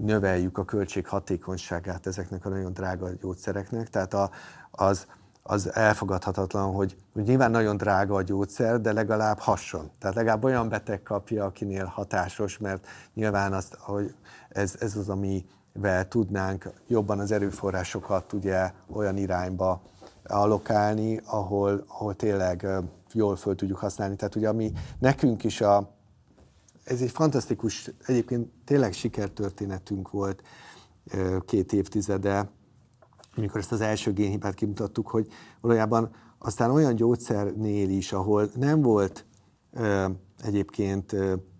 növeljük 0.00 0.58
a 0.58 0.64
költség 0.64 1.06
hatékonyságát 1.06 2.06
ezeknek 2.06 2.46
a 2.46 2.48
nagyon 2.48 2.72
drága 2.72 3.10
gyógyszereknek. 3.20 3.88
Tehát 3.88 4.14
a, 4.14 4.30
az, 4.70 5.06
az 5.42 5.74
elfogadhatatlan, 5.74 6.72
hogy, 6.72 6.96
hogy 7.12 7.22
nyilván 7.22 7.50
nagyon 7.50 7.76
drága 7.76 8.14
a 8.14 8.22
gyógyszer, 8.22 8.80
de 8.80 8.92
legalább 8.92 9.38
hasson. 9.38 9.90
Tehát 9.98 10.16
legalább 10.16 10.44
olyan 10.44 10.68
beteg 10.68 11.02
kapja, 11.02 11.44
akinél 11.44 11.84
hatásos, 11.84 12.58
mert 12.58 12.86
nyilván 13.14 13.52
azt, 13.52 13.76
hogy 13.80 14.14
ez, 14.48 14.74
ez 14.80 14.96
az, 14.96 15.08
amivel 15.08 16.08
tudnánk 16.08 16.70
jobban 16.86 17.18
az 17.18 17.32
erőforrásokat 17.32 18.32
ugye 18.32 18.72
olyan 18.92 19.16
irányba 19.16 19.82
allokálni, 20.24 21.20
ahol, 21.24 21.84
ahol 21.88 22.14
tényleg 22.14 22.66
jól 23.12 23.36
föl 23.36 23.54
tudjuk 23.54 23.78
használni. 23.78 24.16
Tehát 24.16 24.34
ugye 24.36 24.48
ami 24.48 24.72
nekünk 24.98 25.44
is 25.44 25.60
a, 25.60 25.97
ez 26.88 27.00
egy 27.00 27.10
fantasztikus, 27.10 27.90
egyébként 28.06 28.48
tényleg 28.64 28.92
sikertörténetünk 28.92 30.10
volt 30.10 30.42
két 31.44 31.72
évtizede, 31.72 32.50
amikor 33.36 33.60
ezt 33.60 33.72
az 33.72 33.80
első 33.80 34.12
génhibát 34.12 34.54
kimutattuk, 34.54 35.08
hogy 35.08 35.28
valójában 35.60 36.10
aztán 36.38 36.70
olyan 36.70 36.94
gyógyszernél 36.94 37.88
is, 37.88 38.12
ahol 38.12 38.50
nem 38.54 38.82
volt 38.82 39.26
egyébként 40.42 41.16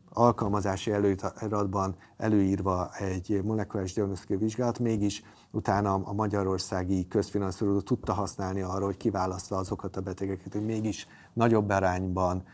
alkalmazási 0.09 0.91
előiratban 0.91 1.97
előírva 2.17 2.91
egy 2.95 3.41
molekuláris 3.45 3.93
diagnosztikai 3.93 4.37
vizsgálat, 4.37 4.79
mégis 4.79 5.23
utána 5.53 5.95
a 5.95 6.13
magyarországi 6.13 7.07
közfinanszírozó 7.09 7.81
tudta 7.81 8.13
használni 8.13 8.61
arra, 8.61 8.85
hogy 8.85 8.97
kiválasztva 8.97 9.57
azokat 9.57 9.97
a 9.97 10.01
betegeket, 10.01 10.53
hogy 10.53 10.65
mégis 10.65 11.07
nagyobb 11.33 11.69
arányban 11.69 12.45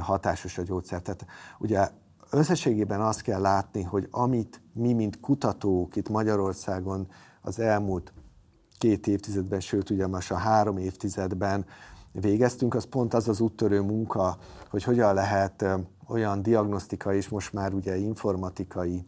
hatásos 0.00 0.58
a 0.58 0.62
gyógyszer. 0.62 1.02
Tehát 1.02 1.26
ugye 1.58 1.90
összességében 2.30 3.00
azt 3.00 3.22
kell 3.22 3.40
látni, 3.40 3.82
hogy 3.82 4.08
amit 4.10 4.62
mi, 4.72 4.92
mint 4.92 5.20
kutatók 5.20 5.96
itt 5.96 6.08
Magyarországon 6.08 7.08
az 7.40 7.58
elmúlt 7.58 8.12
két 8.78 9.06
évtizedben, 9.06 9.60
sőt 9.60 9.90
ugye 9.90 10.06
most 10.06 10.30
a 10.30 10.36
három 10.36 10.76
évtizedben 10.76 11.66
végeztünk, 12.12 12.74
az 12.74 12.84
pont 12.84 13.14
az 13.14 13.28
az 13.28 13.40
úttörő 13.40 13.80
munka, 13.80 14.38
hogy 14.70 14.82
hogyan 14.82 15.14
lehet 15.14 15.64
olyan 16.06 16.42
diagnosztikai 16.42 17.16
és 17.16 17.28
most 17.28 17.52
már 17.52 17.72
ugye 17.72 17.96
informatikai 17.96 19.06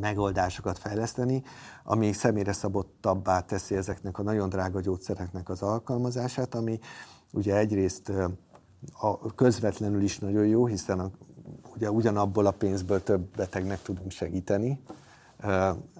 megoldásokat 0.00 0.78
fejleszteni, 0.78 1.42
ami 1.84 2.12
személyre 2.12 2.52
szabottabbá 2.52 3.40
teszi 3.40 3.74
ezeknek 3.74 4.18
a 4.18 4.22
nagyon 4.22 4.48
drága 4.48 4.80
gyógyszereknek 4.80 5.48
az 5.48 5.62
alkalmazását, 5.62 6.54
ami 6.54 6.78
ugye 7.32 7.56
egyrészt 7.56 8.12
a 9.00 9.34
közvetlenül 9.34 10.02
is 10.02 10.18
nagyon 10.18 10.46
jó, 10.46 10.66
hiszen 10.66 10.98
a 10.98 11.10
ugye 11.74 11.90
ugyanabból 11.90 12.46
a 12.46 12.50
pénzből 12.50 13.02
több 13.02 13.36
betegnek 13.36 13.82
tudunk 13.82 14.10
segíteni, 14.10 14.80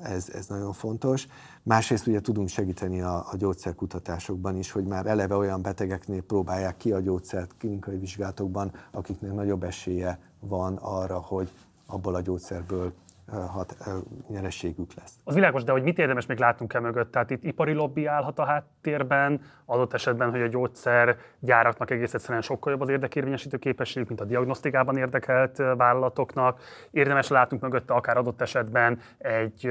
ez, 0.02 0.28
ez 0.28 0.46
nagyon 0.46 0.72
fontos. 0.72 1.26
Másrészt 1.62 2.06
ugye 2.06 2.20
tudunk 2.20 2.48
segíteni 2.48 3.00
a, 3.00 3.16
a 3.30 3.36
gyógyszerkutatásokban 3.36 4.56
is, 4.56 4.70
hogy 4.70 4.84
már 4.84 5.06
eleve 5.06 5.36
olyan 5.36 5.62
betegeknél 5.62 6.22
próbálják 6.22 6.76
ki 6.76 6.92
a 6.92 7.00
gyógyszert 7.00 7.54
klinikai 7.58 7.96
vizsgálatokban, 7.96 8.72
akiknek 8.90 9.32
nagyobb 9.32 9.62
esélye 9.62 10.18
van 10.40 10.76
arra, 10.76 11.18
hogy 11.18 11.52
abból 11.86 12.14
a 12.14 12.20
gyógyszerből 12.20 12.92
hat, 13.32 13.76
nyerességük 14.28 14.94
lesz. 14.94 15.12
Az 15.24 15.34
világos, 15.34 15.64
de 15.64 15.72
hogy 15.72 15.82
mit 15.82 15.98
érdemes 15.98 16.26
még 16.26 16.38
látnunk 16.38 16.72
el 16.72 16.80
mögött? 16.80 17.10
Tehát 17.10 17.30
itt 17.30 17.44
ipari 17.44 17.72
lobby 17.72 18.06
állhat 18.06 18.38
a 18.38 18.44
háttérben, 18.44 19.40
adott 19.64 19.92
esetben, 19.92 20.30
hogy 20.30 20.42
a 20.42 20.46
gyógyszergyáraknak 20.46 21.90
egész 21.90 22.14
egyszerűen 22.14 22.42
sokkal 22.42 22.72
jobb 22.72 22.80
az 22.80 22.88
érdekérvényesítő 22.88 23.56
képességük, 23.56 24.08
mint 24.08 24.20
a 24.20 24.24
diagnosztikában 24.24 24.96
érdekelt 24.96 25.56
vállalatoknak. 25.56 26.60
Érdemes 26.90 27.28
látnunk 27.28 27.62
mögötte 27.62 27.94
akár 27.94 28.16
adott 28.16 28.40
esetben 28.40 29.00
egy 29.18 29.70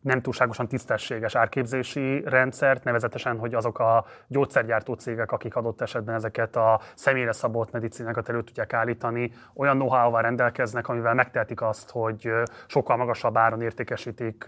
nem 0.00 0.20
túlságosan 0.20 0.68
tisztességes 0.68 1.34
árképzési 1.34 2.22
rendszert, 2.26 2.84
nevezetesen, 2.84 3.38
hogy 3.38 3.54
azok 3.54 3.78
a 3.78 4.04
gyógyszergyártó 4.26 4.94
cégek, 4.94 5.32
akik 5.32 5.56
adott 5.56 5.80
esetben 5.80 6.14
ezeket 6.14 6.56
a 6.56 6.80
személyre 6.94 7.32
szabott 7.32 7.72
medicinákat 7.72 8.28
elő 8.28 8.42
tudják 8.42 8.72
állítani, 8.72 9.32
olyan 9.54 9.76
know-how-val 9.76 10.22
rendelkeznek, 10.22 10.88
amivel 10.88 11.14
megtehetik 11.14 11.62
azt, 11.62 11.90
hogy 11.90 12.30
sokkal 12.66 12.96
magasabb 12.96 13.36
áron 13.36 13.62
értékesítik 13.62 14.44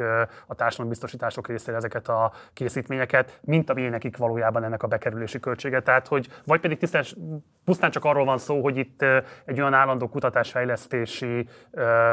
a 0.46 0.54
társadalombiztosítások 0.54 1.48
részére 1.48 1.76
ezeket 1.76 2.08
a 2.08 2.32
készítményeket, 2.52 3.38
mint 3.40 3.70
ami 3.70 3.88
nekik 3.88 4.16
valójában 4.16 4.64
ennek 4.64 4.82
a 4.82 4.86
bekerülési 4.86 5.40
költsége. 5.40 5.82
Tehát, 5.82 6.08
hogy 6.08 6.28
vagy 6.46 6.60
pedig 6.60 6.78
tisztes, 6.78 7.16
pusztán 7.64 7.90
csak 7.90 8.04
arról 8.04 8.24
van 8.24 8.38
szó, 8.38 8.62
hogy 8.62 8.76
itt 8.76 9.04
egy 9.44 9.60
olyan 9.60 9.74
állandó 9.74 10.08
kutatásfejlesztési 10.08 11.48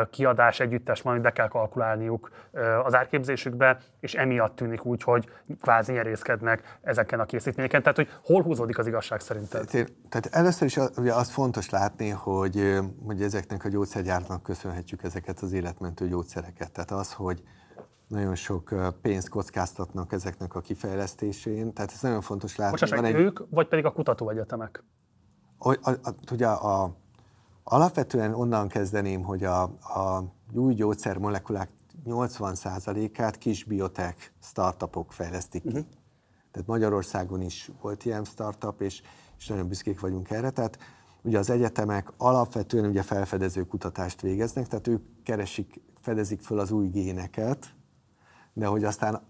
kiadás 0.09 0.59
együttes 0.59 1.01
amit 1.09 1.21
be 1.21 1.31
kell 1.31 1.47
kalkulálniuk 1.47 2.29
az 2.83 2.95
árképzés 2.95 3.28
elemzésükbe, 3.29 3.79
és 3.99 4.13
emiatt 4.13 4.55
tűnik 4.55 4.85
úgy, 4.85 5.03
hogy 5.03 5.29
kvázi 5.61 5.91
nyerészkednek 5.91 6.77
ezeken 6.81 7.19
a 7.19 7.25
készítményeken. 7.25 7.81
Tehát, 7.81 7.97
hogy 7.97 8.09
hol 8.23 8.41
húzódik 8.43 8.77
az 8.77 8.87
igazság 8.87 9.19
szerinted? 9.19 9.69
Tehát 10.09 10.25
először 10.31 10.67
is 10.67 10.77
ugye 10.97 11.13
az 11.13 11.29
fontos 11.29 11.69
látni, 11.69 12.09
hogy, 12.09 12.79
hogy 13.05 13.21
ezeknek 13.21 13.65
a 13.65 13.69
gyógyszergyártnak 13.69 14.43
köszönhetjük 14.43 15.03
ezeket 15.03 15.39
az 15.39 15.51
életmentő 15.51 16.07
gyógyszereket. 16.07 16.71
Tehát 16.71 16.91
az, 16.91 17.13
hogy 17.13 17.43
nagyon 18.07 18.35
sok 18.35 18.75
pénzt 19.01 19.29
kockáztatnak 19.29 20.11
ezeknek 20.13 20.55
a 20.55 20.61
kifejlesztésén. 20.61 21.73
Tehát 21.73 21.91
ez 21.91 22.01
nagyon 22.01 22.21
fontos 22.21 22.55
látni. 22.55 22.79
Bocsássák, 22.79 23.03
egy... 23.03 23.15
ők, 23.15 23.39
vagy 23.49 23.67
pedig 23.67 23.85
a 23.85 23.91
kutatóegyetemek? 23.91 24.83
A, 25.57 25.69
a, 25.69 25.91
a, 26.03 26.13
ugye 26.31 26.47
a, 26.47 26.95
alapvetően 27.63 28.33
onnan 28.33 28.67
kezdeném, 28.67 29.23
hogy 29.23 29.43
a, 29.43 29.61
a 29.63 30.23
új 30.53 30.73
gyógyszermolekulák 30.73 31.69
80%-át 32.05 33.37
kis 33.37 33.63
biotech 33.63 34.31
startupok 34.41 35.11
fejlesztik 35.11 35.61
ki. 35.61 35.67
Uh-huh. 35.67 35.85
Tehát 36.51 36.67
Magyarországon 36.67 37.41
is 37.41 37.71
volt 37.81 38.05
ilyen 38.05 38.23
startup, 38.23 38.81
és, 38.81 39.01
és 39.37 39.47
nagyon 39.47 39.67
büszkék 39.67 39.99
vagyunk 39.99 40.29
erre. 40.29 40.49
Tehát 40.49 40.79
ugye 41.21 41.37
az 41.37 41.49
egyetemek 41.49 42.11
alapvetően 42.17 42.85
ugye 42.85 43.01
felfedező 43.01 43.63
kutatást 43.63 44.21
végeznek, 44.21 44.67
tehát 44.67 44.87
ők 44.87 45.01
keresik, 45.23 45.81
fedezik 46.01 46.41
föl 46.41 46.59
az 46.59 46.71
új 46.71 46.87
géneket, 46.87 47.73
de 48.53 48.65
hogy 48.65 48.83
aztán 48.83 49.21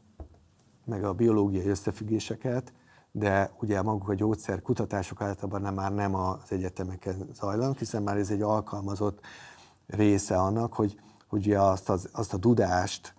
meg 0.86 1.04
a 1.04 1.14
biológiai 1.14 1.68
összefüggéseket, 1.68 2.74
de 3.12 3.52
ugye 3.60 3.82
maguk 3.82 4.10
a 4.10 4.14
gyógyszer 4.14 4.62
kutatások 4.62 5.22
általában 5.22 5.74
már 5.74 5.94
nem 5.94 6.16
az 6.16 6.52
egyetemeken 6.52 7.30
zajlanak, 7.34 7.78
hiszen 7.78 8.04
már 8.04 8.18
ez 8.18 8.30
egy 8.30 8.42
alkalmazott 8.42 9.20
része 9.88 10.38
annak, 10.38 10.74
hogy, 10.74 11.00
hogy 11.30 11.46
ugye 11.46 11.60
azt, 11.60 11.90
az, 11.90 12.10
azt 12.12 12.34
a 12.34 12.38
tudást, 12.38 13.14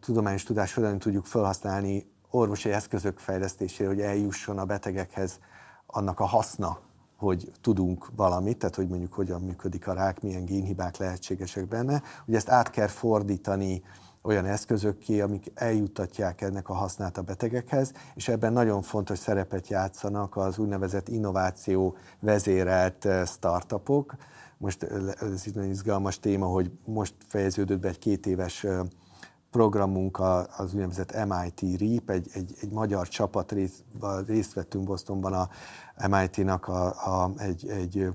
tudományos 0.00 0.42
tudást 0.42 0.74
hogyan 0.74 0.98
tudjuk 0.98 1.26
felhasználni 1.26 2.10
orvosi 2.30 2.70
eszközök 2.70 3.18
fejlesztésére, 3.18 3.88
hogy 3.88 4.00
eljusson 4.00 4.58
a 4.58 4.64
betegekhez 4.64 5.40
annak 5.86 6.20
a 6.20 6.24
haszna, 6.24 6.78
hogy 7.16 7.52
tudunk 7.60 8.10
valamit, 8.16 8.58
tehát 8.58 8.74
hogy 8.74 8.88
mondjuk 8.88 9.12
hogyan 9.12 9.40
működik 9.40 9.88
a 9.88 9.92
rák, 9.92 10.22
milyen 10.22 10.44
génhibák 10.44 10.96
lehetségesek 10.96 11.68
benne, 11.68 12.02
hogy 12.24 12.34
ezt 12.34 12.48
át 12.48 12.70
kell 12.70 12.86
fordítani 12.86 13.82
olyan 14.22 14.46
eszközökké, 14.46 15.20
amik 15.20 15.52
eljuttatják 15.54 16.40
ennek 16.40 16.68
a 16.68 16.74
hasznát 16.74 17.18
a 17.18 17.22
betegekhez, 17.22 17.92
és 18.14 18.28
ebben 18.28 18.52
nagyon 18.52 18.82
fontos 18.82 19.18
szerepet 19.18 19.68
játszanak 19.68 20.36
az 20.36 20.58
úgynevezett 20.58 21.08
innováció 21.08 21.96
vezérelt 22.20 23.08
startupok. 23.26 24.16
Most 24.58 24.82
eh, 24.82 25.06
ez 25.20 25.42
egy 25.46 25.54
nagyon 25.54 25.70
izgalmas 25.70 26.18
téma, 26.18 26.46
hogy 26.46 26.70
most 26.84 27.14
fejeződött 27.26 27.80
be 27.80 27.88
egy 27.88 27.98
két 27.98 28.26
éves 28.26 28.64
eh, 28.64 28.80
programunk 29.50 30.20
az 30.56 30.74
úgynevezett 30.74 31.24
MIT 31.26 31.80
REAP, 31.80 32.10
egy, 32.10 32.30
egy, 32.32 32.54
egy 32.60 32.70
magyar 32.70 33.08
csapat 33.08 33.52
részt, 33.52 33.84
részt 34.26 34.52
vettünk 34.52 34.84
Bostonban 34.84 35.32
a 35.32 35.48
MIT-nak 36.08 36.68
a, 36.68 36.86
a, 36.86 37.32
egy, 37.38 37.68
egy 37.68 38.08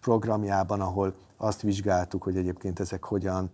programjában, 0.00 0.80
ahol 0.80 1.14
azt 1.36 1.60
vizsgáltuk, 1.60 2.22
hogy 2.22 2.36
egyébként 2.36 2.80
ezek 2.80 3.04
hogyan 3.04 3.50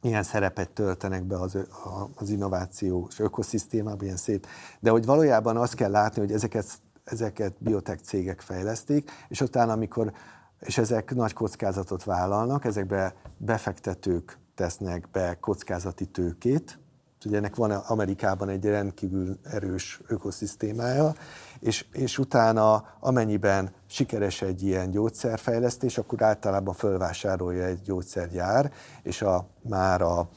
milyen 0.00 0.22
szerepet 0.22 0.70
töltenek 0.70 1.24
be 1.24 1.40
az, 1.40 1.58
az 2.14 2.30
innovációs 2.30 3.18
ökoszisztémában, 3.18 4.04
ilyen 4.04 4.16
szép. 4.16 4.46
De 4.80 4.90
hogy 4.90 5.04
valójában 5.04 5.56
azt 5.56 5.74
kell 5.74 5.90
látni, 5.90 6.20
hogy 6.20 6.32
ezeket, 6.32 6.66
ezeket 7.04 7.52
biotech 7.58 8.02
cégek 8.02 8.40
fejlesztik, 8.40 9.10
és 9.28 9.40
utána, 9.40 9.72
amikor, 9.72 10.12
és 10.60 10.78
ezek 10.78 11.14
nagy 11.14 11.32
kockázatot 11.32 12.04
vállalnak, 12.04 12.64
ezekbe 12.64 13.14
befektetők 13.36 14.38
tesznek 14.54 15.08
be 15.12 15.36
kockázati 15.40 16.06
tőkét, 16.06 16.78
ugye 17.26 17.36
ennek 17.36 17.56
van 17.56 17.70
Amerikában 17.70 18.48
egy 18.48 18.64
rendkívül 18.64 19.38
erős 19.42 20.00
ökoszisztémája, 20.06 21.14
és, 21.60 21.86
és 21.92 22.18
utána 22.18 22.84
amennyiben 23.00 23.70
sikeres 23.86 24.42
egy 24.42 24.62
ilyen 24.62 24.90
gyógyszerfejlesztés, 24.90 25.98
akkor 25.98 26.22
általában 26.22 26.74
fölvásárolja 26.74 27.64
egy 27.64 27.80
gyógyszergyár, 27.80 28.72
és 29.02 29.22
a, 29.22 29.46
már 29.62 30.02
a, 30.02 30.28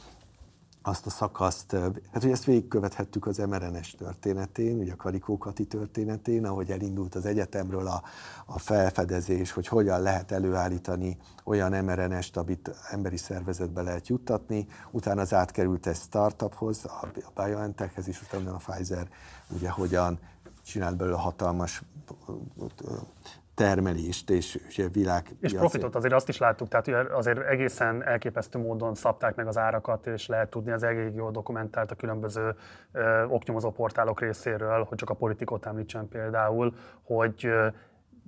azt 0.82 1.06
a 1.06 1.10
szakaszt, 1.10 1.72
hát 2.12 2.22
hogy 2.22 2.32
ezt 2.32 2.44
végigkövethettük 2.44 3.26
az 3.26 3.38
mRNS 3.38 3.96
történetén, 3.96 4.80
ugye 4.80 4.92
a 4.92 4.96
Karikókati 4.96 5.66
történetén, 5.66 6.46
ahogy 6.46 6.72
elindult 6.72 7.16
az 7.16 7.26
egyetemről 7.26 7.88
a, 7.88 8.04
a 8.46 8.60
felfedezés, 8.60 9.52
hogy 9.52 9.68
hogyan 9.68 10.02
lehet 10.02 10.32
előállítani 10.32 11.18
olyan 11.44 11.84
mRNS-t, 11.84 12.38
amit 12.38 12.72
emberi 12.90 13.18
szervezetbe 13.18 13.82
lehet 13.82 14.08
juttatni, 14.08 14.68
utána 14.92 15.22
az 15.22 15.34
átkerült 15.34 15.88
egy 15.88 15.96
startuphoz, 15.96 16.86
a 16.86 17.08
BioNTechhez, 17.36 18.08
és 18.08 18.22
utána 18.22 18.54
a 18.54 18.58
Pfizer 18.58 19.10
ugye 19.50 19.70
hogyan 19.70 20.20
csinált 20.66 20.98
belőle 20.98 21.18
hatalmas 21.18 21.84
termelést 23.60 24.30
és, 24.30 24.60
és 24.68 24.86
világ. 24.92 25.36
És 25.40 25.54
profitot 25.54 25.96
azért 25.96 26.14
azt 26.14 26.30
is 26.30 26.38
láttuk, 26.38 26.68
tehát 26.68 27.12
azért 27.12 27.40
egészen 27.40 28.04
elképesztő 28.04 28.60
módon 28.60 28.96
szabták 28.96 29.36
meg 29.36 29.48
az 29.48 29.58
árakat, 29.58 30.08
és 30.08 30.28
lehet 30.28 30.50
tudni, 30.50 30.72
az 30.72 30.84
elég 30.84 31.16
jól 31.16 31.32
dokumentált 31.32 31.92
a 31.92 31.96
különböző 31.96 32.56
ö, 32.92 33.26
oknyomozó 33.26 33.72
portálok 33.72 34.20
részéről, 34.20 34.84
hogy 34.84 34.98
csak 34.98 35.10
a 35.10 35.14
politikot 35.14 35.66
említsen 35.66 36.08
például, 36.08 36.76
hogy 37.04 37.46
ö, 37.46 37.68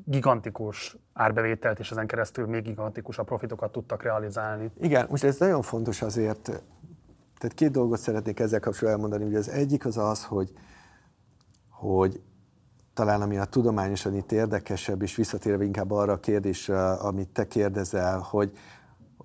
gigantikus 0.06 0.98
árbevételt, 1.14 1.80
és 1.80 1.92
ezen 1.92 2.08
keresztül 2.08 2.46
még 2.48 2.64
gigantikusabb 2.64 3.26
profitokat 3.26 3.72
tudtak 3.72 4.04
realizálni. 4.04 4.72
Igen, 4.80 5.08
most 5.10 5.24
ez 5.24 5.38
nagyon 5.38 5.62
fontos 5.62 6.02
azért, 6.02 6.44
tehát 7.38 7.56
két 7.56 7.72
dolgot 7.72 8.00
szeretnék 8.00 8.40
ezzel 8.40 8.60
kapcsolatban 8.60 9.04
elmondani, 9.04 9.32
hogy 9.32 9.40
az 9.40 9.50
egyik 9.50 9.86
az 9.86 9.98
az, 9.98 10.26
hogy, 10.26 10.52
hogy 11.70 12.22
talán 12.94 13.22
ami 13.22 13.38
a 13.38 13.46
tudományosan 13.46 14.16
itt 14.16 14.32
érdekesebb, 14.32 15.02
és 15.02 15.16
visszatérve 15.16 15.64
inkább 15.64 15.92
arra 15.92 16.14
a 16.14 16.20
kérdésre, 16.20 16.92
amit 16.92 17.30
te 17.30 17.48
kérdezel, 17.48 18.20
hogy 18.20 18.52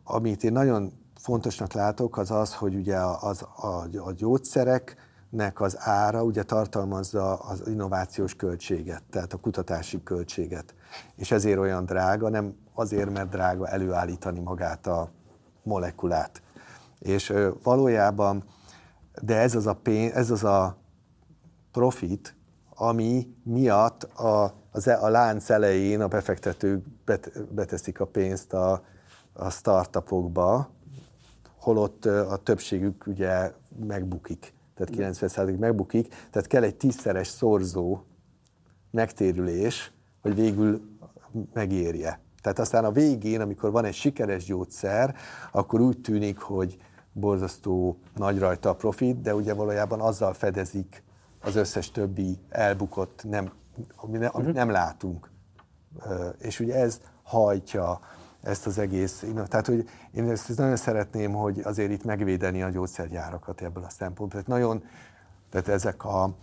amit 0.05 0.44
én 0.44 0.52
nagyon 0.52 0.93
fontosnak 1.14 1.72
látok, 1.72 2.16
az 2.18 2.30
az, 2.30 2.55
hogy 2.55 2.74
ugye 2.74 2.97
az, 3.20 3.43
a, 3.43 3.86
a 4.05 4.12
gyógyszereknek 4.12 5.60
az 5.60 5.76
ára 5.78 6.22
ugye 6.22 6.43
tartalmazza 6.43 7.34
az 7.34 7.62
innovációs 7.66 8.34
költséget, 8.34 9.02
tehát 9.10 9.32
a 9.32 9.36
kutatási 9.36 10.02
költséget. 10.02 10.74
És 11.16 11.30
ezért 11.30 11.59
olyan 11.59 11.84
drága, 11.84 12.28
nem 12.28 12.55
azért, 12.74 13.12
mert 13.12 13.28
drága 13.28 13.68
előállítani 13.68 14.40
magát 14.40 14.86
a 14.86 15.10
molekulát. 15.62 16.43
És 16.98 17.32
valójában, 17.62 18.44
de 19.22 19.36
ez 19.36 19.55
az 19.55 19.66
a, 19.66 19.74
pénz, 19.74 20.12
ez 20.12 20.30
az 20.30 20.44
a 20.44 20.76
profit, 21.72 22.36
ami 22.77 23.35
miatt 23.43 24.03
a, 24.03 24.55
az, 24.70 24.89
e, 24.89 24.98
a 25.01 25.09
lánc 25.09 25.51
elején 25.51 26.01
a 26.01 26.09
befektetők 26.09 26.85
bet, 27.05 27.55
beteszik 27.55 28.01
a 28.01 28.07
pénzt 28.07 28.53
a, 28.53 28.85
a 29.32 29.51
startupokba, 29.51 30.70
holott 31.59 32.05
a 32.05 32.36
többségük 32.36 33.07
ugye 33.07 33.53
megbukik, 33.86 34.55
tehát 34.74 35.16
90% 35.16 35.59
megbukik, 35.59 36.09
tehát 36.31 36.48
kell 36.48 36.62
egy 36.62 36.77
tízszeres 36.77 37.28
szorzó 37.28 38.01
megtérülés, 38.90 39.93
hogy 40.23 40.35
végül 40.35 40.81
megérje. 41.53 42.20
Tehát 42.43 42.59
aztán 42.59 42.85
a 42.85 42.93
végén, 42.93 43.40
amikor 43.40 43.70
van 43.70 43.85
egy 43.85 43.94
sikeres 43.94 44.44
gyógyszer, 44.44 45.15
akkor 45.53 45.81
úgy 45.81 46.01
tűnik, 46.01 46.39
hogy 46.39 46.77
borzasztó 47.12 47.98
nagy 48.15 48.39
rajta 48.39 48.69
a 48.69 48.74
profit, 48.74 49.20
de 49.20 49.35
ugye 49.35 49.55
valójában 49.55 50.01
azzal 50.01 50.32
fedezik 50.32 51.05
az 51.47 51.56
összes 51.56 51.90
többi 51.90 52.39
elbukott, 52.48 53.24
nem, 53.24 53.52
ami 53.97 54.18
ne, 54.18 54.27
amit 54.27 54.47
mhm. 54.47 54.56
nem 54.56 54.70
látunk. 54.70 55.31
És 56.39 56.60
ugye 56.60 56.74
ez 56.74 57.01
hajtja 57.23 58.01
ezt 58.43 58.66
az 58.66 58.78
egész. 58.78 59.24
Tehát, 59.48 59.66
hogy 59.66 59.89
én 60.12 60.31
ezt 60.31 60.56
nagyon 60.56 60.77
szeretném, 60.77 61.32
hogy 61.32 61.60
azért 61.64 61.90
itt 61.90 62.05
megvédeni 62.05 62.62
a 62.62 62.68
gyógyszergyárakat 62.68 63.60
ebből 63.60 63.85
a 63.85 63.90
szempontból. 63.90 64.28
Tehát 64.43 64.47
nagyon, 64.47 64.85
tehát 65.51 65.68
ezek 65.68 66.05
a, 66.05 66.36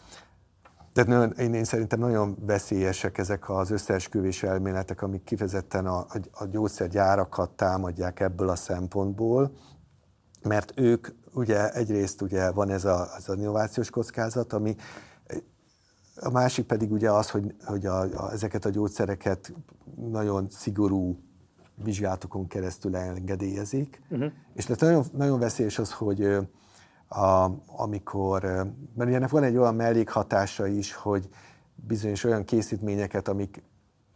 tehát 0.94 1.10
nagyon, 1.10 1.32
én, 1.32 1.54
én 1.54 1.64
szerintem 1.64 2.00
nagyon 2.00 2.38
veszélyesek 2.40 3.18
ezek 3.18 3.50
az 3.50 3.72
összeesküvés 3.72 4.44
elméletek, 4.44 5.02
amik 5.02 5.24
kifejezetten 5.24 5.86
a, 5.86 5.98
a, 5.98 6.18
a 6.32 6.46
gyógyszergyárakat 6.46 7.50
támadják 7.50 8.20
ebből 8.20 8.50
a 8.50 8.56
szempontból, 8.56 9.52
mert 10.44 10.72
ők 10.76 11.08
ugye 11.34 11.72
egyrészt 11.72 12.22
ugye 12.22 12.52
van 12.52 12.70
ez 12.70 12.86
a, 12.86 13.08
az 13.16 13.36
innovációs 13.38 13.90
kockázat, 13.90 14.54
ami 14.54 14.76
a 16.16 16.30
másik 16.30 16.66
pedig 16.66 16.92
ugye 16.92 17.12
az, 17.12 17.30
hogy, 17.30 17.56
hogy 17.66 17.86
a, 17.86 18.02
a, 18.02 18.32
ezeket 18.32 18.66
a 18.66 18.70
gyógyszereket 18.70 19.54
nagyon 19.96 20.48
szigorú 20.50 21.20
vizsgálatokon 21.84 22.48
keresztül 22.48 22.96
engedélyezik. 22.96 24.02
Uh-huh. 24.10 24.32
És 24.54 24.66
tehát 24.66 24.82
nagyon, 24.82 25.06
nagyon 25.14 25.40
veszélyes 25.40 25.80
az, 25.80 25.92
hogy 25.92 26.24
a, 27.08 27.50
amikor, 27.66 28.42
mert 28.96 29.10
ugye 29.10 29.16
ennek 29.16 29.30
van 29.30 29.44
egy 29.44 29.58
olyan 29.58 29.76
mellékhatása 29.76 30.68
is, 30.68 30.94
hogy 30.94 31.30
bizonyos 31.76 32.24
olyan 32.24 32.46
készítményeket, 32.46 33.28
amik 33.28 33.64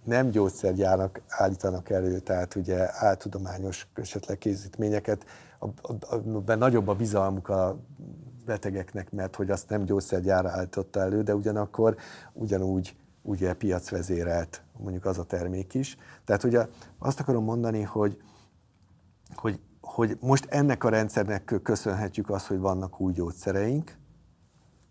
nem 0.03 0.29
gyógyszergyárak 0.29 1.21
állítanak 1.27 1.89
elő, 1.89 2.19
tehát 2.19 2.55
ugye 2.55 2.87
áltudományos 2.91 3.87
esetleg 3.93 4.37
készítményeket, 4.37 5.25
abban 5.59 6.57
nagyobb 6.57 6.87
a 6.87 6.95
bizalmuk 6.95 7.49
a 7.49 7.77
betegeknek, 8.45 9.11
mert 9.11 9.35
hogy 9.35 9.49
azt 9.49 9.69
nem 9.69 9.83
gyógyszergyár 9.83 10.45
állította 10.45 10.99
elő, 10.99 11.23
de 11.23 11.35
ugyanakkor 11.35 11.95
ugyanúgy 12.33 12.95
ugye 13.21 13.53
piacvezérelt 13.53 14.61
mondjuk 14.77 15.05
az 15.05 15.17
a 15.17 15.23
termék 15.23 15.73
is. 15.73 15.97
Tehát 16.25 16.43
ugye 16.43 16.67
azt 16.99 17.19
akarom 17.19 17.43
mondani, 17.43 17.81
hogy, 17.81 18.21
hogy, 19.35 19.59
hogy 19.81 20.17
most 20.21 20.45
ennek 20.45 20.83
a 20.83 20.89
rendszernek 20.89 21.59
köszönhetjük 21.63 22.29
azt, 22.29 22.47
hogy 22.47 22.59
vannak 22.59 22.99
új 22.99 23.13
gyógyszereink, 23.13 23.97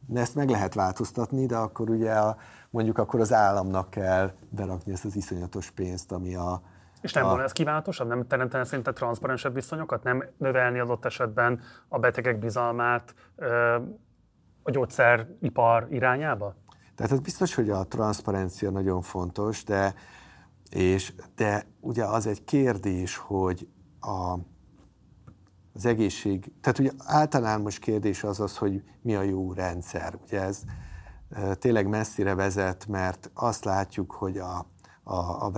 de 0.06 0.20
ezt 0.20 0.34
meg 0.34 0.48
lehet 0.50 0.74
változtatni, 0.74 1.46
de 1.46 1.56
akkor 1.56 1.90
ugye 1.90 2.12
a, 2.12 2.36
mondjuk 2.70 2.98
akkor 2.98 3.20
az 3.20 3.32
államnak 3.32 3.90
kell 3.90 4.32
berakni 4.50 4.92
ezt 4.92 5.04
az 5.04 5.16
iszonyatos 5.16 5.70
pénzt, 5.70 6.12
ami 6.12 6.34
a, 6.34 6.62
és 7.06 7.12
nem 7.12 7.24
a... 7.24 7.28
volna 7.28 7.44
ez 7.44 7.52
kívánatosabb? 7.52 8.08
Nem 8.08 8.26
teremtene 8.26 8.64
szinte 8.64 8.92
transzparensebb 8.92 9.54
viszonyokat? 9.54 10.02
Nem 10.02 10.24
növelni 10.38 10.78
adott 10.78 11.04
esetben 11.04 11.60
a 11.88 11.98
betegek 11.98 12.38
bizalmát 12.38 13.14
a 14.62 14.70
gyógyszeripar 14.70 15.86
irányába? 15.90 16.54
Tehát 16.94 17.12
ez 17.12 17.20
biztos, 17.20 17.54
hogy 17.54 17.70
a 17.70 17.84
transzparencia 17.84 18.70
nagyon 18.70 19.02
fontos, 19.02 19.64
de, 19.64 19.94
és, 20.70 21.12
de 21.34 21.66
ugye 21.80 22.04
az 22.04 22.26
egy 22.26 22.44
kérdés, 22.44 23.16
hogy 23.16 23.68
a, 24.00 24.38
az 25.74 25.86
egészség, 25.86 26.52
tehát 26.60 26.78
ugye 26.78 26.90
általános 26.98 27.78
kérdés 27.78 28.24
az 28.24 28.40
az, 28.40 28.56
hogy 28.56 28.82
mi 29.02 29.14
a 29.14 29.22
jó 29.22 29.52
rendszer. 29.52 30.18
Ugye 30.22 30.40
ez 30.40 30.62
tényleg 31.58 31.88
messzire 31.88 32.34
vezet, 32.34 32.86
mert 32.86 33.30
azt 33.34 33.64
látjuk, 33.64 34.12
hogy 34.12 34.38
a, 34.38 34.66
a, 35.02 35.44
a 35.44 35.50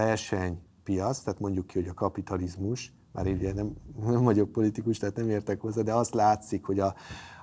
versenypiac, 0.89 1.19
tehát 1.19 1.41
mondjuk 1.41 1.67
ki, 1.67 1.79
hogy 1.79 1.89
a 1.89 1.95
kapitalizmus, 1.95 2.93
már 3.13 3.27
ugye 3.27 3.53
nem, 3.53 3.77
nem 4.01 4.23
vagyok 4.23 4.53
politikus, 4.53 4.99
tehát 4.99 5.17
nem 5.17 5.29
értek 5.29 5.61
hozzá, 5.61 5.83
de 5.83 5.93
azt 5.93 6.15
látszik, 6.15 6.65
hogy 6.65 6.81
a, 6.81 6.95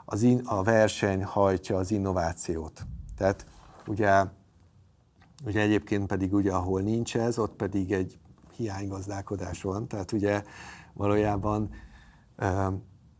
az 0.05 0.21
in, 0.21 0.39
a 0.45 0.63
verseny 0.63 1.23
hajtja 1.23 1.77
az 1.77 1.91
innovációt. 1.91 2.85
Tehát 3.17 3.45
ugye, 3.87 4.25
ugye 5.45 5.61
egyébként 5.61 6.07
pedig 6.07 6.33
ugye, 6.33 6.51
ahol 6.51 6.81
nincs 6.81 7.17
ez, 7.17 7.37
ott 7.37 7.55
pedig 7.55 7.91
egy 7.91 8.19
hiánygazdálkodás 8.55 9.61
van. 9.61 9.87
Tehát 9.87 10.11
ugye 10.11 10.43
valójában 10.93 11.69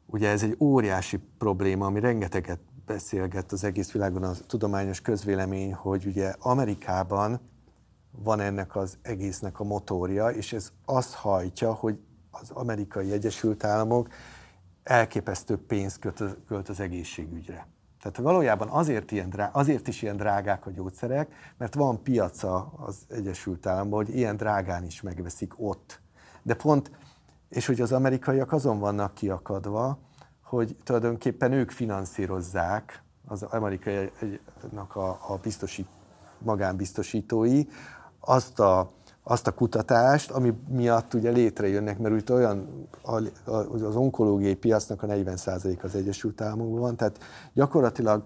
ugye 0.06 0.30
ez 0.30 0.44
egy 0.44 0.56
óriási 0.60 1.20
probléma, 1.38 1.86
ami 1.86 2.00
rengeteget 2.00 2.60
beszélget 2.86 3.52
az 3.52 3.64
egész 3.64 3.92
világon 3.92 4.24
a 4.24 4.34
tudományos 4.48 5.02
közvélemény, 5.02 5.74
hogy 5.74 6.06
ugye 6.06 6.34
Amerikában 6.40 7.40
van 8.24 8.40
ennek 8.40 8.76
az 8.76 8.98
egésznek 9.02 9.60
a 9.60 9.64
motorja, 9.64 10.30
és 10.30 10.54
ez 10.54 10.72
azt 10.86 11.14
hajtja, 11.14 11.74
hogy 11.74 12.00
az 12.32 12.52
amerikai 12.52 13.12
Egyesült 13.12 13.64
Államok 13.64 14.08
elképesztő 14.84 15.58
pénzt 15.58 16.00
költ, 16.48 16.70
az 16.70 16.80
egészségügyre. 16.80 17.68
Tehát 18.02 18.18
valójában 18.18 18.68
azért, 18.68 19.12
ilyen 19.12 19.30
drá, 19.30 19.50
azért 19.54 19.88
is 19.88 20.02
ilyen 20.02 20.18
drágák 20.18 20.66
a 20.66 20.72
gyógyszerek, 20.72 21.54
mert 21.58 21.74
van 21.74 22.04
piaca 22.04 22.74
az 22.78 22.98
Egyesült 23.08 23.66
Államban, 23.66 24.06
hogy 24.06 24.16
ilyen 24.16 24.38
drágán 24.38 24.84
is 24.84 25.02
megveszik 25.02 25.54
ott. 25.58 26.00
De 26.42 26.54
pont, 26.54 26.92
és 27.50 27.66
hogy 27.66 27.82
az 27.82 27.92
amerikaiak 27.92 28.52
azon 28.52 28.80
vannak 28.80 29.14
kiakadva, 29.14 30.00
hogy 30.44 30.76
tulajdonképpen 30.84 31.52
ők 31.52 31.72
finanszírozzák 31.72 33.04
az 33.26 33.44
amerikaiak 33.44 34.96
a, 34.96 35.10
a 35.10 35.40
biztosít, 35.42 35.88
magánbiztosítói 36.38 37.64
azt 38.26 38.60
a 38.60 38.94
azt 39.28 39.48
a 39.48 39.52
kutatást, 39.52 40.32
ami 40.32 40.54
miatt 40.70 41.14
ugye 41.14 41.32
létrejönnek, 41.32 42.00
mert 42.00 42.14
úgy 42.14 42.32
olyan 42.32 42.88
az 43.04 43.96
onkológiai 43.96 44.56
piacnak 44.56 45.04
a 45.04 45.08
40% 45.08 45.82
az 45.82 45.96
Egyesült 45.96 46.42
Államokban 46.42 46.96
tehát 46.96 47.18
gyakorlatilag 47.54 48.24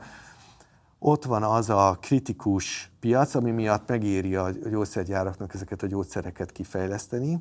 ott 1.00 1.26
van 1.26 1.44
az 1.44 1.70
a 1.70 1.98
kritikus 2.02 2.92
piac, 3.00 3.36
ami 3.36 3.52
miatt 3.52 3.88
megéri 3.88 4.36
a 4.36 4.50
gyógyszergyáraknak 4.50 5.54
ezeket 5.54 5.84
a 5.84 5.88
gyógyszereket 5.88 6.52
kifejleszteni, 6.52 7.40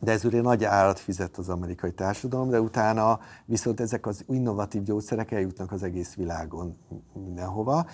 de 0.00 0.12
ez 0.12 0.24
ugye 0.24 0.40
nagy 0.40 0.64
árat 0.64 0.98
fizet 0.98 1.36
az 1.36 1.48
amerikai 1.48 1.92
társadalom, 1.92 2.50
de 2.50 2.60
utána 2.60 3.20
viszont 3.44 3.80
ezek 3.80 4.06
az 4.06 4.24
innovatív 4.28 4.82
gyógyszerek 4.82 5.30
eljutnak 5.30 5.72
az 5.72 5.82
egész 5.82 6.14
világon 6.14 6.76
mindenhova. 7.12 7.86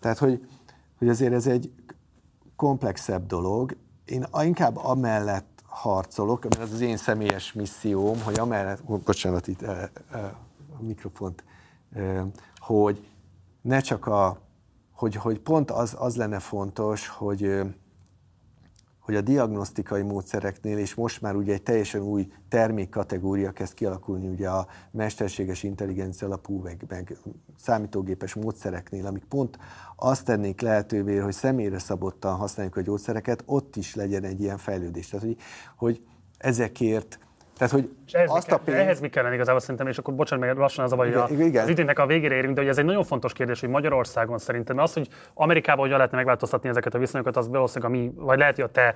Tehát, 0.00 0.18
hogy, 0.18 0.46
hogy 0.98 1.08
azért 1.08 1.32
ez 1.32 1.46
egy 1.46 1.72
komplexebb 2.56 3.26
dolog. 3.26 3.76
Én 4.04 4.26
inkább 4.42 4.76
amellett 4.76 5.62
harcolok, 5.66 6.42
mert 6.42 6.58
ez 6.58 6.72
az 6.72 6.80
én 6.80 6.96
személyes 6.96 7.52
misszióm, 7.52 8.22
hogy 8.22 8.38
amellett, 8.38 8.84
bocsánat, 8.84 9.46
itt 9.46 9.62
e, 9.62 9.90
e, 10.12 10.18
a 10.78 10.82
mikrofont, 10.82 11.44
hogy 12.56 13.08
ne 13.60 13.80
csak 13.80 14.06
a, 14.06 14.38
hogy, 14.92 15.14
hogy 15.14 15.40
pont 15.40 15.70
az, 15.70 15.96
az 15.98 16.16
lenne 16.16 16.38
fontos, 16.38 17.08
hogy 17.08 17.60
hogy 19.06 19.14
a 19.16 19.20
diagnosztikai 19.20 20.02
módszereknél, 20.02 20.78
és 20.78 20.94
most 20.94 21.20
már 21.20 21.34
ugye 21.34 21.52
egy 21.52 21.62
teljesen 21.62 22.00
új 22.00 22.28
termékkategória 22.48 23.50
kezd 23.50 23.74
kialakulni 23.74 24.28
ugye 24.28 24.48
a 24.48 24.66
mesterséges 24.90 25.62
intelligencia 25.62 26.26
alapú, 26.26 26.60
meg, 26.62 26.84
meg 26.88 27.16
számítógépes 27.58 28.34
módszereknél, 28.34 29.06
amik 29.06 29.24
pont 29.24 29.58
azt 29.96 30.24
tennék 30.24 30.60
lehetővé, 30.60 31.16
hogy 31.16 31.32
személyre 31.32 31.78
szabottan 31.78 32.36
használjuk 32.36 32.76
a 32.76 32.80
gyógyszereket, 32.80 33.42
ott 33.46 33.76
is 33.76 33.94
legyen 33.94 34.24
egy 34.24 34.40
ilyen 34.40 34.58
fejlődés. 34.58 35.08
Tehát, 35.08 35.24
hogy, 35.24 35.36
hogy 35.76 36.02
ezekért 36.38 37.18
tehát, 37.56 37.72
hogy 37.72 37.94
és 38.06 38.12
ehhez, 38.12 38.30
azt 38.30 38.46
mi 38.46 38.52
a 38.52 38.58
pénz... 38.58 38.78
ehhez 38.78 39.00
mi 39.00 39.08
kellene 39.08 39.34
igazából 39.34 39.60
szerintem, 39.60 39.86
és 39.86 39.98
akkor 39.98 40.14
bocsánat, 40.14 40.46
meg 40.46 40.56
lassan 40.56 40.84
az 40.84 40.92
a 40.92 40.96
baj, 40.96 41.12
hogy 41.12 41.56
az 41.56 41.68
időnek 41.68 41.98
a 41.98 42.06
végére 42.06 42.34
érünk, 42.34 42.54
de 42.54 42.60
hogy 42.60 42.70
ez 42.70 42.78
egy 42.78 42.84
nagyon 42.84 43.04
fontos 43.04 43.32
kérdés, 43.32 43.60
hogy 43.60 43.68
Magyarországon 43.68 44.38
szerintem 44.38 44.78
az, 44.78 44.92
hogy 44.92 45.08
Amerikában 45.34 45.80
hogyan 45.80 45.96
lehetne 45.96 46.16
megváltoztatni 46.16 46.68
ezeket 46.68 46.94
a 46.94 46.98
viszonyokat, 46.98 47.36
az 47.36 47.48
valószínűleg 47.48 47.94
a 47.94 47.96
mi, 47.96 48.12
vagy 48.16 48.38
lehet, 48.38 48.54
hogy 48.54 48.64
a 48.64 48.68
te 48.68 48.94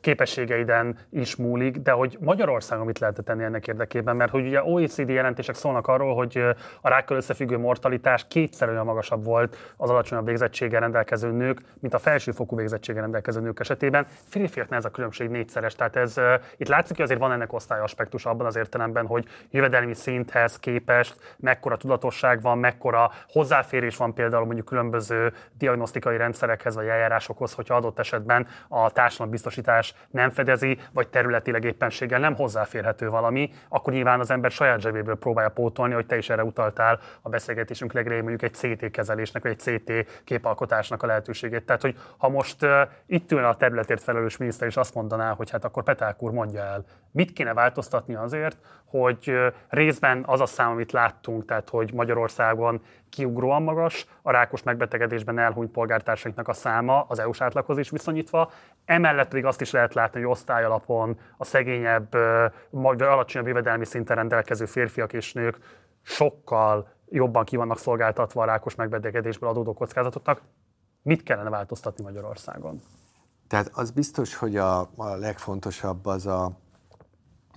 képességeiden 0.00 0.98
is 1.10 1.36
múlik, 1.36 1.76
de 1.76 1.90
hogy 1.90 2.18
Magyarországon 2.20 2.86
mit 2.86 2.98
lehet 2.98 3.18
tenni 3.24 3.44
ennek 3.44 3.66
érdekében, 3.66 4.16
mert 4.16 4.30
hogy 4.30 4.46
ugye 4.46 4.62
OECD 4.62 5.08
jelentések 5.08 5.54
szólnak 5.54 5.86
arról, 5.86 6.14
hogy 6.14 6.44
a 6.80 6.88
rákkal 6.88 7.16
összefüggő 7.16 7.58
mortalitás 7.58 8.26
kétszer 8.28 8.68
olyan 8.68 8.84
magasabb 8.84 9.24
volt 9.24 9.56
az 9.76 9.90
alacsonyabb 9.90 10.26
végzettséggel 10.26 10.80
rendelkező 10.80 11.30
nők, 11.30 11.60
mint 11.80 11.94
a 11.94 11.98
felsőfokú 11.98 12.56
végzettséggel 12.56 13.02
rendelkező 13.02 13.40
nők 13.40 13.60
esetében. 13.60 14.06
Férfiaknál 14.28 14.78
ez 14.78 14.84
a 14.84 14.90
különbség 14.90 15.28
négyszeres, 15.28 15.74
tehát 15.74 15.96
ez 15.96 16.20
itt 16.56 16.68
látszik, 16.68 16.96
hogy 16.96 17.04
azért 17.04 17.20
van 17.20 17.32
ennek 17.32 17.52
osztály 17.52 17.80
aspektus 17.80 18.21
abban 18.26 18.46
az 18.46 18.56
értelemben, 18.56 19.06
hogy 19.06 19.26
jövedelmi 19.50 19.94
szinthez 19.94 20.58
képest 20.58 21.36
mekkora 21.36 21.76
tudatosság 21.76 22.40
van, 22.42 22.58
mekkora 22.58 23.10
hozzáférés 23.28 23.96
van 23.96 24.14
például 24.14 24.44
mondjuk 24.44 24.66
különböző 24.66 25.32
diagnosztikai 25.58 26.16
rendszerekhez 26.16 26.74
vagy 26.74 26.86
eljárásokhoz, 26.86 27.52
hogyha 27.52 27.74
adott 27.74 27.98
esetben 27.98 28.46
a 28.68 28.90
társadalombiztosítás 28.90 29.94
nem 30.10 30.30
fedezi, 30.30 30.78
vagy 30.92 31.08
területileg 31.08 31.64
éppenséggel 31.64 32.20
nem 32.20 32.34
hozzáférhető 32.34 33.08
valami, 33.08 33.50
akkor 33.68 33.92
nyilván 33.92 34.20
az 34.20 34.30
ember 34.30 34.50
saját 34.50 34.80
zsebéből 34.80 35.16
próbálja 35.16 35.50
pótolni, 35.50 35.94
hogy 35.94 36.06
te 36.06 36.16
is 36.16 36.30
erre 36.30 36.44
utaltál 36.44 37.00
a 37.22 37.28
beszélgetésünk 37.28 37.92
legelején 37.92 38.24
mondjuk 38.24 38.50
egy 38.50 38.54
CT 38.54 38.90
kezelésnek, 38.90 39.42
vagy 39.42 39.56
egy 39.58 39.80
CT 39.80 40.22
képalkotásnak 40.24 41.02
a 41.02 41.06
lehetőségét. 41.06 41.64
Tehát, 41.64 41.82
hogy 41.82 41.98
ha 42.16 42.28
most 42.28 42.62
uh, 42.62 42.80
itt 43.06 43.32
ülne 43.32 43.48
a 43.48 43.54
területért 43.54 44.02
felelős 44.02 44.36
miniszter, 44.36 44.68
és 44.68 44.76
azt 44.76 44.94
mondaná, 44.94 45.34
hogy 45.34 45.50
hát 45.50 45.64
akkor 45.64 45.82
Peták 45.82 46.22
úr 46.22 46.30
mondja 46.30 46.62
el, 46.62 46.84
mit 47.10 47.32
kéne 47.32 47.54
változtatni 47.54 48.11
azért, 48.14 48.56
hogy 48.84 49.34
részben 49.68 50.22
az 50.26 50.40
a 50.40 50.46
szám, 50.46 50.70
amit 50.70 50.92
láttunk, 50.92 51.44
tehát 51.44 51.68
hogy 51.68 51.92
Magyarországon 51.94 52.82
kiugróan 53.10 53.62
magas, 53.62 54.06
a 54.22 54.30
rákos 54.30 54.62
megbetegedésben 54.62 55.38
elhunyt 55.38 55.70
polgártársainknak 55.70 56.48
a 56.48 56.52
száma 56.52 57.04
az 57.08 57.18
EU-s 57.18 57.40
átlaghoz 57.40 57.78
is 57.78 57.90
viszonyítva, 57.90 58.50
emellett 58.84 59.28
pedig 59.28 59.44
azt 59.44 59.60
is 59.60 59.70
lehet 59.70 59.94
látni, 59.94 60.20
hogy 60.20 60.30
osztályalapon 60.30 61.18
a 61.36 61.44
szegényebb, 61.44 62.16
vagy 62.70 63.02
alacsonyabb 63.02 63.46
jövedelmi 63.46 63.84
szinten 63.84 64.16
rendelkező 64.16 64.64
férfiak 64.64 65.12
és 65.12 65.32
nők 65.32 65.58
sokkal 66.02 66.88
jobban 67.08 67.44
ki 67.44 67.56
vannak 67.56 67.78
szolgáltatva 67.78 68.42
a 68.42 68.46
rákos 68.46 68.74
megbetegedésből 68.74 69.48
adódó 69.48 69.72
kockázatoknak. 69.72 70.40
Mit 71.02 71.22
kellene 71.22 71.50
változtatni 71.50 72.04
Magyarországon? 72.04 72.80
Tehát 73.48 73.70
az 73.74 73.90
biztos, 73.90 74.34
hogy 74.34 74.56
a, 74.56 74.80
a 74.80 75.16
legfontosabb 75.16 76.06
az 76.06 76.26
a, 76.26 76.50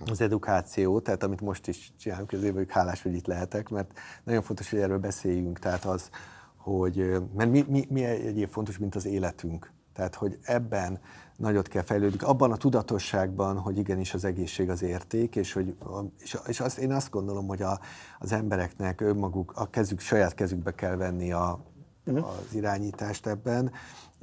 az 0.04 0.20
edukáció, 0.20 1.00
tehát 1.00 1.22
amit 1.22 1.40
most 1.40 1.66
is 1.66 1.92
csinálunk, 1.98 2.32
ezért 2.32 2.52
vagyok 2.52 2.70
hálás, 2.70 3.02
hogy 3.02 3.14
itt 3.14 3.26
lehetek, 3.26 3.68
mert 3.68 3.90
nagyon 4.24 4.42
fontos, 4.42 4.70
hogy 4.70 4.78
erről 4.78 4.98
beszéljünk, 4.98 5.58
tehát 5.58 5.84
az, 5.84 6.10
hogy, 6.56 7.22
mert 7.34 7.50
mi, 7.50 7.64
mi, 7.68 7.86
mi 7.88 8.04
egyéb 8.04 8.48
fontos, 8.48 8.78
mint 8.78 8.94
az 8.94 9.06
életünk. 9.06 9.72
Tehát, 9.92 10.14
hogy 10.14 10.38
ebben 10.42 11.00
nagyot 11.36 11.68
kell 11.68 11.82
fejlődni, 11.82 12.18
abban 12.20 12.52
a 12.52 12.56
tudatosságban, 12.56 13.58
hogy 13.58 13.78
igenis 13.78 14.14
az 14.14 14.24
egészség 14.24 14.70
az 14.70 14.82
érték, 14.82 15.36
és, 15.36 15.52
hogy, 15.52 15.76
és, 16.18 16.38
és 16.46 16.60
azt, 16.60 16.78
én 16.78 16.92
azt 16.92 17.10
gondolom, 17.10 17.46
hogy 17.46 17.62
a, 17.62 17.80
az 18.18 18.32
embereknek 18.32 19.00
önmaguk, 19.00 19.52
a 19.56 19.70
kezük, 19.70 20.00
saját 20.00 20.34
kezükbe 20.34 20.74
kell 20.74 20.96
venni 20.96 21.32
a, 21.32 21.60
uh-huh. 22.06 22.28
az 22.28 22.54
irányítást 22.54 23.26
ebben, 23.26 23.72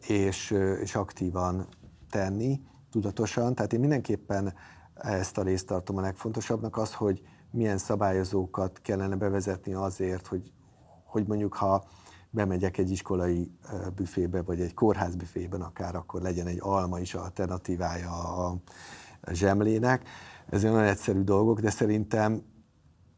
és, 0.07 0.51
és 0.81 0.95
aktívan 0.95 1.67
tenni, 2.09 2.61
tudatosan. 2.91 3.55
Tehát 3.55 3.73
én 3.73 3.79
mindenképpen 3.79 4.53
ezt 5.11 5.37
a 5.37 5.43
részt 5.43 5.65
tartom 5.65 5.97
a 5.97 6.01
legfontosabbnak, 6.01 6.77
az, 6.77 6.93
hogy 6.93 7.21
milyen 7.51 7.77
szabályozókat 7.77 8.79
kellene 8.81 9.15
bevezetni 9.15 9.73
azért, 9.73 10.27
hogy, 10.27 10.51
hogy 11.05 11.27
mondjuk 11.27 11.53
ha 11.53 11.83
bemegyek 12.29 12.77
egy 12.77 12.91
iskolai 12.91 13.51
büfébe, 13.95 14.41
vagy 14.41 14.61
egy 14.61 14.73
kórház 14.73 15.15
büfében 15.15 15.61
akár, 15.61 15.95
akkor 15.95 16.21
legyen 16.21 16.47
egy 16.47 16.59
alma 16.61 16.99
is 16.99 17.13
alternatívája 17.13 18.11
a 18.47 18.57
zsemlének. 19.31 20.07
Ez 20.49 20.63
olyan 20.63 20.79
egyszerű 20.79 21.21
dolgok, 21.21 21.59
de 21.59 21.69
szerintem 21.69 22.43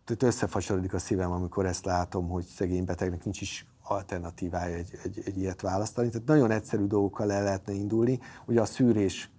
tehát 0.05 0.23
összefasorodik 0.23 0.93
a 0.93 0.99
szívem, 0.99 1.31
amikor 1.31 1.65
ezt 1.65 1.85
látom, 1.85 2.29
hogy 2.29 2.43
szegény 2.43 2.85
betegnek 2.85 3.23
nincs 3.23 3.41
is 3.41 3.67
alternatívája 3.83 4.75
egy, 4.75 4.99
egy, 5.03 5.21
egy 5.25 5.37
ilyet 5.37 5.61
választani. 5.61 6.09
Tehát 6.09 6.27
nagyon 6.27 6.51
egyszerű 6.51 6.85
dolgokkal 6.85 7.31
el 7.31 7.43
lehetne 7.43 7.73
indulni. 7.73 8.19
Ugye 8.45 8.61
a 8.61 8.65
szűrés 8.65 9.29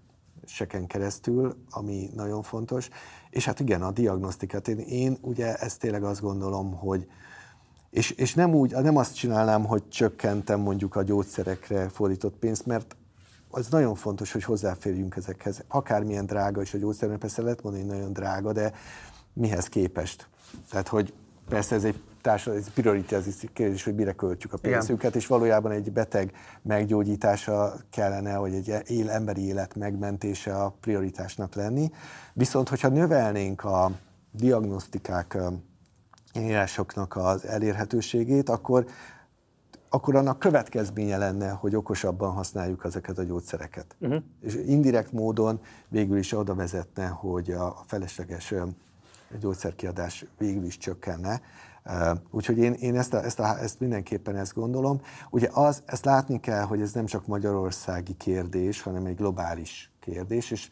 seken 0.46 0.86
keresztül, 0.86 1.56
ami 1.70 2.10
nagyon 2.14 2.42
fontos. 2.42 2.88
És 3.30 3.44
hát 3.44 3.60
igen, 3.60 3.82
a 3.82 3.90
diagnosztikát. 3.90 4.68
Én, 4.68 4.78
én 4.78 5.18
ugye 5.20 5.54
ezt 5.54 5.80
tényleg 5.80 6.04
azt 6.04 6.20
gondolom, 6.20 6.72
hogy 6.76 7.06
és, 7.90 8.10
és 8.10 8.34
nem 8.34 8.54
úgy, 8.54 8.70
nem 8.70 8.96
azt 8.96 9.14
csinálnám, 9.14 9.64
hogy 9.64 9.88
csökkentem 9.88 10.60
mondjuk 10.60 10.96
a 10.96 11.02
gyógyszerekre 11.02 11.88
fordított 11.88 12.36
pénzt, 12.36 12.66
mert 12.66 12.96
az 13.50 13.68
nagyon 13.68 13.94
fontos, 13.94 14.32
hogy 14.32 14.44
hozzáférjünk 14.44 15.16
ezekhez. 15.16 15.64
Akármilyen 15.68 16.26
drága 16.26 16.62
is 16.62 16.74
a 16.74 16.78
gyógyszer, 16.78 17.08
mert 17.08 17.20
persze 17.20 17.42
lehet 17.42 17.62
mondani, 17.62 17.84
hogy 17.84 17.94
nagyon 17.94 18.12
drága, 18.12 18.52
de 18.52 18.72
mihez 19.32 19.66
képest? 19.66 20.28
Tehát, 20.70 20.88
hogy 20.88 21.12
persze 21.48 21.74
ez 21.74 21.84
egy 21.84 22.02
társadalmi 22.26 22.64
prioritás 22.74 23.24
kérdés, 23.52 23.84
hogy 23.84 23.94
mire 23.94 24.12
költjük 24.12 24.52
a 24.52 24.56
pénzünket, 24.56 25.16
és 25.16 25.26
valójában 25.26 25.72
egy 25.72 25.92
beteg 25.92 26.32
meggyógyítása 26.62 27.74
kellene, 27.90 28.32
hogy 28.32 28.54
egy 28.54 28.90
él, 28.90 29.10
emberi 29.10 29.46
élet 29.46 29.74
megmentése 29.74 30.56
a 30.56 30.76
prioritásnak 30.80 31.54
lenni. 31.54 31.90
Viszont, 32.32 32.68
hogyha 32.68 32.88
növelnénk 32.88 33.64
a 33.64 33.90
diagnosztikák 34.30 35.38
írásoknak 36.38 37.16
az 37.16 37.46
elérhetőségét, 37.46 38.48
akkor 38.48 38.86
akkor 39.88 40.16
annak 40.16 40.38
következménye 40.38 41.16
lenne, 41.16 41.50
hogy 41.50 41.76
okosabban 41.76 42.32
használjuk 42.32 42.84
ezeket 42.84 43.18
a 43.18 43.22
gyógyszereket. 43.22 43.96
Uh-huh. 43.98 44.22
És 44.40 44.54
indirekt 44.54 45.12
módon 45.12 45.60
végül 45.88 46.18
is 46.18 46.32
oda 46.32 46.54
vezetne, 46.54 47.06
hogy 47.06 47.50
a 47.50 47.76
felesleges 47.86 48.54
gyógyszerkiadás 49.40 50.24
végül 50.38 50.64
is 50.64 50.78
csökkenne. 50.78 51.40
Úgyhogy 52.30 52.58
én, 52.58 52.72
én 52.72 52.96
ezt, 52.96 53.14
a, 53.14 53.24
ezt, 53.24 53.38
a, 53.38 53.58
ezt 53.58 53.80
mindenképpen 53.80 54.36
ezt 54.36 54.54
gondolom. 54.54 55.00
Ugye 55.30 55.48
az, 55.52 55.82
ezt 55.86 56.04
látni 56.04 56.40
kell, 56.40 56.62
hogy 56.62 56.80
ez 56.80 56.92
nem 56.92 57.06
csak 57.06 57.26
magyarországi 57.26 58.14
kérdés, 58.14 58.82
hanem 58.82 59.06
egy 59.06 59.16
globális 59.16 59.92
kérdés, 60.00 60.50
és 60.50 60.68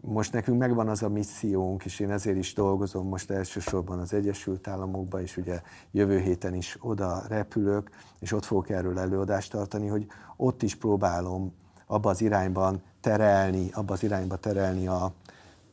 most 0.00 0.32
nekünk 0.32 0.58
megvan 0.58 0.88
az 0.88 1.02
a 1.02 1.08
missziónk, 1.08 1.84
és 1.84 2.00
én 2.00 2.10
ezért 2.10 2.36
is 2.36 2.54
dolgozom 2.54 3.08
most 3.08 3.30
elsősorban 3.30 3.98
az 3.98 4.12
Egyesült 4.12 4.68
Államokban, 4.68 5.20
és 5.20 5.36
ugye 5.36 5.62
jövő 5.90 6.18
héten 6.18 6.54
is 6.54 6.76
oda 6.80 7.22
repülök, 7.28 7.90
és 8.18 8.32
ott 8.32 8.44
fogok 8.44 8.70
erről 8.70 8.98
előadást 8.98 9.50
tartani, 9.50 9.86
hogy 9.86 10.06
ott 10.36 10.62
is 10.62 10.74
próbálom 10.74 11.52
abba 11.86 12.10
az 12.10 12.20
irányban 12.20 12.82
terelni, 13.00 13.70
abba 13.72 13.92
az 13.92 14.02
irányba 14.02 14.36
terelni 14.36 14.86
a, 14.86 15.12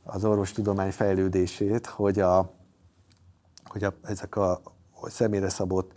az 0.03 0.25
orvostudomány 0.25 0.91
fejlődését, 0.91 1.85
hogy, 1.85 2.19
a, 2.19 2.51
hogy 3.63 3.83
a, 3.83 3.93
ezek 4.03 4.35
a 4.35 4.61
személyre 5.09 5.49
szabott 5.49 5.93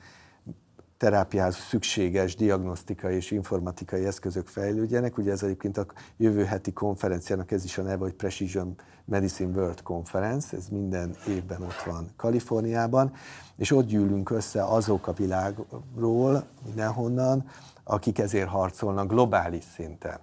terápiához 0.99 1.57
szükséges 1.57 2.37
diagnosztikai 2.37 3.15
és 3.15 3.31
informatikai 3.31 4.05
eszközök 4.05 4.47
fejlődjenek. 4.47 5.19
Ugye 5.19 5.31
ez 5.31 5.43
egyébként 5.43 5.79
a 5.79 5.87
jövő 6.17 6.45
heti 6.45 6.73
konferenciának 6.73 7.51
ez 7.51 7.65
is 7.65 7.79
a 7.79 7.83
neve, 7.83 8.03
hogy 8.03 8.15
Precision 8.15 8.75
Medicine 9.05 9.51
World 9.51 9.83
Conference, 9.83 10.57
ez 10.57 10.69
minden 10.69 11.15
évben 11.29 11.63
ott 11.63 11.83
van 11.87 12.11
Kaliforniában, 12.17 13.13
és 13.57 13.71
ott 13.71 13.87
gyűlünk 13.87 14.31
össze 14.31 14.65
azok 14.65 15.07
a 15.07 15.13
világról, 15.13 16.47
mindenhonnan, 16.65 17.47
akik 17.85 18.19
ezért 18.19 18.49
harcolnak 18.49 19.09
globális 19.09 19.65
szinten, 19.75 20.19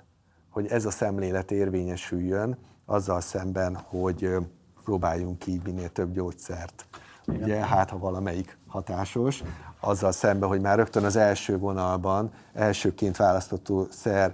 hogy 0.50 0.68
ez 0.68 0.86
a 0.86 0.92
szemlélet 0.92 1.52
érvényesüljön 1.52 2.58
azzal 2.86 3.22
szemben, 3.22 3.76
hogy 3.76 4.30
próbáljunk 4.84 5.40
ki 5.40 5.62
minél 5.64 5.90
több 5.90 6.14
gyógyszert. 6.14 6.86
Igen. 7.28 7.42
Ugye, 7.42 7.56
hát 7.56 7.90
ha 7.90 7.98
valamelyik 7.98 8.58
hatásos, 8.68 9.44
azzal 9.80 10.12
szemben, 10.12 10.50
hogy 10.50 10.62
már 10.62 10.78
rögtön 10.78 11.04
az 11.04 11.16
első 11.16 11.58
vonalban 11.58 12.32
elsőként 12.54 13.18
választható 13.18 13.88
szer 13.92 14.34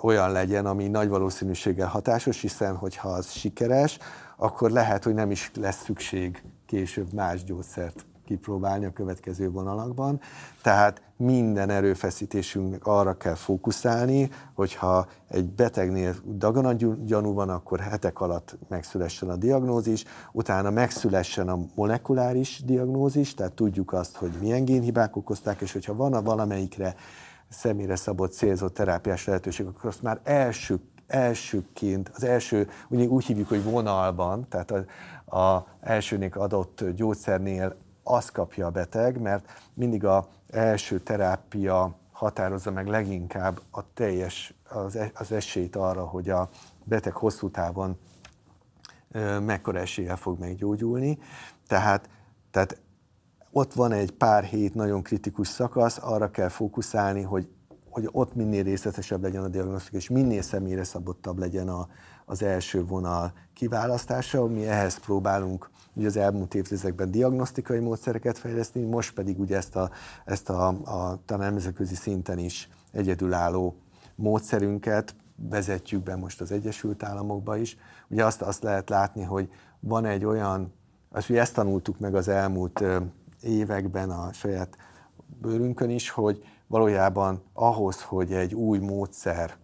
olyan 0.00 0.32
legyen, 0.32 0.66
ami 0.66 0.88
nagy 0.88 1.08
valószínűséggel 1.08 1.86
hatásos, 1.86 2.40
hiszen 2.40 2.76
hogyha 2.76 3.08
az 3.08 3.30
sikeres, 3.30 3.98
akkor 4.36 4.70
lehet, 4.70 5.04
hogy 5.04 5.14
nem 5.14 5.30
is 5.30 5.50
lesz 5.54 5.82
szükség 5.84 6.42
később 6.66 7.12
más 7.12 7.44
gyógyszert 7.44 8.06
kipróbálni 8.26 8.84
a 8.84 8.92
következő 8.92 9.50
vonalakban. 9.50 10.20
Tehát 10.62 11.02
minden 11.16 11.70
erőfeszítésünknek 11.70 12.86
arra 12.86 13.16
kell 13.16 13.34
fókuszálni, 13.34 14.30
hogyha 14.54 15.06
egy 15.28 15.44
betegnél 15.44 16.14
daganatgyanú 16.36 17.32
van, 17.34 17.48
akkor 17.48 17.80
hetek 17.80 18.20
alatt 18.20 18.58
megszülessen 18.68 19.28
a 19.28 19.36
diagnózis, 19.36 20.04
utána 20.32 20.70
megszülessen 20.70 21.48
a 21.48 21.58
molekuláris 21.74 22.62
diagnózis, 22.64 23.34
tehát 23.34 23.52
tudjuk 23.52 23.92
azt, 23.92 24.16
hogy 24.16 24.32
milyen 24.40 24.64
génhibák 24.64 25.16
okozták, 25.16 25.60
és 25.60 25.72
hogyha 25.72 25.94
van 25.94 26.14
a 26.14 26.22
valamelyikre 26.22 26.94
személyre 27.48 27.96
szabott 27.96 28.32
célzott 28.32 28.74
terápiás 28.74 29.26
lehetőség, 29.26 29.66
akkor 29.66 29.90
azt 29.90 30.02
már 30.02 30.20
első 30.24 30.80
elsőként, 31.06 32.10
az 32.14 32.24
első, 32.24 32.68
úgy, 32.88 33.04
úgy 33.04 33.24
hívjuk, 33.24 33.48
hogy 33.48 33.64
vonalban, 33.64 34.46
tehát 34.48 34.70
az 34.70 34.84
a 35.40 35.66
elsőnék 35.80 36.36
adott 36.36 36.84
gyógyszernél 36.94 37.76
azt 38.08 38.32
kapja 38.32 38.66
a 38.66 38.70
beteg, 38.70 39.20
mert 39.20 39.50
mindig 39.74 40.04
a 40.04 40.28
első 40.50 41.00
terápia 41.00 41.94
határozza 42.12 42.70
meg 42.70 42.86
leginkább 42.86 43.60
a 43.70 43.92
teljes, 43.94 44.54
az, 44.68 44.96
e, 44.96 45.10
az 45.14 45.32
esélyt 45.32 45.76
arra, 45.76 46.04
hogy 46.04 46.28
a 46.28 46.48
beteg 46.84 47.12
hosszú 47.12 47.50
távon 47.50 47.98
mekkora 49.40 49.78
eséllyel 49.78 50.16
fog 50.16 50.38
meggyógyulni. 50.38 51.18
Tehát, 51.66 52.08
tehát 52.50 52.80
ott 53.50 53.72
van 53.72 53.92
egy 53.92 54.10
pár 54.10 54.44
hét 54.44 54.74
nagyon 54.74 55.02
kritikus 55.02 55.48
szakasz, 55.48 55.98
arra 56.02 56.30
kell 56.30 56.48
fókuszálni, 56.48 57.22
hogy, 57.22 57.48
hogy 57.90 58.08
ott 58.12 58.34
minél 58.34 58.62
részletesebb 58.62 59.22
legyen 59.22 59.42
a 59.42 59.48
diagnosztika, 59.48 59.96
és 59.96 60.08
minél 60.08 60.42
személyre 60.42 60.84
szabottabb 60.84 61.38
legyen 61.38 61.68
a, 61.68 61.88
az 62.24 62.42
első 62.42 62.84
vonal 62.84 63.32
kiválasztása. 63.54 64.46
Mi 64.46 64.66
ehhez 64.66 64.98
próbálunk 64.98 65.70
ugye 65.96 66.06
az 66.06 66.16
elmúlt 66.16 66.54
évtizedekben 66.54 67.10
diagnosztikai 67.10 67.78
módszereket 67.78 68.38
fejleszteni, 68.38 68.84
most 68.84 69.14
pedig 69.14 69.40
ugye 69.40 69.56
ezt 69.56 69.76
a, 69.76 69.90
ezt 70.24 70.48
a, 70.48 70.68
a 70.68 71.18
talán 71.24 71.50
nemzetközi 71.52 71.94
szinten 71.94 72.38
is 72.38 72.68
egyedülálló 72.92 73.76
módszerünket 74.14 75.14
vezetjük 75.36 76.02
be 76.02 76.16
most 76.16 76.40
az 76.40 76.52
Egyesült 76.52 77.02
Államokba 77.02 77.56
is. 77.56 77.76
Ugye 78.08 78.24
azt, 78.24 78.42
azt 78.42 78.62
lehet 78.62 78.88
látni, 78.88 79.22
hogy 79.22 79.48
van 79.80 80.04
egy 80.04 80.24
olyan, 80.24 80.72
azt 81.10 81.30
ugye 81.30 81.40
ezt 81.40 81.54
tanultuk 81.54 81.98
meg 81.98 82.14
az 82.14 82.28
elmúlt 82.28 82.84
években 83.42 84.10
a 84.10 84.32
saját 84.32 84.76
bőrünkön 85.40 85.90
is, 85.90 86.10
hogy 86.10 86.44
valójában 86.66 87.42
ahhoz, 87.52 88.02
hogy 88.02 88.32
egy 88.32 88.54
új 88.54 88.78
módszer 88.78 89.56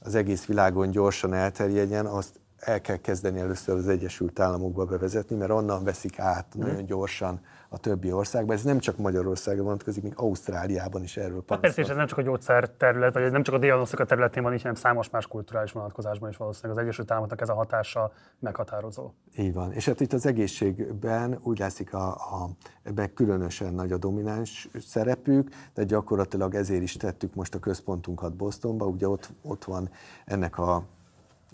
az 0.00 0.14
egész 0.14 0.44
világon 0.44 0.90
gyorsan 0.90 1.34
elterjedjen, 1.34 2.06
azt 2.06 2.40
el 2.64 2.80
kell 2.80 2.96
kezdeni 2.96 3.40
először 3.40 3.76
az 3.76 3.88
Egyesült 3.88 4.40
Államokba 4.40 4.84
bevezetni, 4.84 5.36
mert 5.36 5.50
onnan 5.50 5.84
veszik 5.84 6.18
át 6.18 6.46
mm. 6.56 6.60
nagyon 6.60 6.84
gyorsan 6.84 7.40
a 7.68 7.78
többi 7.78 8.12
országban. 8.12 8.56
Ez 8.56 8.62
nem 8.62 8.78
csak 8.78 8.96
Magyarországra 8.96 9.62
vonatkozik, 9.62 10.02
még 10.02 10.12
Ausztráliában 10.16 11.02
is 11.02 11.16
erről 11.16 11.44
hát 11.48 11.60
Persze, 11.60 11.80
és 11.80 11.88
ez 11.88 11.96
nem 11.96 12.06
csak 12.06 12.18
a 12.18 12.22
gyógyszer 12.22 12.68
terület, 12.68 13.14
vagy 13.14 13.22
ez 13.22 13.32
nem 13.32 13.42
csak 13.42 13.54
a 13.54 13.58
diagnosztika 13.58 14.04
területén 14.04 14.42
van, 14.42 14.58
hanem 14.58 14.74
számos 14.74 15.10
más 15.10 15.26
kulturális 15.26 15.72
vonatkozásban 15.72 16.30
is 16.30 16.36
valószínűleg 16.36 16.76
az 16.76 16.82
Egyesült 16.82 17.10
Államoknak 17.10 17.40
ez 17.40 17.48
a 17.48 17.54
hatása 17.54 18.12
meghatározó. 18.38 19.10
Így 19.36 19.54
van. 19.54 19.72
És 19.72 19.86
hát 19.86 20.00
itt 20.00 20.12
az 20.12 20.26
egészségben 20.26 21.38
úgy 21.42 21.58
látszik, 21.58 21.94
a, 21.94 22.08
a, 22.08 22.48
ebben 22.82 23.14
különösen 23.14 23.74
nagy 23.74 23.92
a 23.92 23.96
domináns 23.96 24.68
szerepük, 24.80 25.48
de 25.74 25.84
gyakorlatilag 25.84 26.54
ezért 26.54 26.82
is 26.82 26.96
tettük 26.96 27.34
most 27.34 27.54
a 27.54 27.58
központunkat 27.58 28.36
Bostonba, 28.36 28.86
ugye 28.86 29.08
ott, 29.08 29.30
ott 29.42 29.64
van 29.64 29.90
ennek 30.24 30.58
a 30.58 30.84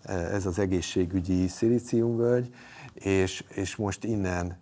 ez 0.05 0.47
az 0.47 0.59
egészségügyi 0.59 1.47
szilíciumvölgy, 1.47 2.55
és, 2.95 3.45
és 3.49 3.77
most 3.77 4.05
innen 4.05 4.59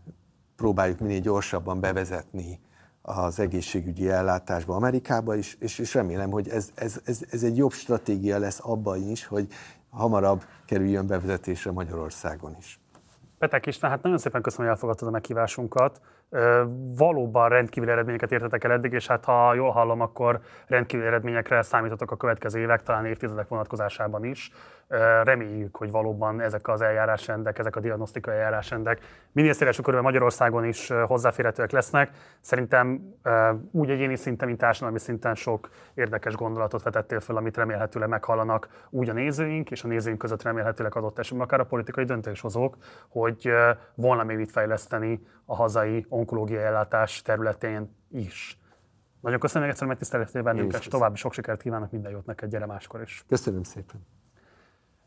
próbáljuk 0.57 0.99
minél 0.99 1.21
gyorsabban 1.21 1.81
bevezetni 1.81 2.61
az 3.03 3.41
egészségügyi 3.41 4.11
ellátásba 4.11 4.75
Amerikába 4.75 5.35
is, 5.35 5.57
és, 5.61 5.79
és 5.79 5.95
remélem, 5.95 6.31
hogy 6.31 6.49
ez, 6.49 6.71
ez, 6.75 7.01
ez, 7.05 7.21
ez 7.31 7.43
egy 7.43 7.57
jobb 7.57 7.73
stratégia 7.73 8.39
lesz 8.39 8.61
abban 8.63 9.11
is, 9.11 9.27
hogy 9.27 9.49
hamarabb 9.91 10.45
kerüljön 10.67 11.07
bevezetésre 11.07 11.73
Magyarországon 11.73 12.57
is. 12.59 12.81
Petek 13.39 13.67
István, 13.67 13.91
hát 13.91 14.03
nagyon 14.03 14.19
szépen 14.19 14.43
köszönöm, 14.43 14.67
hogy 14.67 14.75
elfogadtad 14.75 15.09
a 15.09 15.11
meghívásunkat 15.11 16.01
valóban 16.97 17.49
rendkívüli 17.49 17.91
eredményeket 17.91 18.33
értetek 18.33 18.65
el 18.65 18.73
eddig, 18.73 18.93
és 18.93 19.07
hát 19.07 19.25
ha 19.25 19.55
jól 19.55 19.71
hallom, 19.71 20.01
akkor 20.01 20.41
rendkívüli 20.67 21.09
eredményekre 21.09 21.63
számítotok 21.63 22.11
a 22.11 22.17
következő 22.17 22.61
évek, 22.61 22.83
talán 22.83 23.07
évtizedek 23.07 23.49
vonatkozásában 23.49 24.25
is. 24.25 24.51
Reméljük, 25.23 25.77
hogy 25.77 25.91
valóban 25.91 26.41
ezek 26.41 26.69
az 26.69 26.81
eljárásrendek, 26.81 27.59
ezek 27.59 27.77
a 27.77 27.81
diagnosztikai 27.81 28.35
eljárásrendek 28.35 29.01
minél 29.33 29.53
szélesebb 29.53 29.85
körülben 29.85 30.11
Magyarországon 30.11 30.65
is 30.65 30.89
hozzáférhetőek 31.07 31.71
lesznek. 31.71 32.11
Szerintem 32.41 33.15
úgy 33.71 33.91
egyéni 33.91 34.17
szinten, 34.17 34.47
mint 34.47 34.61
társadalmi 34.61 34.99
szinten 34.99 35.35
sok 35.35 35.69
érdekes 35.95 36.35
gondolatot 36.35 36.83
vetettél 36.83 37.21
fel, 37.21 37.37
amit 37.37 37.57
remélhetőleg 37.57 38.09
meghallanak 38.09 38.69
úgy 38.91 39.09
a 39.09 39.13
nézőink, 39.13 39.71
és 39.71 39.85
a 39.85 39.89
nézőink 39.89 40.19
között 40.19 40.43
remélhetőleg 40.43 40.97
adott 40.97 41.19
esetben 41.19 41.47
akár 41.47 41.61
a 41.61 41.67
politikai 41.67 42.05
döntéshozók, 42.05 42.77
hogy 43.09 43.51
volna 43.95 44.25
még 44.25 44.37
mit 44.37 44.51
fejleszteni 44.51 45.27
a 45.45 45.55
hazai 45.55 46.07
onkológiai 46.09 46.63
ellátás 46.63 47.23
területén 47.23 47.97
is. 48.11 48.61
Nagyon 49.21 49.39
köszönöm 49.39 49.63
még 49.63 49.73
egyszer, 49.73 49.89
megtiszteltél 49.89 50.43
bennünket, 50.43 50.81
és 50.81 50.89
további 50.89 51.17
sok 51.17 51.33
sikert 51.33 51.63
kívánok, 51.63 51.91
minden 51.91 52.13
jót 52.13 52.27
neked, 52.27 52.51
gyere 52.51 52.67
máskor 52.67 53.01
is. 53.01 53.25
Köszönöm 53.29 53.63
szépen. 53.63 54.07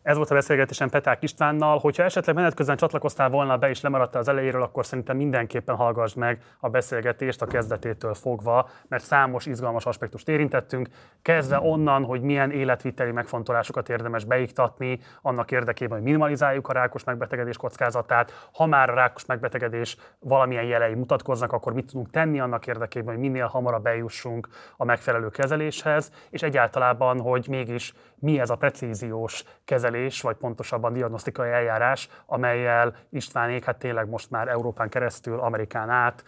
Ez 0.10 0.16
volt 0.16 0.32
a 0.32 0.34
beszélgetésem 0.34 0.90
Peták 0.90 1.24
Istvánnal. 1.24 1.78
Hogyha 1.78 2.04
esetleg 2.04 2.36
menet 2.36 2.54
közben 2.54 2.78
csatlakoztál 2.78 3.30
volna 3.30 3.58
be 3.58 3.70
és 3.70 3.82
lemaradtál 3.82 4.22
az 4.22 4.28
elejéről, 4.28 4.62
akkor 4.62 4.86
szerintem 4.86 5.18
mindenképpen 5.18 5.76
hallgass 5.76 6.14
meg 6.14 6.42
a 6.60 6.70
beszélgetést 6.70 7.42
a 7.42 7.46
kezdetétől 7.46 8.14
fogva, 8.14 8.70
mert 8.88 9.04
számos 9.04 9.46
izgalmas 9.46 9.86
aspektust 9.86 10.30
érintettünk, 10.30 10.90
kezdve 11.22 11.60
onnan, 11.62 12.04
hogy 12.04 12.22
milyen 12.22 12.52
életviteli 12.52 13.12
megfontolásokat 13.12 13.90
érdemes 13.90 14.24
beiktatni 14.24 15.00
annak 15.22 15.52
érdekében, 15.52 15.98
hogy 15.98 16.06
minimalizáljuk 16.06 16.68
a 16.68 16.74
rákos 16.74 17.04
megbetegedés 17.04 17.58
kockázatát. 17.58 18.50
Ha 18.54 18.66
már 18.66 18.90
a 18.90 18.94
rákos 18.94 19.26
megbetegedés 19.26 19.98
valamilyen 20.20 20.66
jelei 20.66 20.94
mutatkoznak, 20.94 21.52
akkor 21.52 21.74
mit 21.74 21.86
tudunk 21.86 22.10
tenni 22.10 22.40
annak 22.40 22.68
érdekében, 22.68 23.14
hogy 23.14 23.24
minél 23.24 23.46
hamarabb 23.46 23.84
bejussunk 23.84 24.48
a 24.78 24.84
megfelelő 24.84 25.30
kezeléshez, 25.30 26.12
és 26.30 26.42
egyáltalában, 26.42 27.20
hogy 27.20 27.46
mégis 27.50 27.94
mi 28.20 28.40
ez 28.40 28.50
a 28.50 28.56
precíziós 28.56 29.44
kezelés, 29.66 30.22
vagy 30.22 30.36
pontosabban 30.36 30.94
diagnosztikai 30.94 31.50
eljárás, 31.50 32.10
amelyel 32.26 32.96
Istvánék 33.10 33.64
hát 33.64 33.78
tényleg 33.78 34.10
most 34.10 34.30
már 34.30 34.48
Európán 34.48 34.90
keresztül, 34.90 35.40
Amerikán 35.40 35.90
át, 35.90 36.24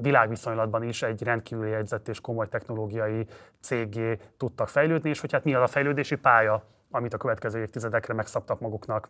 világviszonylatban 0.00 0.82
is 0.82 1.02
egy 1.02 1.22
rendkívüli 1.22 1.70
jegyzett 1.70 2.08
és 2.08 2.20
komoly 2.20 2.48
technológiai 2.48 3.26
cégé 3.60 4.18
tudtak 4.36 4.68
fejlődni, 4.68 5.08
és 5.10 5.20
hogy 5.20 5.32
hát 5.32 5.44
mi 5.44 5.54
az 5.54 5.62
a 5.62 5.66
fejlődési 5.66 6.16
pálya, 6.16 6.62
amit 6.90 7.14
a 7.14 7.16
következő 7.16 7.60
évtizedekre 7.60 8.14
megszabtak 8.14 8.60
maguknak. 8.60 9.08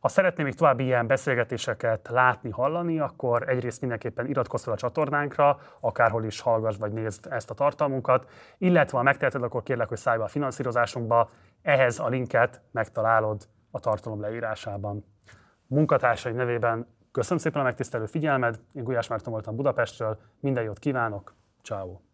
Ha 0.00 0.08
szeretném 0.08 0.46
még 0.46 0.54
további 0.54 0.84
ilyen 0.84 1.06
beszélgetéseket 1.06 2.08
látni, 2.08 2.50
hallani, 2.50 2.98
akkor 2.98 3.48
egyrészt 3.48 3.80
mindenképpen 3.80 4.26
iratkozz 4.26 4.64
fel 4.64 4.72
a 4.72 4.76
csatornánkra, 4.76 5.58
akárhol 5.80 6.24
is 6.24 6.40
hallgass 6.40 6.76
vagy 6.76 6.92
nézd 6.92 7.26
ezt 7.30 7.50
a 7.50 7.54
tartalmunkat, 7.54 8.30
illetve 8.58 8.96
ha 8.96 9.02
megteheted, 9.02 9.42
akkor 9.42 9.62
kérlek, 9.62 9.88
hogy 9.88 9.98
szállj 9.98 10.18
be 10.18 10.24
a 10.24 10.28
finanszírozásunkba, 10.28 11.30
ehhez 11.68 11.98
a 11.98 12.08
linket 12.08 12.62
megtalálod 12.70 13.48
a 13.70 13.80
tartalom 13.80 14.20
leírásában. 14.20 15.04
Munkatársai 15.66 16.32
nevében 16.32 16.86
köszönöm 17.12 17.38
szépen 17.38 17.60
a 17.60 17.64
megtisztelő 17.64 18.06
figyelmed, 18.06 18.60
én 18.72 18.84
Gulyás 18.84 19.08
Márton 19.08 19.32
voltam 19.32 19.56
Budapestről, 19.56 20.18
minden 20.40 20.64
jót 20.64 20.78
kívánok, 20.78 21.34
ciao. 21.62 22.07